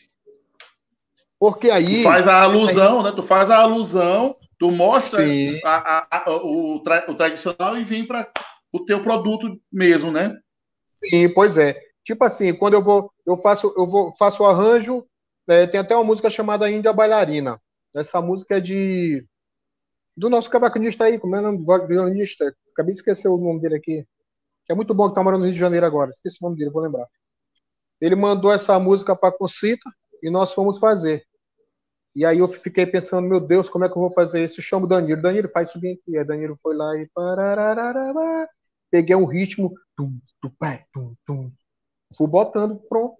Porque 1.39 1.71
aí. 1.71 1.99
Tu 1.99 2.03
faz 2.03 2.27
a 2.27 2.43
alusão, 2.43 2.99
aí... 2.99 3.05
né? 3.05 3.13
Tu 3.13 3.23
faz 3.23 3.49
a 3.49 3.59
alusão, 3.59 4.29
tu 4.59 4.73
mostra 4.73 5.23
a, 5.65 5.71
a, 5.71 6.07
a, 6.11 6.31
o, 6.33 6.81
tra, 6.81 7.07
o, 7.09 7.15
tradicional 7.15 7.79
e 7.79 7.85
vem 7.85 8.05
para 8.05 8.29
o 8.73 8.85
teu 8.85 9.01
produto 9.01 9.57
mesmo, 9.73 10.11
né? 10.11 10.37
Sim, 10.89 11.33
pois 11.33 11.57
é. 11.57 11.81
Tipo 12.03 12.25
assim, 12.25 12.53
quando 12.53 12.75
eu 12.75 12.83
vou, 12.83 13.09
eu 13.25 13.37
faço, 13.37 13.73
eu 13.77 13.87
vou, 13.87 14.13
faço 14.17 14.43
o 14.43 14.47
arranjo, 14.47 15.07
é, 15.47 15.65
tem 15.69 15.79
até 15.79 15.95
uma 15.95 16.05
música 16.05 16.29
chamada 16.29 16.69
Índia 16.69 16.93
Bailarina. 16.93 17.61
Essa 17.95 18.21
música 18.21 18.57
é 18.57 18.61
de 18.61 19.25
do 20.17 20.31
nosso 20.31 20.49
cavaquinista 20.49 21.05
aí, 21.05 21.19
como 21.19 21.35
é 21.35 21.41
o 21.41 21.43
nome 21.43 21.59
do 21.59 21.87
violinista? 21.87 22.55
Acabei 22.73 22.93
de 22.93 22.99
esquecer 22.99 23.29
o 23.29 23.37
nome 23.37 23.61
dele 23.61 23.77
aqui. 23.77 24.07
Que 24.65 24.73
é 24.73 24.75
muito 24.75 24.95
bom 24.95 25.09
que 25.09 25.15
tá 25.15 25.23
morando 25.23 25.41
no 25.41 25.47
Rio 25.47 25.55
de 25.55 25.61
Janeiro 25.61 25.85
agora. 25.85 26.11
Esqueci 26.11 26.39
o 26.41 26.45
nome 26.45 26.57
dele, 26.57 26.71
vou 26.71 26.83
lembrar. 26.83 27.07
Ele 28.01 28.15
mandou 28.15 28.53
essa 28.53 28.79
música 28.79 29.15
para 29.17 29.33
Concita 29.33 29.91
e 30.23 30.31
nós 30.31 30.53
fomos 30.53 30.79
fazer. 30.79 31.25
E 32.15 32.25
aí 32.25 32.39
eu 32.39 32.49
fiquei 32.49 32.87
pensando, 32.87 33.29
meu 33.29 33.41
Deus, 33.41 33.69
como 33.69 33.85
é 33.85 33.89
que 33.89 33.97
eu 33.97 34.03
vou 34.03 34.13
fazer 34.13 34.45
isso? 34.45 34.63
Chamo 34.63 34.85
o 34.85 34.89
Danilo, 34.89 35.21
Danilo, 35.21 35.49
faz 35.49 35.75
bem 35.75 35.95
aqui. 35.95 36.17
Aí 36.17 36.25
Danilo 36.25 36.57
foi 36.63 36.77
lá 36.77 36.97
e 36.97 37.09
peguei 38.91 39.17
um 39.17 39.25
ritmo, 39.25 39.75
fui 42.17 42.29
botando, 42.29 42.77
pronto. 42.89 43.17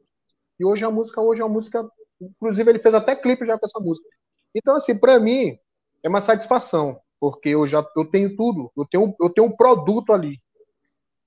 E 0.61 0.65
hoje 0.65 0.85
a 0.85 0.91
música, 0.91 1.21
hoje 1.21 1.43
a 1.43 1.49
música, 1.49 1.89
inclusive 2.21 2.71
ele 2.71 2.79
fez 2.79 2.95
até 2.95 3.17
clipe 3.17 3.45
já 3.45 3.59
com 3.59 3.67
essa 3.67 3.81
música. 3.81 4.09
Então 4.55 4.77
assim, 4.77 4.97
para 4.97 5.19
mim 5.19 5.59
é 6.05 6.09
uma 6.09 6.21
satisfação, 6.21 7.01
porque 7.19 7.49
eu 7.49 7.67
já 7.67 7.85
eu 7.97 8.05
tenho 8.05 8.37
tudo, 8.37 8.71
eu 8.77 8.85
tenho 8.85 9.15
eu 9.21 9.31
tenho 9.31 9.49
um 9.49 9.57
produto 9.57 10.13
ali. 10.13 10.39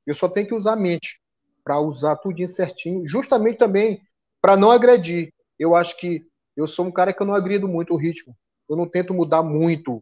Eu 0.05 0.13
só 0.13 0.29
tenho 0.29 0.47
que 0.47 0.53
usar 0.53 0.73
a 0.73 0.77
mente 0.77 1.19
para 1.63 1.81
usar 1.81 2.15
tudo 2.17 2.45
certinho, 2.47 3.05
justamente 3.05 3.57
também 3.57 4.01
para 4.41 4.55
não 4.55 4.71
agredir. 4.71 5.33
Eu 5.59 5.75
acho 5.75 5.97
que 5.97 6.25
eu 6.55 6.67
sou 6.67 6.85
um 6.85 6.91
cara 6.91 7.11
que 7.11 7.21
eu 7.21 7.27
não 7.27 7.33
agrido 7.33 7.67
muito 7.67 7.93
o 7.93 7.97
ritmo. 7.97 8.33
Eu 8.69 8.77
não 8.77 8.87
tento 8.87 9.13
mudar 9.13 9.43
muito 9.43 10.01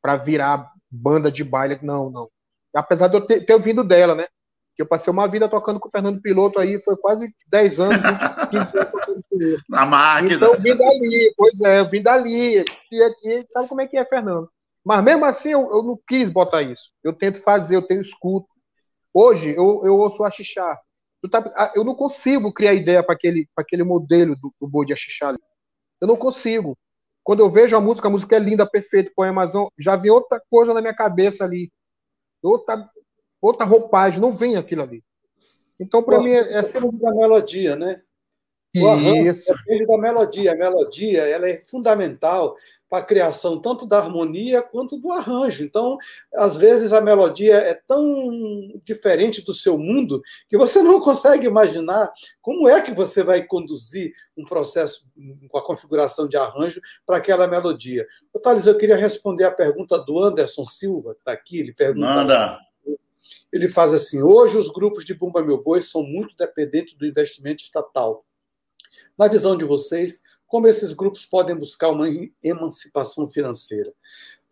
para 0.00 0.16
virar 0.16 0.72
banda 0.90 1.30
de 1.30 1.44
baile, 1.44 1.78
não, 1.82 2.10
não. 2.10 2.30
Apesar 2.74 3.08
de 3.08 3.16
eu 3.16 3.26
ter, 3.26 3.44
ter 3.44 3.54
ouvido 3.54 3.84
dela, 3.84 4.14
né? 4.14 4.26
Que 4.74 4.82
eu 4.82 4.86
passei 4.86 5.12
uma 5.12 5.28
vida 5.28 5.48
tocando 5.48 5.78
com 5.78 5.88
o 5.88 5.90
Fernando 5.90 6.20
Piloto 6.20 6.58
aí, 6.58 6.80
foi 6.80 6.96
quase 6.96 7.34
10 7.48 7.80
anos, 7.80 8.02
20, 8.02 8.50
15 8.50 8.78
anos 8.78 8.90
tocando 8.90 9.24
com 9.28 9.42
ele. 9.42 9.58
Na 9.68 9.84
máquina. 9.84 10.34
Então 10.34 10.54
eu 10.54 10.60
vim 10.60 10.76
dali, 10.76 11.34
pois 11.36 11.60
é, 11.60 11.80
eu 11.80 11.86
vim 11.86 12.02
dali. 12.02 12.64
E, 12.90 12.96
e 13.24 13.46
sabe 13.50 13.68
como 13.68 13.80
é 13.80 13.86
que 13.86 13.96
é, 13.96 14.04
Fernando? 14.04 14.50
Mas 14.84 15.04
mesmo 15.04 15.24
assim, 15.24 15.50
eu, 15.50 15.70
eu, 15.70 15.82
não 15.82 15.98
quis 16.08 16.30
botar 16.30 16.62
isso. 16.62 16.90
Eu 17.04 17.12
tento 17.12 17.40
fazer, 17.40 17.76
eu 17.76 17.82
tenho 17.82 18.00
escuto. 18.00 18.48
Hoje, 19.14 19.50
eu, 19.50 19.82
eu 19.84 19.98
ouço 19.98 20.24
a 20.24 20.30
Xixá. 20.30 20.78
Tá, 21.30 21.72
eu 21.74 21.84
não 21.84 21.94
consigo 21.94 22.52
criar 22.52 22.74
ideia 22.74 23.02
para 23.02 23.14
aquele, 23.14 23.48
aquele 23.56 23.84
modelo 23.84 24.34
do, 24.34 24.52
do 24.60 24.66
boi 24.66 24.84
de 24.84 24.92
Axixá. 24.92 25.36
Eu 26.00 26.08
não 26.08 26.16
consigo. 26.16 26.76
Quando 27.22 27.40
eu 27.40 27.48
vejo 27.48 27.76
a 27.76 27.80
música, 27.80 28.08
a 28.08 28.10
música 28.10 28.34
é 28.34 28.40
linda, 28.40 28.68
perfeita, 28.68 29.12
poemazão, 29.14 29.70
já 29.78 29.94
vem 29.94 30.10
outra 30.10 30.42
coisa 30.50 30.74
na 30.74 30.80
minha 30.80 30.94
cabeça 30.94 31.44
ali. 31.44 31.70
Outra, 32.42 32.90
outra 33.42 33.66
roupagem, 33.66 34.20
não 34.20 34.32
vem 34.32 34.56
aquilo 34.56 34.82
ali. 34.82 35.04
Então, 35.78 36.02
para 36.02 36.20
mim, 36.20 36.30
é, 36.30 36.54
é 36.54 36.62
sempre. 36.62 36.96
da 36.98 37.12
melodia, 37.12 37.74
né? 37.74 38.00
O 38.78 38.88
arranjo 38.88 39.30
Isso. 39.30 39.52
depende 39.52 39.86
da 39.86 39.98
melodia. 39.98 40.52
A 40.52 40.56
melodia 40.56 41.22
ela 41.22 41.46
é 41.46 41.62
fundamental 41.66 42.56
para 42.88 43.00
a 43.00 43.06
criação 43.06 43.60
tanto 43.60 43.86
da 43.86 43.98
harmonia 43.98 44.62
quanto 44.62 44.96
do 44.96 45.12
arranjo. 45.12 45.62
Então, 45.62 45.98
às 46.34 46.56
vezes 46.56 46.92
a 46.92 47.00
melodia 47.00 47.54
é 47.56 47.74
tão 47.74 48.30
diferente 48.84 49.42
do 49.42 49.52
seu 49.52 49.76
mundo 49.76 50.22
que 50.48 50.56
você 50.56 50.82
não 50.82 51.00
consegue 51.00 51.46
imaginar 51.46 52.10
como 52.40 52.68
é 52.68 52.80
que 52.80 52.92
você 52.92 53.22
vai 53.22 53.44
conduzir 53.44 54.12
um 54.36 54.44
processo 54.44 55.06
com 55.48 55.58
a 55.58 55.64
configuração 55.64 56.26
de 56.26 56.36
arranjo 56.36 56.80
para 57.04 57.18
aquela 57.18 57.46
melodia. 57.46 58.06
Ô, 58.32 58.38
Thales, 58.38 58.64
eu 58.64 58.76
queria 58.76 58.96
responder 58.96 59.44
a 59.44 59.50
pergunta 59.50 59.98
do 59.98 60.22
Anderson 60.22 60.64
Silva, 60.64 61.14
que 61.14 61.20
está 61.20 61.32
aqui. 61.32 61.60
Ele 61.60 61.74
pergunta. 61.74 62.06
Manda. 62.06 62.71
Ele 63.52 63.68
faz 63.68 63.92
assim: 63.92 64.22
hoje 64.22 64.56
os 64.56 64.70
grupos 64.70 65.04
de 65.04 65.14
Bumba 65.14 65.42
Meu 65.42 65.62
Boi 65.62 65.80
são 65.80 66.02
muito 66.02 66.36
dependentes 66.36 66.94
do 66.94 67.06
investimento 67.06 67.62
estatal. 67.62 68.24
Na 69.16 69.28
visão 69.28 69.56
de 69.56 69.64
vocês, 69.64 70.22
como 70.46 70.66
esses 70.66 70.92
grupos 70.92 71.26
podem 71.26 71.56
buscar 71.56 71.90
uma 71.90 72.08
emancipação 72.42 73.28
financeira? 73.28 73.92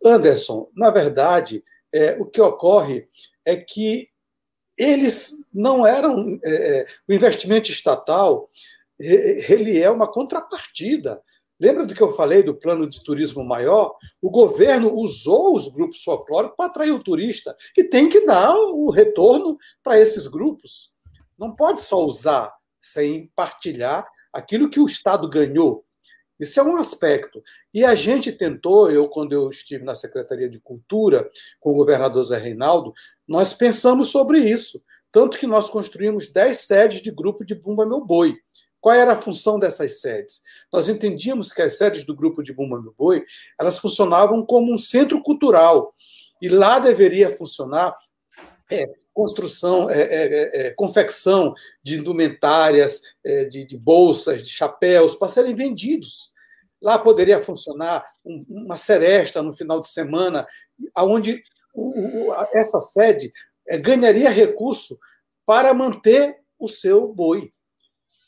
Anderson, 0.04 0.70
na 0.74 0.90
verdade, 0.90 1.64
é, 1.92 2.16
o 2.18 2.24
que 2.24 2.40
ocorre 2.40 3.08
é 3.44 3.56
que 3.56 4.08
eles 4.76 5.38
não 5.52 5.86
eram. 5.86 6.38
É, 6.44 6.80
é 6.80 6.86
o 7.08 7.12
investimento 7.12 7.70
estatal 7.70 8.50
ele 9.00 9.80
é 9.80 9.90
uma 9.90 10.10
contrapartida. 10.10 11.22
Lembra 11.60 11.84
do 11.84 11.94
que 11.94 12.02
eu 12.02 12.12
falei 12.12 12.42
do 12.42 12.54
plano 12.54 12.88
de 12.88 13.04
turismo 13.04 13.44
maior? 13.44 13.94
O 14.22 14.30
governo 14.30 14.94
usou 14.94 15.54
os 15.54 15.68
grupos 15.68 16.02
folclóricos 16.02 16.56
para 16.56 16.66
atrair 16.66 16.92
o 16.92 17.02
turista, 17.02 17.54
que 17.74 17.84
tem 17.84 18.08
que 18.08 18.24
dar 18.24 18.56
o 18.56 18.88
retorno 18.88 19.58
para 19.82 20.00
esses 20.00 20.26
grupos. 20.26 20.94
Não 21.38 21.54
pode 21.54 21.82
só 21.82 22.02
usar 22.02 22.50
sem 22.82 23.30
partilhar 23.36 24.06
aquilo 24.32 24.70
que 24.70 24.80
o 24.80 24.86
Estado 24.86 25.28
ganhou. 25.28 25.84
Isso 26.38 26.58
é 26.58 26.62
um 26.62 26.76
aspecto. 26.76 27.42
E 27.72 27.84
a 27.84 27.94
gente 27.94 28.32
tentou, 28.32 28.90
eu, 28.90 29.06
quando 29.08 29.34
eu 29.34 29.50
estive 29.50 29.84
na 29.84 29.94
Secretaria 29.94 30.48
de 30.48 30.58
Cultura, 30.58 31.30
com 31.60 31.72
o 31.72 31.74
governador 31.74 32.22
Zé 32.22 32.38
Reinaldo, 32.38 32.94
nós 33.28 33.52
pensamos 33.52 34.08
sobre 34.08 34.38
isso. 34.38 34.82
Tanto 35.12 35.38
que 35.38 35.46
nós 35.46 35.68
construímos 35.68 36.28
10 36.28 36.56
sedes 36.56 37.02
de 37.02 37.10
grupo 37.10 37.44
de 37.44 37.54
Bumba 37.54 37.84
Meu 37.84 38.02
Boi. 38.02 38.38
Qual 38.80 38.94
era 38.94 39.12
a 39.12 39.20
função 39.20 39.58
dessas 39.58 40.00
sedes? 40.00 40.42
Nós 40.72 40.88
entendíamos 40.88 41.52
que 41.52 41.60
as 41.60 41.76
sedes 41.76 42.06
do 42.06 42.14
grupo 42.14 42.42
de 42.42 42.52
Bumba 42.52 42.80
Meu 42.80 42.94
Boi, 42.96 43.24
elas 43.58 43.78
funcionavam 43.78 44.44
como 44.44 44.72
um 44.72 44.78
centro 44.78 45.22
cultural. 45.22 45.94
E 46.40 46.48
lá 46.48 46.78
deveria 46.78 47.36
funcionar 47.36 47.94
é, 48.70 48.88
construção, 49.12 49.90
é, 49.90 50.00
é, 50.00 50.06
é, 50.10 50.66
é 50.66 50.70
confecção 50.70 51.52
de 51.82 51.98
indumentárias, 51.98 53.02
é, 53.24 53.44
de, 53.44 53.66
de, 53.66 53.76
bolsas, 53.76 54.42
de 54.42 54.48
chapéus, 54.48 55.14
para 55.14 55.28
serem 55.28 55.54
vendidos. 55.54 56.32
Lá 56.80 56.98
poderia 56.98 57.42
funcionar 57.42 58.02
um, 58.24 58.46
uma 58.48 58.76
seresta 58.76 59.42
no 59.42 59.54
final 59.54 59.80
de 59.80 59.88
semana, 59.88 60.46
onde 60.96 61.42
essa 62.54 62.80
sede 62.80 63.30
ganharia 63.82 64.30
recurso 64.30 64.98
para 65.44 65.74
manter 65.74 66.38
o 66.58 66.68
seu 66.68 67.06
boi. 67.08 67.50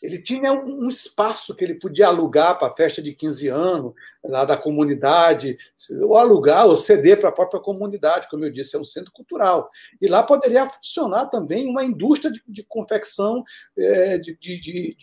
Ele 0.02 0.20
tinha 0.20 0.52
um 0.52 0.88
espaço 0.88 1.54
que 1.54 1.64
ele 1.64 1.74
podia 1.74 2.08
alugar 2.08 2.58
para 2.58 2.66
a 2.68 2.72
festa 2.72 3.00
de 3.00 3.12
15 3.12 3.46
anos, 3.48 3.92
lá 4.24 4.44
da 4.44 4.56
comunidade, 4.56 5.56
ou 6.02 6.16
alugar 6.18 6.66
ou 6.66 6.74
ceder 6.74 7.20
para 7.20 7.28
a 7.28 7.32
própria 7.32 7.60
comunidade, 7.60 8.28
como 8.28 8.44
eu 8.44 8.50
disse, 8.50 8.74
é 8.74 8.80
um 8.80 8.84
centro 8.84 9.12
cultural. 9.12 9.70
E 10.00 10.08
lá 10.08 10.24
poderia 10.24 10.68
funcionar 10.68 11.26
também 11.26 11.68
uma 11.68 11.84
indústria 11.84 12.32
de, 12.32 12.42
de 12.48 12.64
confecção 12.64 13.44
é, 13.78 14.18
de, 14.18 14.36
de, 14.36 14.96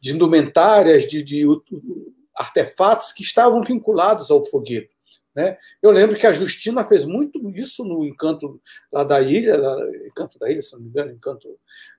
de, 0.00 0.12
indumentárias, 0.12 1.06
de 1.06 1.44
artefatos 2.34 3.12
que 3.12 3.22
estavam 3.22 3.60
vinculados 3.62 4.30
ao 4.30 4.44
foguete. 4.44 4.93
Né? 5.34 5.58
Eu 5.82 5.90
lembro 5.90 6.16
que 6.16 6.26
a 6.26 6.32
Justina 6.32 6.84
fez 6.84 7.04
muito 7.04 7.50
isso 7.50 7.84
no 7.84 8.04
Encanto 8.04 8.60
lá 8.92 9.02
da 9.02 9.20
ilha, 9.20 9.56
lá, 9.56 9.76
Encanto 10.06 10.38
da 10.38 10.50
ilha, 10.50 10.62
se 10.62 10.72
não 10.72 10.80
me 10.80 10.88
engano, 10.88 11.10
Encanto 11.10 11.48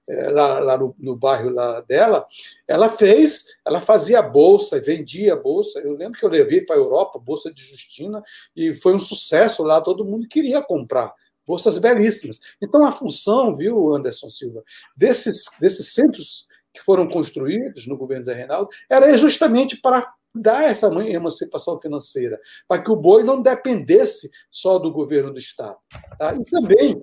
é, 0.07 0.29
lá, 0.29 0.59
lá 0.59 0.77
no, 0.77 0.95
no, 0.97 1.17
bairro 1.17 1.49
lá 1.49 1.81
dela, 1.81 2.25
ela 2.67 2.87
fez, 2.89 3.45
ela 3.65 3.81
fazia 3.81 4.21
bolsa, 4.21 4.79
vendia 4.79 5.35
bolsa. 5.35 5.79
Eu 5.79 5.95
lembro 5.95 6.17
que 6.17 6.25
eu 6.25 6.29
levei 6.29 6.61
para 6.61 6.75
a 6.75 6.79
Europa 6.79 7.19
bolsa 7.19 7.53
de 7.53 7.61
Justina 7.63 8.23
e 8.55 8.73
foi 8.73 8.93
um 8.93 8.99
sucesso 8.99 9.63
lá, 9.63 9.81
todo 9.81 10.05
mundo 10.05 10.27
queria 10.27 10.61
comprar 10.61 11.13
bolsas 11.45 11.77
belíssimas. 11.77 12.39
Então 12.61 12.85
a 12.85 12.91
função, 12.91 13.55
viu, 13.55 13.93
Anderson 13.93 14.29
Silva, 14.29 14.63
desses, 14.95 15.45
desses 15.59 15.93
centros 15.93 16.47
que 16.73 16.83
foram 16.83 17.07
construídos 17.07 17.87
no 17.87 17.97
governo 17.97 18.23
Zé 18.23 18.33
Reinaldo 18.33 18.69
era 18.89 19.15
justamente 19.17 19.77
para 19.77 20.13
dar 20.35 20.63
essa 20.63 20.87
emancipação 20.87 21.79
financeira, 21.79 22.39
para 22.67 22.81
que 22.81 22.91
o 22.91 22.95
boi 22.95 23.23
não 23.23 23.41
dependesse 23.41 24.29
só 24.51 24.77
do 24.77 24.91
governo 24.91 25.31
do 25.31 25.39
Estado. 25.39 25.77
Tá? 26.17 26.35
E 26.35 26.43
também 26.45 27.01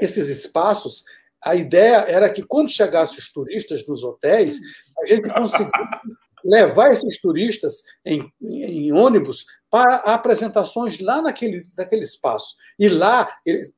esses 0.00 0.28
espaços, 0.28 1.04
a 1.40 1.54
ideia 1.54 1.96
era 2.08 2.30
que 2.30 2.42
quando 2.42 2.68
chegassem 2.68 3.18
os 3.18 3.32
turistas 3.32 3.86
nos 3.86 4.02
hotéis, 4.02 4.58
a 4.98 5.06
gente 5.06 5.32
conseguisse 5.32 5.70
levar 6.44 6.90
esses 6.90 7.20
turistas 7.20 7.82
em, 8.04 8.32
em 8.40 8.92
ônibus 8.92 9.46
para 9.72 9.96
apresentações 9.96 11.00
lá 11.00 11.22
naquele, 11.22 11.64
naquele 11.78 12.02
espaço. 12.02 12.56
E 12.78 12.88
lá 12.90 13.26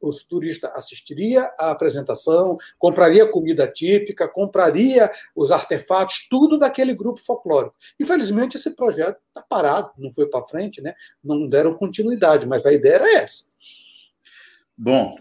o 0.01 0.11
turista 0.29 0.73
assistiria 0.75 1.45
à 1.57 1.71
apresentação, 1.71 2.59
compraria 2.79 3.31
comida 3.31 3.67
típica, 3.69 4.27
compraria 4.27 5.09
os 5.37 5.53
artefatos, 5.53 6.27
tudo 6.29 6.59
daquele 6.59 6.95
grupo 6.95 7.21
folclórico. 7.21 7.77
Infelizmente, 8.01 8.57
esse 8.57 8.75
projeto 8.75 9.19
está 9.29 9.41
parado, 9.43 9.93
não 9.97 10.11
foi 10.11 10.27
para 10.27 10.47
frente, 10.49 10.83
né? 10.83 10.95
não 11.23 11.49
deram 11.49 11.75
continuidade, 11.75 12.45
mas 12.45 12.67
a 12.67 12.73
ideia 12.73 12.95
era 12.95 13.15
essa. 13.19 13.45
Bom, 14.77 15.15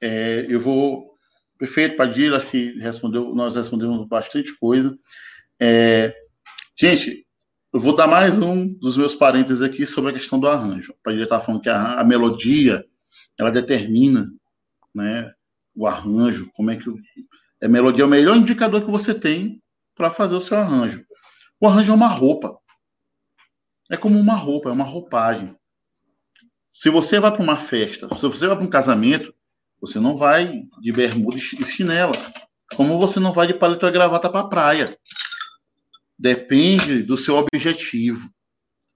é, 0.00 0.44
eu 0.46 0.60
vou. 0.60 1.16
Perfeito, 1.58 1.96
Padilha, 1.96 2.36
acho 2.36 2.48
que 2.48 2.78
respondeu, 2.78 3.34
nós 3.34 3.56
respondemos 3.56 4.06
bastante 4.06 4.56
coisa. 4.58 4.96
É, 5.58 6.14
Gente, 6.80 7.26
eu 7.72 7.80
vou 7.80 7.96
dar 7.96 8.06
mais 8.06 8.38
um 8.38 8.64
dos 8.78 8.96
meus 8.96 9.12
parênteses 9.12 9.62
aqui 9.62 9.84
sobre 9.84 10.12
a 10.12 10.14
questão 10.14 10.38
do 10.38 10.46
arranjo. 10.46 10.92
O 10.92 11.02
Padilha 11.02 11.24
estava 11.24 11.44
falando 11.44 11.60
que 11.60 11.68
a, 11.68 11.98
a, 11.98 12.04
melodia, 12.04 12.86
ela 13.36 13.50
determina 13.50 14.30
né, 14.94 15.28
o 15.74 15.88
arranjo, 15.88 16.48
como 16.54 16.70
é 16.70 16.76
que... 16.76 16.88
O, 16.88 16.96
a 17.60 17.66
melodia 17.66 18.04
é 18.04 18.06
o 18.06 18.08
melhor 18.08 18.36
indicador 18.36 18.80
que 18.80 18.90
você 18.92 19.12
tem 19.12 19.60
para 19.92 20.08
fazer 20.08 20.36
o 20.36 20.40
seu 20.40 20.56
arranjo. 20.56 21.04
O 21.60 21.66
arranjo 21.66 21.90
é 21.90 21.96
uma 21.96 22.06
roupa. 22.06 22.56
É 23.90 23.96
como 23.96 24.16
uma 24.16 24.36
roupa, 24.36 24.68
é 24.68 24.72
uma 24.72 24.84
roupagem. 24.84 25.56
Se 26.70 26.90
você 26.90 27.18
vai 27.18 27.32
para 27.32 27.42
uma 27.42 27.56
festa, 27.56 28.06
se 28.14 28.22
você 28.22 28.46
vai 28.46 28.56
para 28.56 28.64
um 28.64 28.70
casamento, 28.70 29.34
você 29.80 29.98
não 29.98 30.14
vai 30.14 30.62
de 30.80 30.92
bermuda 30.92 31.36
e 31.36 31.40
chinela. 31.40 32.12
Como 32.76 33.00
você 33.00 33.18
não 33.18 33.32
vai 33.32 33.48
de 33.48 33.54
paleta 33.54 33.88
e 33.88 33.90
gravata 33.90 34.30
para 34.30 34.40
a 34.40 34.48
praia 34.48 34.96
depende 36.18 37.02
do 37.02 37.16
seu 37.16 37.36
objetivo. 37.36 38.28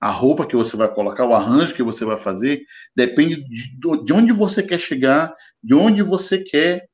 A 0.00 0.10
roupa 0.10 0.46
que 0.46 0.56
você 0.56 0.76
vai 0.76 0.92
colocar, 0.92 1.24
o 1.24 1.34
arranjo 1.34 1.74
que 1.74 1.82
você 1.82 2.04
vai 2.04 2.16
fazer, 2.16 2.64
depende 2.94 3.44
de 3.44 4.12
onde 4.12 4.32
você 4.32 4.62
quer 4.62 4.80
chegar, 4.80 5.32
de 5.62 5.74
onde 5.74 6.02
você 6.02 6.42
quer, 6.42 6.88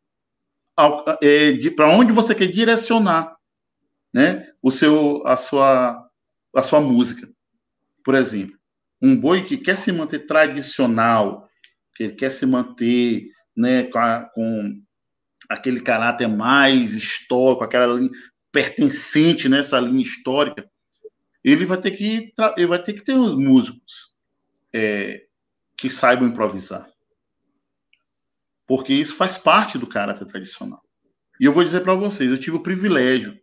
é, 1.22 1.70
para 1.70 1.88
onde 1.88 2.12
você 2.12 2.34
quer 2.34 2.52
direcionar, 2.52 3.34
né? 4.12 4.48
O 4.62 4.70
seu, 4.70 5.26
a 5.26 5.36
sua, 5.36 6.06
a 6.55 6.62
sua 6.62 6.80
música. 6.80 7.26
Por 8.05 8.14
exemplo, 8.14 8.59
um 9.00 9.16
boi 9.16 9.42
que 9.42 9.56
quer 9.56 9.76
se 9.76 9.90
manter 9.90 10.26
tradicional, 10.26 11.48
que 11.96 12.10
quer 12.10 12.30
se 12.30 12.44
manter, 12.44 13.26
né, 13.56 13.84
com, 13.84 13.98
a, 13.98 14.20
com 14.34 14.82
aquele 15.48 15.80
caráter 15.80 16.28
mais 16.28 16.94
histórico, 16.94 17.64
aquela 17.64 17.98
pertencente 18.52 19.48
nessa 19.48 19.78
linha 19.78 20.02
histórica, 20.02 20.68
ele 21.44 21.64
vai 21.64 21.78
ter 21.78 21.92
que 21.92 22.32
ele 22.56 22.66
vai 22.66 22.82
ter 22.82 22.92
que 22.92 23.04
ter 23.04 23.14
uns 23.14 23.34
músicos 23.34 24.16
é, 24.72 25.26
que 25.76 25.88
saibam 25.88 26.28
improvisar, 26.28 26.88
porque 28.66 28.92
isso 28.92 29.14
faz 29.14 29.38
parte 29.38 29.78
do 29.78 29.86
caráter 29.86 30.26
tradicional. 30.26 30.82
E 31.40 31.44
eu 31.44 31.52
vou 31.52 31.62
dizer 31.62 31.80
para 31.80 31.94
vocês, 31.94 32.30
eu 32.30 32.38
tive 32.38 32.56
o 32.56 32.62
privilégio, 32.62 33.38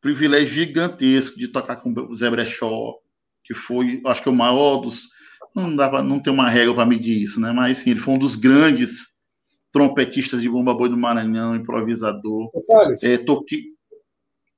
privilégio 0.00 0.48
gigantesco 0.48 1.38
de 1.38 1.48
tocar 1.48 1.76
com 1.76 1.92
o 1.92 2.14
Zé 2.14 2.28
Brechó, 2.28 2.96
que 3.44 3.54
foi, 3.54 4.02
acho 4.06 4.22
que 4.22 4.28
o 4.28 4.34
maior 4.34 4.78
dos, 4.78 5.08
não 5.54 5.74
dá 5.74 6.02
não 6.02 6.20
tem 6.20 6.32
uma 6.32 6.48
regra 6.48 6.74
para 6.74 6.86
medir 6.86 7.22
isso, 7.22 7.40
né? 7.40 7.52
Mas 7.52 7.78
sim, 7.78 7.90
ele 7.90 8.00
foi 8.00 8.14
um 8.14 8.18
dos 8.18 8.34
grandes 8.34 9.12
trompetistas 9.70 10.42
de 10.42 10.48
bomba 10.48 10.74
boi 10.74 10.88
do 10.88 10.96
Maranhão, 10.96 11.56
improvisador. 11.56 12.50
É, 13.04 13.18
toquei... 13.18 13.71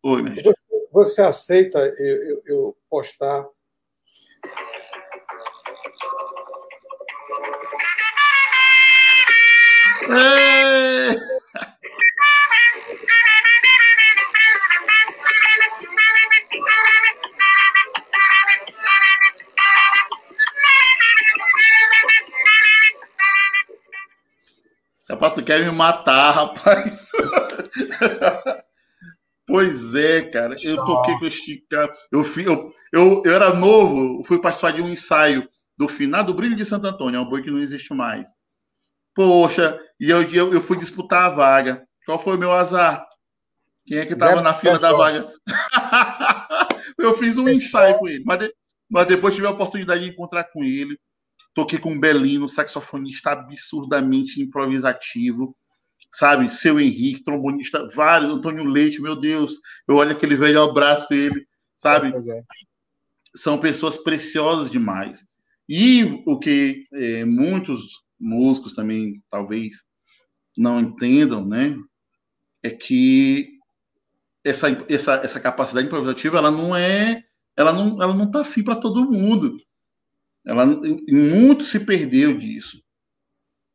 Oi. 0.07 0.23
Você, 0.43 0.63
você 0.93 1.23
aceita 1.23 1.79
eu, 1.99 2.23
eu, 2.29 2.43
eu 2.45 2.77
postar 2.91 3.49
É... 10.11 11.15
Rapaz, 25.09 25.35
tu 25.35 25.43
quer 25.43 25.65
me 25.65 25.71
matar, 25.71 26.31
rapaz. 26.33 27.11
pois 29.55 29.95
é, 29.95 30.23
cara. 30.23 30.57
Eu 30.65 30.85
toquei 30.85 31.17
com 31.17 31.27
este 31.27 31.65
cara. 31.71 31.97
Eu, 32.11 32.23
eu, 32.23 32.75
eu, 32.93 33.23
eu 33.25 33.33
era 33.33 33.55
novo, 33.55 34.21
fui 34.25 34.41
participar 34.41 34.73
de 34.73 34.83
um 34.83 34.89
ensaio 34.89 35.49
do 35.79 35.87
final 35.87 36.25
do 36.25 36.35
Brilho 36.35 36.57
de 36.57 36.65
Santo 36.65 36.89
Antônio, 36.89 37.19
é 37.19 37.21
um 37.21 37.29
boi 37.29 37.41
que 37.41 37.53
não 37.53 37.61
existe 37.61 37.95
mais. 37.95 38.31
Poxa, 39.15 39.79
e 40.01 40.11
eu, 40.11 40.23
eu, 40.23 40.53
eu 40.55 40.61
fui 40.61 40.77
disputar 40.77 41.27
a 41.27 41.29
vaga. 41.29 41.87
Qual 42.05 42.19
foi 42.19 42.35
o 42.35 42.39
meu 42.39 42.53
azar? 42.53 43.07
Quem 43.87 43.99
é 43.99 44.05
que 44.05 44.15
estava 44.15 44.43
na 44.43 44.55
fila 44.55 44.77
da 44.77 44.93
vaga? 44.93 45.33
eu 46.99 47.15
fiz 47.15 47.37
um 47.37 47.49
ensaio 47.49 47.97
com 47.99 48.09
ele, 48.09 48.25
mas, 48.27 48.41
de, 48.41 48.53
mas 48.91 49.07
depois 49.07 49.37
tive 49.37 49.47
a 49.47 49.51
oportunidade 49.51 50.03
de 50.03 50.11
encontrar 50.11 50.45
com 50.45 50.65
ele. 50.65 50.99
Toquei 51.55 51.79
com 51.79 51.95
o 51.95 52.01
Belino, 52.01 52.49
saxofonista 52.49 53.31
absurdamente 53.31 54.43
improvisativo, 54.43 55.57
sabe? 56.15 56.51
Seu 56.51 56.81
Henrique, 56.81 57.23
trombonista, 57.23 57.87
vários, 57.95 58.33
Antônio 58.33 58.65
Leite, 58.65 59.03
meu 59.03 59.17
Deus, 59.17 59.61
eu 59.87 59.97
olho 59.97 60.13
aquele 60.13 60.37
velho 60.37 60.63
abraço 60.63 61.09
dele, 61.09 61.47
sabe? 61.77 62.09
É. 62.09 62.43
São 63.35 63.59
pessoas 63.59 63.97
preciosas 63.97 64.71
demais. 64.71 65.27
E 65.69 66.23
o 66.27 66.39
que 66.39 66.85
é, 66.93 67.25
muitos 67.25 68.03
músicos 68.19 68.73
também 68.73 69.23
talvez 69.29 69.75
não 70.57 70.81
entendam, 70.81 71.45
né? 71.45 71.77
É 72.63 72.71
que 72.71 73.59
essa, 74.45 74.69
essa, 74.89 75.15
essa 75.15 75.41
capacidade 75.41 75.87
improvisativa 75.87 76.39
ela 76.39 76.51
não 76.51 76.77
é 76.77 77.23
ela 77.57 77.73
não 77.73 78.03
ela 78.03 78.15
não 78.15 78.31
tá 78.31 78.41
assim 78.41 78.63
para 78.63 78.77
todo 78.77 79.11
mundo 79.11 79.57
ela 80.47 80.67
muito 80.67 81.65
se 81.65 81.81
perdeu 81.81 82.37
disso. 82.37 82.83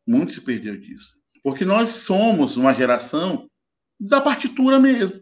Muito 0.05 0.33
se 0.33 0.41
perdeu 0.41 0.77
disso. 0.77 1.18
Porque 1.43 1.65
nós 1.65 1.89
somos 1.89 2.57
uma 2.57 2.73
geração 2.73 3.49
da 3.99 4.21
partitura 4.21 4.79
mesmo. 4.79 5.21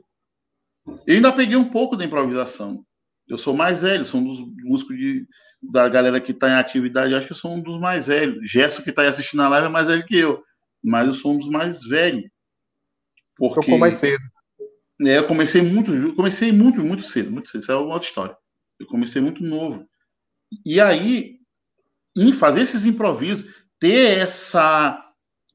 Eu 1.06 1.16
ainda 1.16 1.34
peguei 1.34 1.56
um 1.58 1.70
pouco 1.70 1.96
da 1.96 2.06
improvisação. 2.06 2.86
Eu 3.28 3.38
sou 3.38 3.54
mais 3.54 3.82
velho, 3.82 4.06
sou 4.06 4.22
um 4.22 4.24
dos 4.24 4.40
músicos 4.64 4.98
de, 4.98 5.28
da 5.62 5.90
galera 5.90 6.22
que 6.22 6.32
está 6.32 6.50
em 6.50 6.54
atividade, 6.54 7.14
acho 7.14 7.26
que 7.26 7.34
eu 7.34 7.38
sou 7.38 7.54
um 7.54 7.62
dos 7.62 7.80
mais 7.80 8.08
velhos. 8.08 8.40
Gesso, 8.50 8.84
que 8.84 8.90
está 8.90 9.02
aí 9.02 9.10
assistindo 9.10 9.42
a 9.42 9.50
live, 9.50 9.68
é 9.68 9.70
mais 9.70 9.88
velho 9.88 10.06
que 10.06 10.16
eu. 10.16 10.42
Mas 10.84 11.08
eu 11.08 11.14
sou 11.14 11.34
um 11.34 11.38
dos 11.38 11.50
mais 11.50 11.82
velhos. 11.82 12.24
Porque... 13.36 13.62
Tocou 13.62 13.78
mais 13.78 13.96
cedo. 13.96 14.24
É, 15.02 15.18
eu 15.18 15.28
comecei 15.28 15.62
muito, 15.62 16.16
comecei 16.16 16.52
muito, 16.52 16.82
muito 16.82 17.04
cedo, 17.04 17.32
muito 17.32 17.50
cedo. 17.50 17.62
Isso 17.62 17.72
é 17.72 17.76
uma 17.76 17.94
outra 17.94 18.08
história. 18.08 18.38
Eu 18.80 18.88
comecei 18.88 19.22
muito 19.22 19.44
novo. 19.44 19.88
E 20.66 20.80
aí, 20.80 21.38
em 22.16 22.32
fazer 22.32 22.62
esses 22.62 22.86
improvisos, 22.86 23.54
ter 23.80 24.18
essa 24.18 25.07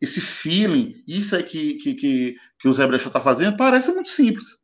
esse 0.02 0.20
feeling, 0.20 1.00
isso 1.06 1.36
é 1.36 1.42
que, 1.44 1.74
que, 1.74 1.94
que, 1.94 2.36
que 2.58 2.68
o 2.68 2.72
Zé 2.72 2.84
Brechó 2.88 3.06
está 3.06 3.20
fazendo, 3.20 3.56
parece 3.56 3.92
muito 3.92 4.08
simples. 4.08 4.58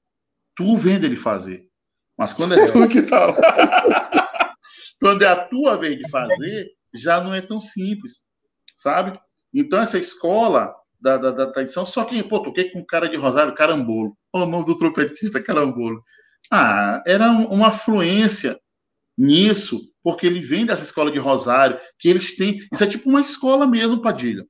Tu 0.56 0.76
vendo 0.76 1.04
ele 1.04 1.14
fazer. 1.14 1.68
Mas 2.16 2.32
quando 2.32 2.54
é 2.54 2.66
tu 2.66 2.88
que 2.88 3.02
tá. 3.02 3.32
quando 5.00 5.22
é 5.22 5.28
a 5.28 5.36
tua 5.36 5.76
vez 5.76 5.96
de 5.96 6.10
fazer, 6.10 6.66
já 6.92 7.22
não 7.22 7.32
é 7.32 7.40
tão 7.40 7.60
simples. 7.60 8.24
Sabe? 8.74 9.16
Então, 9.54 9.80
essa 9.80 9.96
escola 9.96 10.74
da, 11.00 11.16
da, 11.16 11.30
da 11.30 11.46
tradição, 11.52 11.86
só 11.86 12.04
que, 12.04 12.20
pô, 12.24 12.40
toquei 12.40 12.70
com 12.70 12.84
cara 12.84 13.08
de 13.08 13.16
Rosário 13.16 13.54
Carambolo. 13.54 14.18
o 14.32 14.44
nome 14.44 14.66
do 14.66 14.76
trompetista 14.76 15.40
Carambolo. 15.40 16.02
Ah, 16.50 17.00
era 17.06 17.30
uma 17.30 17.70
fluência 17.70 18.58
nisso, 19.16 19.80
porque 20.02 20.26
ele 20.26 20.40
vem 20.40 20.66
dessa 20.66 20.82
escola 20.82 21.12
de 21.12 21.18
Rosário, 21.20 21.78
que 21.96 22.08
eles 22.08 22.34
têm. 22.34 22.58
Isso 22.72 22.82
é 22.82 22.88
tipo 22.88 23.08
uma 23.08 23.20
escola 23.20 23.68
mesmo, 23.68 24.02
Padilha. 24.02 24.44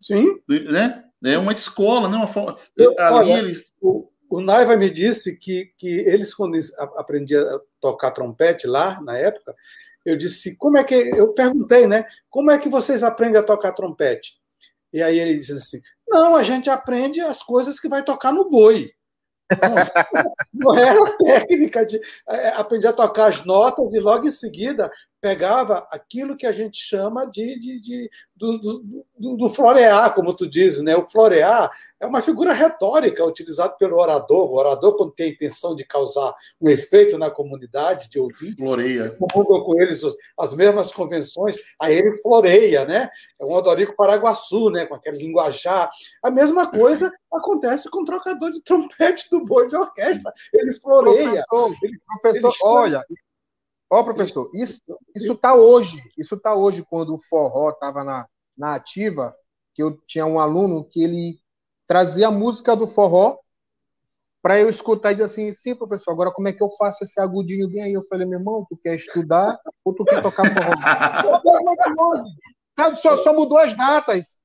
Sim. 0.00 0.40
Né? 0.48 1.04
É 1.24 1.38
uma 1.38 1.52
escola, 1.52 2.08
né? 2.08 2.16
Uma 2.16 2.26
forma. 2.26 2.58
Ali 2.98 3.32
olha, 3.32 3.38
eles. 3.38 3.72
O, 3.80 4.08
o 4.28 4.40
Naiva 4.40 4.76
me 4.76 4.90
disse 4.90 5.38
que, 5.38 5.72
que 5.78 5.88
eles, 5.88 6.34
quando 6.34 6.58
aprendiam 6.96 7.42
a 7.42 7.60
tocar 7.80 8.10
trompete 8.10 8.66
lá, 8.66 9.00
na 9.00 9.16
época, 9.16 9.54
eu 10.04 10.16
disse, 10.16 10.56
como 10.56 10.76
é 10.76 10.84
que. 10.84 10.94
Eu 10.94 11.32
perguntei, 11.32 11.86
né? 11.86 12.04
Como 12.30 12.50
é 12.50 12.58
que 12.58 12.68
vocês 12.68 13.02
aprendem 13.02 13.40
a 13.40 13.44
tocar 13.44 13.72
trompete? 13.72 14.34
E 14.92 15.02
aí 15.02 15.18
ele 15.18 15.36
disse 15.36 15.52
assim: 15.52 15.80
não, 16.08 16.36
a 16.36 16.42
gente 16.42 16.70
aprende 16.70 17.20
as 17.20 17.42
coisas 17.42 17.80
que 17.80 17.88
vai 17.88 18.02
tocar 18.02 18.32
no 18.32 18.48
boi. 18.48 18.92
Não, 19.50 19.74
não 20.74 20.74
era 20.74 21.16
técnica 21.18 21.84
de 21.84 22.00
é, 22.28 22.48
aprender 22.48 22.88
a 22.88 22.92
tocar 22.92 23.26
as 23.26 23.44
notas 23.44 23.94
e 23.94 24.00
logo 24.00 24.26
em 24.26 24.30
seguida 24.30 24.90
pegava 25.26 25.88
aquilo 25.90 26.36
que 26.36 26.46
a 26.46 26.52
gente 26.52 26.78
chama 26.78 27.26
de, 27.26 27.58
de, 27.58 27.80
de 27.80 28.10
do, 28.36 28.58
do, 29.18 29.36
do, 29.36 29.48
florear, 29.48 30.14
como 30.14 30.32
tu 30.32 30.48
dizes, 30.48 30.84
né? 30.84 30.94
O 30.94 31.04
florear 31.04 31.68
é 31.98 32.06
uma 32.06 32.22
figura 32.22 32.52
retórica 32.52 33.24
utilizada 33.24 33.72
pelo 33.72 33.98
orador. 33.98 34.48
O 34.48 34.54
orador, 34.54 34.96
quando 34.96 35.10
tem 35.10 35.30
a 35.30 35.32
intenção 35.32 35.74
de 35.74 35.84
causar 35.84 36.32
um 36.60 36.68
efeito 36.68 37.18
na 37.18 37.28
comunidade 37.28 38.08
de 38.08 38.20
ouvintes, 38.20 38.64
floreia. 38.64 39.16
com 39.18 39.82
eles 39.82 40.02
as 40.38 40.54
mesmas 40.54 40.92
convenções, 40.92 41.56
aí 41.80 41.96
ele 41.96 42.12
floreia, 42.22 42.84
né? 42.84 43.08
É 43.40 43.44
um 43.44 43.52
Odorico 43.52 43.96
Paraguaçu, 43.96 44.70
né? 44.70 44.86
Com 44.86 44.94
aquele 44.94 45.18
linguajar. 45.18 45.90
A 46.22 46.30
mesma 46.30 46.70
coisa 46.70 47.10
acontece 47.32 47.90
com 47.90 48.02
o 48.02 48.04
trocador 48.04 48.52
de 48.52 48.62
trompete 48.62 49.28
do 49.28 49.44
boi 49.44 49.66
de 49.66 49.74
orquestra. 49.74 50.32
Ele 50.54 50.72
floreia. 50.74 51.42
Professor, 51.48 51.74
ele, 51.82 51.98
professor 52.06 52.48
ele 52.48 52.58
olha, 52.62 53.04
Ó, 53.90 54.02
professor, 54.02 54.50
isso 54.54 54.80
isso 55.14 55.34
tá 55.34 55.54
hoje, 55.54 56.02
isso 56.18 56.36
tá 56.36 56.54
hoje 56.54 56.84
quando 56.88 57.14
o 57.14 57.18
forró 57.18 57.70
estava 57.70 58.04
na, 58.04 58.26
na 58.56 58.74
ativa, 58.74 59.34
que 59.74 59.82
eu 59.82 59.96
tinha 60.06 60.26
um 60.26 60.38
aluno 60.38 60.84
que 60.84 61.02
ele 61.02 61.38
trazia 61.86 62.28
a 62.28 62.32
música 62.32 62.76
do 62.76 62.86
forró 62.86 63.38
para 64.42 64.60
eu 64.60 64.68
escutar 64.68 65.10
e 65.10 65.14
dizer 65.14 65.24
assim, 65.24 65.52
sim, 65.52 65.74
professor, 65.74 66.12
agora 66.12 66.30
como 66.30 66.48
é 66.48 66.52
que 66.52 66.62
eu 66.62 66.70
faço 66.70 67.02
esse 67.02 67.20
agudinho 67.20 67.68
bem 67.68 67.82
aí? 67.82 67.92
Eu 67.92 68.02
falei, 68.04 68.26
meu 68.26 68.38
irmão, 68.38 68.66
tu 68.68 68.76
quer 68.76 68.94
estudar 68.94 69.58
ou 69.84 69.94
tu 69.94 70.04
quer 70.04 70.22
tocar 70.22 70.44
forró? 70.44 70.72
Tá, 72.76 72.94
só, 72.94 73.16
só 73.16 73.32
mudou 73.32 73.58
as 73.58 73.74
datas. 73.74 74.36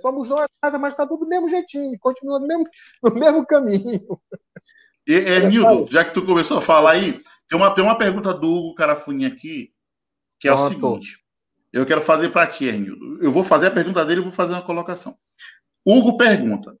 Só 0.00 0.12
mudou 0.12 0.38
as 0.38 0.46
datas, 0.62 0.80
mas 0.80 0.94
tá 0.94 1.04
tudo 1.04 1.24
do 1.24 1.28
mesmo 1.28 1.48
jeitinho, 1.48 1.98
continua 1.98 2.38
no 2.38 2.46
mesmo, 2.46 2.62
no 3.02 3.14
mesmo 3.14 3.44
caminho. 3.44 4.20
E, 5.04 5.14
é, 5.14 5.48
Nildo, 5.48 5.90
já 5.90 6.04
que 6.04 6.14
tu 6.14 6.24
começou 6.24 6.58
a 6.58 6.60
falar 6.60 6.92
aí, 6.92 7.20
tem 7.52 7.58
uma, 7.58 7.70
tem 7.74 7.84
uma 7.84 7.98
pergunta 7.98 8.32
do 8.32 8.50
Hugo 8.50 8.74
Carafunha 8.74 9.28
aqui, 9.28 9.74
que 10.40 10.48
é 10.48 10.54
o 10.54 10.68
seguinte. 10.68 11.18
Eu 11.70 11.84
quero 11.84 12.00
fazer 12.00 12.30
para 12.30 12.46
ti, 12.46 12.64
Ernildo. 12.64 13.22
Eu 13.22 13.30
vou 13.30 13.44
fazer 13.44 13.66
a 13.66 13.70
pergunta 13.70 14.02
dele 14.06 14.20
e 14.20 14.22
vou 14.22 14.32
fazer 14.32 14.54
uma 14.54 14.64
colocação. 14.64 15.14
Hugo 15.86 16.16
pergunta 16.16 16.74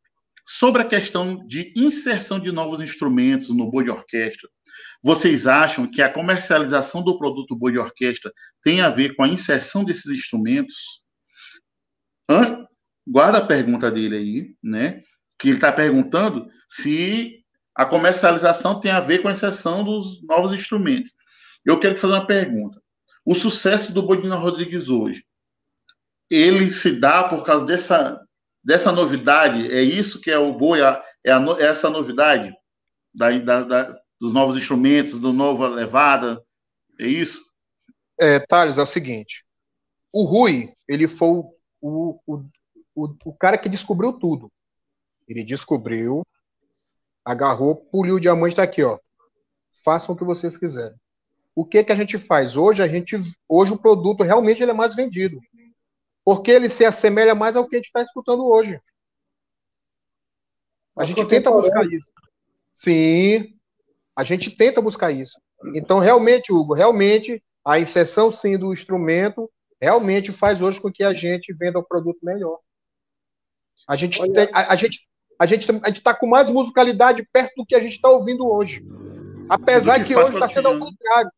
sobre 0.46 0.80
a 0.80 0.86
questão 0.86 1.46
de 1.46 1.74
inserção 1.76 2.40
de 2.40 2.50
novos 2.50 2.80
instrumentos 2.80 3.50
no 3.50 3.70
boi 3.70 3.84
de 3.84 3.90
orquestra. 3.90 4.48
Vocês 5.02 5.46
acham 5.46 5.86
que 5.86 6.00
a 6.00 6.10
comercialização 6.10 7.02
do 7.02 7.18
produto 7.18 7.54
boi 7.54 7.72
de 7.72 7.78
orquestra 7.78 8.32
tem 8.62 8.80
a 8.80 8.88
ver 8.88 9.14
com 9.14 9.24
a 9.24 9.28
inserção 9.28 9.84
desses 9.84 10.06
instrumentos? 10.06 11.02
Hã? 12.30 12.66
Guarda 13.06 13.38
a 13.38 13.46
pergunta 13.46 13.90
dele 13.90 14.16
aí, 14.16 14.56
né? 14.62 15.02
Que 15.38 15.48
ele 15.48 15.58
está 15.58 15.70
perguntando 15.70 16.48
se 16.66 17.41
a 17.74 17.84
comercialização 17.84 18.80
tem 18.80 18.90
a 18.90 19.00
ver 19.00 19.20
com 19.22 19.28
a 19.28 19.32
inserção 19.32 19.84
dos 19.84 20.22
novos 20.24 20.52
instrumentos. 20.52 21.14
Eu 21.64 21.78
quero 21.78 21.94
te 21.94 22.00
fazer 22.00 22.14
uma 22.14 22.26
pergunta. 22.26 22.80
O 23.24 23.34
sucesso 23.34 23.92
do 23.92 24.02
Bodina 24.02 24.36
Rodrigues 24.36 24.88
hoje, 24.88 25.24
ele 26.30 26.70
se 26.70 26.98
dá 26.98 27.24
por 27.24 27.44
causa 27.44 27.64
dessa, 27.64 28.20
dessa 28.64 28.90
novidade? 28.90 29.72
É 29.72 29.82
isso 29.82 30.20
que 30.20 30.30
é 30.30 30.38
o 30.38 30.52
boi, 30.52 30.80
é, 30.80 30.84
a, 30.84 31.02
é 31.58 31.64
essa 31.64 31.88
novidade? 31.88 32.52
da, 33.14 33.30
da, 33.38 33.62
da, 33.62 34.00
dos 34.20 34.32
novos 34.32 34.56
instrumentos, 34.56 35.18
do 35.18 35.32
novo 35.32 35.66
levada, 35.66 36.42
é 36.98 37.06
isso? 37.06 37.40
É, 38.18 38.40
Thales, 38.40 38.78
é 38.78 38.82
o 38.82 38.86
seguinte, 38.86 39.44
o 40.12 40.24
Rui, 40.24 40.72
ele 40.88 41.08
foi 41.08 41.28
o, 41.28 42.20
o, 42.26 42.44
o, 42.94 43.16
o 43.24 43.34
cara 43.34 43.58
que 43.58 43.68
descobriu 43.68 44.12
tudo. 44.12 44.50
Ele 45.26 45.44
descobriu, 45.44 46.22
agarrou, 47.24 47.76
puliu 47.76 48.16
o 48.16 48.20
diamante, 48.20 48.56
tá 48.56 48.62
aqui, 48.62 48.82
ó. 48.82 48.98
Façam 49.84 50.14
o 50.14 50.18
que 50.18 50.24
vocês 50.24 50.56
quiserem. 50.56 50.96
O 51.54 51.64
que 51.64 51.84
que 51.84 51.92
a 51.92 51.96
gente 51.96 52.18
faz? 52.18 52.56
Hoje 52.56 52.82
a 52.82 52.88
gente, 52.88 53.18
hoje 53.48 53.72
o 53.72 53.78
produto 53.78 54.22
realmente 54.22 54.62
ele 54.62 54.70
é 54.70 54.74
mais 54.74 54.94
vendido. 54.94 55.38
Porque 56.24 56.50
ele 56.50 56.68
se 56.68 56.84
assemelha 56.84 57.34
mais 57.34 57.56
ao 57.56 57.66
que 57.66 57.76
a 57.76 57.78
gente 57.78 57.86
está 57.86 58.00
escutando 58.00 58.46
hoje. 58.46 58.80
A 60.96 61.04
gente 61.04 61.26
tenta 61.26 61.50
buscar 61.50 61.84
isso. 61.86 62.10
Sim, 62.72 63.58
a 64.14 64.24
gente 64.24 64.50
tenta 64.50 64.80
buscar 64.80 65.10
isso. 65.10 65.40
Então, 65.74 65.98
realmente, 65.98 66.52
Hugo, 66.52 66.74
realmente, 66.74 67.42
a 67.64 67.78
inserção, 67.78 68.30
sim, 68.30 68.58
do 68.58 68.72
instrumento 68.72 69.50
realmente 69.80 70.30
faz 70.30 70.60
hoje 70.60 70.80
com 70.80 70.92
que 70.92 71.02
a 71.02 71.12
gente 71.12 71.52
venda 71.52 71.78
o 71.78 71.84
produto 71.84 72.18
melhor. 72.22 72.58
A 73.88 73.96
gente, 73.96 74.20
tem, 74.32 74.48
a, 74.52 74.72
a, 74.72 74.76
gente, 74.76 75.08
a 75.42 75.46
gente 75.46 75.68
a 75.68 75.88
gente 75.88 75.98
está 75.98 76.14
com 76.14 76.28
mais 76.28 76.48
musicalidade 76.48 77.28
perto 77.32 77.52
do 77.56 77.66
que 77.66 77.74
a 77.74 77.80
gente 77.80 77.96
está 77.96 78.08
ouvindo 78.08 78.48
hoje. 78.48 78.80
Apesar 79.50 79.98
que, 79.98 80.04
que 80.04 80.16
hoje 80.16 80.34
está 80.34 80.46
sendo 80.46 80.68
ao 80.68 80.78
contrário. 80.78 81.30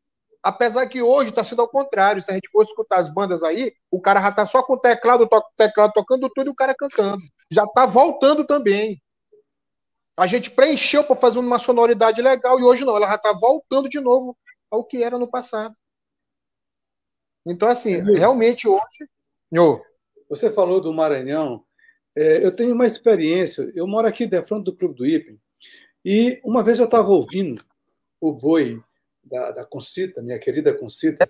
Apesar 0.43 0.87
que 0.87 1.01
hoje 1.01 1.31
está 1.31 1.43
sendo 1.43 1.63
ao 1.63 1.69
contrário. 1.69 2.21
Se 2.21 2.31
a 2.31 2.35
gente 2.35 2.51
for 2.51 2.63
escutar 2.63 2.99
as 2.99 3.09
bandas 3.09 3.43
aí, 3.43 3.73
o 3.91 3.99
cara 3.99 4.21
já 4.21 4.29
está 4.29 4.45
só 4.45 4.63
com 4.63 4.75
o 4.75 4.79
teclado, 4.79 5.27
to 5.27 5.43
teclado 5.57 5.95
tocando 5.95 6.29
tudo 6.35 6.49
e 6.49 6.51
o 6.51 6.55
cara 6.55 6.75
cantando. 6.75 7.23
Já 7.51 7.65
está 7.65 7.87
voltando 7.87 8.45
também. 8.47 9.01
A 10.19 10.27
gente 10.27 10.51
preencheu 10.51 11.03
para 11.03 11.17
fazer 11.17 11.39
uma 11.39 11.59
sonoridade 11.59 12.21
legal 12.21 12.61
e 12.61 12.63
hoje 12.63 12.85
não, 12.85 12.95
ela 12.95 13.09
já 13.09 13.15
está 13.15 13.33
voltando 13.33 13.89
de 13.89 14.01
novo 14.01 14.37
ao 14.71 14.85
que 14.85 15.03
era 15.03 15.19
no 15.19 15.27
passado. 15.27 15.75
Então, 17.47 17.71
assim, 17.71 18.03
realmente 18.03 18.69
hoje. 18.69 19.09
Oh. 19.59 19.81
Você 20.29 20.51
falou 20.51 20.79
do 20.79 20.93
Maranhão. 20.93 21.64
É, 22.17 22.45
eu 22.45 22.55
tenho 22.55 22.75
uma 22.75 22.87
experiência. 22.87 23.71
Eu 23.75 23.87
moro 23.87 24.07
aqui 24.07 24.27
de 24.27 24.43
frente 24.43 24.65
do 24.65 24.77
Clube 24.77 24.95
do 24.95 25.07
Ipen. 25.07 25.39
E 26.05 26.41
uma 26.45 26.63
vez 26.63 26.79
eu 26.79 26.85
estava 26.85 27.09
ouvindo 27.09 27.65
o 28.21 28.33
boi 28.33 28.81
da, 29.23 29.51
da 29.51 29.65
Concita, 29.65 30.23
minha 30.23 30.39
querida 30.39 30.73
Concita. 30.73 31.29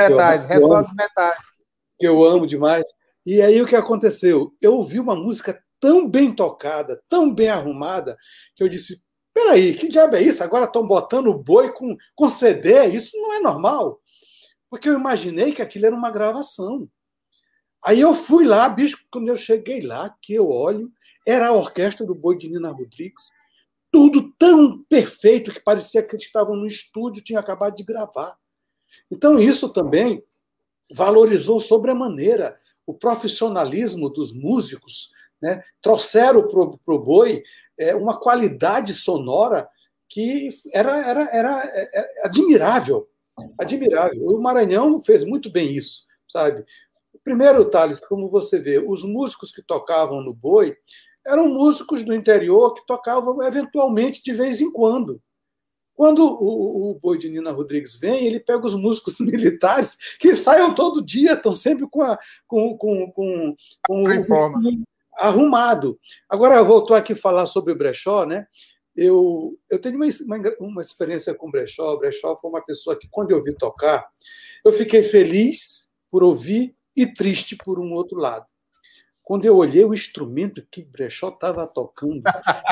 Metais, 0.00 0.44
ressoa 0.44 0.84
metais. 0.96 1.62
Que 1.98 2.06
eu 2.06 2.24
amo 2.24 2.46
demais. 2.46 2.84
E 3.24 3.40
aí 3.42 3.60
o 3.60 3.66
que 3.66 3.76
aconteceu? 3.76 4.54
Eu 4.60 4.74
ouvi 4.74 4.98
uma 4.98 5.14
música 5.14 5.62
tão 5.80 6.08
bem 6.08 6.34
tocada, 6.34 7.00
tão 7.08 7.32
bem 7.32 7.48
arrumada, 7.48 8.16
que 8.54 8.62
eu 8.62 8.68
disse: 8.68 9.02
peraí, 9.32 9.74
que 9.74 9.88
diabo 9.88 10.16
é 10.16 10.22
isso? 10.22 10.42
Agora 10.42 10.64
estão 10.64 10.86
botando 10.86 11.28
o 11.28 11.38
boi 11.38 11.72
com, 11.72 11.96
com 12.14 12.28
CD? 12.28 12.86
Isso 12.86 13.16
não 13.16 13.34
é 13.34 13.40
normal. 13.40 14.00
Porque 14.70 14.88
eu 14.88 14.98
imaginei 14.98 15.52
que 15.52 15.62
aquilo 15.62 15.86
era 15.86 15.94
uma 15.94 16.10
gravação. 16.10 16.88
Aí 17.84 18.00
eu 18.00 18.14
fui 18.14 18.44
lá, 18.44 18.68
bicho, 18.68 18.98
quando 19.10 19.28
eu 19.28 19.36
cheguei 19.36 19.80
lá, 19.80 20.14
que 20.20 20.34
eu 20.34 20.50
olho, 20.50 20.90
era 21.26 21.48
a 21.48 21.52
orquestra 21.52 22.06
do 22.06 22.14
Boi 22.14 22.36
de 22.36 22.48
Nina 22.48 22.70
Rodrigues. 22.70 23.28
Tudo 23.90 24.32
tão 24.38 24.82
perfeito 24.84 25.52
que 25.52 25.60
parecia 25.60 26.02
que 26.02 26.14
eles 26.14 26.26
estavam 26.26 26.56
no 26.56 26.66
estúdio, 26.66 27.22
tinha 27.22 27.40
acabado 27.40 27.76
de 27.76 27.84
gravar. 27.84 28.36
Então, 29.10 29.38
isso 29.38 29.72
também 29.72 30.22
valorizou 30.92 31.60
sobremaneira 31.60 32.58
o 32.86 32.94
profissionalismo 32.94 34.08
dos 34.08 34.32
músicos, 34.32 35.12
né? 35.40 35.62
trouxeram 35.82 36.48
para 36.48 36.94
o 36.94 36.98
boi 36.98 37.42
é, 37.78 37.94
uma 37.94 38.18
qualidade 38.18 38.94
sonora 38.94 39.68
que 40.08 40.48
era, 40.72 40.96
era, 41.06 41.28
era 41.30 41.62
é, 41.74 41.90
é, 41.94 42.26
admirável. 42.26 43.08
Admirável. 43.58 44.26
O 44.26 44.40
Maranhão 44.40 45.00
fez 45.00 45.24
muito 45.24 45.50
bem 45.50 45.72
isso, 45.72 46.06
sabe? 46.28 46.64
Primeiro, 47.28 47.68
Thales, 47.68 48.06
como 48.06 48.26
você 48.26 48.58
vê, 48.58 48.78
os 48.78 49.04
músicos 49.04 49.52
que 49.52 49.60
tocavam 49.60 50.22
no 50.22 50.32
boi 50.32 50.74
eram 51.26 51.46
músicos 51.46 52.02
do 52.02 52.14
interior 52.14 52.72
que 52.72 52.86
tocavam 52.86 53.42
eventualmente 53.42 54.22
de 54.24 54.32
vez 54.32 54.62
em 54.62 54.72
quando. 54.72 55.20
Quando 55.94 56.20
o, 56.24 56.90
o 56.90 56.94
Boi 56.94 57.18
de 57.18 57.28
Nina 57.28 57.50
Rodrigues 57.50 57.96
vem, 58.00 58.24
ele 58.24 58.40
pega 58.40 58.64
os 58.64 58.74
músicos 58.74 59.20
militares 59.20 59.94
que 60.18 60.34
saiam 60.34 60.74
todo 60.74 61.04
dia, 61.04 61.34
estão 61.34 61.52
sempre 61.52 61.86
com, 61.90 62.00
a, 62.00 62.18
com, 62.46 62.74
com, 62.78 63.12
com, 63.12 63.56
com 63.86 64.04
o, 64.04 64.84
arrumado. 65.12 66.00
Agora, 66.30 66.64
voltou 66.64 66.96
aqui 66.96 67.14
falar 67.14 67.44
sobre 67.44 67.74
o 67.74 67.76
brechó, 67.76 68.24
né? 68.24 68.46
Eu, 68.96 69.54
eu 69.68 69.78
tenho 69.78 69.96
uma, 69.96 70.06
uma, 70.06 70.56
uma 70.60 70.80
experiência 70.80 71.34
com 71.34 71.48
o 71.48 71.50
brechó. 71.50 71.92
O 71.92 71.98
brechó 71.98 72.38
foi 72.40 72.50
uma 72.50 72.64
pessoa 72.64 72.98
que, 72.98 73.06
quando 73.10 73.32
eu 73.32 73.42
vi 73.42 73.54
tocar, 73.54 74.08
eu 74.64 74.72
fiquei 74.72 75.02
feliz 75.02 75.90
por 76.10 76.24
ouvir 76.24 76.77
e 76.98 77.06
triste 77.06 77.56
por 77.56 77.78
um 77.78 77.92
outro 77.92 78.18
lado. 78.18 78.44
Quando 79.22 79.44
eu 79.44 79.56
olhei 79.56 79.84
o 79.84 79.94
instrumento 79.94 80.66
que 80.70 80.82
Brechó 80.82 81.28
estava 81.28 81.66
tocando, 81.66 82.22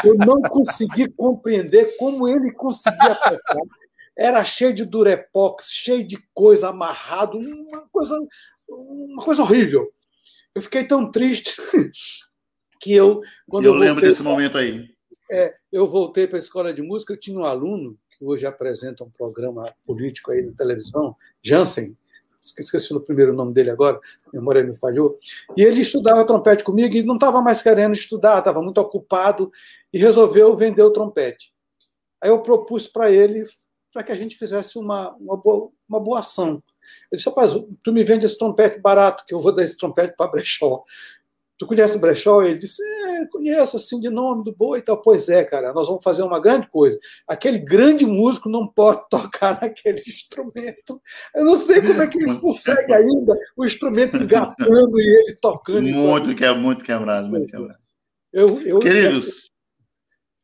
eu 0.02 0.14
não 0.14 0.40
consegui 0.42 1.08
compreender 1.10 1.96
como 1.96 2.26
ele 2.26 2.50
conseguia 2.50 3.14
tocar. 3.14 3.56
Era 4.18 4.42
cheio 4.42 4.72
de 4.72 4.84
durepox, 4.84 5.70
cheio 5.70 6.04
de 6.04 6.18
coisa 6.32 6.70
amarrado, 6.70 7.38
uma 7.38 7.86
coisa, 7.92 8.18
uma 8.68 9.22
coisa 9.22 9.42
horrível. 9.42 9.92
Eu 10.54 10.62
fiquei 10.62 10.84
tão 10.84 11.10
triste 11.10 11.54
que 12.80 12.92
eu. 12.92 13.20
Quando 13.46 13.66
eu, 13.66 13.74
eu 13.74 13.78
lembro 13.78 14.00
desse 14.00 14.22
momento 14.22 14.56
aí. 14.56 14.88
É, 15.30 15.54
eu 15.70 15.86
voltei 15.86 16.26
para 16.26 16.38
a 16.38 16.38
escola 16.38 16.72
de 16.72 16.80
música, 16.80 17.12
eu 17.12 17.20
tinha 17.20 17.38
um 17.38 17.44
aluno 17.44 17.98
que 18.16 18.24
hoje 18.24 18.46
apresenta 18.46 19.04
um 19.04 19.10
programa 19.10 19.74
político 19.84 20.32
aí 20.32 20.40
na 20.40 20.52
televisão, 20.52 21.14
Jansen, 21.42 21.94
esqueci 22.58 22.94
o 22.94 23.00
primeiro 23.00 23.32
nome 23.32 23.52
dele 23.52 23.70
agora, 23.70 24.00
a 24.26 24.36
memória 24.36 24.62
me 24.62 24.76
falhou, 24.76 25.18
e 25.56 25.62
ele 25.62 25.80
estudava 25.80 26.24
trompete 26.24 26.64
comigo 26.64 26.94
e 26.94 27.02
não 27.02 27.14
estava 27.14 27.40
mais 27.40 27.62
querendo 27.62 27.94
estudar, 27.94 28.38
estava 28.38 28.62
muito 28.62 28.78
ocupado 28.78 29.50
e 29.92 29.98
resolveu 29.98 30.56
vender 30.56 30.82
o 30.82 30.92
trompete. 30.92 31.52
Aí 32.22 32.30
eu 32.30 32.40
propus 32.40 32.86
para 32.86 33.10
ele 33.10 33.44
para 33.92 34.02
que 34.02 34.12
a 34.12 34.14
gente 34.14 34.36
fizesse 34.36 34.78
uma, 34.78 35.14
uma, 35.14 35.36
boa, 35.38 35.70
uma 35.88 35.98
boa 35.98 36.18
ação. 36.18 36.62
Ele 37.10 37.16
disse, 37.16 37.28
rapaz, 37.28 37.52
tu 37.82 37.92
me 37.92 38.04
vende 38.04 38.26
esse 38.26 38.38
trompete 38.38 38.78
barato, 38.78 39.24
que 39.26 39.32
eu 39.32 39.40
vou 39.40 39.54
dar 39.54 39.62
esse 39.62 39.76
trompete 39.76 40.14
para 40.14 40.30
brechó. 40.30 40.84
Tu 41.58 41.66
conhece 41.66 41.96
o 41.96 42.00
Brechó? 42.00 42.42
Ele 42.42 42.58
disse, 42.58 42.82
é, 42.82 43.26
conheço 43.26 43.76
assim 43.76 43.98
de 43.98 44.10
nome 44.10 44.44
do 44.44 44.54
boi 44.54 44.80
e 44.80 44.82
tal. 44.82 45.00
Pois 45.00 45.28
é, 45.28 45.42
cara, 45.44 45.72
nós 45.72 45.86
vamos 45.86 46.04
fazer 46.04 46.22
uma 46.22 46.40
grande 46.40 46.68
coisa. 46.68 46.98
Aquele 47.26 47.58
grande 47.58 48.04
músico 48.04 48.48
não 48.48 48.66
pode 48.66 49.02
tocar 49.10 49.60
naquele 49.60 50.02
instrumento. 50.06 51.00
Eu 51.34 51.44
não 51.44 51.56
sei 51.56 51.80
como 51.80 52.02
é 52.02 52.06
que 52.06 52.18
ele 52.18 52.38
consegue 52.40 52.92
ainda 52.92 53.38
o 53.56 53.64
instrumento 53.64 54.16
engatando 54.16 55.00
e 55.00 55.02
ele 55.02 55.36
tocando. 55.40 55.82
Muito, 55.82 56.34
que 56.34 56.44
é 56.44 56.54
muito 56.54 56.84
quebrado, 56.84 57.28
muito 57.28 57.48
é. 57.48 57.58
quebrado. 57.58 57.80
Eu, 58.32 58.60
eu, 58.62 58.78
Queridos, 58.80 59.50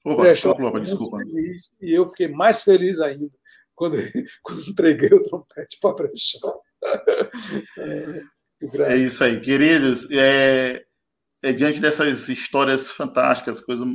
Opa, 0.05 0.23
Brechó, 0.23 0.51
opa, 0.51 0.81
desculpa. 0.81 1.19
Feliz, 1.19 1.77
e 1.81 1.93
eu 1.93 2.09
fiquei 2.09 2.29
mais 2.29 2.63
feliz 2.63 3.01
ainda 3.01 3.31
quando, 3.75 3.97
quando 4.43 4.69
entreguei 4.69 5.13
o 5.13 5.23
trompete 5.23 5.79
para 5.81 5.95
Brechó. 5.95 6.61
É, 8.79 8.93
é 8.93 8.97
isso 8.97 9.25
aí, 9.25 9.41
queridos. 9.41 10.09
É, 10.13 10.85
é, 11.43 11.53
diante 11.53 11.81
dessas 11.81 12.29
histórias 12.29 12.91
fantásticas, 12.91 13.61
coisas, 13.61 13.87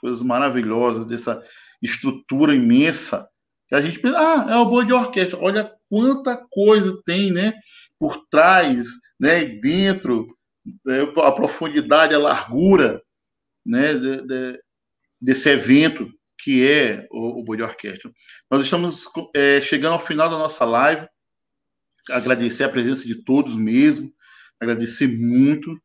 coisas 0.00 0.22
maravilhosas, 0.22 1.04
dessa 1.04 1.42
estrutura 1.82 2.54
imensa, 2.54 3.28
que 3.68 3.74
a 3.74 3.80
gente 3.80 3.98
pensa, 3.98 4.16
ah, 4.18 4.46
é 4.48 4.56
o 4.56 4.66
boi 4.66 4.86
de 4.86 4.92
orquestra. 4.92 5.38
Olha 5.38 5.72
quanta 5.88 6.36
coisa 6.50 7.00
tem, 7.04 7.32
né? 7.32 7.54
Por 7.98 8.24
trás, 8.28 8.86
né? 9.18 9.44
Dentro, 9.44 10.36
né, 10.84 11.00
a 11.16 11.32
profundidade, 11.32 12.14
a 12.14 12.18
largura, 12.18 13.02
né? 13.64 13.94
De, 13.94 14.22
de, 14.22 14.60
desse 15.20 15.48
evento 15.48 16.08
que 16.38 16.68
é 16.68 17.06
o, 17.10 17.42
o 17.50 17.56
de 17.56 17.62
orquestra. 17.62 18.10
Nós 18.48 18.62
estamos 18.62 19.04
é, 19.34 19.60
chegando 19.60 19.94
ao 19.94 19.98
final 19.98 20.28
da 20.30 20.38
nossa 20.38 20.64
live. 20.64 21.08
Agradecer 22.08 22.62
a 22.62 22.68
presença 22.68 23.04
de 23.04 23.24
todos 23.24 23.56
mesmo, 23.56 24.12
agradecer 24.60 25.08
muito 25.08 25.76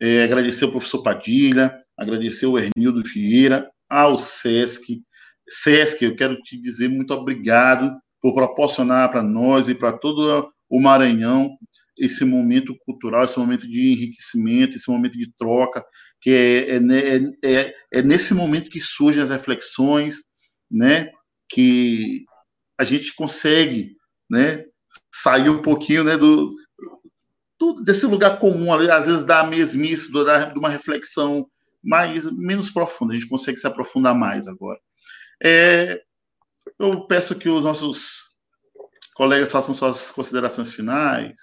é, 0.00 0.22
agradecer 0.22 0.64
ao 0.64 0.70
professor 0.70 1.02
Padilha, 1.02 1.74
agradecer 1.96 2.46
ao 2.46 2.58
Hernildo 2.58 3.02
Vieira, 3.02 3.70
ao 3.88 4.18
SESC. 4.18 5.02
SESC, 5.48 6.04
eu 6.04 6.16
quero 6.16 6.36
te 6.42 6.60
dizer 6.60 6.88
muito 6.88 7.12
obrigado 7.14 7.90
por 8.20 8.34
proporcionar 8.34 9.10
para 9.10 9.22
nós 9.22 9.68
e 9.68 9.74
para 9.74 9.92
todo 9.92 10.50
o 10.68 10.80
Maranhão 10.80 11.50
esse 11.98 12.24
momento 12.24 12.76
cultural, 12.84 13.24
esse 13.24 13.38
momento 13.38 13.66
de 13.68 13.92
enriquecimento, 13.92 14.76
esse 14.76 14.88
momento 14.88 15.18
de 15.18 15.32
troca, 15.36 15.84
que 16.20 16.30
é, 16.30 16.76
é, 16.76 17.60
é, 17.60 17.74
é 17.92 18.02
nesse 18.02 18.34
momento 18.34 18.70
que 18.70 18.80
surgem 18.80 19.22
as 19.22 19.30
reflexões, 19.30 20.18
né, 20.70 21.10
que 21.50 22.24
a 22.78 22.84
gente 22.84 23.14
consegue, 23.14 23.96
né, 24.30 24.64
sair 25.12 25.48
um 25.48 25.60
pouquinho, 25.60 26.04
né, 26.04 26.16
do, 26.16 26.54
tudo 27.58 27.82
desse 27.82 28.06
lugar 28.06 28.38
comum, 28.38 28.72
às 28.72 29.06
vezes 29.06 29.24
da 29.24 29.44
mesmice, 29.44 30.12
de 30.12 30.58
uma 30.58 30.68
reflexão 30.68 31.48
mais 31.82 32.30
menos 32.30 32.70
profunda. 32.70 33.12
A 33.12 33.16
gente 33.16 33.28
consegue 33.28 33.58
se 33.58 33.66
aprofundar 33.66 34.14
mais 34.14 34.46
agora. 34.46 34.78
É, 35.42 36.00
eu 36.78 37.06
peço 37.06 37.38
que 37.38 37.48
os 37.48 37.64
nossos 37.64 38.28
colegas 39.14 39.50
façam 39.50 39.74
suas 39.74 40.10
considerações 40.10 40.72
finais 40.72 41.34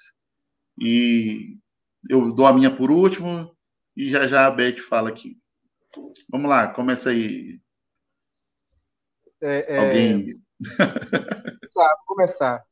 e 0.80 1.58
eu 2.10 2.32
dou 2.32 2.46
a 2.46 2.54
minha 2.54 2.74
por 2.74 2.90
último 2.90 3.56
e 3.96 4.10
já 4.10 4.28
já 4.28 4.46
a 4.46 4.52
Beth 4.52 4.80
fala 4.80 5.10
aqui. 5.10 5.38
Vamos 6.30 6.50
lá, 6.50 6.68
começa 6.68 7.10
aí. 7.10 7.60
É, 9.42 9.76
é... 9.76 9.78
Alguém? 9.78 10.42
Vou 11.76 11.88
começar. 12.06 12.64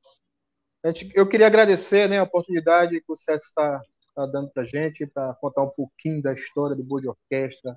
Eu 1.15 1.27
queria 1.27 1.47
agradecer 1.47 2.09
né, 2.09 2.19
a 2.19 2.23
oportunidade 2.23 2.99
que 2.99 3.11
o 3.11 3.15
Sérgio 3.15 3.45
está 3.45 3.81
tá 4.13 4.25
dando 4.25 4.49
para 4.51 4.63
a 4.63 4.65
gente, 4.65 5.07
para 5.07 5.33
contar 5.35 5.63
um 5.63 5.69
pouquinho 5.69 6.21
da 6.21 6.33
história 6.33 6.75
do 6.75 6.83
Boa 6.83 7.01
de 7.01 7.09
Orquestra, 7.09 7.73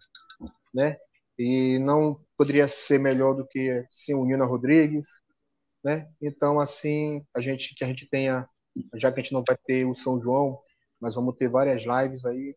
né? 0.74 0.96
E 1.38 1.78
não 1.78 2.20
poderia 2.36 2.66
ser 2.66 2.98
melhor 2.98 3.34
do 3.34 3.46
que 3.46 3.86
se 3.88 4.12
unir 4.12 4.36
na 4.36 4.44
Rodrigues, 4.44 5.20
né? 5.84 6.10
Então, 6.20 6.58
assim, 6.58 7.24
a 7.34 7.40
gente 7.40 7.74
que 7.74 7.84
a 7.84 7.86
gente 7.86 8.08
tenha, 8.08 8.48
já 8.94 9.12
que 9.12 9.20
a 9.20 9.22
gente 9.22 9.32
não 9.32 9.44
vai 9.46 9.56
ter 9.66 9.84
o 9.84 9.94
São 9.94 10.20
João, 10.20 10.60
mas 11.00 11.14
vamos 11.14 11.36
ter 11.36 11.48
várias 11.48 11.82
lives 11.84 12.24
aí. 12.24 12.56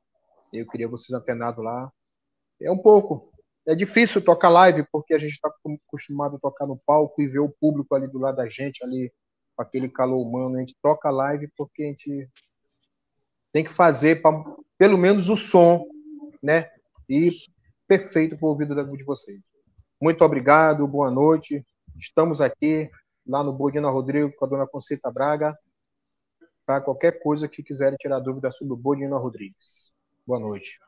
Eu 0.51 0.67
queria 0.67 0.87
vocês 0.87 1.17
antenados 1.17 1.63
lá. 1.63 1.91
É 2.61 2.71
um 2.71 2.77
pouco. 2.77 3.31
É 3.67 3.75
difícil 3.75 4.23
tocar 4.23 4.49
live 4.49 4.83
porque 4.91 5.13
a 5.13 5.19
gente 5.19 5.33
está 5.33 5.53
acostumado 5.87 6.37
a 6.37 6.39
tocar 6.39 6.65
no 6.65 6.81
palco 6.85 7.21
e 7.21 7.27
ver 7.27 7.39
o 7.39 7.53
público 7.61 7.93
ali 7.93 8.07
do 8.07 8.17
lado 8.17 8.37
da 8.37 8.49
gente, 8.49 8.83
ali 8.83 9.11
com 9.59 9.63
aquele 9.63 9.89
calor 9.89 10.25
humano. 10.25 10.55
A 10.55 10.59
gente 10.59 10.77
toca 10.81 11.11
live 11.11 11.49
porque 11.57 11.83
a 11.83 11.87
gente 11.87 12.29
tem 13.51 13.61
que 13.61 13.69
fazer 13.69 14.21
pra, 14.21 14.31
pelo 14.77 14.97
menos 14.97 15.27
o 15.27 15.35
som, 15.35 15.85
né? 16.41 16.71
E 17.09 17.35
perfeito 17.85 18.37
para 18.37 18.45
o 18.45 18.49
ouvido 18.49 18.73
de 18.95 19.03
vocês. 19.03 19.41
Muito 20.01 20.23
obrigado, 20.23 20.87
boa 20.87 21.11
noite. 21.11 21.65
Estamos 21.97 22.39
aqui 22.39 22.89
lá 23.27 23.43
no 23.43 23.51
Bodina 23.51 23.89
Rodrigues 23.89 24.33
com 24.33 24.45
a 24.45 24.47
dona 24.47 24.65
Conceita 24.65 25.11
Braga 25.11 25.57
para 26.65 26.79
qualquer 26.79 27.21
coisa 27.21 27.49
que 27.49 27.61
quiserem 27.61 27.97
tirar 27.97 28.19
dúvida 28.19 28.49
sobre 28.51 28.73
o 28.73 28.77
Bodina 28.77 29.17
Rodrigues. 29.17 29.93
Boa 30.25 30.39
noite. 30.39 30.79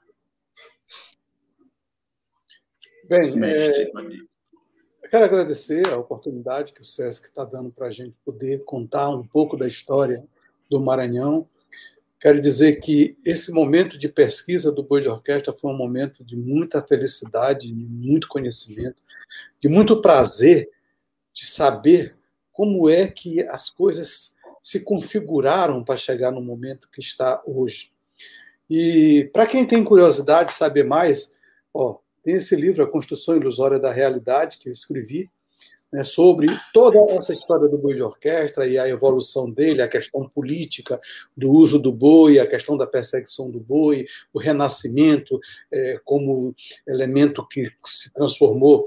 Bem, 3.10 3.34
é, 3.44 3.92
quero 5.12 5.26
agradecer 5.26 5.88
a 5.90 5.98
oportunidade 5.98 6.74
que 6.74 6.82
o 6.82 6.86
SESC 6.86 7.28
está 7.28 7.46
dando 7.46 7.70
para 7.70 7.88
a 7.88 7.92
gente 7.92 8.16
poder 8.26 8.64
contar 8.64 9.10
um 9.10 9.28
pouco 9.28 9.56
da 9.56 9.68
história 9.68 10.26
do 10.68 10.82
Maranhão 10.82 11.48
Quero 12.22 12.40
dizer 12.40 12.76
que 12.76 13.18
esse 13.26 13.52
momento 13.52 13.98
de 13.98 14.08
pesquisa 14.08 14.72
do 14.72 14.84
Boi 14.84 15.02
de 15.02 15.10
Orquestra 15.10 15.52
foi 15.52 15.72
um 15.72 15.76
momento 15.76 16.24
de 16.24 16.38
muita 16.38 16.80
felicidade, 16.80 17.68
de 17.68 17.74
muito 17.74 18.28
conhecimento, 18.28 19.02
de 19.60 19.68
muito 19.68 20.00
prazer 20.00 20.70
de 21.34 21.48
saber 21.48 22.16
como 22.54 22.88
é 22.88 23.08
que 23.08 23.42
as 23.42 23.72
coisas 23.72 24.38
se 24.62 24.82
configuraram 24.82 25.84
para 25.84 25.98
chegar 25.98 26.30
no 26.30 26.44
momento 26.44 26.90
que 26.92 27.00
está 27.00 27.42
hoje. 27.44 27.92
E 28.70 29.28
para 29.34 29.48
quem 29.48 29.66
tem 29.66 29.84
curiosidade 29.84 30.50
de 30.50 30.56
saber 30.56 30.84
mais, 30.84 31.32
ó, 31.74 31.98
tem 32.24 32.36
esse 32.36 32.56
livro, 32.56 32.84
A 32.84 32.88
Construção 32.90 33.36
Ilusória 33.38 33.80
da 33.80 33.92
Realidade, 33.92 34.58
que 34.58 34.70
eu 34.70 34.74
escrevi, 34.74 35.30
né, 35.92 36.04
sobre 36.04 36.48
toda 36.74 36.98
essa 37.14 37.34
história 37.34 37.68
do 37.68 37.78
boi 37.78 37.96
de 37.96 38.02
orquestra 38.02 38.66
e 38.66 38.80
a 38.80 38.88
evolução 38.88 39.52
dele, 39.52 39.82
a 39.82 39.88
questão 39.88 40.28
política 40.30 41.00
do 41.36 41.52
uso 41.52 41.78
do 41.78 41.92
boi, 41.92 42.40
a 42.40 42.48
questão 42.48 42.78
da 42.78 42.88
perseguição 42.88 43.52
do 43.52 43.60
boi, 43.60 44.06
o 44.32 44.40
renascimento 44.40 45.40
é, 45.72 46.00
como 46.06 46.56
elemento 46.88 47.46
que 47.48 47.70
se 47.84 48.12
transformou 48.14 48.86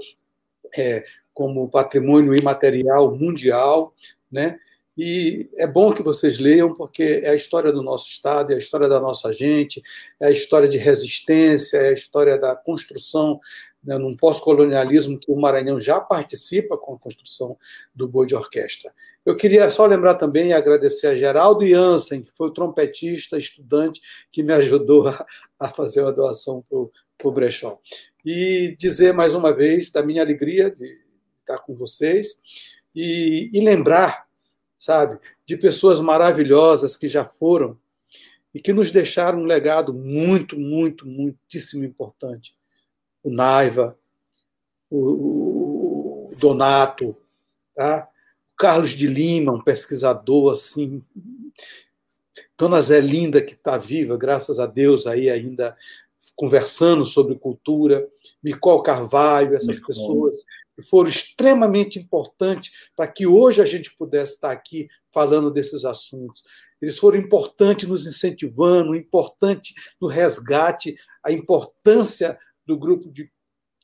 é, 0.75 1.05
como 1.33 1.69
patrimônio 1.69 2.35
imaterial 2.35 3.15
mundial, 3.15 3.93
né? 4.31 4.59
E 4.97 5.49
é 5.57 5.67
bom 5.67 5.93
que 5.93 6.01
vocês 6.01 6.39
leiam, 6.39 6.73
porque 6.73 7.21
é 7.23 7.29
a 7.29 7.35
história 7.35 7.71
do 7.71 7.83
nosso 7.83 8.07
Estado, 8.07 8.53
é 8.53 8.55
a 8.55 8.59
história 8.59 8.87
da 8.87 8.99
nossa 8.99 9.33
gente, 9.33 9.81
é 10.19 10.27
a 10.27 10.31
história 10.31 10.69
de 10.69 10.77
resistência, 10.77 11.77
é 11.77 11.89
a 11.89 11.93
história 11.93 12.37
da 12.37 12.55
construção 12.55 13.39
né, 13.85 13.97
num 13.97 14.15
pós-colonialismo 14.15 15.19
que 15.19 15.31
o 15.31 15.39
Maranhão 15.39 15.79
já 15.79 15.99
participa 15.99 16.77
com 16.77 16.93
a 16.93 16.99
construção 16.99 17.57
do 17.93 18.07
boi 18.07 18.25
de 18.25 18.35
orquestra. 18.35 18.91
Eu 19.25 19.35
queria 19.35 19.69
só 19.69 19.85
lembrar 19.85 20.15
também 20.15 20.49
e 20.49 20.53
agradecer 20.53 21.07
a 21.07 21.15
Geraldo 21.15 21.67
Jansen, 21.67 22.23
que 22.23 22.31
foi 22.35 22.47
o 22.47 22.53
trompetista, 22.53 23.37
estudante, 23.37 24.01
que 24.31 24.41
me 24.41 24.53
ajudou 24.53 25.07
a, 25.07 25.25
a 25.59 25.69
fazer 25.69 26.01
uma 26.01 26.13
doação 26.13 26.63
para 26.67 27.27
o 27.27 27.31
Brechó. 27.31 27.79
E 28.25 28.75
dizer 28.79 29.13
mais 29.13 29.35
uma 29.35 29.53
vez 29.53 29.91
da 29.91 30.01
minha 30.03 30.21
alegria 30.21 30.71
de 30.71 30.99
estar 31.41 31.59
com 31.59 31.75
vocês 31.75 32.39
e, 32.93 33.49
e 33.53 33.59
lembrar, 33.61 34.24
sabe, 34.79 35.19
de 35.45 35.57
pessoas 35.57 36.01
maravilhosas 36.01 36.95
que 36.95 37.07
já 37.07 37.25
foram 37.25 37.77
e 38.53 38.59
que 38.59 38.73
nos 38.73 38.91
deixaram 38.91 39.39
um 39.39 39.45
legado 39.45 39.93
muito, 39.93 40.57
muito, 40.57 41.07
muitíssimo 41.07 41.83
importante 41.83 42.55
o 43.25 43.31
Naiva, 43.31 43.97
o, 44.87 46.29
o 46.29 46.35
Donato, 46.37 47.17
tá? 47.73 48.07
o 48.53 48.55
Carlos 48.55 48.91
de 48.91 49.07
Lima, 49.07 49.51
um 49.51 49.61
pesquisador 49.61 50.51
assim, 50.51 51.01
Dona 52.55 52.79
Zelinda, 52.79 53.41
que 53.41 53.53
está 53.53 53.77
viva, 53.77 54.15
graças 54.15 54.59
a 54.59 54.67
Deus, 54.67 55.07
aí 55.07 55.27
ainda 55.27 55.75
conversando 56.35 57.03
sobre 57.03 57.33
cultura, 57.35 58.07
Micol 58.43 58.83
Carvalho, 58.83 59.55
essas 59.55 59.77
Micol. 59.77 59.87
pessoas 59.87 60.45
foram 60.83 61.09
extremamente 61.09 61.99
importantes 61.99 62.71
para 62.95 63.07
que 63.07 63.25
hoje 63.25 63.61
a 63.61 63.65
gente 63.65 63.95
pudesse 63.95 64.35
estar 64.35 64.51
aqui 64.51 64.87
falando 65.11 65.51
desses 65.51 65.85
assuntos. 65.85 66.43
Eles 66.81 66.97
foram 66.97 67.17
importantes 67.17 67.87
nos 67.87 68.05
incentivando, 68.05 68.95
importante 68.95 69.73
no 69.99 70.07
resgate, 70.07 70.95
a 71.23 71.31
importância 71.31 72.37
do 72.65 72.77
grupo 72.77 73.09
de, 73.09 73.31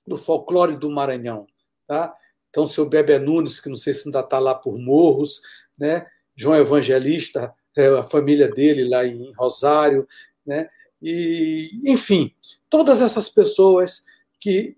do 0.05 0.17
folclore 0.17 0.75
do 0.75 0.89
Maranhão. 0.89 1.47
Tá? 1.87 2.13
Então, 2.49 2.67
seu 2.67 2.87
Bebe 2.87 3.17
Nunes, 3.17 3.59
que 3.59 3.69
não 3.69 3.75
sei 3.75 3.93
se 3.93 4.07
ainda 4.07 4.19
está 4.19 4.39
lá 4.39 4.53
por 4.53 4.77
Morros, 4.77 5.41
né? 5.79 6.05
João 6.35 6.57
Evangelista, 6.57 7.53
é, 7.75 7.87
a 7.87 8.03
família 8.03 8.47
dele 8.49 8.87
lá 8.87 9.05
em 9.05 9.31
Rosário, 9.33 10.07
né? 10.45 10.69
e, 11.01 11.81
enfim, 11.85 12.33
todas 12.69 13.01
essas 13.01 13.29
pessoas 13.29 14.03
que 14.39 14.75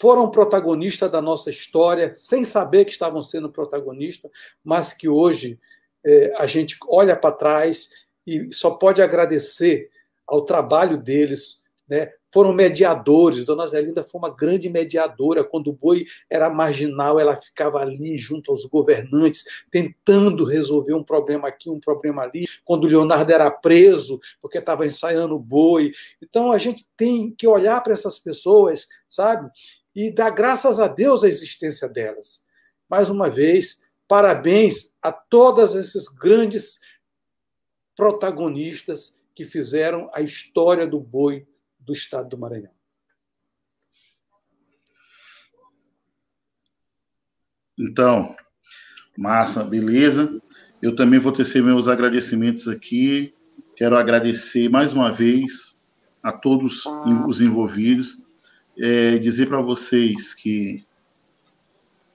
foram 0.00 0.30
protagonistas 0.30 1.10
da 1.10 1.20
nossa 1.20 1.50
história, 1.50 2.12
sem 2.16 2.42
saber 2.42 2.86
que 2.86 2.90
estavam 2.90 3.22
sendo 3.22 3.50
protagonistas, 3.50 4.30
mas 4.64 4.94
que 4.94 5.10
hoje 5.10 5.60
é, 6.02 6.32
a 6.38 6.46
gente 6.46 6.78
olha 6.88 7.14
para 7.14 7.34
trás 7.34 7.90
e 8.26 8.48
só 8.50 8.70
pode 8.70 9.02
agradecer 9.02 9.90
ao 10.26 10.42
trabalho 10.42 10.96
deles, 10.96 11.62
né, 11.86 12.12
foram 12.32 12.52
mediadores. 12.52 13.44
Dona 13.44 13.66
Zelinda 13.66 14.02
foi 14.04 14.18
uma 14.20 14.34
grande 14.34 14.68
mediadora. 14.68 15.44
Quando 15.44 15.68
o 15.68 15.72
boi 15.72 16.06
era 16.30 16.48
marginal, 16.48 17.18
ela 17.18 17.36
ficava 17.36 17.80
ali 17.80 18.16
junto 18.16 18.50
aos 18.50 18.64
governantes, 18.64 19.44
tentando 19.70 20.44
resolver 20.44 20.94
um 20.94 21.02
problema 21.02 21.48
aqui, 21.48 21.68
um 21.68 21.80
problema 21.80 22.22
ali. 22.22 22.46
Quando 22.64 22.84
o 22.84 22.86
Leonardo 22.86 23.32
era 23.32 23.50
preso, 23.50 24.20
porque 24.40 24.58
estava 24.58 24.86
ensaiando 24.86 25.34
o 25.34 25.40
boi. 25.40 25.92
Então, 26.22 26.52
a 26.52 26.58
gente 26.58 26.86
tem 26.96 27.32
que 27.32 27.46
olhar 27.46 27.82
para 27.82 27.92
essas 27.92 28.18
pessoas, 28.18 28.86
sabe? 29.08 29.50
E 29.94 30.12
dar 30.12 30.30
graças 30.30 30.78
a 30.78 30.88
Deus 30.88 31.24
a 31.24 31.28
existência 31.28 31.88
delas. 31.88 32.46
Mais 32.88 33.10
uma 33.10 33.28
vez, 33.28 33.82
parabéns 34.06 34.96
a 35.02 35.12
todos 35.12 35.74
esses 35.74 36.08
grandes 36.08 36.80
protagonistas 37.96 39.18
que 39.34 39.44
fizeram 39.44 40.10
a 40.12 40.20
história 40.20 40.86
do 40.86 40.98
boi 40.98 41.46
do 41.78 41.92
Estado 41.92 42.28
do 42.28 42.38
Maranhão. 42.38 42.72
Então, 47.78 48.36
massa, 49.16 49.64
beleza. 49.64 50.40
Eu 50.82 50.94
também 50.94 51.18
vou 51.18 51.32
tecer 51.32 51.62
meus 51.62 51.88
agradecimentos 51.88 52.68
aqui. 52.68 53.34
Quero 53.76 53.96
agradecer 53.96 54.68
mais 54.68 54.92
uma 54.92 55.10
vez 55.10 55.78
a 56.22 56.30
todos 56.30 56.84
os 57.26 57.40
envolvidos. 57.40 58.22
É, 58.80 59.18
dizer 59.18 59.46
para 59.46 59.60
vocês 59.60 60.32
que 60.32 60.84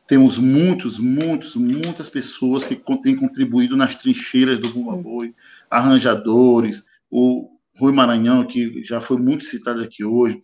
temos 0.07 0.37
muitos, 0.37 0.99
muitos, 0.99 1.55
muitas 1.55 2.09
pessoas 2.09 2.65
que 2.67 2.75
têm 3.01 3.15
contribuído 3.15 3.75
nas 3.75 3.95
trincheiras 3.95 4.57
do 4.59 4.69
Bumba 4.69 4.95
Boi, 4.95 5.33
arranjadores, 5.69 6.85
o 7.09 7.49
Rui 7.77 7.91
Maranhão, 7.91 8.45
que 8.45 8.83
já 8.83 8.99
foi 8.99 9.17
muito 9.17 9.43
citado 9.43 9.81
aqui 9.81 10.03
hoje, 10.03 10.41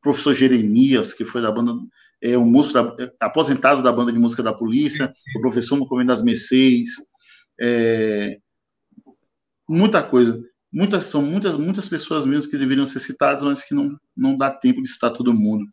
professor 0.00 0.34
Jeremias, 0.34 1.12
que 1.12 1.24
foi 1.24 1.40
da 1.40 1.50
banda, 1.50 1.74
é 2.20 2.36
um 2.36 2.44
músico 2.44 2.74
da, 2.74 3.04
é, 3.04 3.12
aposentado 3.20 3.82
da 3.82 3.92
banda 3.92 4.12
de 4.12 4.18
música 4.18 4.42
da 4.42 4.52
polícia, 4.52 5.06
sim, 5.06 5.12
sim. 5.14 5.38
o 5.38 5.42
professor 5.42 5.78
no 5.78 6.04
das 6.04 6.22
Mercedes, 6.22 6.94
é, 7.60 8.38
muita 9.68 10.02
coisa. 10.02 10.42
Muitas, 10.74 11.04
são 11.04 11.22
muitas, 11.22 11.56
muitas 11.56 11.88
pessoas 11.88 12.26
mesmo 12.26 12.50
que 12.50 12.58
deveriam 12.58 12.84
ser 12.84 12.98
citadas, 12.98 13.44
mas 13.44 13.62
que 13.62 13.72
não, 13.72 13.96
não 14.16 14.36
dá 14.36 14.50
tempo 14.50 14.82
de 14.82 14.88
citar 14.88 15.12
todo 15.12 15.32
mundo. 15.32 15.64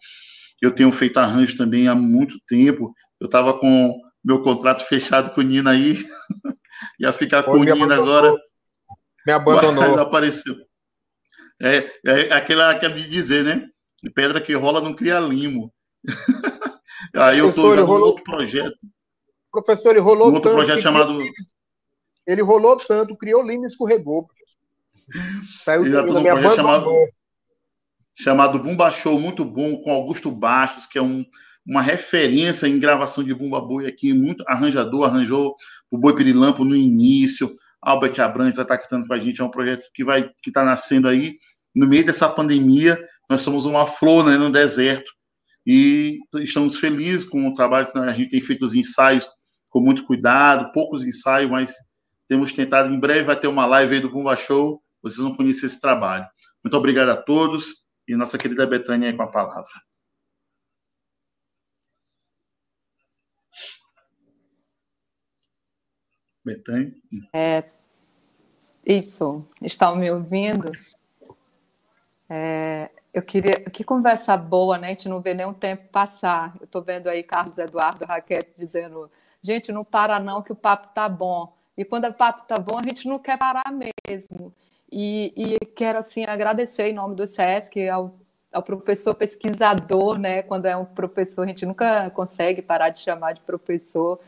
Eu 0.61 0.69
tenho 0.69 0.91
feito 0.91 1.17
arranjo 1.17 1.57
também 1.57 1.87
há 1.87 1.95
muito 1.95 2.39
tempo. 2.47 2.93
Eu 3.19 3.25
estava 3.25 3.57
com 3.57 3.99
meu 4.23 4.43
contrato 4.43 4.85
fechado 4.85 5.33
com 5.33 5.41
o 5.41 5.43
Nina 5.43 5.71
aí. 5.71 6.05
Ia 6.99 7.11
ficar 7.11 7.41
com 7.41 7.53
o 7.53 7.63
Nina 7.63 7.95
agora. 7.95 8.31
Me 9.25 9.33
abandonou. 9.33 9.73
Mas 9.73 9.97
apareceu. 9.97 10.55
É, 11.59 11.91
é 12.05 12.33
aquela, 12.33 12.69
aquela 12.69 12.93
de 12.93 13.07
dizer, 13.07 13.43
né? 13.43 13.67
Pedra 14.13 14.39
que 14.39 14.53
rola 14.53 14.81
não 14.81 14.93
cria 14.93 15.19
limo. 15.19 15.73
aí 17.15 17.39
eu 17.39 17.49
estou 17.49 17.75
rolou... 17.83 18.09
outro 18.09 18.23
projeto. 18.23 18.77
Professor, 19.51 19.89
ele 19.91 19.99
rolou 19.99 20.29
um 20.29 20.35
outro 20.35 20.51
projeto 20.51 20.81
chamado. 20.81 21.17
Ele 22.27 22.41
rolou 22.43 22.77
tanto, 22.77 23.17
criou 23.17 23.41
limo 23.41 23.63
e 23.63 23.65
escorregou. 23.65 24.27
Saiu 25.59 25.83
tudo, 25.83 26.21
me 26.21 26.29
abandonou. 26.29 26.55
Chamado, 26.55 26.89
chamado 28.13 28.59
Bumba 28.59 28.91
Show, 28.91 29.19
muito 29.19 29.43
bom, 29.45 29.77
com 29.81 29.91
Augusto 29.91 30.31
Bastos, 30.31 30.85
que 30.85 30.97
é 30.97 31.01
um, 31.01 31.25
uma 31.65 31.81
referência 31.81 32.67
em 32.67 32.79
gravação 32.79 33.23
de 33.23 33.33
Bumba 33.33 33.61
Boi 33.61 33.87
aqui, 33.87 34.13
muito 34.13 34.43
arranjador, 34.47 35.05
arranjou 35.05 35.55
o 35.89 35.97
Boi 35.97 36.15
Pirilampo 36.15 36.63
no 36.63 36.75
início, 36.75 37.55
Albert 37.81 38.19
Abrantes 38.19 38.59
está 38.59 38.77
cantando 38.77 39.07
com 39.07 39.13
a 39.13 39.19
gente, 39.19 39.41
é 39.41 39.43
um 39.43 39.49
projeto 39.49 39.85
que 39.93 40.03
vai 40.03 40.29
que 40.41 40.49
está 40.49 40.63
nascendo 40.63 41.07
aí. 41.07 41.37
No 41.73 41.87
meio 41.87 42.05
dessa 42.05 42.29
pandemia, 42.29 42.99
nós 43.29 43.41
somos 43.41 43.65
uma 43.65 43.87
flor 43.87 44.25
né, 44.25 44.37
no 44.37 44.51
deserto. 44.51 45.11
E 45.65 46.19
estamos 46.35 46.77
felizes 46.77 47.23
com 47.23 47.47
o 47.47 47.53
trabalho 47.53 47.91
que 47.91 47.97
a 47.97 48.13
gente 48.13 48.29
tem 48.29 48.41
feito 48.41 48.65
os 48.65 48.73
ensaios 48.73 49.27
com 49.69 49.79
muito 49.79 50.03
cuidado, 50.03 50.71
poucos 50.73 51.03
ensaios, 51.03 51.49
mas 51.49 51.73
temos 52.27 52.51
tentado, 52.51 52.93
em 52.93 52.99
breve 52.99 53.23
vai 53.23 53.39
ter 53.39 53.47
uma 53.47 53.65
live 53.65 53.95
aí 53.95 54.01
do 54.01 54.11
Bumba 54.11 54.35
Show, 54.35 54.81
vocês 55.01 55.19
vão 55.19 55.35
conhecer 55.35 55.65
esse 55.65 55.79
trabalho. 55.79 56.27
Muito 56.63 56.77
obrigado 56.77 57.09
a 57.09 57.17
todos 57.17 57.85
e 58.07 58.15
nossa 58.15 58.37
querida 58.37 58.65
Betânia 58.65 59.09
aí 59.09 59.15
com 59.15 59.23
a 59.23 59.27
palavra. 59.27 59.71
Betânia? 66.43 66.93
É, 67.33 67.69
isso, 68.85 69.47
estão 69.61 69.95
me 69.95 70.09
ouvindo? 70.09 70.71
É, 72.27 72.89
eu 73.13 73.21
queria. 73.21 73.63
Que 73.69 73.83
conversa 73.83 74.35
boa, 74.37 74.77
né? 74.77 74.87
A 74.87 74.89
gente 74.91 75.09
não 75.09 75.21
vê 75.21 75.33
nenhum 75.33 75.53
tempo 75.53 75.87
passar. 75.89 76.55
Eu 76.59 76.65
estou 76.65 76.81
vendo 76.81 77.07
aí 77.07 77.23
Carlos 77.23 77.57
Eduardo 77.57 78.05
Raquete 78.05 78.53
dizendo: 78.57 79.11
gente, 79.41 79.71
não 79.71 79.83
para 79.83 80.19
não, 80.19 80.41
que 80.41 80.51
o 80.51 80.55
papo 80.55 80.93
tá 80.93 81.07
bom. 81.07 81.55
E 81.77 81.85
quando 81.85 82.05
o 82.05 82.13
papo 82.13 82.47
tá 82.47 82.57
bom, 82.57 82.79
a 82.79 82.83
gente 82.83 83.07
não 83.07 83.19
quer 83.19 83.37
parar 83.37 83.71
mesmo. 83.71 84.53
E, 84.91 85.33
e 85.35 85.65
quero 85.67 85.99
assim 85.99 86.25
agradecer 86.25 86.89
em 86.89 86.93
nome 86.93 87.15
do 87.15 87.25
SESC 87.25 87.87
ao, 87.87 88.15
ao 88.51 88.61
professor 88.61 89.15
pesquisador, 89.15 90.17
né? 90.17 90.43
Quando 90.43 90.65
é 90.65 90.75
um 90.75 90.85
professor, 90.85 91.43
a 91.43 91.47
gente 91.47 91.65
nunca 91.65 92.09
consegue 92.09 92.61
parar 92.61 92.89
de 92.89 92.99
chamar 92.99 93.33
de 93.33 93.41
professor 93.41 94.19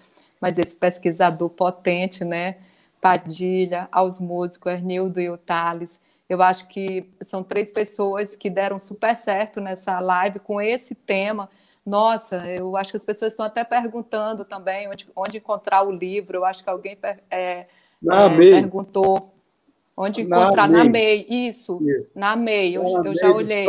mas 0.43 0.59
esse 0.59 0.75
pesquisador 0.75 1.49
potente, 1.49 2.25
né? 2.25 2.57
Padilha, 2.99 3.87
aos 3.89 4.19
músicos, 4.19 4.73
Arnildo 4.73 5.21
e 5.21 5.29
o 5.29 5.37
Thales. 5.37 6.01
Eu 6.27 6.41
acho 6.41 6.67
que 6.67 7.09
são 7.21 7.41
três 7.41 7.71
pessoas 7.71 8.35
que 8.35 8.49
deram 8.49 8.77
super 8.77 9.15
certo 9.15 9.61
nessa 9.61 10.01
live 10.01 10.39
com 10.39 10.59
esse 10.59 10.95
tema. 10.95 11.49
Nossa, 11.85 12.45
eu 12.49 12.75
acho 12.75 12.91
que 12.91 12.97
as 12.97 13.05
pessoas 13.05 13.31
estão 13.31 13.45
até 13.45 13.63
perguntando 13.63 14.43
também 14.43 14.89
onde, 14.89 15.07
onde 15.15 15.37
encontrar 15.37 15.81
o 15.87 15.91
livro. 15.91 16.39
Eu 16.39 16.43
acho 16.43 16.61
que 16.61 16.69
alguém 16.69 16.97
é, 17.31 17.67
na 18.01 18.25
é, 18.25 18.37
perguntou 18.37 19.32
onde 19.95 20.21
encontrar 20.21 20.67
na 20.67 20.83
MEI. 20.83 21.25
Isso, 21.29 21.79
isso, 21.81 22.11
na 22.15 22.35
MEI. 22.35 22.75
Eu, 22.75 22.83
eu 22.83 23.15
já 23.15 23.31
olhei. 23.31 23.65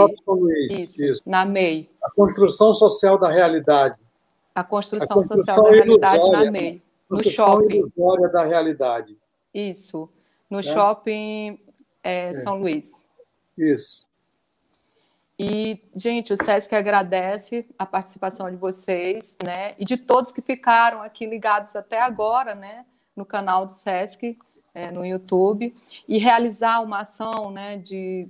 Isso, 0.71 1.05
isso, 1.05 1.23
na 1.27 1.45
MEI. 1.45 1.91
A 2.03 2.11
construção 2.11 2.75
social 2.75 3.19
da 3.19 3.29
realidade. 3.29 4.01
A 4.55 4.63
construção, 4.63 5.07
a 5.11 5.15
construção 5.15 5.57
social 5.57 5.65
da 5.65 5.71
realidade 5.71 6.31
na 6.31 6.51
MEI. 6.51 6.83
No 7.11 7.23
shopping. 7.23 7.77
ilusória 7.77 8.29
da 8.29 8.45
realidade. 8.45 9.17
Isso. 9.53 10.09
No 10.49 10.61
é? 10.61 10.63
shopping 10.63 11.59
é, 12.03 12.29
é. 12.29 12.35
São 12.37 12.59
Luís. 12.59 13.05
Isso. 13.57 14.09
E, 15.39 15.83
gente, 15.97 16.33
o 16.33 16.37
SESC 16.37 16.73
agradece 16.75 17.69
a 17.77 17.85
participação 17.85 18.49
de 18.51 18.57
vocês, 18.57 19.37
né? 19.43 19.75
E 19.79 19.85
de 19.85 19.97
todos 19.97 20.31
que 20.31 20.41
ficaram 20.41 21.03
aqui 21.03 21.27
ligados 21.27 21.75
até 21.75 22.01
agora, 22.01 22.55
né? 22.55 22.87
No 23.17 23.25
canal 23.25 23.67
do 23.67 23.73
SESC, 23.73 24.39
é, 24.75 24.91
no 24.91 25.05
YouTube. 25.05 25.75
E 26.07 26.19
realizar 26.19 26.81
uma 26.81 27.01
ação, 27.01 27.51
né? 27.51 27.77
De, 27.77 28.29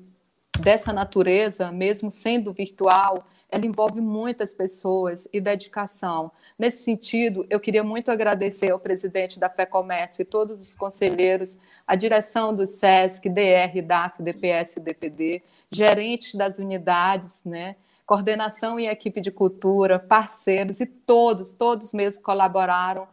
dessa 0.61 0.93
natureza, 0.93 1.73
mesmo 1.73 2.11
sendo 2.11 2.53
virtual, 2.53 3.27
ela 3.51 3.67
envolve 3.67 4.01
muitas 4.01 4.53
pessoas 4.53 5.29
e 5.33 5.41
dedicação. 5.41 6.31
Nesse 6.59 6.85
sentido, 6.85 7.47
eu 7.51 7.59
queria 7.59 7.83
muito 7.83 8.11
agradecer 8.11 8.71
ao 8.71 8.79
presidente 8.79 9.39
da 9.39 9.49
Fé 9.49 9.67
Comércio 9.67 10.23
e 10.23 10.25
todos 10.25 10.61
os 10.61 10.75
conselheiros, 10.75 11.57
a 11.87 11.97
direção 11.97 12.55
do 12.55 12.67
SESC, 12.67 13.29
DR, 13.29 13.83
DAF, 13.83 14.23
DPS 14.23 14.77
e 14.77 14.81
DPD, 14.81 15.43
gerentes 15.71 16.35
das 16.35 16.59
unidades, 16.59 17.43
né? 17.45 17.77
coordenação 18.07 18.79
e 18.79 18.87
equipe 18.87 19.21
de 19.21 19.31
cultura, 19.31 19.99
parceiros 19.99 20.81
e 20.81 20.87
todos, 20.87 21.55
todos 21.55 21.93
mesmo 21.93 22.23
colaboraram. 22.23 23.09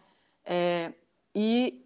É, 0.46 0.92
e 1.34 1.81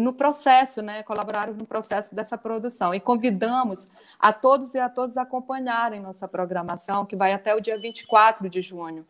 no 0.00 0.12
processo, 0.12 0.82
né, 0.82 1.02
colaboraram 1.02 1.54
no 1.54 1.66
processo 1.66 2.14
dessa 2.14 2.36
produção. 2.36 2.94
E 2.94 3.00
convidamos 3.00 3.88
a 4.18 4.32
todos 4.32 4.74
e 4.74 4.78
a 4.78 4.88
todas 4.88 5.16
acompanharem 5.16 6.00
nossa 6.00 6.28
programação, 6.28 7.06
que 7.06 7.16
vai 7.16 7.32
até 7.32 7.54
o 7.54 7.60
dia 7.60 7.78
24 7.78 8.48
de 8.48 8.60
junho, 8.60 9.06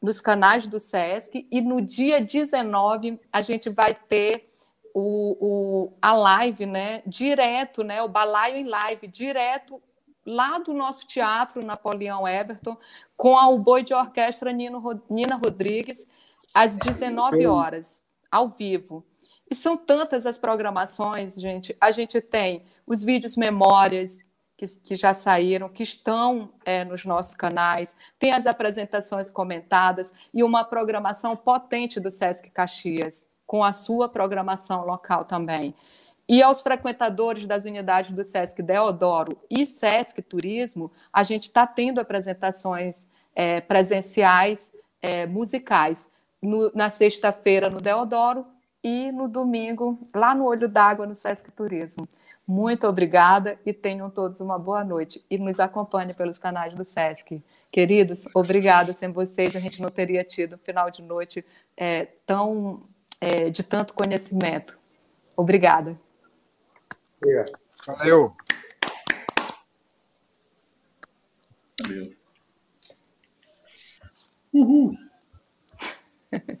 nos 0.00 0.20
canais 0.20 0.66
do 0.66 0.80
SESC. 0.80 1.46
E 1.50 1.60
no 1.60 1.80
dia 1.80 2.20
19, 2.20 3.20
a 3.32 3.42
gente 3.42 3.68
vai 3.70 3.94
ter 3.94 4.52
o, 4.94 5.36
o, 5.40 5.92
a 6.00 6.12
live, 6.12 6.66
né, 6.66 7.02
direto, 7.06 7.82
né, 7.82 8.02
o 8.02 8.08
balaio 8.08 8.56
em 8.56 8.68
live, 8.68 9.06
direto 9.06 9.80
lá 10.24 10.58
do 10.58 10.72
nosso 10.72 11.06
teatro 11.06 11.64
Napoleão 11.64 12.26
Everton, 12.26 12.76
com 13.16 13.36
a, 13.36 13.48
o 13.48 13.58
boi 13.58 13.82
de 13.82 13.92
orquestra 13.92 14.52
Nino, 14.52 14.82
Nina 15.10 15.36
Rodrigues, 15.36 16.06
às 16.54 16.76
19 16.78 17.46
horas, 17.46 18.02
ao 18.30 18.48
vivo. 18.48 19.04
E 19.52 19.54
são 19.54 19.76
tantas 19.76 20.24
as 20.24 20.38
programações, 20.38 21.34
gente. 21.34 21.76
A 21.78 21.90
gente 21.90 22.22
tem 22.22 22.64
os 22.86 23.04
vídeos 23.04 23.36
memórias, 23.36 24.20
que, 24.56 24.66
que 24.66 24.96
já 24.96 25.12
saíram, 25.12 25.68
que 25.68 25.82
estão 25.82 26.54
é, 26.64 26.86
nos 26.86 27.04
nossos 27.04 27.34
canais, 27.34 27.94
tem 28.18 28.32
as 28.32 28.46
apresentações 28.46 29.30
comentadas 29.30 30.10
e 30.32 30.42
uma 30.42 30.64
programação 30.64 31.36
potente 31.36 32.00
do 32.00 32.10
Sesc 32.10 32.48
Caxias, 32.48 33.26
com 33.46 33.62
a 33.62 33.74
sua 33.74 34.08
programação 34.08 34.86
local 34.86 35.26
também. 35.26 35.74
E 36.26 36.42
aos 36.42 36.62
frequentadores 36.62 37.44
das 37.44 37.66
unidades 37.66 38.12
do 38.12 38.24
Sesc 38.24 38.62
Deodoro 38.62 39.38
e 39.50 39.66
Sesc 39.66 40.22
Turismo, 40.22 40.90
a 41.12 41.22
gente 41.22 41.48
está 41.48 41.66
tendo 41.66 42.00
apresentações 42.00 43.06
é, 43.34 43.60
presenciais 43.60 44.72
é, 45.02 45.26
musicais. 45.26 46.08
No, 46.40 46.72
na 46.74 46.88
sexta-feira 46.88 47.68
no 47.68 47.82
Deodoro 47.82 48.46
e 48.82 49.12
no 49.12 49.28
domingo, 49.28 49.98
lá 50.14 50.34
no 50.34 50.44
Olho 50.44 50.68
d'Água, 50.68 51.06
no 51.06 51.14
Sesc 51.14 51.50
Turismo. 51.52 52.08
Muito 52.46 52.86
obrigada 52.88 53.58
e 53.64 53.72
tenham 53.72 54.10
todos 54.10 54.40
uma 54.40 54.58
boa 54.58 54.82
noite. 54.82 55.24
E 55.30 55.38
nos 55.38 55.60
acompanhe 55.60 56.12
pelos 56.12 56.38
canais 56.38 56.74
do 56.74 56.84
Sesc. 56.84 57.42
Queridos, 57.70 58.26
obrigada. 58.34 58.92
Sem 58.92 59.12
vocês, 59.12 59.54
a 59.54 59.60
gente 59.60 59.80
não 59.80 59.90
teria 59.90 60.24
tido 60.24 60.56
um 60.56 60.58
final 60.58 60.90
de 60.90 61.00
noite 61.00 61.44
é, 61.76 62.06
tão 62.26 62.82
é, 63.20 63.50
de 63.50 63.62
tanto 63.62 63.94
conhecimento. 63.94 64.76
Obrigada. 65.36 65.98
Valeu. 67.86 68.34
Valeu. 71.80 72.16
Uhum. 74.52 74.92